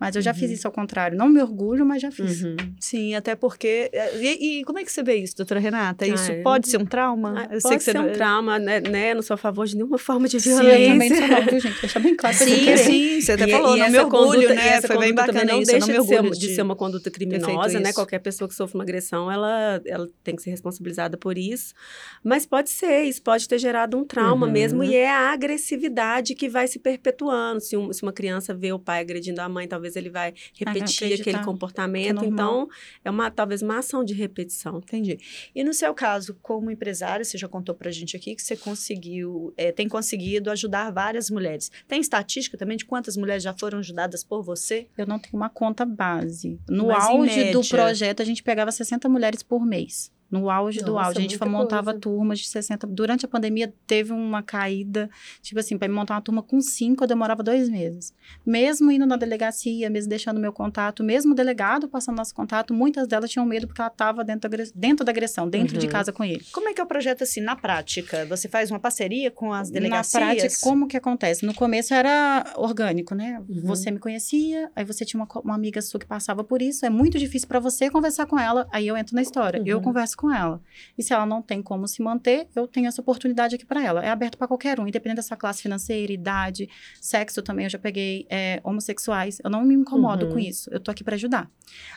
Mas 0.00 0.14
eu 0.14 0.22
já 0.22 0.32
fiz 0.32 0.48
Uhum. 0.48 0.54
isso 0.54 0.66
ao 0.68 0.72
contrário. 0.72 1.18
Não 1.18 1.28
me 1.28 1.42
orgulho, 1.42 1.84
mas 1.84 2.00
já 2.00 2.10
fiz. 2.12 2.42
Uhum. 2.44 2.56
Sim, 2.78 3.14
até 3.16 3.34
porque... 3.34 3.90
E, 4.20 4.60
e 4.60 4.64
como 4.64 4.78
é 4.78 4.84
que 4.84 4.92
você 4.92 5.02
vê 5.02 5.16
isso, 5.16 5.36
doutora 5.36 5.58
Renata? 5.58 6.06
Isso 6.06 6.30
Ah, 6.30 6.34
eu- 6.36 6.42
pode 6.44 6.68
ser 6.68 6.78
um 6.78 6.86
trauma? 6.86 7.34
Ah, 7.50 7.54
Eu 7.54 7.60
sei 7.60 7.70
Pode 7.72 7.82
ser 7.82 7.94
não- 7.94 8.04
é 8.06 8.10
um 8.10 8.12
trauma, 8.12 8.58
né, 8.58 8.80
né? 8.80 9.14
Não 9.14 9.22
sou 9.22 9.34
a 9.34 9.36
favor 9.36 9.66
de 9.66 9.74
nenhuma 9.76 9.98
forma 9.98 10.28
de 10.28 10.40
Sim, 10.40 10.50
eu 10.52 10.56
também 10.58 10.86
violência. 11.08 11.16
sou 11.18 11.28
não, 11.28 11.42
viu, 11.46 11.60
gente? 11.60 11.80
Deixa 11.80 11.98
bem 12.00 12.14
claro. 12.16 12.36
Sim, 12.36 12.76
sim, 12.76 13.20
você 13.20 13.32
até 13.32 13.46
E- 13.46 13.50
falou, 13.50 13.76
e 13.76 13.80
não 13.80 13.90
me 13.90 13.98
orgulho, 13.98 14.32
conduta- 14.32 14.54
né? 14.54 14.68
essa 14.68 14.86
Foi 14.86 14.98
bem 14.98 15.14
bacana 15.14 15.44
não 15.44 15.60
isso, 15.62 15.70
eu 15.72 15.80
não 15.80 15.86
deixa 15.86 15.92
me 15.92 15.98
de 16.04 16.08
ser, 16.08 16.14
orgulho 16.16 16.34
de 16.34 16.46
de 16.48 16.54
ser 16.54 16.62
uma 16.62 16.76
conduta 16.76 17.10
criminosa, 17.10 17.80
né? 17.80 17.88
isso. 17.90 17.94
Qualquer 17.98 18.20
pessoa 18.20 18.48
que 18.48 18.54
sofre 18.54 18.76
uma 18.78 18.84
agressão, 18.84 19.30
ela, 19.30 19.80
ela 19.84 20.08
tem 20.22 20.36
que 20.36 20.42
ser 20.42 20.50
responsabilizada 20.50 21.16
por 21.16 21.36
isso. 21.36 21.74
Mas 22.22 22.46
pode 22.46 22.70
ser, 22.70 23.02
isso 23.02 23.20
pode 23.22 23.48
ter 23.48 23.58
gerado 23.58 23.96
um 23.98 24.04
trauma 24.04 24.46
Uhum. 24.46 24.52
mesmo, 24.52 24.84
e 24.84 24.94
é 24.94 25.10
a 25.10 25.32
agressividade 25.32 26.34
que 26.36 26.48
vai 26.48 26.68
se 26.68 26.78
perpetuando. 26.78 27.60
Se, 27.60 27.76
um- 27.76 27.92
se 27.92 28.02
uma 28.02 28.12
criança 28.12 28.54
vê 28.54 28.72
o 28.72 28.78
pai 28.78 29.00
agredindo 29.00 29.40
a 29.40 29.48
mãe, 29.48 29.66
talvez 29.66 29.87
ele 29.96 30.10
vai 30.10 30.34
repetir 30.54 31.12
aquele 31.12 31.22
que 31.22 31.30
é 31.30 31.44
comportamento. 31.44 32.22
normal. 32.22 32.32
então, 32.32 32.68
é 33.04 33.10
uma 33.10 33.30
talvez 33.30 33.62
uma 33.62 33.78
ação 33.78 34.04
de 34.04 34.14
repetição. 34.14 34.78
Entendi. 34.78 35.18
E 35.54 35.62
no 35.64 35.72
seu 35.72 35.94
caso, 35.94 36.36
como 36.42 36.70
empresária, 36.70 37.24
você 37.24 37.36
já 37.38 37.48
contou 37.48 37.74
pra 37.74 37.90
gente 37.90 38.16
aqui 38.16 38.34
que 38.34 38.42
você 38.42 38.56
conseguiu, 38.56 39.52
é, 39.56 39.72
tem 39.72 39.88
conseguido 39.88 40.50
ajudar 40.50 40.90
várias 40.90 41.30
mulheres. 41.30 41.70
Tem 41.86 42.00
estatística 42.00 42.56
também 42.56 42.76
de 42.76 42.84
quantas 42.84 43.16
mulheres 43.16 43.42
já 43.42 43.54
foram 43.54 43.78
ajudadas 43.78 44.24
por 44.24 44.42
você? 44.42 44.88
Eu 44.96 45.06
não 45.06 45.18
tenho 45.18 45.36
uma 45.36 45.50
conta 45.50 45.84
base. 45.84 46.58
No 46.68 46.88
Mas, 46.88 47.04
auge 47.04 47.50
do 47.50 47.62
projeto, 47.62 48.22
a 48.22 48.24
gente 48.24 48.42
pegava 48.42 48.70
60 48.70 49.08
mulheres 49.08 49.42
por 49.42 49.64
mês. 49.64 50.10
No 50.30 50.50
auge 50.50 50.80
do 50.80 50.92
Nossa, 50.92 51.06
auge. 51.08 51.18
A 51.18 51.22
gente 51.22 51.44
montava 51.46 51.84
coisa. 51.92 52.00
turmas 52.00 52.38
de 52.40 52.48
60. 52.48 52.86
Durante 52.86 53.24
a 53.24 53.28
pandemia, 53.28 53.72
teve 53.86 54.12
uma 54.12 54.42
caída. 54.42 55.08
Tipo 55.40 55.60
assim, 55.60 55.78
para 55.78 55.88
montar 55.90 56.14
uma 56.14 56.20
turma 56.20 56.42
com 56.42 56.60
cinco, 56.60 57.04
eu 57.04 57.08
demorava 57.08 57.42
dois 57.42 57.68
meses. 57.68 58.12
Mesmo 58.44 58.90
indo 58.90 59.06
na 59.06 59.16
delegacia, 59.16 59.88
mesmo 59.88 60.10
deixando 60.10 60.38
meu 60.38 60.52
contato, 60.52 61.02
mesmo 61.02 61.32
o 61.32 61.34
delegado 61.34 61.88
passando 61.88 62.16
nosso 62.16 62.34
contato, 62.34 62.74
muitas 62.74 63.06
delas 63.08 63.30
tinham 63.30 63.46
medo 63.46 63.66
porque 63.66 63.80
ela 63.80 63.88
estava 63.90 64.22
dentro, 64.22 64.50
dentro 64.74 65.04
da 65.04 65.10
agressão, 65.10 65.48
dentro 65.48 65.78
de 65.78 65.86
Uhum. 65.86 65.92
casa 65.92 66.12
com 66.12 66.22
ele. 66.22 66.44
Como 66.52 66.68
é 66.68 66.74
que 66.74 66.80
é 66.80 66.84
o 66.84 66.86
projeto 66.86 67.22
assim, 67.22 67.40
na 67.40 67.56
prática? 67.56 68.26
Você 68.26 68.48
faz 68.48 68.70
uma 68.70 68.78
parceria 68.78 69.30
com 69.30 69.52
as 69.52 69.70
delegacias? 69.70 70.12
Na 70.12 70.20
prática, 70.34 70.54
como 70.62 70.86
que 70.86 70.96
acontece? 70.96 71.46
No 71.46 71.54
começo 71.54 71.94
era 71.94 72.52
orgânico, 72.56 73.14
né? 73.14 73.42
Uhum. 73.48 73.62
Você 73.62 73.90
me 73.90 73.98
conhecia, 73.98 74.70
aí 74.76 74.84
você 74.84 75.04
tinha 75.06 75.22
uma, 75.22 75.28
uma 75.42 75.54
amiga 75.54 75.80
sua 75.80 75.98
que 75.98 76.06
passava 76.06 76.44
por 76.44 76.60
isso. 76.60 76.84
É 76.84 76.90
muito 76.90 77.18
difícil 77.18 77.48
para 77.48 77.60
você 77.60 77.88
conversar 77.90 78.26
com 78.26 78.38
ela, 78.38 78.66
aí 78.70 78.86
eu 78.86 78.96
entro 78.96 79.14
na 79.14 79.22
história. 79.22 79.62
Eu 79.64 79.78
Uhum. 79.78 79.82
converso 79.84 80.17
com 80.18 80.30
ela. 80.32 80.60
E 80.98 81.02
se 81.02 81.12
ela 81.12 81.24
não 81.24 81.40
tem 81.40 81.62
como 81.62 81.86
se 81.86 82.02
manter, 82.02 82.48
eu 82.54 82.66
tenho 82.66 82.88
essa 82.88 83.00
oportunidade 83.00 83.54
aqui 83.54 83.64
para 83.64 83.82
ela. 83.82 84.04
É 84.04 84.10
aberto 84.10 84.36
para 84.36 84.48
qualquer 84.48 84.78
um, 84.80 84.86
independente 84.86 85.16
da 85.16 85.22
sua 85.22 85.36
classe 85.36 85.62
financeira, 85.62 86.12
idade, 86.12 86.68
sexo 87.00 87.40
também. 87.40 87.64
Eu 87.66 87.70
já 87.70 87.78
peguei 87.78 88.26
é, 88.28 88.60
homossexuais. 88.64 89.38
Eu 89.44 89.48
não 89.50 89.64
me 89.64 89.74
incomodo 89.74 90.26
Uhum. 90.26 90.32
com 90.32 90.38
isso. 90.38 90.68
Eu 90.72 90.80
tô 90.80 90.90
aqui 90.90 91.04
para 91.04 91.14
ajudar. 91.14 91.48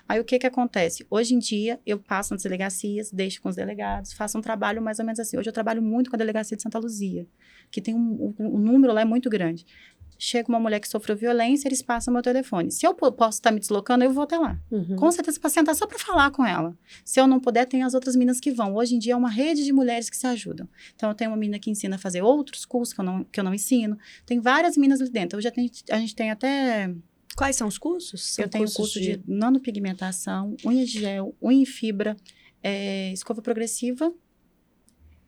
Aí 0.08 0.20
o 0.20 0.24
que 0.24 0.38
que 0.38 0.46
acontece? 0.48 1.06
Hoje 1.10 1.34
em 1.34 1.40
dia, 1.40 1.80
eu 1.86 1.98
passo 1.98 2.34
nas 2.34 2.44
delegacias, 2.44 3.12
deixo 3.12 3.42
com 3.42 3.50
os 3.50 3.56
delegados, 3.56 4.14
faço 4.14 4.38
um 4.38 4.42
trabalho 4.42 4.82
mais 4.82 5.00
ou 5.00 5.06
menos 5.06 5.20
assim. 5.20 5.38
Hoje 5.38 5.50
eu 5.50 5.54
trabalho 5.54 5.82
muito 5.82 6.10
com 6.10 6.16
a 6.16 6.20
delegacia 6.20 6.56
de 6.56 6.62
Santa 6.62 6.78
Luzia, 6.78 7.26
que 7.72 7.82
tem 7.82 7.96
um, 7.96 8.34
um, 8.40 8.46
um 8.56 8.58
número 8.60 8.94
lá 8.94 9.02
é 9.02 9.06
muito 9.06 9.30
grande. 9.30 9.66
Chega 10.24 10.48
uma 10.50 10.60
mulher 10.60 10.80
que 10.80 10.88
sofreu 10.88 11.16
violência, 11.18 11.68
eles 11.68 11.82
passam 11.82 12.14
meu 12.14 12.22
telefone. 12.22 12.70
Se 12.72 12.86
eu 12.86 12.94
po- 12.94 13.12
posso 13.12 13.40
estar 13.40 13.50
me 13.52 13.60
deslocando, 13.60 14.04
eu 14.04 14.14
vou 14.14 14.22
até 14.22 14.38
lá. 14.38 14.56
Uhum. 14.70 14.96
Com 14.96 15.12
certeza, 15.12 15.40
para 15.40 15.50
sentar 15.50 15.74
só 15.76 15.88
para 15.88 15.98
falar 15.98 16.30
com 16.30 16.46
ela. 16.46 16.78
Se 17.04 17.20
eu 17.20 17.26
não 17.26 17.40
puder, 17.40 17.66
tem 17.66 17.82
as 17.82 17.96
outras 17.96 18.16
meninas 18.16 18.40
que 18.40 18.52
vão. 18.52 18.76
Hoje 18.76 18.94
em 18.94 19.00
dia 19.00 19.14
é 19.14 19.16
uma 19.16 19.32
rede 19.32 19.64
de 19.64 19.74
mulheres 19.74 20.12
que 20.12 20.16
se 20.16 20.28
ajudam. 20.28 20.70
Então, 20.96 21.10
eu 21.10 21.16
tenho 21.16 21.32
uma 21.32 21.38
menina 21.38 21.58
que 21.58 21.72
ensina 21.72 21.96
a 21.96 21.98
fazer 21.98 22.22
outros 22.22 22.66
cursos 22.66 22.94
que 22.94 23.02
eu 23.02 23.06
não, 23.06 23.24
que 23.24 23.40
eu 23.40 23.44
não 23.44 23.52
ensino. 23.52 23.98
Tem 24.24 24.40
várias 24.40 24.78
meninas 24.78 25.02
ali 25.02 25.10
dentro. 25.10 25.42
Já 25.42 25.50
tenho, 25.50 25.68
a 25.90 25.98
gente 25.98 26.16
tem 26.16 26.30
até 26.30 26.94
Quais 27.36 27.56
são 27.56 27.68
os 27.68 27.80
cursos? 27.80 28.22
São 28.22 28.46
eu 28.46 28.50
tenho 28.50 28.66
cursos 28.66 28.78
curso 28.78 29.02
de, 29.02 29.20
nanopigmentação, 29.26 30.56
unha 30.64 30.86
de 30.86 31.00
gel, 31.00 31.36
unha 31.42 31.64
em 31.64 31.66
fibra, 31.66 32.16
é, 32.62 33.12
escova 33.12 33.42
progressiva 33.42 34.14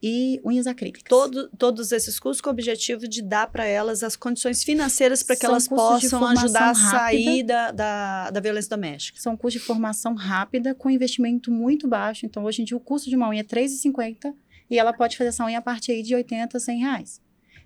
e 0.06 0.42
unhas 0.44 0.68
acrílicas. 0.68 1.02
Todo, 1.08 1.48
todos 1.58 1.94
esses 1.94 2.20
cursos 2.20 2.42
com 2.42 2.50
o 2.50 2.52
objetivo 2.52 3.08
de 3.08 3.22
dar 3.22 3.48
para 3.48 3.64
elas 3.64 4.04
as 4.04 4.18
condições 4.18 4.62
financeiras 4.62 5.24
para 5.24 5.38
que 5.38 5.44
São 5.44 5.52
elas 5.52 5.66
possam 5.66 6.28
ajudar 6.28 6.72
a 6.72 6.76
sair 6.76 7.42
da, 7.42 7.72
da, 7.72 8.30
da 8.30 8.40
violência 8.42 8.70
doméstica. 8.70 9.18
São 9.18 9.38
cursos 9.38 9.62
de 9.62 9.66
formação 9.66 10.14
rápida, 10.14 10.76
com 10.76 10.90
investimento 10.90 11.50
muito 11.50 11.88
baixo. 11.88 12.26
Então, 12.26 12.44
hoje 12.44 12.62
em 12.62 12.66
dia, 12.66 12.76
o 12.76 12.82
custo 12.82 13.10
de 13.10 13.16
uma 13.16 13.30
unha 13.30 13.40
é 13.40 13.44
R$ 13.44 13.48
3,50 13.48 14.36
e 14.70 14.78
ela 14.78 14.92
pode 14.92 15.16
fazer 15.16 15.30
essa 15.30 15.46
unha 15.46 15.60
a 15.60 15.62
partir 15.62 16.04
de 16.04 16.14
80, 16.14 16.60
100 16.60 16.80
reais. 16.80 17.22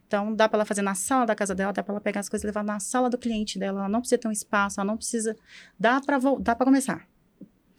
Então, 0.05 0.33
dá 0.35 0.47
para 0.47 0.59
ela 0.59 0.65
fazer 0.65 0.83
na 0.83 0.93
sala 0.93 1.25
da 1.25 1.33
casa 1.33 1.55
dela, 1.55 1.73
dá 1.73 1.81
para 1.81 1.93
ela 1.93 2.01
pegar 2.01 2.19
as 2.19 2.29
coisas 2.29 2.43
e 2.43 2.47
levar 2.47 2.63
na 2.63 2.79
sala 2.79 3.09
do 3.09 3.17
cliente 3.17 3.57
dela. 3.57 3.79
Ela 3.79 3.89
não 3.89 3.99
precisa 3.99 4.19
ter 4.19 4.27
um 4.27 4.31
espaço, 4.31 4.79
ela 4.79 4.87
não 4.87 4.95
precisa... 4.95 5.35
Dá 5.79 5.99
para 5.99 6.65
começar, 6.65 7.07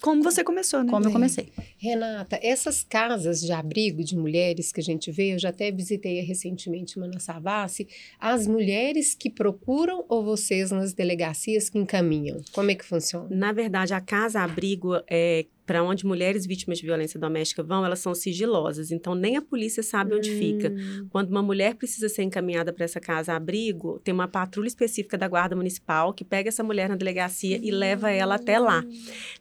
Como 0.01 0.23
você 0.23 0.45
começou, 0.45 0.83
né? 0.85 0.91
como 0.91 1.05
eu 1.05 1.11
É. 1.11 1.13
comecei. 1.13 1.49
Renata, 1.77 2.39
essas 2.43 2.85
casas 2.85 3.41
de 3.41 3.53
abrigo 3.53 4.03
de 4.05 4.17
mulheres 4.17 4.71
que 4.73 4.81
a 4.81 4.85
gente 4.85 5.11
vê, 5.11 5.35
eu 5.35 5.39
já 5.39 5.49
até 5.49 5.71
visitei 5.71 6.21
recentemente 6.21 6.97
uma 6.97 7.09
na 7.09 7.19
Savassi, 7.19 7.87
as 8.21 8.47
mulheres 8.47 9.15
que 9.15 9.29
procuram 9.29 10.05
ou 10.09 10.25
vocês 10.25 10.71
nas 10.71 10.93
delegacias 10.93 11.69
que 11.69 11.79
encaminham? 11.79 12.41
Como 12.53 12.71
é 12.71 12.75
que 12.75 12.85
funciona? 12.85 13.29
Na 13.31 13.53
verdade, 13.53 13.93
a 13.93 14.01
casa-abrigo 14.01 14.93
é 15.09 15.47
para 15.69 15.83
onde 15.85 16.07
mulheres 16.07 16.47
vítimas 16.47 16.79
de 16.79 16.87
violência 16.87 17.21
doméstica 17.21 17.63
vão, 17.63 17.85
elas 17.85 17.99
são 17.99 18.15
sigilosas, 18.15 18.91
então 18.91 19.15
nem 19.15 19.37
a 19.37 19.43
polícia 19.43 19.83
sabe 19.83 20.15
onde 20.15 20.31
fica. 20.31 20.71
Hum, 20.71 21.07
Quando 21.11 21.29
uma 21.29 21.43
mulher 21.43 21.75
precisa 21.75 22.09
ser 22.09 22.23
encaminhada 22.23 22.73
para 22.73 22.87
essa 22.87 22.99
casa-abrigo, 22.99 24.01
tem 24.03 24.15
uma 24.15 24.27
patrulha 24.27 24.67
específica 24.67 25.19
da 25.19 25.29
Guarda 25.29 25.55
Municipal 25.55 26.15
que 26.15 26.25
pega 26.25 26.49
essa 26.49 26.65
mulher 26.65 26.89
na 26.89 26.97
delegacia 26.97 27.61
e 27.63 27.71
leva 27.71 28.11
ela 28.11 28.37
até 28.37 28.59
lá. 28.59 28.83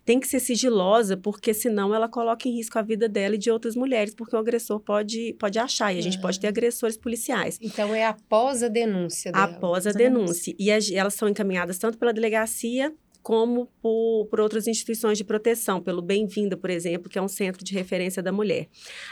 Tem 0.04 0.20
que 0.20 0.28
ser 0.28 0.42
sigilosa, 0.42 1.16
porque 1.16 1.54
senão 1.54 1.96
ela 1.96 2.10
coloca 2.10 2.48
em 2.48 2.52
risco 2.58 2.78
a 2.78 2.82
vida 2.82 3.08
dela 3.08 3.36
e 3.36 3.38
de 3.38 3.50
outras 3.50 3.76
mulheres, 3.76 4.14
porque 4.14 4.36
o 4.36 4.40
agressor 4.40 4.82
pode, 4.82 5.34
pode 5.40 5.58
achar, 5.58 5.94
e 5.94 6.00
a 6.00 6.02
gente 6.02 6.18
Ah. 6.18 6.22
pode 6.22 6.40
ter 6.42 6.48
agressores 6.48 6.98
policiais. 6.98 7.58
Então 7.62 7.96
é 7.96 8.06
após 8.06 8.62
a 8.64 8.68
denúncia 8.68 9.32
dela. 9.32 9.46
Após 9.46 9.56
a 9.56 9.58
após 9.68 9.88
a 9.88 9.92
denúncia. 9.94 10.54
E 10.60 10.72
as- 10.72 10.92
elas 10.92 11.14
são 11.14 11.30
encaminhadas 11.30 11.78
tanto 11.78 11.98
pela 11.98 12.12
delegacia 12.12 12.94
como 13.28 13.66
por, 13.82 14.26
por 14.30 14.40
outras 14.40 14.68
instituições 14.68 15.18
de 15.18 15.24
proteção, 15.26 15.82
pelo 15.82 16.02
Bem-vinda, 16.02 16.56
por 16.56 16.70
exemplo, 16.70 17.10
que 17.10 17.20
é 17.20 17.22
um 17.22 17.28
centro 17.28 17.62
de 17.62 17.74
referência 17.74 18.24
da 18.24 18.32
mulher. 18.32 18.70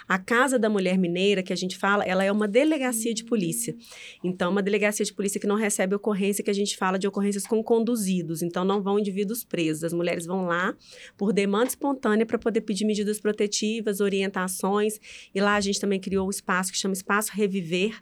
A 0.07 0.17
Casa 0.17 0.57
da 0.57 0.69
Mulher 0.69 0.97
Mineira, 0.97 1.43
que 1.43 1.51
a 1.51 1.55
gente 1.55 1.77
fala, 1.77 2.01
ela 2.05 2.23
é 2.23 2.31
uma 2.31 2.47
delegacia 2.47 3.13
de 3.13 3.25
polícia. 3.25 3.75
Então, 4.23 4.51
uma 4.53 4.63
delegacia 4.63 5.03
de 5.03 5.13
polícia 5.13 5.37
que 5.37 5.45
não 5.45 5.57
recebe 5.57 5.93
ocorrência, 5.95 6.41
que 6.41 6.49
a 6.49 6.53
gente 6.53 6.77
fala 6.77 6.97
de 6.97 7.05
ocorrências 7.05 7.45
com 7.45 7.61
conduzidos. 7.61 8.41
Então, 8.41 8.63
não 8.63 8.81
vão 8.81 8.97
indivíduos 8.97 9.43
presos. 9.43 9.83
As 9.83 9.91
mulheres 9.91 10.25
vão 10.25 10.45
lá 10.45 10.73
por 11.17 11.33
demanda 11.33 11.67
espontânea 11.67 12.25
para 12.25 12.39
poder 12.39 12.61
pedir 12.61 12.85
medidas 12.85 13.19
protetivas, 13.19 13.99
orientações. 13.99 14.97
E 15.35 15.41
lá 15.41 15.55
a 15.55 15.59
gente 15.59 15.77
também 15.77 15.99
criou 15.99 16.27
um 16.27 16.29
espaço 16.29 16.71
que 16.71 16.77
chama 16.77 16.93
Espaço 16.93 17.33
Reviver. 17.33 18.01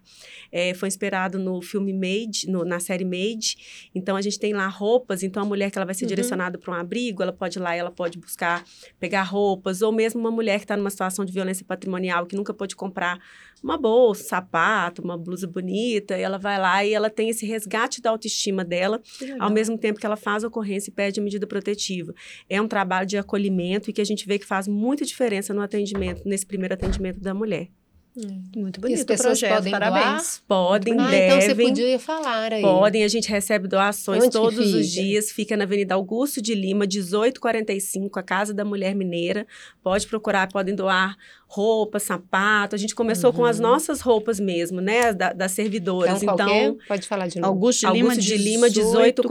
É, 0.51 0.76
foi 0.76 0.89
inspirado 0.89 1.39
no 1.39 1.59
filme 1.59 1.91
Made, 1.91 2.47
no- 2.47 2.64
na 2.64 2.80
série 2.80 3.03
Made. 3.03 3.89
Então, 3.95 4.16
a 4.16 4.22
gente 4.22 4.38
tem 4.38 4.53
lá 4.53 4.68
roupas. 4.68 5.24
Então, 5.24 5.41
a 5.41 5.45
mulher 5.47 5.72
que 5.72 5.80
ela 5.80 5.86
vai 5.88 5.95
ser 6.04 6.06
Uhum. 6.06 6.10
direcionada 6.10 6.58
para 6.58 6.72
um 6.74 6.76
abrigo, 6.76 7.22
ela 7.24 7.34
pode 7.34 7.58
ir 7.58 7.62
lá 7.62 7.76
e 7.76 7.80
ela 7.80 7.91
pode 7.91 8.18
buscar 8.18 8.64
pegar 8.99 9.24
roupas. 9.24 9.82
Ou 9.82 9.91
mesmo 9.91 10.20
uma 10.20 10.32
mulher 10.32 10.58
que 10.60 10.66
está 10.66 10.78
numa 10.78 10.89
situação 10.89 11.26
de 11.26 11.32
violência 11.32 11.66
patrimonial, 11.66 12.26
que 12.26 12.36
nunca 12.36 12.54
pôde 12.54 12.76
comprar 12.76 13.20
uma 13.64 13.78
bolsa, 13.78 14.24
sapato, 14.24 15.01
uma 15.01 15.18
blusa 15.18 15.47
bonita. 15.47 16.18
E 16.18 16.22
ela 16.22 16.38
vai 16.38 16.60
lá 16.60 16.84
e 16.86 16.93
ela 16.93 17.10
tem 17.10 17.30
esse 17.30 17.45
resgate 17.45 18.01
da 18.01 18.10
autoestima 18.10 18.64
dela, 18.64 19.01
ao 19.39 19.49
mesmo 19.49 19.78
tempo 19.78 19.99
que 19.99 20.06
ela 20.06 20.18
faz 20.18 20.43
a 20.43 20.47
ocorrência 20.47 20.89
e 20.89 20.93
pede 20.93 21.20
a 21.20 21.24
medida 21.24 21.47
protetiva. 21.47 22.14
É 22.49 22.62
um 22.62 22.68
trabalho 22.68 23.08
de 23.08 23.18
acolhimento 23.18 23.89
e 23.89 23.93
que 23.93 24.01
a 24.01 24.06
gente 24.06 24.28
vê 24.28 24.38
que 24.38 24.45
faz 24.45 24.68
muita 24.68 25.06
diferença 25.06 25.54
no 25.54 25.62
atendimento, 25.62 26.22
nesse 26.26 26.45
primeiro 26.45 26.74
atendimento 26.74 27.20
da 27.20 27.34
mulher. 27.34 27.70
Hum. 28.16 28.43
Muito 28.55 28.78
E 28.78 28.80
as 28.80 28.82
bonito 28.82 29.05
pessoas 29.07 29.39
projeto, 29.39 29.55
podem 29.55 29.72
parabéns. 29.72 30.41
Podem, 30.47 30.93
Ah, 30.99 31.16
então 31.16 31.41
você 31.41 31.47
devem. 31.47 31.68
podia 31.70 31.97
falar 31.99 32.53
aí. 32.53 32.61
Podem, 32.61 33.03
a 33.03 33.07
gente 33.07 33.28
recebe 33.28 33.68
doações 33.68 34.24
Onde 34.26 34.32
todos 34.32 34.74
os 34.74 34.88
dias. 34.88 35.32
Fica 35.32 35.57
na 35.57 35.64
Avenida 35.64 35.95
Augusto 35.95 36.39
de 36.41 36.53
Lima, 36.53 36.86
1845, 36.86 38.20
a 38.20 38.24
Casa 38.24 38.53
da 38.53 38.64
Mulher 38.64 38.93
Mineira. 38.93 39.47
Pode 39.82 40.05
procurar, 40.05 40.47
podem 40.51 40.76
doar 40.76 41.18
roupa, 41.47 41.99
sapato. 41.99 42.76
A 42.76 42.80
gente 42.80 42.95
começou 42.95 43.32
com 43.32 43.45
as 43.45 43.57
Uhum. 43.57 43.64
nossas 43.64 44.01
roupas 44.01 44.39
mesmo, 44.39 44.82
né? 44.82 45.14
Da- 45.14 45.34
das 45.34 45.51
servidoras. 45.51 46.22
Então, 46.24 46.34
Então, 46.36 46.78
pode 46.88 47.07
falar 47.07 47.28
de 47.28 47.39
novo. 47.39 47.53
Augusto 47.53 47.82
de 47.88 47.93
Lima, 47.93 48.09
Augusto 48.11 48.22
de 48.28 48.38
Lima, 48.38 48.68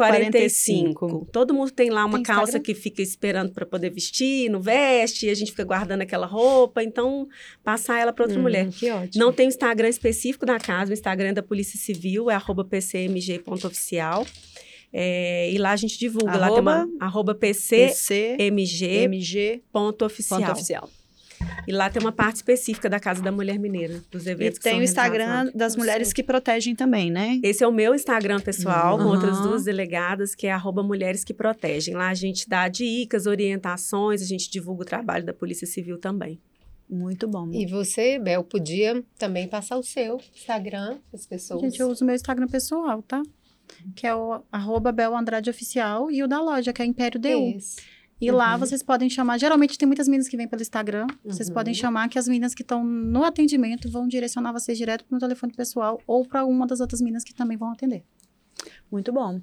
1845. 0.07 1.28
Todo 1.33 1.53
mundo 1.55 1.70
tem 1.70 1.91
lá 1.91 2.05
uma 2.05 2.14
Tem 2.18 2.22
calça 2.22 2.43
Instagram? 2.59 2.62
que 2.62 2.74
fica 2.74 3.03
esperando 3.03 3.53
para 3.53 3.66
poder 3.66 3.91
vestir, 3.91 4.49
não 4.51 4.61
veste, 4.61 5.26
e 5.26 5.30
a 5.30 5.35
gente 5.35 5.51
fica 5.51 5.64
guardando 5.64 6.03
aquela 6.03 6.26
roupa. 6.26 6.83
Então, 6.83 7.28
passar 7.64 7.99
ela 7.99 8.12
para 8.12 8.24
outra 8.24 8.39
Hum, 8.39 8.43
mulher. 8.43 8.68
Que 8.73 8.91
ótimo. 8.91 9.25
Não 9.25 9.33
tem 9.33 9.47
o 9.47 9.49
Instagram 9.49 9.89
específico 9.89 10.47
da 10.47 10.59
casa, 10.59 10.91
o 10.91 10.95
Instagram 10.95 11.35
da 11.35 11.43
Polícia 11.43 11.79
Civil, 11.79 12.31
é 12.31 12.35
arroba 12.35 12.64
pcmg.oficial. 12.64 14.27
É, 14.95 15.51
e 15.51 15.57
lá 15.59 15.73
a 15.73 15.77
gente 15.77 15.99
divulga, 15.99 16.37
lá 16.37 16.51
tem 16.51 16.61
uma 16.61 16.87
arroba 17.01 17.35
PCMG. 17.35 18.37
pcmg.oficial. 18.37 20.41
Ponto 20.41 20.53
oficial. 20.53 20.91
E 21.66 21.73
lá 21.73 21.91
tem 21.91 22.01
uma 22.01 22.12
parte 22.12 22.37
específica 22.37 22.89
da 22.89 23.01
Casa 23.01 23.20
da 23.20 23.33
Mulher 23.33 23.59
Mineira, 23.59 24.01
dos 24.12 24.27
E 24.27 24.31
eventos 24.31 24.59
que 24.59 24.64
tem 24.64 24.79
o 24.79 24.83
Instagram 24.83 25.51
das 25.55 25.75
mulheres 25.77 26.12
que 26.12 26.23
protegem 26.23 26.75
também, 26.77 27.11
né? 27.11 27.41
Esse 27.43 27.64
é 27.64 27.66
o 27.66 27.73
meu 27.73 27.95
Instagram 27.97 28.39
pessoal, 28.41 28.97
com 28.97 29.05
Uhum. 29.05 29.11
outras 29.11 29.41
duas 29.41 29.64
delegadas, 29.64 30.37
que 30.37 30.47
é 30.47 30.53
arroba 30.53 30.83
Mulheres 30.85 31.25
que 31.25 31.35
Protegem. 31.35 31.95
Lá 31.95 32.11
a 32.11 32.14
gente 32.14 32.49
dá 32.49 32.68
dicas, 32.68 33.27
orientações, 33.27 34.23
a 34.23 34.25
gente 34.25 34.49
divulga 34.51 34.83
o 34.83 34.87
trabalho 34.87 35.25
da 35.25 35.33
Polícia 35.33 35.66
Civil 35.66 35.99
também. 35.99 36.39
Muito 36.95 37.26
bom. 37.26 37.49
E 37.53 37.64
você, 37.66 38.18
Bel, 38.18 38.45
podia 38.45 39.03
também 39.18 39.49
passar 39.49 39.78
o 39.78 39.82
seu 39.82 40.20
Instagram 40.36 40.99
para 41.11 41.18
as 41.18 41.26
pessoas. 41.26 41.61
Gente, 41.62 41.80
eu 41.80 41.88
uso 41.88 42.05
meu 42.05 42.14
Instagram 42.14 42.47
pessoal, 42.49 43.03
tá? 43.03 43.22
Que 43.97 44.07
é 44.07 44.14
o 44.14 44.43
arroba 44.53 44.93
Bel 44.93 45.16
Andrade 45.16 45.49
Oficial 45.49 46.11
e 46.11 46.22
o 46.22 46.28
da 46.28 46.40
loja, 46.40 46.72
que 46.72 46.82
é 46.82 46.84
Império 46.84 47.18
DU. 47.18 47.55
Isso. 47.57 47.76
E 48.20 48.30
lá 48.30 48.53
Uhum. 48.53 48.59
vocês 48.61 48.82
podem 48.82 49.09
chamar. 49.11 49.38
Geralmente 49.38 49.76
tem 49.78 49.86
muitas 49.86 50.07
meninas 50.07 50.28
que 50.28 50.36
vêm 50.36 50.47
pelo 50.47 50.61
Instagram. 50.62 51.07
Vocês 51.24 51.49
Uhum. 51.49 51.55
podem 51.55 51.72
chamar 51.74 52.09
que 52.09 52.18
as 52.18 52.28
meninas 52.28 52.55
que 52.55 52.62
estão 52.62 52.84
no 52.84 53.24
atendimento 53.24 53.90
vão 53.90 54.07
direcionar 54.07 54.53
vocês 54.53 54.76
direto 54.78 55.05
para 55.07 55.16
o 55.16 55.18
telefone 55.18 55.53
pessoal 55.55 56.01
ou 56.07 56.24
para 56.24 56.45
uma 56.45 56.66
das 56.66 56.78
outras 56.80 57.01
meninas 57.01 57.24
que 57.24 57.34
também 57.34 57.57
vão 57.57 57.72
atender. 57.72 58.05
Muito 58.93 59.11
bom. 59.11 59.40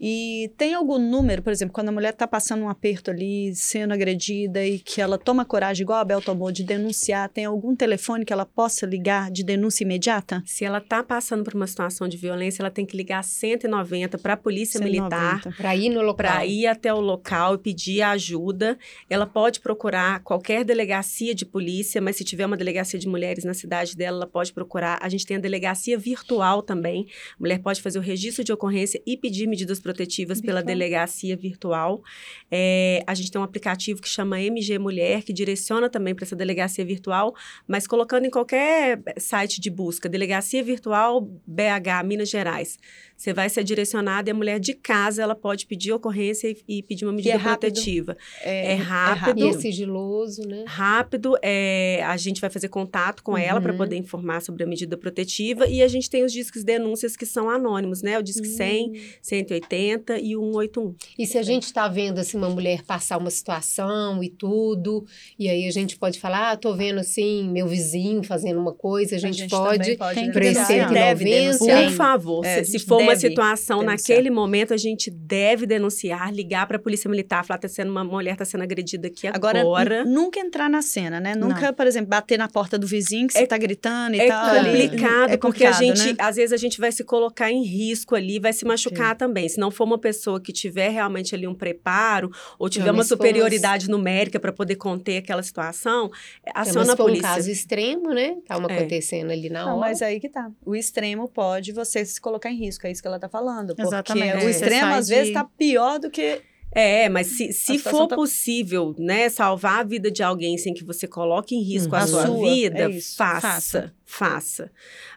E 0.00 0.50
tem 0.56 0.74
algum 0.74 0.98
número, 0.98 1.40
por 1.40 1.52
exemplo, 1.52 1.72
quando 1.72 1.88
a 1.88 1.92
mulher 1.92 2.12
está 2.12 2.26
passando 2.26 2.64
um 2.64 2.68
aperto 2.68 3.10
ali, 3.10 3.54
sendo 3.54 3.94
agredida 3.94 4.64
e 4.66 4.80
que 4.80 5.00
ela 5.00 5.16
toma 5.16 5.44
coragem, 5.44 5.82
igual 5.82 6.00
a 6.00 6.04
Bel 6.04 6.20
tomou, 6.20 6.50
de 6.50 6.64
denunciar, 6.64 7.28
tem 7.28 7.44
algum 7.44 7.76
telefone 7.76 8.24
que 8.24 8.32
ela 8.32 8.44
possa 8.44 8.86
ligar 8.86 9.30
de 9.30 9.44
denúncia 9.44 9.84
imediata? 9.84 10.42
Se 10.44 10.64
ela 10.64 10.78
está 10.78 11.02
passando 11.02 11.44
por 11.44 11.54
uma 11.54 11.66
situação 11.66 12.08
de 12.08 12.16
violência, 12.16 12.60
ela 12.60 12.70
tem 12.70 12.84
que 12.84 12.96
ligar 12.96 13.22
190 13.22 14.18
para 14.18 14.32
a 14.32 14.36
Polícia 14.36 14.78
190. 14.78 15.16
Militar, 15.16 15.56
Para 15.56 15.76
ir 15.76 15.90
no 15.90 16.00
local. 16.00 16.14
para 16.14 16.46
ir 16.46 16.66
até 16.66 16.92
o 16.92 17.00
local 17.00 17.54
e 17.54 17.58
pedir 17.58 18.02
ajuda. 18.02 18.76
Ela 19.08 19.26
pode 19.26 19.60
procurar 19.60 20.20
qualquer 20.24 20.64
delegacia 20.64 21.34
de 21.34 21.44
polícia, 21.44 22.00
mas 22.00 22.16
se 22.16 22.24
tiver 22.24 22.46
uma 22.46 22.56
delegacia 22.56 22.98
de 22.98 23.06
mulheres 23.08 23.44
na 23.44 23.54
cidade 23.54 23.96
dela, 23.96 24.18
ela 24.18 24.26
pode 24.26 24.52
procurar. 24.52 24.98
A 25.00 25.08
gente 25.08 25.24
tem 25.24 25.36
a 25.36 25.40
delegacia 25.40 25.96
virtual 25.96 26.62
também. 26.62 27.06
A 27.34 27.40
mulher 27.40 27.60
pode 27.60 27.80
fazer 27.80 27.98
o 27.98 28.02
registro 28.02 28.42
de 28.42 28.52
ocorrência 28.52 28.87
e 29.06 29.16
pedir 29.16 29.46
medidas 29.46 29.80
protetivas 29.80 30.40
pela 30.40 30.60
Virtual. 30.60 30.66
delegacia 30.76 31.36
virtual. 31.36 32.02
É, 32.50 33.02
a 33.06 33.14
gente 33.14 33.30
tem 33.30 33.40
um 33.40 33.44
aplicativo 33.44 34.00
que 34.00 34.08
chama 34.08 34.40
MG 34.40 34.78
Mulher, 34.78 35.22
que 35.22 35.32
direciona 35.32 35.88
também 35.90 36.14
para 36.14 36.24
essa 36.24 36.36
delegacia 36.36 36.84
virtual, 36.84 37.34
mas 37.66 37.86
colocando 37.86 38.24
em 38.26 38.30
qualquer 38.30 39.00
site 39.18 39.60
de 39.60 39.70
busca, 39.70 40.08
delegacia 40.08 40.62
virtual 40.62 41.20
BH, 41.46 42.04
Minas 42.04 42.28
Gerais. 42.30 42.78
Você 43.16 43.32
vai 43.32 43.48
ser 43.48 43.64
direcionado 43.64 44.28
e 44.28 44.30
a 44.30 44.34
mulher 44.34 44.60
de 44.60 44.74
casa 44.74 45.22
ela 45.22 45.34
pode 45.34 45.66
pedir 45.66 45.92
ocorrência 45.92 46.48
e, 46.48 46.78
e 46.78 46.82
pedir 46.82 47.04
uma 47.04 47.12
medida 47.12 47.36
rápido. 47.36 47.72
protetiva. 47.72 48.16
É, 48.42 48.72
É 48.72 48.74
rápido. 48.76 49.44
E 49.44 49.48
é 49.48 49.52
sigiloso, 49.54 50.42
né? 50.46 50.64
Rápido, 50.68 51.36
é, 51.42 52.00
a 52.06 52.16
gente 52.16 52.40
vai 52.40 52.48
fazer 52.48 52.68
contato 52.68 53.22
com 53.22 53.36
ela 53.36 53.60
para 53.60 53.72
Uhum. 53.72 53.78
poder 53.78 53.96
informar 53.96 54.40
sobre 54.40 54.62
a 54.62 54.66
medida 54.66 54.96
protetiva 54.96 55.66
e 55.66 55.82
a 55.82 55.88
gente 55.88 56.08
tem 56.08 56.24
os 56.24 56.32
discos 56.32 56.62
denúncias 56.62 57.16
que 57.16 57.26
são 57.26 57.50
anônimos, 57.50 58.02
né? 58.02 58.18
O 58.18 58.22
disque 58.22 58.46
100, 58.46 58.77
180 59.22 60.18
e 60.18 60.36
o 60.36 60.40
181. 60.52 60.94
E 61.18 61.26
se 61.26 61.38
a 61.38 61.42
gente 61.42 61.64
está 61.64 61.88
vendo 61.88 62.18
assim 62.18 62.36
uma 62.36 62.48
mulher 62.50 62.82
passar 62.82 63.18
uma 63.18 63.30
situação 63.30 64.22
e 64.22 64.28
tudo, 64.30 65.04
e 65.38 65.48
aí 65.48 65.66
a 65.66 65.70
gente 65.70 65.96
pode 65.96 66.18
falar, 66.20 66.52
ah, 66.52 66.56
tô 66.56 66.74
vendo 66.74 66.98
assim 67.00 67.48
meu 67.50 67.66
vizinho 67.66 68.22
fazendo 68.22 68.60
uma 68.60 68.72
coisa, 68.72 69.16
a 69.16 69.18
gente, 69.18 69.48
pode, 69.48 69.96
tem 70.14 70.26
que 70.26 70.32
para 70.32 70.44
esse 70.46 70.54
denunciar. 70.54 70.92
deve 70.92 71.24
190, 71.24 71.58
denunciar. 71.58 71.84
Por 71.84 71.92
favor, 71.96 72.44
É, 72.44 72.54
se, 72.54 72.60
a 72.60 72.64
se 72.64 72.72
gente 72.72 72.84
for 72.86 73.00
uma 73.02 73.16
situação 73.16 73.80
denunciar. 73.80 74.16
naquele 74.16 74.30
momento, 74.30 74.74
a 74.74 74.76
gente 74.76 75.10
deve 75.10 75.66
denunciar, 75.66 76.32
ligar 76.32 76.66
para 76.66 76.76
a 76.76 76.80
polícia 76.80 77.08
militar, 77.10 77.44
falar 77.44 77.58
tá 77.58 77.68
sendo 77.68 77.90
uma 77.90 78.04
mulher 78.04 78.32
está 78.32 78.44
sendo 78.44 78.62
agredida 78.62 79.08
aqui 79.08 79.26
Agora, 79.26 79.60
agora. 79.60 80.04
nu- 80.04 80.28
nunca 80.28 80.40
entrar 80.40 80.68
na 80.68 80.82
cena, 80.82 81.18
né? 81.20 81.34
Nunca, 81.34 81.72
por 81.72 81.86
exemplo, 81.86 82.08
bater 82.10 82.38
na 82.38 82.48
porta 82.48 82.78
do 82.78 82.86
vizinho 82.86 83.26
que 83.26 83.32
você 83.32 83.40
É- 83.44 83.46
tá 83.46 83.56
gritando 83.56 84.14
e 84.16 84.20
É 84.20 84.28
tal. 84.28 84.56
complicado, 84.64 85.30
É 85.30 85.36
porque 85.36 85.64
a 85.64 85.70
complicado, 85.72 85.96
gente, 85.96 86.12
né? 86.12 86.16
às 86.18 86.36
vezes, 86.36 86.52
a 86.52 86.56
gente 86.56 86.78
vai 86.78 86.92
se 86.92 87.02
colocar 87.04 87.50
em 87.50 87.62
risco 87.64 88.14
ali, 88.14 88.38
vai 88.38 88.52
se 88.58 88.64
machucar 88.64 89.16
também. 89.16 89.48
Se 89.48 89.58
não 89.58 89.70
for 89.70 89.84
uma 89.84 89.98
pessoa 89.98 90.40
que 90.40 90.52
tiver 90.52 90.88
realmente 90.90 91.34
ali 91.34 91.46
um 91.46 91.54
preparo, 91.54 92.30
ou 92.58 92.68
tiver 92.68 92.90
uma 92.90 93.04
superioridade 93.04 93.88
numérica 93.88 94.38
para 94.38 94.52
poder 94.52 94.76
conter 94.76 95.18
aquela 95.18 95.42
situação, 95.42 96.10
É, 96.44 96.50
aciona 96.54 96.92
a 96.92 96.96
foi 96.96 97.04
um 97.04 97.08
polícia. 97.08 97.28
caso 97.28 97.50
extremo, 97.50 98.10
né? 98.12 98.36
Tá 98.46 98.56
uma 98.58 98.70
É. 98.70 98.76
acontecendo 98.78 99.30
ali 99.30 99.48
na 99.48 99.64
Não, 99.64 99.70
hora. 99.78 99.80
mas 99.80 100.02
aí 100.02 100.20
que 100.20 100.28
tá. 100.28 100.50
O 100.64 100.74
extremo 100.76 101.28
pode 101.28 101.72
você 101.72 102.04
se 102.04 102.20
colocar 102.20 102.50
em 102.50 102.56
risco, 102.56 102.86
é 102.86 102.90
isso 102.90 103.00
que 103.02 103.08
ela 103.08 103.18
tá 103.18 103.28
falando. 103.28 103.68
Porque 103.68 103.82
Exatamente. 103.82 104.44
o 104.44 104.48
É. 104.48 104.50
extremo, 104.50 104.74
Você 104.74 104.80
sai 104.80 104.98
às 104.98 105.08
vezes, 105.08 105.26
de- 105.28 105.32
tá 105.34 105.44
pior 105.44 105.98
do 105.98 106.10
que. 106.10 106.40
É, 106.70 107.08
mas 107.08 107.28
se, 107.28 107.50
se 107.52 107.78
for 107.78 108.06
tá- 108.06 108.14
possível, 108.14 108.94
né, 108.98 109.30
salvar 109.30 109.80
a 109.80 109.82
vida 109.82 110.10
de 110.10 110.22
alguém 110.22 110.58
sem 110.58 110.74
que 110.74 110.84
você 110.84 111.06
coloque 111.08 111.54
em 111.54 111.62
risco 111.62 111.94
Uhum. 111.94 112.00
a 112.00 112.04
A 112.04 112.06
sua 112.06 112.26
sua, 112.26 112.50
vida, 112.50 112.78
é 112.84 112.90
isso. 112.90 113.16
faça, 113.16 113.40
Faça. 113.40 113.94
Faça. 114.10 114.70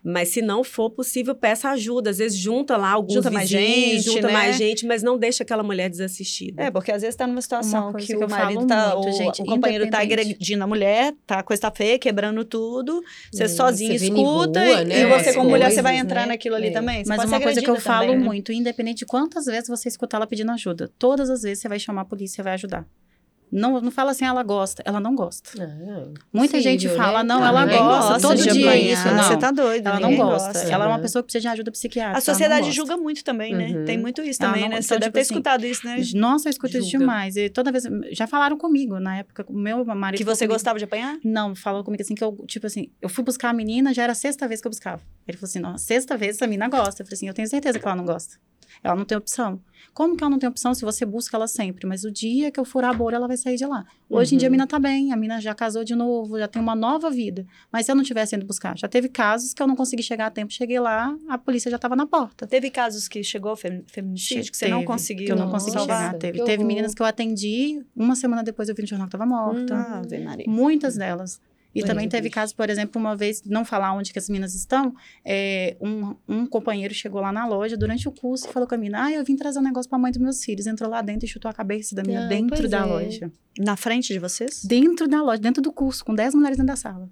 Mas 0.03 0.29
se 0.29 0.41
não 0.41 0.65
for 0.65 0.89
possível, 0.89 1.33
peça 1.33 1.69
ajuda. 1.69 2.09
Às 2.09 2.17
vezes 2.17 2.37
junta 2.37 2.75
lá 2.75 2.89
alguns 2.91 3.13
Junta 3.13 3.31
mais 3.31 3.49
vizinhos, 3.49 4.03
gente, 4.03 4.15
junta 4.15 4.27
né? 4.27 4.33
mais 4.33 4.57
gente, 4.57 4.85
mas 4.85 5.01
não 5.01 5.17
deixa 5.17 5.43
aquela 5.43 5.63
mulher 5.63 5.89
desassistida. 5.89 6.61
É, 6.61 6.69
porque 6.69 6.91
às 6.91 7.01
vezes 7.01 7.15
tá 7.15 7.25
numa 7.25 7.41
situação 7.41 7.93
que, 7.93 8.05
que 8.05 8.15
o 8.17 8.29
marido 8.29 8.67
tá. 8.67 8.93
muito, 8.93 9.07
o, 9.07 9.11
gente, 9.13 9.41
o 9.41 9.45
companheiro 9.45 9.89
tá 9.89 10.01
agredindo 10.01 10.61
a 10.65 10.67
mulher, 10.67 11.15
tá, 11.25 11.39
a 11.39 11.43
coisa 11.43 11.61
tá 11.61 11.71
feia, 11.71 11.97
quebrando 11.97 12.43
tudo. 12.43 13.01
Você 13.31 13.45
Hum, 13.45 13.47
sozinho 13.47 13.97
você 13.97 14.05
escuta 14.05 14.59
rua, 14.61 14.81
e, 14.81 14.85
né, 14.85 14.99
e 14.99 15.05
você, 15.05 15.29
as 15.29 15.35
como 15.37 15.49
mulher, 15.49 15.71
você 15.71 15.81
vai 15.81 15.93
coisas, 15.93 16.05
entrar 16.05 16.21
né? 16.21 16.27
naquilo 16.33 16.55
ali 16.55 16.67
É. 16.67 16.71
também. 16.71 17.03
Você 17.05 17.09
Mas 17.09 17.23
uma 17.23 17.39
coisa 17.39 17.61
que 17.61 17.69
eu 17.69 17.73
agredida 17.75 17.89
falo 17.93 18.07
também, 18.07 18.19
né? 18.19 18.25
muito, 18.25 18.51
independente 18.51 18.99
de 18.99 19.05
quantas 19.05 19.45
vezes 19.45 19.69
você 19.69 19.87
escutar 19.87 20.17
ela 20.17 20.27
pedindo 20.27 20.51
ajuda, 20.51 20.91
todas 20.99 21.29
as 21.29 21.43
vezes 21.43 21.59
você 21.59 21.69
vai 21.69 21.79
chamar 21.79 22.01
a 22.01 22.05
polícia, 22.05 22.43
vai 22.43 22.53
ajudar. 22.55 22.85
Não, 23.51 23.81
não 23.81 23.91
fala 23.91 24.11
assim, 24.11 24.23
ela 24.23 24.41
gosta. 24.43 24.81
Ela 24.85 24.99
não 24.99 25.13
gosta. 25.13 25.49
Ah, 25.61 26.07
Muita 26.31 26.53
possível, 26.57 26.61
gente 26.61 26.87
fala, 26.89 27.21
né? 27.21 27.33
não, 27.33 27.45
ela 27.45 27.65
gosta, 27.65 28.19
todo 28.21 28.37
dia 28.41 28.51
é 28.51 28.67
apanhar, 28.67 28.93
isso, 28.93 29.05
não. 29.13 29.23
Você 29.23 29.37
tá 29.37 29.51
doido, 29.51 29.87
Ela 29.87 29.99
não 29.99 30.09
ninguém 30.09 30.25
gosta. 30.25 30.57
Ela 30.59 30.85
é 30.85 30.87
uma 30.87 30.93
Aham. 30.93 31.01
pessoa 31.01 31.21
que 31.21 31.25
precisa 31.27 31.41
de 31.41 31.47
ajuda 31.49 31.71
psiquiátrica. 31.71 32.17
A 32.17 32.19
não 32.19 32.25
sociedade 32.25 32.61
gosta. 32.67 32.73
julga 32.75 32.95
muito 32.97 33.23
também, 33.25 33.53
né? 33.53 33.67
Uhum. 33.79 33.85
Tem 33.85 33.97
muito 33.97 34.21
isso 34.21 34.41
Ela 34.41 34.53
também, 34.53 34.63
não- 34.69 34.69
né? 34.71 34.75
então, 34.77 34.87
Você 34.87 34.93
deve 34.95 35.03
tipo 35.05 35.13
ter 35.13 35.19
assim, 35.19 35.33
escutado 35.33 35.65
isso, 35.65 35.85
né? 35.85 36.01
Nossa, 36.15 36.47
eu 36.47 36.51
escuto 36.51 36.77
isso 36.77 36.89
Julga. 36.89 36.99
demais. 36.99 37.35
E 37.35 37.49
toda 37.49 37.71
vez. 37.71 37.83
Já 38.13 38.25
falaram 38.25 38.57
comigo, 38.57 38.99
na 38.99 39.17
época, 39.17 39.45
o 39.49 39.53
meu 39.53 39.83
marido. 39.83 40.17
Que 40.17 40.23
você 40.23 40.45
comigo- 40.45 40.53
gostava 40.53 40.79
de 40.79 40.85
apanhar? 40.85 41.17
Não, 41.23 41.53
falou 41.53 41.83
comigo 41.83 42.01
assim 42.01 42.15
que 42.15 42.23
eu, 42.23 42.31
tipo 42.47 42.65
assim, 42.67 42.89
eu 43.01 43.09
fui 43.09 43.23
buscar 43.23 43.49
a 43.49 43.53
menina, 43.53 43.93
já 43.93 44.03
era 44.03 44.13
a 44.13 44.15
sexta 44.15 44.47
vez 44.47 44.61
que 44.61 44.67
eu 44.67 44.71
buscava. 44.71 45.01
Ele 45.27 45.37
falou 45.37 45.49
assim: 45.49 45.59
não, 45.59 45.77
sexta 45.77 46.15
vez 46.15 46.35
essa 46.37 46.47
menina 46.47 46.69
gosta. 46.69 47.01
Eu 47.01 47.05
falei 47.05 47.15
assim: 47.15 47.27
eu 47.27 47.33
tenho 47.33 47.47
certeza 47.49 47.77
que 47.79 47.85
ela 47.85 47.95
não 47.97 48.05
gosta. 48.05 48.35
Ela 48.83 48.95
não 48.95 49.05
tem 49.05 49.17
opção. 49.17 49.59
Como 49.93 50.15
que 50.15 50.23
ela 50.23 50.29
não 50.29 50.39
tem 50.39 50.47
opção 50.47 50.73
se 50.73 50.85
você 50.85 51.05
busca 51.05 51.35
ela 51.35 51.47
sempre? 51.47 51.85
Mas 51.87 52.03
o 52.03 52.11
dia 52.11 52.49
que 52.51 52.59
eu 52.59 52.63
furar 52.63 52.91
a 52.91 52.93
bolha, 52.93 53.15
ela 53.17 53.27
vai 53.27 53.35
sair 53.35 53.55
de 53.57 53.65
lá. 53.65 53.83
Hoje 54.09 54.35
em 54.35 54.37
dia 54.37 54.47
a 54.47 54.49
Uhum. 54.49 54.51
menina 54.51 54.67
tá 54.67 54.79
bem, 54.79 55.11
a 55.11 55.15
menina 55.17 55.41
já 55.41 55.53
casou 55.55 55.83
de 55.83 55.95
novo, 55.95 56.37
já 56.39 56.47
tem 56.47 56.61
uma 56.61 56.75
nova 56.75 57.09
vida. 57.09 57.45
Mas 57.71 57.85
se 57.85 57.91
eu 57.91 57.95
não 57.95 58.03
tivesse 58.03 58.35
indo 58.35 58.45
buscar, 58.45 58.77
já 58.77 58.87
teve 58.87 59.09
casos 59.09 59.53
que 59.53 59.61
eu 59.61 59.67
não 59.67 59.75
consegui 59.75 60.03
chegar 60.03 60.27
a 60.27 60.31
tempo. 60.31 60.53
Cheguei 60.53 60.79
lá, 60.79 61.15
a 61.27 61.37
polícia 61.37 61.69
já 61.69 61.77
tava 61.79 61.95
na 61.95 62.05
porta. 62.05 62.47
Teve 62.47 62.69
casos 62.69 63.07
que 63.07 63.23
chegou 63.23 63.55
fem- 63.55 63.83
feminicídio 63.87 64.51
que 64.51 64.57
você 64.57 64.67
não 64.67 64.77
Teve, 64.77 64.87
conseguiu 64.87 65.25
Que 65.25 65.31
eu 65.31 65.35
não 65.35 65.49
consegui 65.49 65.77
salvar? 65.77 66.05
chegar. 66.05 66.17
Teve, 66.19 66.39
que 66.39 66.45
teve 66.45 66.63
meninas 66.63 66.93
que 66.93 67.01
eu 67.01 67.05
atendi, 67.05 67.83
uma 67.95 68.15
semana 68.15 68.43
depois 68.43 68.69
eu 68.69 68.75
vi 68.75 68.83
no 68.83 68.87
jornal 68.87 69.07
que 69.07 69.11
tava 69.11 69.25
morta. 69.25 69.75
Ah, 69.75 70.01
Maria. 70.23 70.45
Muitas 70.47 70.95
delas. 70.95 71.41
E 71.73 71.79
Meu 71.79 71.87
também 71.87 72.09
teve 72.09 72.23
Deus. 72.23 72.33
casos, 72.33 72.53
por 72.53 72.69
exemplo, 72.69 72.99
uma 72.99 73.15
vez, 73.15 73.43
não 73.45 73.63
falar 73.63 73.93
onde 73.93 74.11
que 74.11 74.19
as 74.19 74.27
meninas 74.27 74.53
estão, 74.53 74.93
é, 75.23 75.77
um, 75.79 76.15
um 76.27 76.45
companheiro 76.45 76.93
chegou 76.93 77.21
lá 77.21 77.31
na 77.31 77.45
loja 77.47 77.77
durante 77.77 78.07
o 78.07 78.11
curso 78.11 78.47
e 78.47 78.51
falou 78.51 78.67
com 78.67 78.75
a 78.75 78.77
menina, 78.77 79.05
ah, 79.05 79.11
eu 79.11 79.23
vim 79.23 79.35
trazer 79.37 79.59
um 79.59 79.63
negócio 79.63 79.89
pra 79.89 79.97
mãe 79.97 80.11
dos 80.11 80.19
meus 80.21 80.43
filhos. 80.43 80.67
Entrou 80.67 80.89
lá 80.89 81.01
dentro 81.01 81.25
e 81.25 81.29
chutou 81.29 81.49
a 81.49 81.53
cabeça 81.53 81.95
da 81.95 82.01
menina 82.03 82.25
Ah, 82.25 82.27
dentro 82.29 82.67
da 82.67 82.79
é. 82.79 82.83
loja. 82.85 83.31
Na 83.57 83.75
frente 83.77 84.11
de 84.11 84.19
vocês? 84.19 84.63
Dentro 84.65 85.07
da 85.07 85.21
loja, 85.23 85.41
dentro 85.41 85.61
do 85.61 85.71
curso, 85.71 86.03
com 86.03 86.13
10 86.13 86.35
mulheres 86.35 86.57
dentro 86.57 86.73
da 86.73 86.75
sala. 86.75 87.09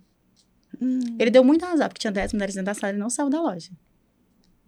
Hum. 0.82 1.00
Ele 1.18 1.30
deu 1.32 1.44
muito 1.44 1.66
azar, 1.66 1.90
porque 1.90 2.00
tinha 2.00 2.12
10 2.12 2.34
mulheres 2.34 2.56
dentro 2.56 2.66
da 2.68 2.74
sala 2.74 2.94
e 2.94 2.98
não 2.98 3.10
saiu 3.10 3.30
da 3.30 3.42
loja. 3.42 3.72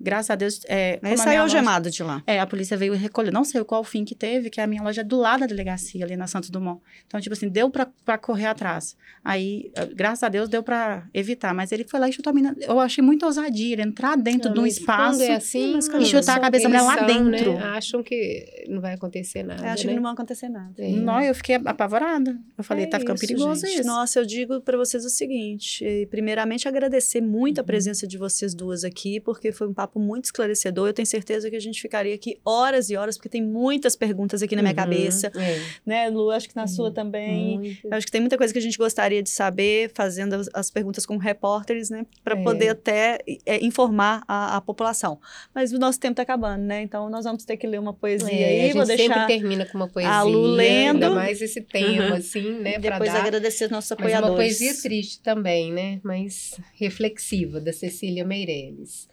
Graças 0.02 0.30
a 0.32 0.36
Deus, 0.36 0.62
é, 0.68 1.00
saiu 1.18 1.42
loja- 1.42 1.42
algemado 1.42 1.90
de 1.90 2.02
lá. 2.04 2.24
É, 2.26 2.40
a 2.40 2.48
polícia 2.48 2.76
veio 2.76 2.94
recolher. 2.94 3.32
Não 3.32 3.44
sei 3.44 3.64
qual 3.64 3.84
fim 3.84 4.04
que 4.04 4.16
teve, 4.16 4.50
que 4.50 4.60
a 4.60 4.68
minha 4.68 4.82
loja 4.82 5.02
é 5.02 5.04
do 5.04 5.18
lado 5.18 5.42
da 5.42 5.46
delegacia, 5.46 6.04
ali 6.04 6.16
na 6.18 6.28
Santos 6.28 6.50
Dumont. 6.50 6.82
Então, 7.08 7.20
tipo 7.22 7.34
assim, 7.34 7.48
deu 7.50 7.70
pra, 7.70 7.88
pra 8.04 8.18
correr 8.18 8.48
atrás. 8.48 8.96
Aí, 9.24 9.72
eh, 9.76 9.86
graças 9.94 10.24
a 10.24 10.30
Deus, 10.30 10.50
deu 10.50 10.64
pra 10.64 11.08
evitar. 11.14 11.54
Mas 11.54 11.72
ele 11.72 11.84
foi 11.84 12.00
lá 12.00 12.10
e 12.10 12.14
chutou 12.14 12.32
a 12.32 12.34
menina. 12.34 12.56
Eu 12.62 12.80
achei 12.80 13.04
muito 13.04 13.26
ousadia 13.26 13.74
ele 13.74 13.82
entrar 13.84 14.18
dentro 14.18 14.48
Não, 14.50 14.54
de 14.56 14.60
um 14.60 14.64
mas 14.64 14.78
espaço. 14.78 15.22
É 15.22 15.36
assim, 15.36 15.78
e 16.00 16.06
chutar 16.06 16.38
a 16.38 16.40
cabeça 16.40 16.64
da 16.64 16.70
mulher 16.70 16.82
lá 16.82 16.98
são, 16.98 17.08
dentro. 17.32 17.54
Né, 17.54 17.64
acham 17.64 18.02
que 18.04 18.66
não 18.70 18.82
vai 18.82 18.94
acontecer 18.94 19.44
nada. 19.44 19.62
Eu 19.64 19.70
acho 19.70 19.84
né? 19.86 19.90
que 19.90 19.96
não 19.96 20.04
vai 20.04 20.14
acontecer 20.14 20.50
nada. 20.50 20.74
É. 20.78 20.90
Não, 20.92 21.22
eu 21.22 21.36
fiquei 21.36 21.56
apavorada. 21.56 22.38
Eu 22.58 22.64
falei, 22.64 22.86
É 22.86 22.88
tá 22.88 23.00
ficando 23.00 23.18
isso, 23.18 23.28
perigoso 23.28 23.62
gente. 23.68 23.80
isso. 23.80 23.88
Nossa, 23.88 24.20
eu 24.20 24.26
digo 24.26 24.62
para 24.62 24.78
vocês 24.78 25.06
o 25.06 25.10
seguinte: 25.10 26.08
primeiramente, 26.10 26.68
agradecer 26.68 27.22
muito 27.22 27.58
Uhum. 27.58 27.62
a 27.64 27.66
presença 27.66 28.08
de 28.08 28.18
vocês 28.18 28.54
duas 28.54 28.84
aqui, 28.84 29.20
porque 29.20 29.52
foi 29.52 29.68
um 29.68 29.74
papo 29.74 29.91
muito 30.00 30.26
esclarecedor. 30.26 30.88
Eu 30.88 30.94
tenho 30.94 31.06
certeza 31.06 31.50
que 31.50 31.56
a 31.56 31.60
gente 31.60 31.82
ficaria 31.82 32.14
aqui 32.16 32.40
horas 32.46 32.90
e 32.90 32.96
horas, 32.96 33.18
porque 33.18 33.30
tem 33.30 33.42
muitas 33.44 33.96
perguntas 33.96 34.42
aqui 34.42 34.56
na 34.56 34.62
minha 34.62 34.72
Uhum, 34.72 34.76
cabeça, 34.76 35.32
é, 35.36 35.60
né, 35.86 36.10
Lu? 36.10 36.30
Acho 36.32 36.48
que 36.50 36.56
na 36.56 36.68
sua 36.68 36.88
Uhum. 36.88 36.94
também. 36.94 37.60
muito. 37.60 37.94
Acho 37.94 38.06
que 38.06 38.12
tem 38.12 38.22
muita 38.22 38.38
coisa 38.38 38.52
que 38.54 38.60
a 38.60 38.62
gente 38.62 38.78
gostaria 38.78 39.22
de 39.22 39.30
saber, 39.30 39.92
fazendo 39.94 40.34
as, 40.36 40.50
as 40.54 40.72
perguntas 40.72 41.06
como 41.06 41.20
repórteres, 41.20 41.90
né? 41.90 42.06
Para 42.24 42.38
É. 42.40 42.44
poder 42.44 42.70
até 42.70 43.20
é, 43.46 43.64
informar 43.64 44.24
a, 44.28 44.58
a 44.58 44.62
população. 44.62 45.20
Mas 45.54 45.72
o 45.74 45.80
nosso 45.80 46.00
tempo 46.00 46.14
está 46.14 46.24
acabando, 46.24 46.64
né? 46.64 46.82
Então 46.82 47.10
nós 47.10 47.26
vamos 47.26 47.44
ter 47.46 47.58
que 47.58 47.68
ler 47.68 47.80
uma 47.80 47.94
poesia 47.94 48.30
É, 48.32 48.46
aí. 48.50 48.60
a 48.60 48.64
gente 48.66 48.74
Vou 48.74 48.86
sempre 48.86 49.08
deixar. 49.08 49.28
termina 49.28 49.66
com 49.66 49.78
uma 49.78 49.88
poesia. 49.88 50.12
a 50.12 50.24
Lu 50.24 50.42
lendo. 50.48 51.04
Ainda 51.04 51.10
mais 51.16 51.42
esse 51.42 51.62
tema, 51.62 52.16
assim, 52.16 52.60
né? 52.60 52.80
Depois 52.80 53.12
dar. 53.12 53.22
agradecer 53.22 53.66
aos 53.66 53.72
nossos 53.72 53.90
Mas 53.92 54.00
apoiadores. 54.00 54.30
uma 54.32 54.36
poesia 54.38 54.74
triste 54.82 55.22
também, 55.22 55.72
né? 55.72 56.00
Mas 56.04 56.60
reflexiva, 56.74 57.60
da 57.60 57.72
Cecília 57.74 58.24
Meirelles. 58.26 59.08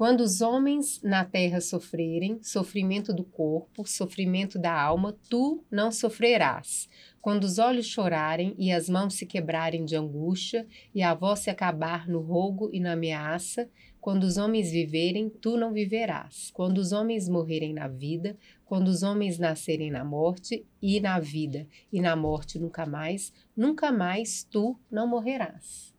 Quando 0.00 0.22
os 0.22 0.40
homens 0.40 0.98
na 1.02 1.26
terra 1.26 1.60
sofrerem, 1.60 2.42
sofrimento 2.42 3.12
do 3.12 3.22
corpo, 3.22 3.86
sofrimento 3.86 4.58
da 4.58 4.72
alma, 4.72 5.14
tu 5.28 5.62
não 5.70 5.92
sofrerás. 5.92 6.88
Quando 7.20 7.44
os 7.44 7.58
olhos 7.58 7.84
chorarem 7.84 8.54
e 8.56 8.72
as 8.72 8.88
mãos 8.88 9.12
se 9.12 9.26
quebrarem 9.26 9.84
de 9.84 9.94
angústia, 9.94 10.66
e 10.94 11.02
a 11.02 11.12
voz 11.12 11.40
se 11.40 11.50
acabar 11.50 12.08
no 12.08 12.18
rogo 12.18 12.70
e 12.72 12.80
na 12.80 12.92
ameaça, 12.92 13.68
quando 14.00 14.24
os 14.24 14.38
homens 14.38 14.70
viverem, 14.70 15.28
tu 15.28 15.58
não 15.58 15.70
viverás. 15.70 16.50
Quando 16.54 16.78
os 16.78 16.92
homens 16.92 17.28
morrerem 17.28 17.74
na 17.74 17.86
vida, 17.86 18.38
quando 18.64 18.88
os 18.88 19.02
homens 19.02 19.38
nascerem 19.38 19.90
na 19.90 20.02
morte 20.02 20.64
e 20.80 20.98
na 20.98 21.20
vida, 21.20 21.68
e 21.92 22.00
na 22.00 22.16
morte 22.16 22.58
nunca 22.58 22.86
mais, 22.86 23.34
nunca 23.54 23.92
mais 23.92 24.44
tu 24.44 24.80
não 24.90 25.06
morrerás. 25.06 25.89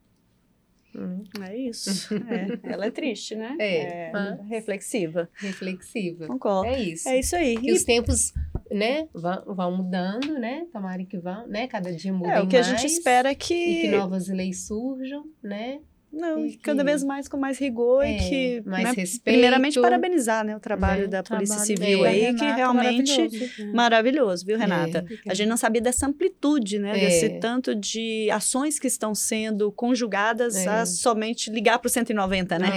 Hum, 0.95 1.23
É 1.47 1.57
isso. 1.57 1.89
É, 2.27 2.73
Ela 2.73 2.85
é 2.87 2.91
triste, 2.91 3.35
né? 3.35 3.55
É. 3.59 4.11
Ah. 4.13 4.37
reflexiva. 4.49 5.29
reflexiva. 5.35 6.27
Concordo. 6.27 6.67
É 6.69 6.79
isso. 6.81 7.07
É 7.07 7.19
isso 7.19 7.35
aí. 7.35 7.57
Que 7.57 7.69
E 7.69 7.73
os 7.73 7.83
tempos, 7.83 8.33
né, 8.71 9.07
vão, 9.13 9.43
vão 9.55 9.77
mudando, 9.77 10.33
né? 10.39 10.65
Tomara 10.71 11.03
que 11.05 11.17
vão, 11.17 11.47
né? 11.47 11.67
Cada 11.67 11.91
dia 11.93 12.13
mudem 12.13 12.31
é, 12.33 12.41
o 12.41 12.47
que 12.47 12.57
a 12.57 12.61
gente 12.61 12.79
mais, 12.79 12.91
espera 12.93 13.29
é 13.29 13.33
E 13.33 13.35
que 13.35 13.87
novas 13.89 14.27
leis 14.27 14.67
surjam, 14.67 15.25
né? 15.41 15.79
Não, 16.13 16.45
E 16.45 16.57
cada 16.57 16.83
que- 16.83 16.89
vez 16.89 17.03
mais 17.03 17.27
com 17.27 17.37
mais 17.37 17.57
rigor 17.57 18.03
É, 18.03 18.11
e 18.11 18.17
que. 18.29 18.61
mais 18.65 18.83
né, 18.83 18.93
respeito. 18.95 19.23
Primeiramente, 19.23 19.79
parabenizar 19.79 20.43
né, 20.45 20.55
o 20.55 20.59
trabalho 20.59 21.03
Né? 21.03 21.07
da 21.07 21.23
Polícia 21.23 21.55
Trabalho 21.55 21.77
Civil 21.79 22.03
aí, 22.03 22.19
que 22.19 22.25
Renata, 22.43 22.55
realmente 22.55 23.17
maravilhoso. 23.17 23.73
maravilhoso, 23.73 24.45
viu, 24.45 24.57
Renata? 24.57 25.05
A 25.27 25.33
gente 25.33 25.47
não 25.47 25.57
sabia 25.57 25.81
dessa 25.81 26.07
amplitude, 26.07 26.79
né? 26.79 26.97
É. 26.97 26.99
Desse 27.05 27.29
tanto 27.39 27.73
de 27.73 28.29
ações 28.31 28.77
que 28.79 28.87
estão 28.87 29.15
sendo 29.15 29.71
conjugadas 29.71 30.55
É. 30.55 30.67
a 30.67 30.85
somente 30.85 31.49
ligar 31.49 31.79
para 31.79 31.87
o 31.87 31.89
190, 31.89 32.59
né? 32.59 32.69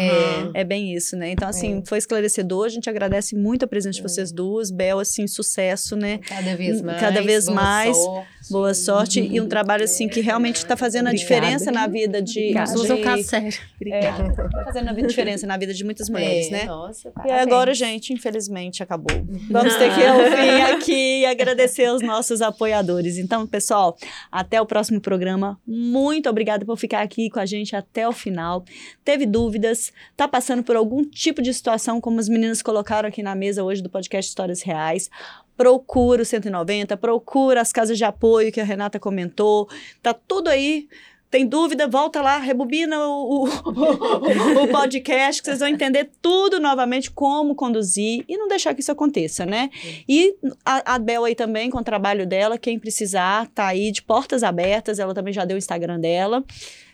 É. 0.54 0.60
É 0.60 0.64
bem 0.64 0.94
isso, 0.94 1.16
né? 1.16 1.30
Então, 1.30 1.48
assim, 1.48 1.82
foi 1.86 1.98
esclarecedor. 1.98 2.66
A 2.66 2.68
gente 2.68 2.88
agradece 2.88 3.34
muito 3.34 3.64
a 3.64 3.66
presença 3.68 3.94
de 3.94 4.00
É. 4.00 4.02
vocês 4.08 4.30
duas. 4.32 4.70
Bel, 4.70 4.98
assim, 5.00 5.26
sucesso, 5.26 5.96
né? 5.96 6.18
Cada 6.26 6.56
vez 6.56 6.80
mais. 6.80 7.00
Cada 7.00 7.20
vez 7.22 7.46
boa 7.46 7.54
mais. 7.56 7.96
sorte. 7.96 8.28
Boa 8.50 8.74
sorte. 8.74 9.20
E 9.20 9.40
um 9.40 9.48
trabalho, 9.48 9.84
assim, 9.84 10.06
que 10.06 10.20
realmente 10.20 10.56
está 10.56 10.76
fazendo 10.76 11.06
a 11.06 11.10
Obrigada. 11.10 11.34
diferença 11.40 11.72
na 11.72 11.86
vida 11.86 12.20
de. 12.22 12.52
Nós 12.52 12.74
usamos 12.74 12.90
o 12.90 12.96
de- 12.96 13.02
sério. 13.24 13.52
É, 13.86 14.00
tá 14.10 14.64
fazendo 14.64 14.88
a 14.88 14.92
diferença 14.92 15.46
na 15.46 15.56
vida 15.56 15.74
de 15.74 15.84
muitas 15.84 16.08
mulheres, 16.08 16.46
É, 16.48 16.50
né? 16.50 16.64
Nossa, 16.64 17.08
E 17.08 17.12
parabéns. 17.12 17.40
agora, 17.42 17.74
gente, 17.74 18.12
infelizmente 18.12 18.82
acabou. 18.82 19.14
Vamos 19.50 19.74
ter 19.76 19.94
que 19.94 20.00
ir 20.00 20.06
ao 20.06 20.18
fim 20.20 20.62
aqui 20.74 20.92
e 21.20 21.26
agradecer 21.26 21.84
aos 21.86 22.00
nossos 22.02 22.40
apoiadores. 22.40 23.18
Então, 23.18 23.46
pessoal, 23.46 23.96
até 24.32 24.60
o 24.60 24.66
próximo 24.66 25.00
programa. 25.00 25.60
Muito 25.66 26.28
obrigada 26.30 26.64
por 26.64 26.76
ficar 26.78 27.02
aqui 27.02 27.28
com 27.28 27.38
a 27.40 27.46
gente 27.46 27.76
até 27.76 28.08
o 28.08 28.12
final. 28.12 28.64
Teve 29.04 29.26
dúvidas? 29.26 29.92
Tá 30.16 30.26
passando 30.26 30.62
por 30.62 30.76
algum 30.76 31.04
tipo 31.04 31.42
de 31.42 31.52
situação, 31.52 32.00
como 32.00 32.18
as 32.20 32.28
meninas 32.28 32.62
colocaram 32.62 33.08
aqui 33.08 33.22
na 33.22 33.34
mesa 33.34 33.62
hoje 33.62 33.82
do 33.82 33.90
podcast 33.90 34.28
Histórias 34.28 34.62
Reais? 34.62 35.10
Procura 35.56 36.22
o 36.22 36.24
190, 36.24 36.96
procura 36.96 37.60
as 37.60 37.72
casas 37.72 37.96
de 37.96 38.04
apoio 38.04 38.50
que 38.50 38.60
a 38.60 38.64
Renata 38.64 38.98
comentou. 38.98 39.68
Tá 40.02 40.12
tudo 40.12 40.48
aí. 40.48 40.88
Tem 41.34 41.44
dúvida? 41.44 41.88
Volta 41.88 42.22
lá, 42.22 42.38
rebobina 42.38 42.96
o, 43.08 43.42
o, 43.42 44.62
o 44.62 44.68
podcast, 44.68 45.42
que 45.42 45.48
vocês 45.48 45.58
vão 45.58 45.66
entender 45.66 46.08
tudo 46.22 46.60
novamente, 46.60 47.10
como 47.10 47.56
conduzir 47.56 48.24
e 48.28 48.36
não 48.36 48.46
deixar 48.46 48.72
que 48.72 48.80
isso 48.80 48.92
aconteça, 48.92 49.44
né? 49.44 49.68
E 50.08 50.36
a, 50.64 50.94
a 50.94 50.96
Bel 50.96 51.24
aí 51.24 51.34
também, 51.34 51.70
com 51.70 51.78
o 51.78 51.82
trabalho 51.82 52.24
dela, 52.24 52.56
quem 52.56 52.78
precisar, 52.78 53.48
tá 53.48 53.66
aí 53.66 53.90
de 53.90 54.00
portas 54.00 54.44
abertas, 54.44 55.00
ela 55.00 55.12
também 55.12 55.32
já 55.32 55.44
deu 55.44 55.56
o 55.56 55.58
Instagram 55.58 55.98
dela. 55.98 56.44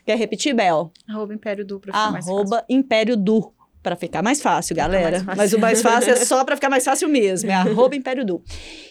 Quer 0.06 0.16
repetir, 0.16 0.54
Bel? 0.54 0.90
Arroba 1.06 1.34
Império 1.34 1.62
Du 1.62 1.78
pra 1.78 1.92
ficar 1.92 2.10
mais 2.10 2.24
fácil. 2.24 2.38
Arroba 2.38 2.64
Império 2.66 3.18
Du. 3.18 3.52
Pra 3.82 3.96
ficar 3.96 4.22
mais 4.22 4.42
fácil, 4.42 4.76
galera. 4.76 5.10
mais 5.10 5.24
fácil. 5.24 5.36
Mas 5.38 5.52
o 5.54 5.58
mais 5.58 5.80
fácil 5.82 6.12
é 6.12 6.16
só 6.24 6.44
pra 6.44 6.54
ficar 6.54 6.68
mais 6.68 6.84
fácil 6.84 7.08
mesmo. 7.08 7.50
É 7.50 7.54
arroba 7.54 7.96
Império 7.96 8.24
Du. 8.26 8.42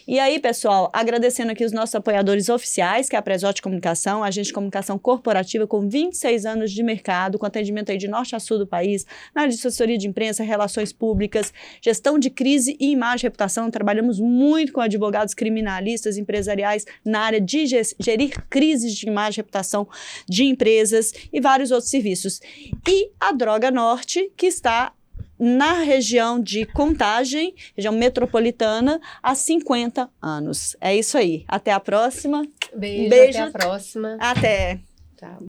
E 0.08 0.18
aí, 0.20 0.40
pessoal, 0.40 0.90
agradecendo 0.92 1.52
aqui 1.52 1.64
os 1.64 1.72
nossos 1.72 1.94
apoiadores 1.94 2.50
oficiais, 2.50 3.08
que 3.08 3.16
é 3.16 3.20
a 3.20 3.22
Presote 3.22 3.62
Comunicação, 3.62 4.24
agente 4.24 4.48
de 4.48 4.54
comunicação 4.54 4.98
corporativa 4.98 5.68
com 5.68 5.88
26 5.88 6.44
anos 6.48 6.72
de 6.72 6.82
mercado, 6.82 7.38
com 7.38 7.46
atendimento 7.46 7.92
aí 7.92 7.98
de 8.00 8.08
norte 8.08 8.36
a 8.36 8.40
sul 8.40 8.58
do 8.58 8.66
país, 8.66 9.06
na 9.36 9.42
área 9.44 9.54
de 9.54 9.60
assessoria 9.60 9.96
de 9.96 10.08
imprensa, 10.08 10.44
relações 10.44 10.92
públicas, 10.92 11.54
gestão 11.80 12.18
de 12.18 12.32
crise 12.32 12.76
e 12.80 12.90
imagem 12.92 13.26
e 13.26 13.28
reputação. 13.28 13.70
Trabalhamos 13.70 14.20
muito 14.20 14.74
com 14.74 14.82
advogados 14.82 15.36
criminalistas, 15.36 16.18
empresariais, 16.18 16.86
na 17.06 17.20
área 17.20 17.40
de 17.40 17.68
ge- 17.68 17.96
gerir 18.00 18.34
crises 18.50 18.96
de 18.96 19.08
imagem 19.08 19.34
e 19.34 19.42
reputação 19.42 19.88
de 20.28 20.46
empresas 20.46 21.14
e 21.32 21.40
vários 21.40 21.70
outros 21.70 21.92
serviços. 21.92 22.42
E 22.88 23.12
a 23.20 23.32
Droga 23.32 23.70
Norte, 23.70 24.32
que 24.36 24.48
está 24.48 24.79
na 25.40 25.74
região 25.74 26.40
de 26.40 26.66
Contagem, 26.66 27.56
região 27.76 27.94
metropolitana, 27.94 29.00
há 29.24 29.34
50 29.34 30.10
anos. 30.22 30.76
É 30.82 30.96
isso 30.96 31.18
aí. 31.18 31.46
Até 31.48 31.72
a 31.72 31.80
próxima. 31.80 32.46
Beijo, 32.76 33.10
Beijo. 33.10 33.40
até 33.40 33.48
a 33.48 33.52
próxima. 33.52 34.18
Até. 34.20 34.80
Tchau. 35.18 35.40